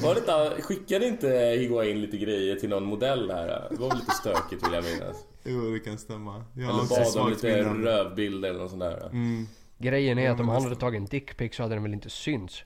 Var 0.04 0.14
det 0.14 0.20
inte, 0.20 0.62
skickade 0.62 1.08
inte 1.08 1.28
Higuain 1.60 2.02
lite 2.02 2.18
grejer 2.18 2.56
till 2.56 2.70
någon 2.70 2.84
modell 2.84 3.32
här? 3.32 3.68
Det 3.72 3.76
var 3.76 3.90
väl 3.90 3.98
lite 3.98 4.12
stökigt 4.12 4.68
vill 4.68 4.74
jag 4.74 4.84
minnas. 4.84 5.18
Jo, 5.44 5.72
det 5.72 5.80
kan 5.80 5.98
stämma. 5.98 6.46
Jag 6.54 6.70
eller 6.70 7.14
bad 7.14 7.18
om 7.18 7.30
lite 7.30 7.64
rövbilder 7.64 8.50
eller 8.50 8.60
något 8.60 8.70
sånt 8.70 8.82
där. 8.82 9.06
Mm. 9.06 9.48
Grejen 9.78 10.20
är 10.20 10.32
att 10.32 10.40
om 10.40 10.50
han 10.50 10.64
hade 10.64 10.76
tagit 10.76 11.00
en 11.00 11.06
dickpic 11.06 11.56
så 11.56 11.64
hade 11.64 11.76
den 11.76 11.84
väl 11.84 11.94
inte 11.94 12.10
synts. 12.10 12.64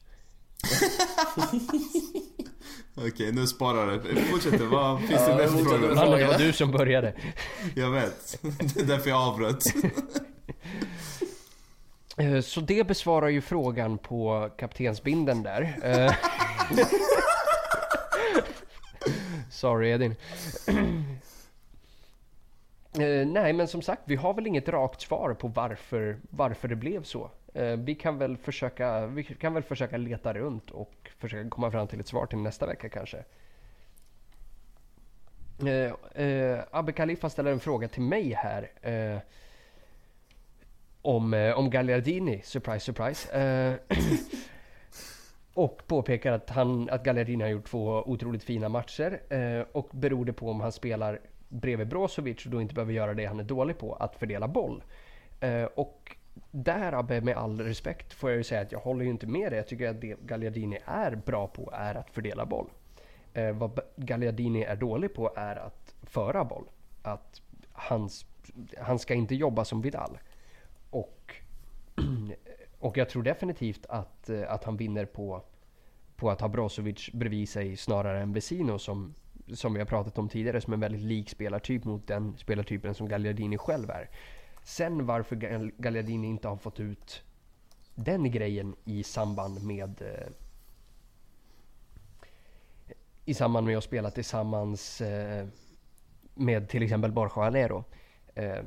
Okej, 2.95 3.31
nu 3.31 3.47
sparar 3.47 3.87
det. 3.87 4.15
Fortsätter. 4.21 4.65
Vad 4.65 4.99
finns 5.07 5.25
det 5.25 5.35
mer 5.35 5.47
för 5.47 5.63
frågor? 5.63 6.17
Det 6.17 6.27
var 6.27 6.37
du 6.37 6.53
som 6.53 6.71
började. 6.71 7.13
Jag 7.75 7.91
vet. 7.91 8.39
Det 8.41 8.81
är 8.81 8.85
därför 8.85 9.09
jag 9.09 9.21
avbröt. 9.21 9.63
Eh, 12.17 12.41
så 12.41 12.61
det 12.61 12.87
besvarar 12.87 13.27
ju 13.27 13.41
frågan 13.41 13.97
på 13.97 14.49
kaptensbinden 14.57 15.43
där. 15.43 15.79
Eh, 15.83 16.13
sorry 19.51 19.89
Edin. 19.89 20.15
Uh, 22.99 23.27
nej 23.27 23.53
men 23.53 23.67
som 23.67 23.81
sagt, 23.81 24.01
vi 24.05 24.15
har 24.15 24.33
väl 24.33 24.47
inget 24.47 24.69
rakt 24.69 25.01
svar 25.01 25.33
på 25.33 25.47
varför, 25.47 26.17
varför 26.29 26.67
det 26.67 26.75
blev 26.75 27.03
så. 27.03 27.29
Vi, 27.77 27.95
kan 27.95 28.17
väl 28.17 28.37
försöka, 28.37 29.07
vi 29.07 29.23
kan 29.23 29.53
väl 29.53 29.63
försöka 29.63 29.97
leta 29.97 30.33
runt 30.33 30.71
och 30.71 31.02
försöka 31.23 31.49
komma 31.49 31.71
fram 31.71 31.87
till 31.87 31.99
ett 31.99 32.07
svar 32.07 32.25
till 32.25 32.37
nästa 32.37 32.65
vecka 32.65 32.89
kanske. 32.89 33.23
Eh, 35.59 36.23
eh, 36.25 36.59
Abbe 36.71 36.91
Khalifa 36.91 37.29
ställer 37.29 37.51
en 37.51 37.59
fråga 37.59 37.87
till 37.87 38.01
mig 38.01 38.33
här. 38.33 38.71
Eh, 38.81 39.19
om, 41.01 41.33
eh, 41.33 41.59
om 41.59 41.69
Gagliardini, 41.69 42.41
surprise 42.43 42.79
surprise. 42.79 43.39
Eh, 43.39 43.97
och 45.53 45.87
påpekar 45.87 46.31
att, 46.31 46.49
han, 46.49 46.89
att 46.89 47.03
Gagliardini 47.03 47.43
har 47.43 47.51
gjort 47.51 47.65
två 47.65 48.03
otroligt 48.05 48.43
fina 48.43 48.69
matcher. 48.69 49.21
Eh, 49.29 49.65
och 49.71 49.89
beror 49.91 50.25
det 50.25 50.33
på 50.33 50.49
om 50.49 50.61
han 50.61 50.71
spelar 50.71 51.19
bredvid 51.49 51.87
Brozovic 51.87 52.45
och 52.45 52.51
då 52.51 52.61
inte 52.61 52.73
behöver 52.73 52.93
göra 52.93 53.13
det 53.13 53.25
han 53.25 53.39
är 53.39 53.43
dålig 53.43 53.77
på, 53.77 53.93
att 53.93 54.15
fördela 54.15 54.47
boll. 54.47 54.83
och 55.75 56.15
där 56.51 56.93
Abbe, 56.93 57.21
med 57.21 57.37
all 57.37 57.61
respekt, 57.61 58.13
får 58.13 58.29
jag 58.29 58.37
ju 58.37 58.43
säga 58.43 58.61
att 58.61 58.71
jag 58.71 58.79
håller 58.79 59.05
ju 59.05 59.11
inte 59.11 59.27
med 59.27 59.51
dig. 59.51 59.57
Jag 59.57 59.67
tycker 59.67 59.89
att 59.89 60.01
det 60.01 60.19
Gagliardini 60.21 60.79
är 60.85 61.15
bra 61.15 61.47
på 61.47 61.71
är 61.73 61.95
att 61.95 62.09
fördela 62.09 62.45
boll. 62.45 62.69
Eh, 63.33 63.51
vad 63.51 63.79
Gagliardini 63.95 64.63
är 64.63 64.75
dålig 64.75 65.13
på 65.13 65.33
är 65.35 65.55
att 65.55 65.95
föra 66.01 66.45
boll. 66.45 66.65
Att 67.01 67.41
hans, 67.71 68.25
han 68.77 68.99
ska 68.99 69.13
inte 69.13 69.35
jobba 69.35 69.65
som 69.65 69.81
Vidal. 69.81 70.17
Och, 70.89 71.35
och 72.79 72.97
jag 72.97 73.09
tror 73.09 73.23
definitivt 73.23 73.85
att, 73.89 74.29
eh, 74.29 74.51
att 74.51 74.63
han 74.63 74.77
vinner 74.77 75.05
på, 75.05 75.41
på 76.15 76.29
att 76.29 76.41
ha 76.41 76.47
Brozovic 76.47 77.09
bredvid 77.13 77.49
sig 77.49 77.77
snarare 77.77 78.21
än 78.21 78.33
Vesino 78.33 78.79
som, 78.79 79.13
som 79.53 79.73
vi 79.73 79.79
har 79.79 79.85
pratat 79.85 80.17
om 80.17 80.29
tidigare 80.29 80.61
som 80.61 80.73
en 80.73 80.79
väldigt 80.79 81.01
lik 81.01 81.29
spelartyp 81.29 81.83
mot 81.83 82.07
den 82.07 82.37
spelartypen 82.37 82.93
som 82.93 83.07
Gagliardini 83.07 83.57
själv 83.57 83.89
är. 83.89 84.09
Sen 84.63 85.05
varför 85.05 85.35
Gagliardini 85.77 86.27
inte 86.27 86.47
har 86.47 86.57
fått 86.57 86.79
ut 86.79 87.23
den 87.95 88.31
grejen 88.31 88.75
i 88.85 89.03
samband 89.03 89.63
med 89.63 90.01
eh, 90.01 90.27
i 93.25 93.33
samband 93.33 93.67
med 93.67 93.77
att 93.77 93.83
spela 93.83 94.11
tillsammans 94.11 95.01
eh, 95.01 95.47
med 96.35 96.69
till 96.69 96.83
exempel 96.83 97.11
Borja 97.11 97.43
Alero. 97.43 97.83
Eh, 98.35 98.63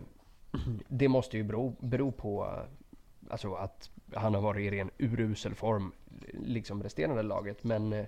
det 0.89 1.09
måste 1.09 1.37
ju 1.37 1.43
bero, 1.43 1.77
bero 1.81 2.13
på 2.13 2.45
eh, 2.45 3.33
alltså 3.33 3.55
att 3.55 3.91
han 4.15 4.35
har 4.35 4.41
varit 4.41 4.73
i 4.73 4.77
ren 4.77 4.91
urusel 4.99 5.55
form, 5.55 5.93
liksom 6.33 6.83
resterande 6.83 7.23
laget. 7.23 7.65
Men 7.65 7.93
eh, 7.93 8.07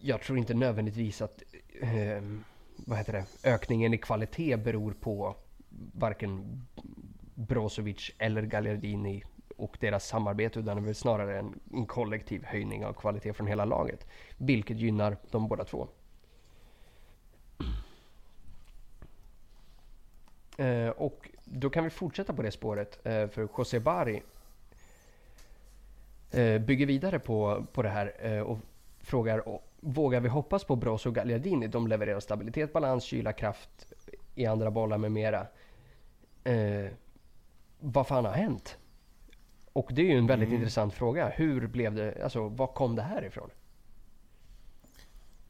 jag 0.00 0.22
tror 0.22 0.38
inte 0.38 0.54
nödvändigtvis 0.54 1.22
att 1.22 1.42
eh, 1.80 2.22
vad 2.76 2.98
heter 2.98 3.12
det, 3.12 3.24
ökningen 3.44 3.94
i 3.94 3.98
kvalitet 3.98 4.56
beror 4.56 4.92
på 4.92 5.36
varken 5.92 6.62
Brozovic 7.34 8.10
eller 8.18 8.42
Gagliardini 8.42 9.22
och 9.56 9.76
deras 9.80 10.06
samarbete 10.06 10.60
utan 10.60 10.76
det 10.76 10.82
är 10.82 10.84
väl 10.84 10.94
snarare 10.94 11.38
en, 11.38 11.60
en 11.72 11.86
kollektiv 11.86 12.44
höjning 12.44 12.84
av 12.84 12.92
kvalitet 12.92 13.32
från 13.32 13.46
hela 13.46 13.64
laget. 13.64 14.06
Vilket 14.36 14.76
gynnar 14.76 15.16
de 15.30 15.48
båda 15.48 15.64
två. 15.64 15.88
Eh, 20.58 20.88
och 20.88 21.30
då 21.44 21.70
kan 21.70 21.84
vi 21.84 21.90
fortsätta 21.90 22.32
på 22.32 22.42
det 22.42 22.50
spåret 22.50 23.06
eh, 23.06 23.28
för 23.28 23.48
José 23.58 23.80
Bari 23.80 24.22
eh, 26.30 26.58
bygger 26.58 26.86
vidare 26.86 27.18
på, 27.18 27.66
på 27.72 27.82
det 27.82 27.88
här 27.88 28.14
eh, 28.18 28.40
och 28.40 28.58
frågar 29.00 29.42
Vågar 29.80 30.20
vi 30.20 30.28
hoppas 30.28 30.64
på 30.64 30.76
Brozo 30.76 31.08
och 31.08 31.14
Gagliardini? 31.14 31.66
De 31.66 31.86
levererar 31.86 32.20
stabilitet, 32.20 32.72
balans, 32.72 33.04
kyla, 33.04 33.32
kraft 33.32 33.92
i 34.34 34.46
andra 34.46 34.70
bollar 34.70 34.98
med 34.98 35.12
mera. 35.12 35.46
Eh, 36.44 36.92
vad 37.80 38.06
fan 38.06 38.24
har 38.24 38.32
hänt? 38.32 38.76
Och 39.72 39.88
det 39.90 40.02
är 40.02 40.06
ju 40.06 40.18
en 40.18 40.26
väldigt 40.26 40.48
mm. 40.48 40.60
intressant 40.60 40.94
fråga. 40.94 41.28
Hur 41.28 41.66
blev 41.66 41.94
det, 41.94 42.24
alltså 42.24 42.48
var 42.48 42.66
kom 42.66 42.96
det 42.96 43.02
här 43.02 43.24
ifrån? 43.24 43.50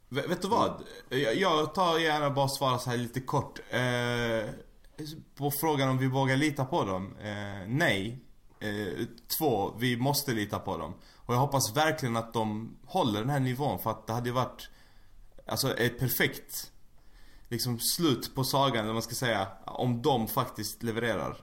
V 0.08 0.22
vet 0.28 0.42
du 0.42 0.48
vad? 0.48 0.82
Jag 1.36 1.74
tar 1.74 1.98
gärna 1.98 2.30
bara 2.30 2.48
svara 2.48 2.78
så 2.78 2.90
här 2.90 2.96
lite 2.96 3.20
kort. 3.20 3.60
Eh, 3.70 4.50
på 5.34 5.50
frågan 5.60 5.88
om 5.88 5.98
vi 5.98 6.06
vågar 6.06 6.36
lita 6.36 6.64
på 6.64 6.84
dem. 6.84 7.16
Eh, 7.22 7.68
nej. 7.68 8.18
Eh, 8.60 9.06
två, 9.38 9.74
vi 9.78 9.96
måste 9.96 10.32
lita 10.32 10.58
på 10.58 10.76
dem. 10.76 10.94
Och 11.16 11.34
jag 11.34 11.38
hoppas 11.38 11.76
verkligen 11.76 12.16
att 12.16 12.32
de 12.32 12.76
håller 12.86 13.20
den 13.20 13.30
här 13.30 13.40
nivån 13.40 13.78
för 13.78 13.90
att 13.90 14.06
det 14.06 14.12
hade 14.12 14.28
ju 14.28 14.34
varit 14.34 14.70
Alltså 15.50 15.76
ett 15.76 15.98
perfekt 15.98 16.72
Liksom 17.50 17.78
slut 17.78 18.34
på 18.34 18.44
sagan 18.44 18.84
eller 18.84 18.92
man 18.92 19.02
ska 19.02 19.14
säga 19.14 19.48
Om 19.66 20.02
de 20.02 20.28
faktiskt 20.28 20.82
levererar 20.82 21.36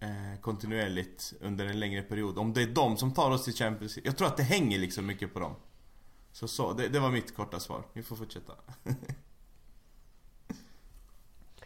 eh, 0.00 0.40
Kontinuerligt 0.40 1.34
under 1.40 1.66
en 1.66 1.80
längre 1.80 2.02
period. 2.02 2.38
Om 2.38 2.52
det 2.52 2.62
är 2.62 2.66
de 2.66 2.96
som 2.96 3.14
tar 3.14 3.30
oss 3.30 3.44
till 3.44 3.54
Champions 3.54 3.96
League. 3.96 4.08
Jag 4.08 4.18
tror 4.18 4.28
att 4.28 4.36
det 4.36 4.42
hänger 4.42 4.78
liksom 4.78 5.06
mycket 5.06 5.34
på 5.34 5.40
dem. 5.40 5.54
Så 6.32 6.48
så, 6.48 6.72
det, 6.72 6.88
det 6.88 7.00
var 7.00 7.10
mitt 7.10 7.36
korta 7.36 7.60
svar. 7.60 7.86
Vi 7.92 8.02
får 8.02 8.16
fortsätta. 8.16 8.52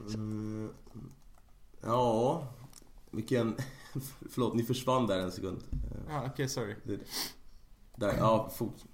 Mm, 0.00 0.74
Ja 1.80 2.48
Vilken 3.10 3.56
Förlåt, 4.30 4.54
ni 4.54 4.62
försvann 4.62 5.06
där 5.06 5.18
en 5.18 5.32
sekund. 5.32 5.62
Ja, 6.08 6.18
okej, 6.18 6.30
okay, 6.32 6.48
sorry. 6.48 6.74
Det, 6.84 7.00
där, 7.96 8.16
ja, 8.18 8.50
fot. 8.54 8.84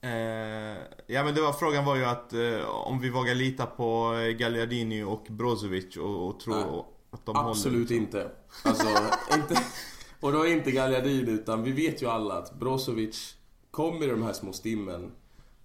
Eh, 0.00 0.76
ja 1.06 1.24
men 1.24 1.34
det 1.34 1.40
var, 1.40 1.52
frågan 1.52 1.84
var 1.84 1.96
ju 1.96 2.04
att 2.04 2.32
eh, 2.32 2.68
om 2.68 3.00
vi 3.00 3.10
vågar 3.10 3.34
lita 3.34 3.66
på 3.66 4.12
Gagliardini 4.38 5.02
och 5.02 5.26
Brozovic 5.28 5.96
och, 5.96 6.28
och 6.28 6.40
tro 6.40 6.86
att 7.10 7.26
de 7.26 7.36
Absolut 7.36 7.88
håller. 7.88 8.00
inte. 8.00 8.30
Alltså, 8.64 8.86
inte. 9.34 9.62
Och 10.20 10.32
då 10.32 10.46
inte 10.46 10.70
Gagliardini 10.70 11.30
utan 11.30 11.62
vi 11.62 11.72
vet 11.72 12.02
ju 12.02 12.06
alla 12.06 12.34
att 12.34 12.54
Brozovic 12.54 13.36
kommer 13.70 14.06
i 14.06 14.10
de 14.10 14.22
här 14.22 14.32
små 14.32 14.52
stimmen 14.52 15.12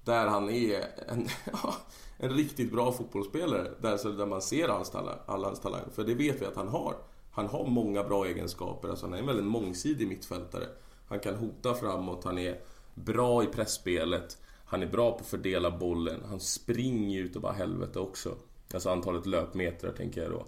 där 0.04 0.28
han 0.28 0.50
är 0.50 0.86
en, 1.08 1.28
en 2.18 2.30
riktigt 2.30 2.72
bra 2.72 2.92
fotbollsspelare. 2.92 3.72
Där, 3.82 4.18
där 4.18 4.26
man 4.26 4.42
ser 4.42 4.68
hans 4.68 4.90
talang, 4.90 5.18
alla 5.26 5.48
hans 5.48 5.60
talang. 5.60 5.84
För 5.96 6.04
det 6.04 6.14
vet 6.14 6.42
vi 6.42 6.46
att 6.46 6.56
han 6.56 6.68
har. 6.68 6.96
Han 7.32 7.48
har 7.48 7.66
många 7.66 8.04
bra 8.04 8.26
egenskaper. 8.26 8.90
Alltså 8.90 9.06
han 9.06 9.14
är 9.14 9.18
en 9.18 9.26
väldigt 9.26 9.46
mångsidig 9.46 10.08
mittfältare. 10.08 10.66
Han 11.08 11.20
kan 11.20 11.36
hota 11.36 11.74
framåt, 11.74 12.24
han 12.24 12.38
är 12.38 12.60
bra 12.94 13.44
i 13.44 13.48
pressspelet. 13.48 14.38
Han 14.65 14.84
är 14.84 14.88
bra 14.88 15.11
på 15.11 15.20
att 15.20 15.28
fördela 15.28 15.72
bollen. 15.78 16.24
Han 16.30 16.40
springer 16.40 17.20
ut 17.20 17.36
och 17.36 17.41
bara 17.41 17.53
helvete 17.53 17.99
också. 17.99 18.36
Alltså 18.74 18.90
antalet 18.90 19.26
löpmetrar 19.26 19.91
tänker 19.91 20.22
jag 20.22 20.32
då. 20.32 20.45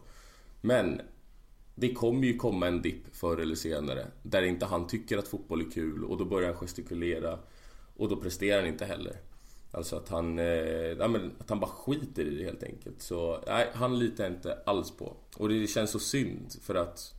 Men 0.61 1.01
det 1.75 1.93
kommer 1.93 2.27
ju 2.27 2.37
komma 2.37 2.67
en 2.67 2.81
dipp 2.81 3.15
förr 3.15 3.37
eller 3.37 3.55
senare 3.55 4.07
där 4.23 4.41
inte 4.41 4.65
han 4.65 4.87
tycker 4.87 5.17
att 5.17 5.27
fotboll 5.27 5.61
är 5.61 5.71
kul 5.71 6.03
och 6.03 6.17
då 6.17 6.25
börjar 6.25 6.47
han 6.47 6.57
gestikulera 6.57 7.39
och 7.97 8.09
då 8.09 8.15
presterar 8.15 8.59
han 8.59 8.67
inte 8.67 8.85
heller. 8.85 9.17
Alltså 9.71 9.95
att 9.95 10.09
han, 10.09 10.39
eh, 10.39 10.45
ja, 10.45 11.07
men, 11.07 11.31
att 11.39 11.49
han 11.49 11.59
bara 11.59 11.71
skiter 11.71 12.25
i 12.25 12.37
det 12.37 12.43
helt 12.43 12.63
enkelt. 12.63 13.01
Så 13.01 13.43
nej, 13.47 13.69
han 13.73 13.99
litar 13.99 14.23
jag 14.23 14.33
inte 14.33 14.59
alls 14.65 14.91
på. 14.91 15.13
Och 15.37 15.49
det 15.49 15.67
känns 15.67 15.91
så 15.91 15.99
synd 15.99 16.53
för 16.61 16.75
att 16.75 17.13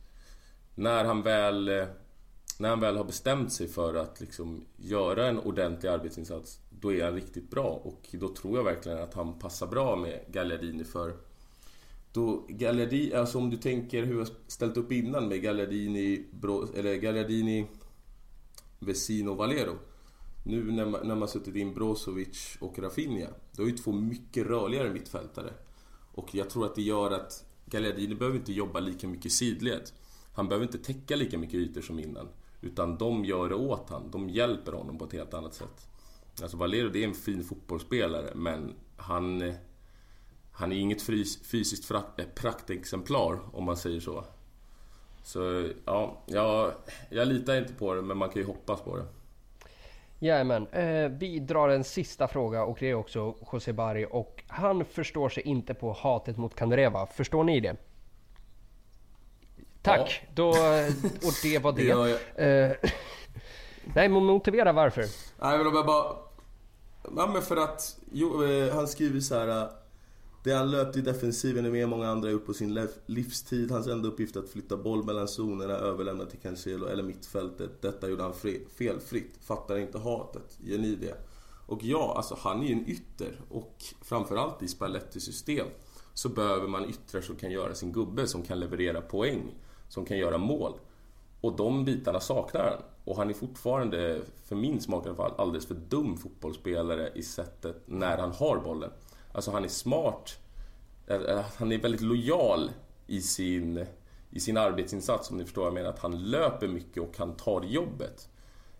när 0.75 1.05
han 1.05 1.21
väl 1.21 1.67
eh, 1.67 1.85
när 2.59 2.69
han 2.69 2.79
väl 2.79 2.97
har 2.97 3.03
bestämt 3.03 3.53
sig 3.53 3.67
för 3.67 3.95
att 3.95 4.19
liksom 4.21 4.65
göra 4.77 5.27
en 5.27 5.39
ordentlig 5.39 5.89
arbetsinsats 5.89 6.59
Då 6.69 6.93
är 6.93 7.03
han 7.03 7.13
riktigt 7.13 7.49
bra. 7.49 7.81
Och 7.83 8.07
då 8.11 8.29
tror 8.29 8.57
jag 8.57 8.63
verkligen 8.63 8.97
att 8.97 9.13
han 9.13 9.39
passar 9.39 9.67
bra 9.67 9.95
med 9.95 10.19
Gagliardini 10.27 10.83
för 10.83 11.13
då 12.11 12.45
Gagliardini, 12.49 13.13
alltså 13.13 13.37
om 13.37 13.49
du 13.49 13.57
tänker 13.57 14.03
hur 14.03 14.17
jag 14.17 14.27
ställt 14.47 14.77
upp 14.77 14.91
innan 14.91 15.27
med 15.27 15.41
Gagliardini, 15.41 16.25
Bro, 16.31 16.67
eller 16.75 16.95
Gagliardini 16.95 17.67
Vesino 18.79 19.33
Valero. 19.33 19.77
Nu 20.43 20.71
när 20.71 20.85
man, 20.85 21.07
när 21.07 21.15
man 21.15 21.27
suttit 21.27 21.55
in 21.55 21.73
Brozovic 21.73 22.57
och 22.59 22.79
Rafinha 22.79 23.27
Då 23.51 23.63
är 23.63 23.67
ju 23.67 23.77
två 23.77 23.91
mycket 23.91 24.47
rörligare 24.47 24.89
mittfältare. 24.89 25.53
Och 26.11 26.35
jag 26.35 26.49
tror 26.49 26.65
att 26.65 26.75
det 26.75 26.81
gör 26.81 27.11
att 27.11 27.45
Gagliardini 27.65 28.15
behöver 28.15 28.37
inte 28.37 28.53
jobba 28.53 28.79
lika 28.79 29.07
mycket 29.07 29.31
sidled. 29.31 29.89
Han 30.33 30.47
behöver 30.47 30.65
inte 30.65 30.77
täcka 30.77 31.15
lika 31.15 31.37
mycket 31.37 31.55
ytor 31.55 31.81
som 31.81 31.99
innan 31.99 32.27
utan 32.61 32.97
de 32.97 33.25
gör 33.25 33.49
det 33.49 33.55
åt 33.55 33.89
honom, 33.89 34.11
De 34.11 34.29
hjälper 34.29 34.71
honom 34.71 34.97
på 34.97 35.05
ett 35.05 35.13
helt 35.13 35.33
annat 35.33 35.53
sätt. 35.53 35.87
Alltså 36.41 36.57
Valero 36.57 36.89
det 36.89 37.03
är 37.03 37.07
en 37.07 37.13
fin 37.13 37.43
fotbollsspelare 37.43 38.31
men 38.35 38.75
han... 38.97 39.53
Han 40.51 40.71
är 40.71 40.75
inget 40.75 41.01
fysiskt 41.01 41.91
eh, 41.91 42.01
praktexemplar 42.35 43.39
om 43.53 43.63
man 43.63 43.77
säger 43.77 43.99
så. 43.99 44.23
Så 45.23 45.69
ja, 45.85 46.23
jag, 46.25 46.71
jag 47.09 47.27
litar 47.27 47.57
inte 47.57 47.73
på 47.73 47.93
det 47.93 48.01
men 48.01 48.17
man 48.17 48.29
kan 48.29 48.41
ju 48.41 48.47
hoppas 48.47 48.81
på 48.81 48.97
det. 48.97 49.05
Jajamän. 50.19 50.67
Eh, 50.67 51.09
vi 51.09 51.39
drar 51.39 51.69
en 51.69 51.83
sista 51.83 52.27
fråga 52.27 52.63
och 52.63 52.77
det 52.79 52.89
är 52.89 52.93
också 52.93 53.35
José 53.51 53.73
Bari 53.73 54.05
och 54.11 54.43
han 54.47 54.85
förstår 54.85 55.29
sig 55.29 55.43
inte 55.43 55.73
på 55.73 55.93
hatet 55.93 56.37
mot 56.37 56.55
Kandreva. 56.55 57.05
Förstår 57.05 57.43
ni 57.43 57.59
det? 57.59 57.75
Tack! 59.87 60.21
Ja. 60.23 60.33
Då, 60.35 60.49
och 61.27 61.33
det 61.43 61.59
var 61.59 61.71
det. 61.71 61.83
det 62.35 62.77
uh, 62.83 62.89
nej, 63.95 64.09
men 64.09 64.25
motivera 64.25 64.71
varför. 64.71 65.01
Nej, 65.41 65.57
men 65.57 65.75
jag 65.75 65.85
bara... 65.85 66.15
Ja, 67.15 67.29
men 67.33 67.41
för 67.41 67.57
att... 67.57 67.99
Jo, 68.11 68.43
eh, 68.43 68.73
han 68.75 68.87
skriver 68.87 69.19
så 69.19 69.35
här... 69.35 69.47
Eh, 69.47 69.69
det 70.43 70.53
han 70.53 70.71
löpt 70.71 70.97
i 70.97 71.01
defensiven 71.01 71.65
är 71.65 71.71
mer 71.71 71.87
många 71.87 72.09
andra 72.09 72.29
gjort 72.29 72.45
på 72.45 72.53
sin 72.53 72.87
livstid. 73.05 73.71
Hans 73.71 73.87
enda 73.87 74.07
uppgift 74.07 74.35
är 74.35 74.39
att 74.39 74.49
flytta 74.49 74.77
boll 74.77 75.03
mellan 75.03 75.27
zonerna, 75.27 75.73
överlämna 75.73 76.25
till 76.25 76.39
Cancelo 76.39 76.85
eller 76.85 77.03
mittfältet. 77.03 77.81
Detta 77.81 78.09
gjorde 78.09 78.23
han 78.23 78.33
felfritt. 78.77 79.37
Fattar 79.41 79.77
inte 79.77 79.99
hatet. 79.99 80.57
Gör 80.63 80.77
ni 80.77 80.95
det? 80.95 81.13
Och 81.65 81.83
ja, 81.83 82.13
alltså 82.17 82.37
han 82.39 82.63
är 82.63 82.67
ju 82.67 82.73
en 82.73 82.89
ytter. 82.89 83.41
Och 83.49 83.83
framförallt 84.01 84.63
i 84.63 84.67
Spallettis 84.67 85.23
system 85.23 85.67
så 86.13 86.29
behöver 86.29 86.67
man 86.67 86.89
yttrar 86.89 87.21
som 87.21 87.35
kan 87.35 87.51
göra 87.51 87.75
sin 87.75 87.91
gubbe, 87.91 88.27
som 88.27 88.41
kan 88.43 88.59
leverera 88.59 89.01
poäng 89.01 89.53
som 89.89 90.05
kan 90.05 90.17
göra 90.17 90.37
mål. 90.37 90.73
Och 91.41 91.55
de 91.55 91.85
bitarna 91.85 92.19
saknar 92.19 92.63
han. 92.63 92.81
Och 93.05 93.17
han 93.17 93.29
är 93.29 93.33
fortfarande, 93.33 94.21
för 94.45 94.55
min 94.55 94.81
smak 94.81 95.05
i 95.05 95.09
alla 95.09 95.17
fall, 95.17 95.33
alldeles 95.37 95.65
för 95.65 95.75
dum 95.75 96.17
fotbollsspelare 96.17 97.11
i 97.15 97.23
sättet 97.23 97.81
när 97.85 98.17
han 98.17 98.31
har 98.31 98.57
bollen. 98.57 98.91
Alltså 99.31 99.51
han 99.51 99.63
är 99.63 99.67
smart. 99.67 100.39
Han 101.57 101.71
är 101.71 101.77
väldigt 101.77 102.01
lojal 102.01 102.71
i 103.07 103.21
sin, 103.21 103.85
i 104.31 104.39
sin 104.39 104.57
arbetsinsats 104.57 105.31
om 105.31 105.37
ni 105.37 105.43
förstår 105.43 105.61
vad 105.61 105.67
jag 105.67 105.73
menar. 105.73 105.89
Att 105.89 105.99
han 105.99 106.23
löper 106.29 106.67
mycket 106.67 107.03
och 107.03 107.17
han 107.17 107.35
tar 107.35 107.61
jobbet. 107.61 108.29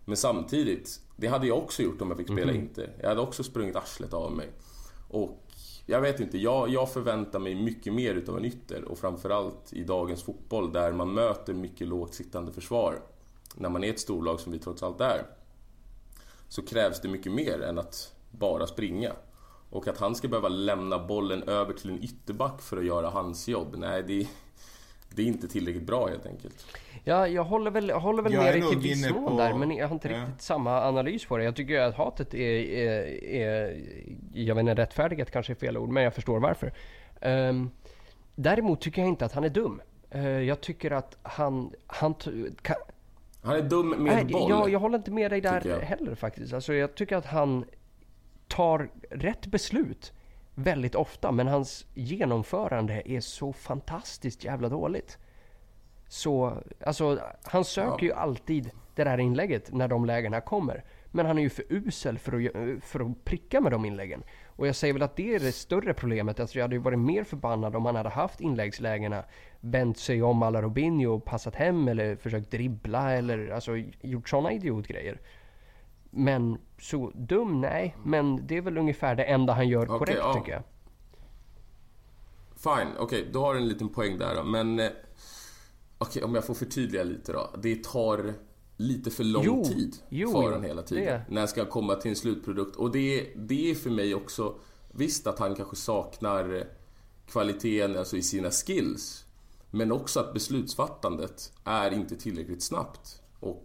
Men 0.04 0.16
samtidigt, 0.16 1.00
det 1.16 1.26
hade 1.26 1.46
jag 1.46 1.58
också 1.58 1.82
gjort 1.82 2.02
om 2.02 2.08
jag 2.08 2.18
fick 2.18 2.26
spela 2.26 2.50
mm. 2.50 2.56
Inter. 2.56 2.92
Jag 3.00 3.08
hade 3.08 3.20
också 3.20 3.42
sprungit 3.44 3.76
arslet 3.76 4.14
av 4.14 4.32
mig. 4.32 4.48
Och 5.08 5.44
jag 5.90 6.00
vet 6.00 6.20
inte, 6.20 6.38
jag, 6.38 6.68
jag 6.68 6.92
förväntar 6.92 7.38
mig 7.38 7.54
mycket 7.54 7.92
mer 7.92 8.14
utav 8.14 8.36
en 8.36 8.44
ytter 8.44 8.84
och 8.84 8.98
framförallt 8.98 9.72
i 9.72 9.84
dagens 9.84 10.22
fotboll 10.22 10.72
där 10.72 10.92
man 10.92 11.14
möter 11.14 11.54
mycket 11.54 11.88
lågt 11.88 12.14
sittande 12.14 12.52
försvar. 12.52 13.02
När 13.54 13.68
man 13.68 13.84
är 13.84 13.90
ett 13.90 14.00
storlag 14.00 14.40
som 14.40 14.52
vi 14.52 14.58
trots 14.58 14.82
allt 14.82 15.00
är. 15.00 15.26
Så 16.48 16.62
krävs 16.62 17.00
det 17.00 17.08
mycket 17.08 17.32
mer 17.32 17.62
än 17.62 17.78
att 17.78 18.14
bara 18.30 18.66
springa. 18.66 19.12
Och 19.70 19.88
att 19.88 19.98
han 19.98 20.14
ska 20.14 20.28
behöva 20.28 20.48
lämna 20.48 21.06
bollen 21.06 21.42
över 21.42 21.72
till 21.72 21.90
en 21.90 22.04
ytterback 22.04 22.62
för 22.62 22.76
att 22.76 22.84
göra 22.84 23.10
hans 23.10 23.48
jobb, 23.48 23.74
nej 23.78 24.02
det, 24.02 24.28
det 25.14 25.22
är 25.22 25.26
inte 25.26 25.48
tillräckligt 25.48 25.86
bra 25.86 26.06
helt 26.06 26.26
enkelt. 26.26 26.66
Ja, 27.04 27.28
jag 27.28 27.44
håller 27.44 27.70
väl, 27.70 27.88
jag 27.88 28.00
håller 28.00 28.22
väl 28.22 28.32
jag 28.32 28.44
med 28.44 28.54
dig 28.54 28.62
till 28.68 28.78
viss 28.78 29.10
mån 29.10 29.36
där, 29.36 29.54
men 29.54 29.70
jag 29.70 29.88
har 29.88 29.94
inte 29.94 30.08
ja. 30.08 30.20
riktigt 30.20 30.42
samma 30.42 30.82
analys 30.82 31.24
på 31.24 31.36
det. 31.36 31.44
Jag 31.44 31.56
tycker 31.56 31.80
att 31.80 31.94
hatet 31.94 32.34
är, 32.34 32.40
är, 32.40 33.06
är 33.24 33.84
jag 34.32 34.54
vet 34.54 34.60
inte, 34.62 34.74
rättfärdigat 34.74 35.30
kanske 35.30 35.52
är 35.52 35.54
fel 35.54 35.76
ord, 35.76 35.88
men 35.88 36.02
jag 36.02 36.14
förstår 36.14 36.40
varför. 36.40 36.72
Um, 37.20 37.70
Däremot 38.40 38.80
tycker 38.80 39.02
jag 39.02 39.08
inte 39.08 39.24
att 39.24 39.32
han 39.32 39.44
är 39.44 39.48
dum. 39.48 39.80
Eh, 40.10 40.28
jag 40.28 40.60
tycker 40.60 40.90
att 40.90 41.16
han... 41.22 41.72
Han, 41.86 42.14
kan, 42.62 42.76
han 43.42 43.56
är 43.56 43.62
dum 43.62 43.88
med 43.88 44.14
nej, 44.14 44.24
boll. 44.24 44.50
Jag, 44.50 44.70
jag 44.70 44.78
håller 44.78 44.98
inte 44.98 45.10
med 45.10 45.30
dig 45.30 45.40
där 45.40 45.80
heller 45.80 46.14
faktiskt. 46.14 46.52
Alltså, 46.52 46.74
jag 46.74 46.94
tycker 46.94 47.16
att 47.16 47.26
han 47.26 47.64
tar 48.48 48.90
rätt 49.10 49.46
beslut 49.46 50.12
väldigt 50.58 50.94
ofta. 50.94 51.32
Men 51.32 51.48
hans 51.48 51.86
genomförande 51.94 53.02
är 53.04 53.20
så 53.20 53.52
fantastiskt 53.52 54.44
jävla 54.44 54.68
dåligt. 54.68 55.18
Så, 56.08 56.62
alltså 56.84 57.18
han 57.42 57.64
söker 57.64 58.06
ja. 58.06 58.12
ju 58.12 58.12
alltid 58.12 58.70
det 58.94 59.04
där 59.04 59.18
inlägget 59.18 59.72
när 59.72 59.88
de 59.88 60.04
lägena 60.04 60.40
kommer. 60.40 60.84
Men 61.10 61.26
han 61.26 61.38
är 61.38 61.42
ju 61.42 61.50
för 61.50 61.64
usel 61.68 62.18
för 62.18 62.32
att, 62.32 62.84
för 62.84 63.00
att 63.00 63.24
pricka 63.24 63.60
med 63.60 63.72
de 63.72 63.84
inläggen. 63.84 64.22
Och 64.46 64.66
jag 64.66 64.76
säger 64.76 64.94
väl 64.94 65.02
att 65.02 65.16
det 65.16 65.34
är 65.34 65.40
det 65.40 65.52
större 65.52 65.94
problemet. 65.94 66.40
Alltså 66.40 66.58
jag 66.58 66.64
hade 66.64 66.74
ju 66.74 66.82
varit 66.82 66.98
mer 66.98 67.24
förbannad 67.24 67.76
om 67.76 67.86
han 67.86 67.96
hade 67.96 68.08
haft 68.08 68.40
inläggslägena, 68.40 69.24
vänt 69.60 69.98
sig 69.98 70.22
om 70.22 70.42
alla 70.42 70.62
Robinho 70.62 71.14
och 71.14 71.24
passat 71.24 71.54
hem 71.54 71.88
eller 71.88 72.16
försökt 72.16 72.50
dribbla 72.50 73.12
eller 73.12 73.48
alltså 73.48 73.76
gjort 74.00 74.28
sådana 74.28 74.52
idiotgrejer. 74.52 75.18
Men 76.10 76.58
så 76.80 77.12
dum, 77.14 77.60
nej. 77.60 77.96
Men 78.04 78.46
det 78.46 78.56
är 78.56 78.62
väl 78.62 78.78
ungefär 78.78 79.14
det 79.14 79.24
enda 79.24 79.52
han 79.52 79.68
gör 79.68 79.84
okay, 79.84 79.98
korrekt 79.98 80.18
ja. 80.18 80.34
tycker 80.34 80.52
jag. 80.52 80.62
Fine, 82.56 82.92
okej, 82.98 83.20
okay, 83.20 83.32
då 83.32 83.40
har 83.40 83.54
du 83.54 83.60
en 83.60 83.68
liten 83.68 83.88
poäng 83.88 84.18
där 84.18 84.34
då. 84.34 84.44
Men 84.44 84.80
eh, 84.80 84.86
okej, 85.98 86.10
okay, 86.10 86.22
om 86.22 86.34
jag 86.34 86.44
får 86.44 86.54
förtydliga 86.54 87.04
lite 87.04 87.32
då. 87.32 87.50
Det 87.62 87.84
tar 87.84 88.34
lite 88.76 89.10
för 89.10 89.24
lång 89.24 89.44
jo, 89.44 89.64
tid 89.64 89.96
jo, 90.08 90.32
för 90.32 90.42
honom 90.42 90.62
hela 90.62 90.82
tiden. 90.82 91.04
Det. 91.04 91.24
När 91.28 91.40
han 91.40 91.48
ska 91.48 91.64
komma 91.64 91.94
till 91.94 92.10
en 92.10 92.16
slutprodukt. 92.16 92.76
Och 92.76 92.92
det, 92.92 93.32
det 93.36 93.70
är 93.70 93.74
för 93.74 93.90
mig 93.90 94.14
också... 94.14 94.54
Visst 94.92 95.26
att 95.26 95.38
han 95.38 95.54
kanske 95.54 95.76
saknar 95.76 96.64
kvaliteten 97.26 97.98
alltså 97.98 98.16
i 98.16 98.22
sina 98.22 98.50
skills. 98.50 99.24
Men 99.70 99.92
också 99.92 100.20
att 100.20 100.34
beslutsfattandet 100.34 101.52
är 101.64 101.90
inte 101.90 102.16
tillräckligt 102.16 102.62
snabbt. 102.62 103.22
Och 103.40 103.62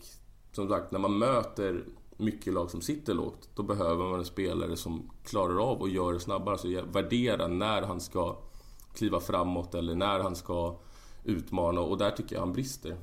som 0.52 0.70
sagt, 0.70 0.92
när 0.92 1.00
man 1.00 1.18
möter 1.18 1.86
mycket 2.24 2.54
lag 2.54 2.72
som 2.72 2.82
sitter 2.82 3.14
lågt, 3.14 3.50
då 3.56 3.64
behöver 3.64 4.06
man 4.06 4.20
en 4.20 4.26
spelare 4.26 4.78
som 4.78 5.10
klarar 5.24 5.72
av 5.72 5.84
att 5.84 5.92
göra 5.92 6.14
det 6.14 6.20
snabbare. 6.20 6.54
Alltså 6.54 6.68
värdera 6.86 7.48
när 7.48 7.82
han 7.82 8.02
ska 8.02 8.38
kliva 8.94 9.20
framåt 9.20 9.76
eller 9.76 9.96
när 9.96 10.20
han 10.20 10.36
ska 10.36 10.80
utmana. 11.24 11.82
Och 11.82 11.98
där 11.98 12.12
tycker 12.12 12.36
jag 12.36 12.42
han 12.42 12.54
brister. 12.54 12.98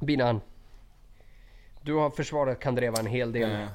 Binan. 0.00 0.40
Du 1.82 1.94
har 1.94 2.10
försvarat 2.10 2.60
Kandreva 2.60 2.98
en 2.98 3.06
hel 3.06 3.32
del 3.32 3.50
äh. 3.50 3.68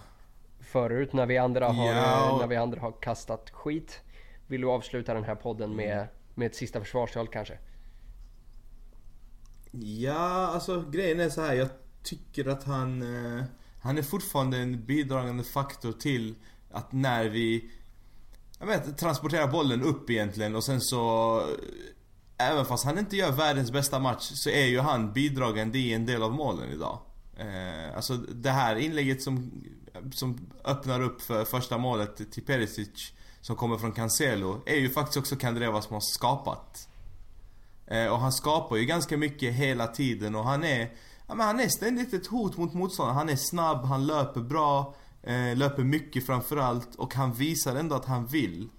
förut 0.59 1.13
när 1.13 1.25
vi, 1.25 1.37
andra 1.37 1.67
har, 1.67 1.87
ja. 1.87 2.37
när 2.39 2.47
vi 2.47 2.55
andra 2.55 2.81
har 2.81 2.91
kastat 2.91 3.49
skit. 3.49 4.01
Vill 4.47 4.61
du 4.61 4.69
avsluta 4.69 5.13
den 5.13 5.23
här 5.23 5.35
podden 5.35 5.75
med, 5.75 6.07
med 6.35 6.45
ett 6.45 6.55
sista 6.55 6.79
försvarstal 6.79 7.27
kanske? 7.27 7.57
Ja, 9.71 10.47
alltså 10.47 10.83
grejen 10.91 11.19
är 11.19 11.29
så 11.29 11.41
här. 11.41 11.53
Jag 11.53 11.69
tycker 12.03 12.47
att 12.47 12.63
han... 12.63 13.01
Eh, 13.01 13.43
han 13.81 13.97
är 13.97 14.01
fortfarande 14.01 14.57
en 14.57 14.85
bidragande 14.85 15.43
faktor 15.43 15.91
till 15.91 16.35
att 16.71 16.91
när 16.91 17.25
vi... 17.25 17.71
Jag 18.59 18.67
vet, 18.67 18.97
transporterar 18.97 19.47
bollen 19.47 19.81
upp 19.81 20.09
egentligen 20.09 20.55
och 20.55 20.63
sen 20.63 20.81
så 20.81 21.37
eh, 22.37 22.49
även 22.49 22.65
fast 22.65 22.85
han 22.85 22.97
inte 22.97 23.17
gör 23.17 23.31
världens 23.31 23.71
bästa 23.71 23.99
match 23.99 24.31
så 24.33 24.49
är 24.49 24.65
ju 24.65 24.79
han 24.79 25.13
bidragande 25.13 25.79
i 25.79 25.93
en 25.93 26.05
del 26.05 26.23
av 26.23 26.33
målen 26.33 26.69
idag. 26.69 26.99
Eh, 27.37 27.95
alltså 27.95 28.17
det 28.17 28.49
här 28.49 28.75
inlägget 28.75 29.21
som, 29.21 29.51
som 30.13 30.51
öppnar 30.65 31.01
upp 31.01 31.21
för 31.21 31.45
första 31.45 31.77
målet 31.77 32.31
till 32.31 32.45
Perisic 32.45 33.13
som 33.41 33.55
kommer 33.55 33.77
från 33.77 33.91
Cancelo 33.91 34.61
är 34.65 34.75
ju 34.75 34.89
faktiskt 34.89 35.17
också 35.17 35.35
Kandreva 35.35 35.81
som 35.81 35.93
har 35.93 36.01
skapat. 36.01 36.87
Eh, 37.87 38.07
och 38.07 38.19
han 38.19 38.31
skapar 38.31 38.75
ju 38.75 38.85
ganska 38.85 39.17
mycket 39.17 39.53
hela 39.53 39.87
tiden 39.87 40.35
och 40.35 40.43
han 40.43 40.63
är 40.63 40.91
Ja, 41.27 41.35
men 41.35 41.47
han 41.47 41.59
är 41.59 41.67
ständigt 41.67 42.13
ett 42.13 42.27
hot 42.27 42.57
mot 42.57 42.73
motståndaren. 42.73 43.17
Han 43.17 43.29
är 43.29 43.35
snabb, 43.35 43.85
han 43.85 44.05
löper 44.05 44.41
bra, 44.41 44.95
eh, 45.23 45.57
löper 45.57 45.83
mycket 45.83 46.25
framförallt 46.25 46.95
och 46.95 47.13
han 47.13 47.33
visar 47.33 47.75
ändå 47.75 47.95
att 47.95 48.05
han 48.05 48.27
vill. 48.27 48.69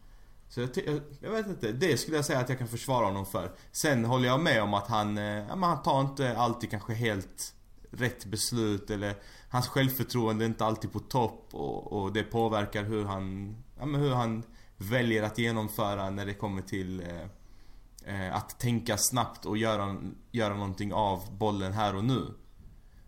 Så 0.49 0.61
jag, 0.61 0.71
jag, 0.87 1.01
jag, 1.21 1.31
vet 1.31 1.47
inte, 1.47 1.73
det 1.73 1.97
skulle 1.97 2.16
jag 2.16 2.25
säga 2.25 2.39
att 2.39 2.49
jag 2.49 2.59
kan 2.59 2.69
försvara 2.69 3.07
honom 3.07 3.27
för. 3.27 3.53
Sen 3.73 4.05
håller 4.05 4.29
jag 4.29 4.41
med 4.41 4.62
om 4.62 4.75
att 4.75 4.89
han, 4.89 5.19
eh, 5.19 5.25
ja, 5.25 5.57
men 5.57 5.62
han 5.69 5.83
tar 5.83 6.01
inte 6.01 6.37
alltid 6.37 6.71
kanske 6.71 6.95
helt 6.95 7.55
rätt 7.91 8.25
beslut 8.25 8.91
eller 8.91 9.15
hans 9.49 9.69
självförtroende 9.69 10.45
är 10.45 10.47
inte 10.47 10.65
alltid 10.65 10.93
på 10.93 10.99
topp 10.99 11.49
och, 11.53 11.93
och 11.93 12.12
det 12.12 12.23
påverkar 12.23 12.85
hur 12.85 13.05
han, 13.05 13.57
ja, 13.79 13.87
men 13.87 14.01
hur 14.01 14.11
han 14.11 14.43
väljer 14.77 15.23
att 15.23 15.39
genomföra 15.39 16.11
när 16.11 16.27
det 16.27 16.35
kommer 16.35 16.62
till 16.62 17.01
eh, 17.01 17.09
eh, 17.09 17.27
Eh, 18.06 18.36
att 18.36 18.59
tänka 18.59 18.97
snabbt 18.98 19.44
och 19.47 19.59
göra, 19.59 19.97
göra 20.32 20.55
någonting 20.55 20.93
av 20.93 21.39
bollen 21.39 21.72
här 21.72 21.97
och 21.97 22.05
nu. 22.05 22.35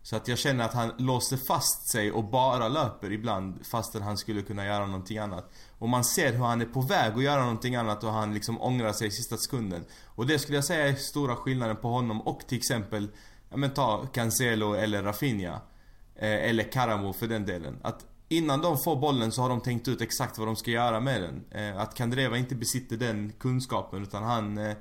Så 0.01 0.15
att 0.15 0.27
jag 0.27 0.37
känner 0.37 0.65
att 0.65 0.73
han 0.73 0.91
låser 0.97 1.37
fast 1.47 1.91
sig 1.91 2.11
och 2.11 2.23
bara 2.23 2.67
löper 2.67 3.11
ibland 3.11 3.65
fastän 3.65 4.01
han 4.01 4.17
skulle 4.17 4.41
kunna 4.41 4.65
göra 4.65 4.85
någonting 4.85 5.17
annat. 5.17 5.51
Och 5.79 5.89
man 5.89 6.03
ser 6.03 6.33
hur 6.33 6.43
han 6.43 6.61
är 6.61 6.65
på 6.65 6.81
väg 6.81 7.13
att 7.13 7.23
göra 7.23 7.41
någonting 7.41 7.75
annat 7.75 8.03
och 8.03 8.11
han 8.11 8.33
liksom 8.33 8.61
ångrar 8.61 8.93
sig 8.93 9.07
i 9.07 9.11
sista 9.11 9.37
sekunden. 9.37 9.85
Och 10.05 10.27
det 10.27 10.39
skulle 10.39 10.57
jag 10.57 10.65
säga 10.65 10.87
är 10.87 10.95
stora 10.95 11.35
skillnaden 11.35 11.75
på 11.75 11.87
honom 11.87 12.21
och 12.21 12.47
till 12.47 12.57
exempel, 12.57 13.07
ja 13.49 13.57
men 13.57 13.73
ta 13.73 14.07
Cancelo 14.13 14.73
eller 14.73 15.03
Rafinha. 15.03 15.61
Eh, 16.15 16.49
eller 16.49 16.71
Karamo 16.71 17.13
för 17.13 17.27
den 17.27 17.45
delen. 17.45 17.79
Att 17.81 18.05
innan 18.29 18.61
de 18.61 18.77
får 18.77 18.95
bollen 18.95 19.31
så 19.31 19.41
har 19.41 19.49
de 19.49 19.61
tänkt 19.61 19.87
ut 19.87 20.01
exakt 20.01 20.37
vad 20.37 20.47
de 20.47 20.55
ska 20.55 20.71
göra 20.71 20.99
med 20.99 21.21
den. 21.21 21.45
Eh, 21.51 21.77
att 21.81 21.95
Kandreva 21.95 22.37
inte 22.37 22.55
besitter 22.55 22.97
den 22.97 23.33
kunskapen 23.39 24.03
utan 24.03 24.23
han 24.23 24.57
eh, 24.57 24.75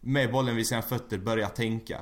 med 0.00 0.32
bollen 0.32 0.56
vid 0.56 0.66
sina 0.66 0.82
fötter 0.82 1.18
börjar 1.18 1.48
tänka. 1.48 1.98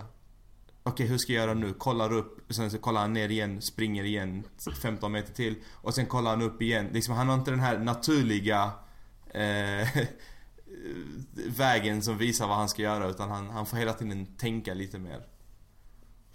Okej, 0.83 0.93
okay, 0.93 1.07
hur 1.07 1.19
ska 1.19 1.33
jag 1.33 1.43
göra 1.43 1.55
nu? 1.55 1.73
Kollar 1.73 2.13
upp, 2.13 2.53
sen 2.53 2.71
så 2.71 2.79
kollar 2.79 3.01
han 3.01 3.13
ner 3.13 3.29
igen, 3.29 3.63
springer 3.63 4.05
igen 4.05 4.45
15 4.83 5.13
meter 5.13 5.33
till 5.33 5.55
och 5.73 5.95
sen 5.95 6.07
kollar 6.07 6.31
han 6.31 6.43
upp 6.43 6.63
igen. 6.63 6.89
Liksom, 6.93 7.15
han 7.15 7.29
har 7.29 7.35
inte 7.35 7.51
den 7.51 7.61
här 7.61 7.79
naturliga 7.79 8.71
eh, 9.31 9.89
vägen 11.57 12.03
som 12.03 12.19
visar 12.19 12.49
vad 12.49 12.57
han 12.57 12.69
ska 12.69 12.83
göra 12.83 13.09
utan 13.09 13.31
han, 13.31 13.51
han 13.51 13.67
får 13.67 13.77
hela 13.77 13.93
tiden 13.93 14.27
tänka 14.27 14.75
lite 14.75 14.99
mer. 14.99 15.27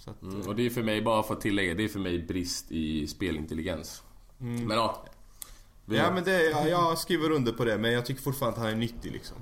Att, 0.06 0.22
mm, 0.22 0.42
och 0.42 0.56
det 0.56 0.66
är 0.66 0.70
för 0.70 0.84
mig, 0.84 1.02
bara 1.02 1.24
för 1.24 1.34
att 1.34 1.42
tillägga, 1.42 1.74
det 1.74 1.84
är 1.84 1.88
för 1.88 2.00
mig 2.00 2.20
brist 2.20 2.72
i 2.72 3.08
spelintelligens. 3.08 4.04
Mm. 4.42 4.68
Men 4.68 4.78
ja. 4.78 5.04
Ja 5.86 6.12
men 6.12 6.24
det, 6.24 6.44
ja, 6.44 6.68
jag 6.68 6.98
skriver 6.98 7.32
under 7.32 7.52
på 7.52 7.66
det 7.66 7.78
men 7.78 7.92
jag 7.92 8.06
tycker 8.06 8.22
fortfarande 8.22 8.58
att 8.58 8.64
han 8.64 8.74
är 8.74 8.78
nyttig 8.78 9.12
liksom. 9.12 9.38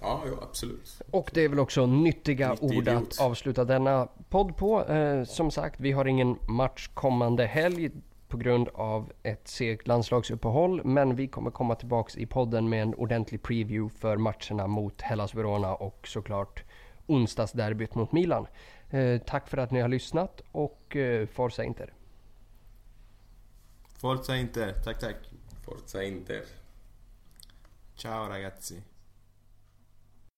Ja, 0.00 0.22
jo, 0.26 0.38
absolut. 0.42 1.02
Och 1.10 1.30
det 1.34 1.44
är 1.44 1.48
väl 1.48 1.58
också 1.58 1.86
nyttiga 1.86 2.50
Nyttig 2.50 2.78
ord 2.78 2.88
att 2.88 3.20
avsluta 3.20 3.64
denna 3.64 4.08
podd 4.28 4.56
på. 4.56 4.84
Eh, 4.84 5.24
som 5.24 5.50
sagt, 5.50 5.80
vi 5.80 5.92
har 5.92 6.04
ingen 6.04 6.38
match 6.48 6.88
kommande 6.94 7.46
helg 7.46 7.90
på 8.28 8.36
grund 8.36 8.68
av 8.74 9.12
ett 9.22 9.48
segt 9.48 9.86
landslagsuppehåll. 9.86 10.84
Men 10.84 11.16
vi 11.16 11.28
kommer 11.28 11.50
komma 11.50 11.74
tillbaks 11.74 12.16
i 12.16 12.26
podden 12.26 12.68
med 12.68 12.82
en 12.82 12.94
ordentlig 12.94 13.42
preview 13.42 13.98
för 13.98 14.16
matcherna 14.16 14.66
mot 14.66 15.00
Hellas 15.00 15.34
Verona 15.34 15.74
och 15.74 16.08
såklart 16.08 16.64
onsdagsderbyt 17.06 17.94
mot 17.94 18.12
Milan. 18.12 18.46
Eh, 18.90 19.18
tack 19.18 19.48
för 19.48 19.56
att 19.58 19.70
ni 19.70 19.80
har 19.80 19.88
lyssnat 19.88 20.40
och 20.52 20.96
eh, 20.96 21.26
Forza 21.26 21.64
Inter. 21.64 21.92
Forza 23.98 24.36
Inter, 24.36 24.78
tack 24.78 24.96
tack. 24.96 25.28
Forza 25.60 26.00
Inter. 26.04 26.46
Ciao 27.94 28.28
ragazzi. 28.28 28.80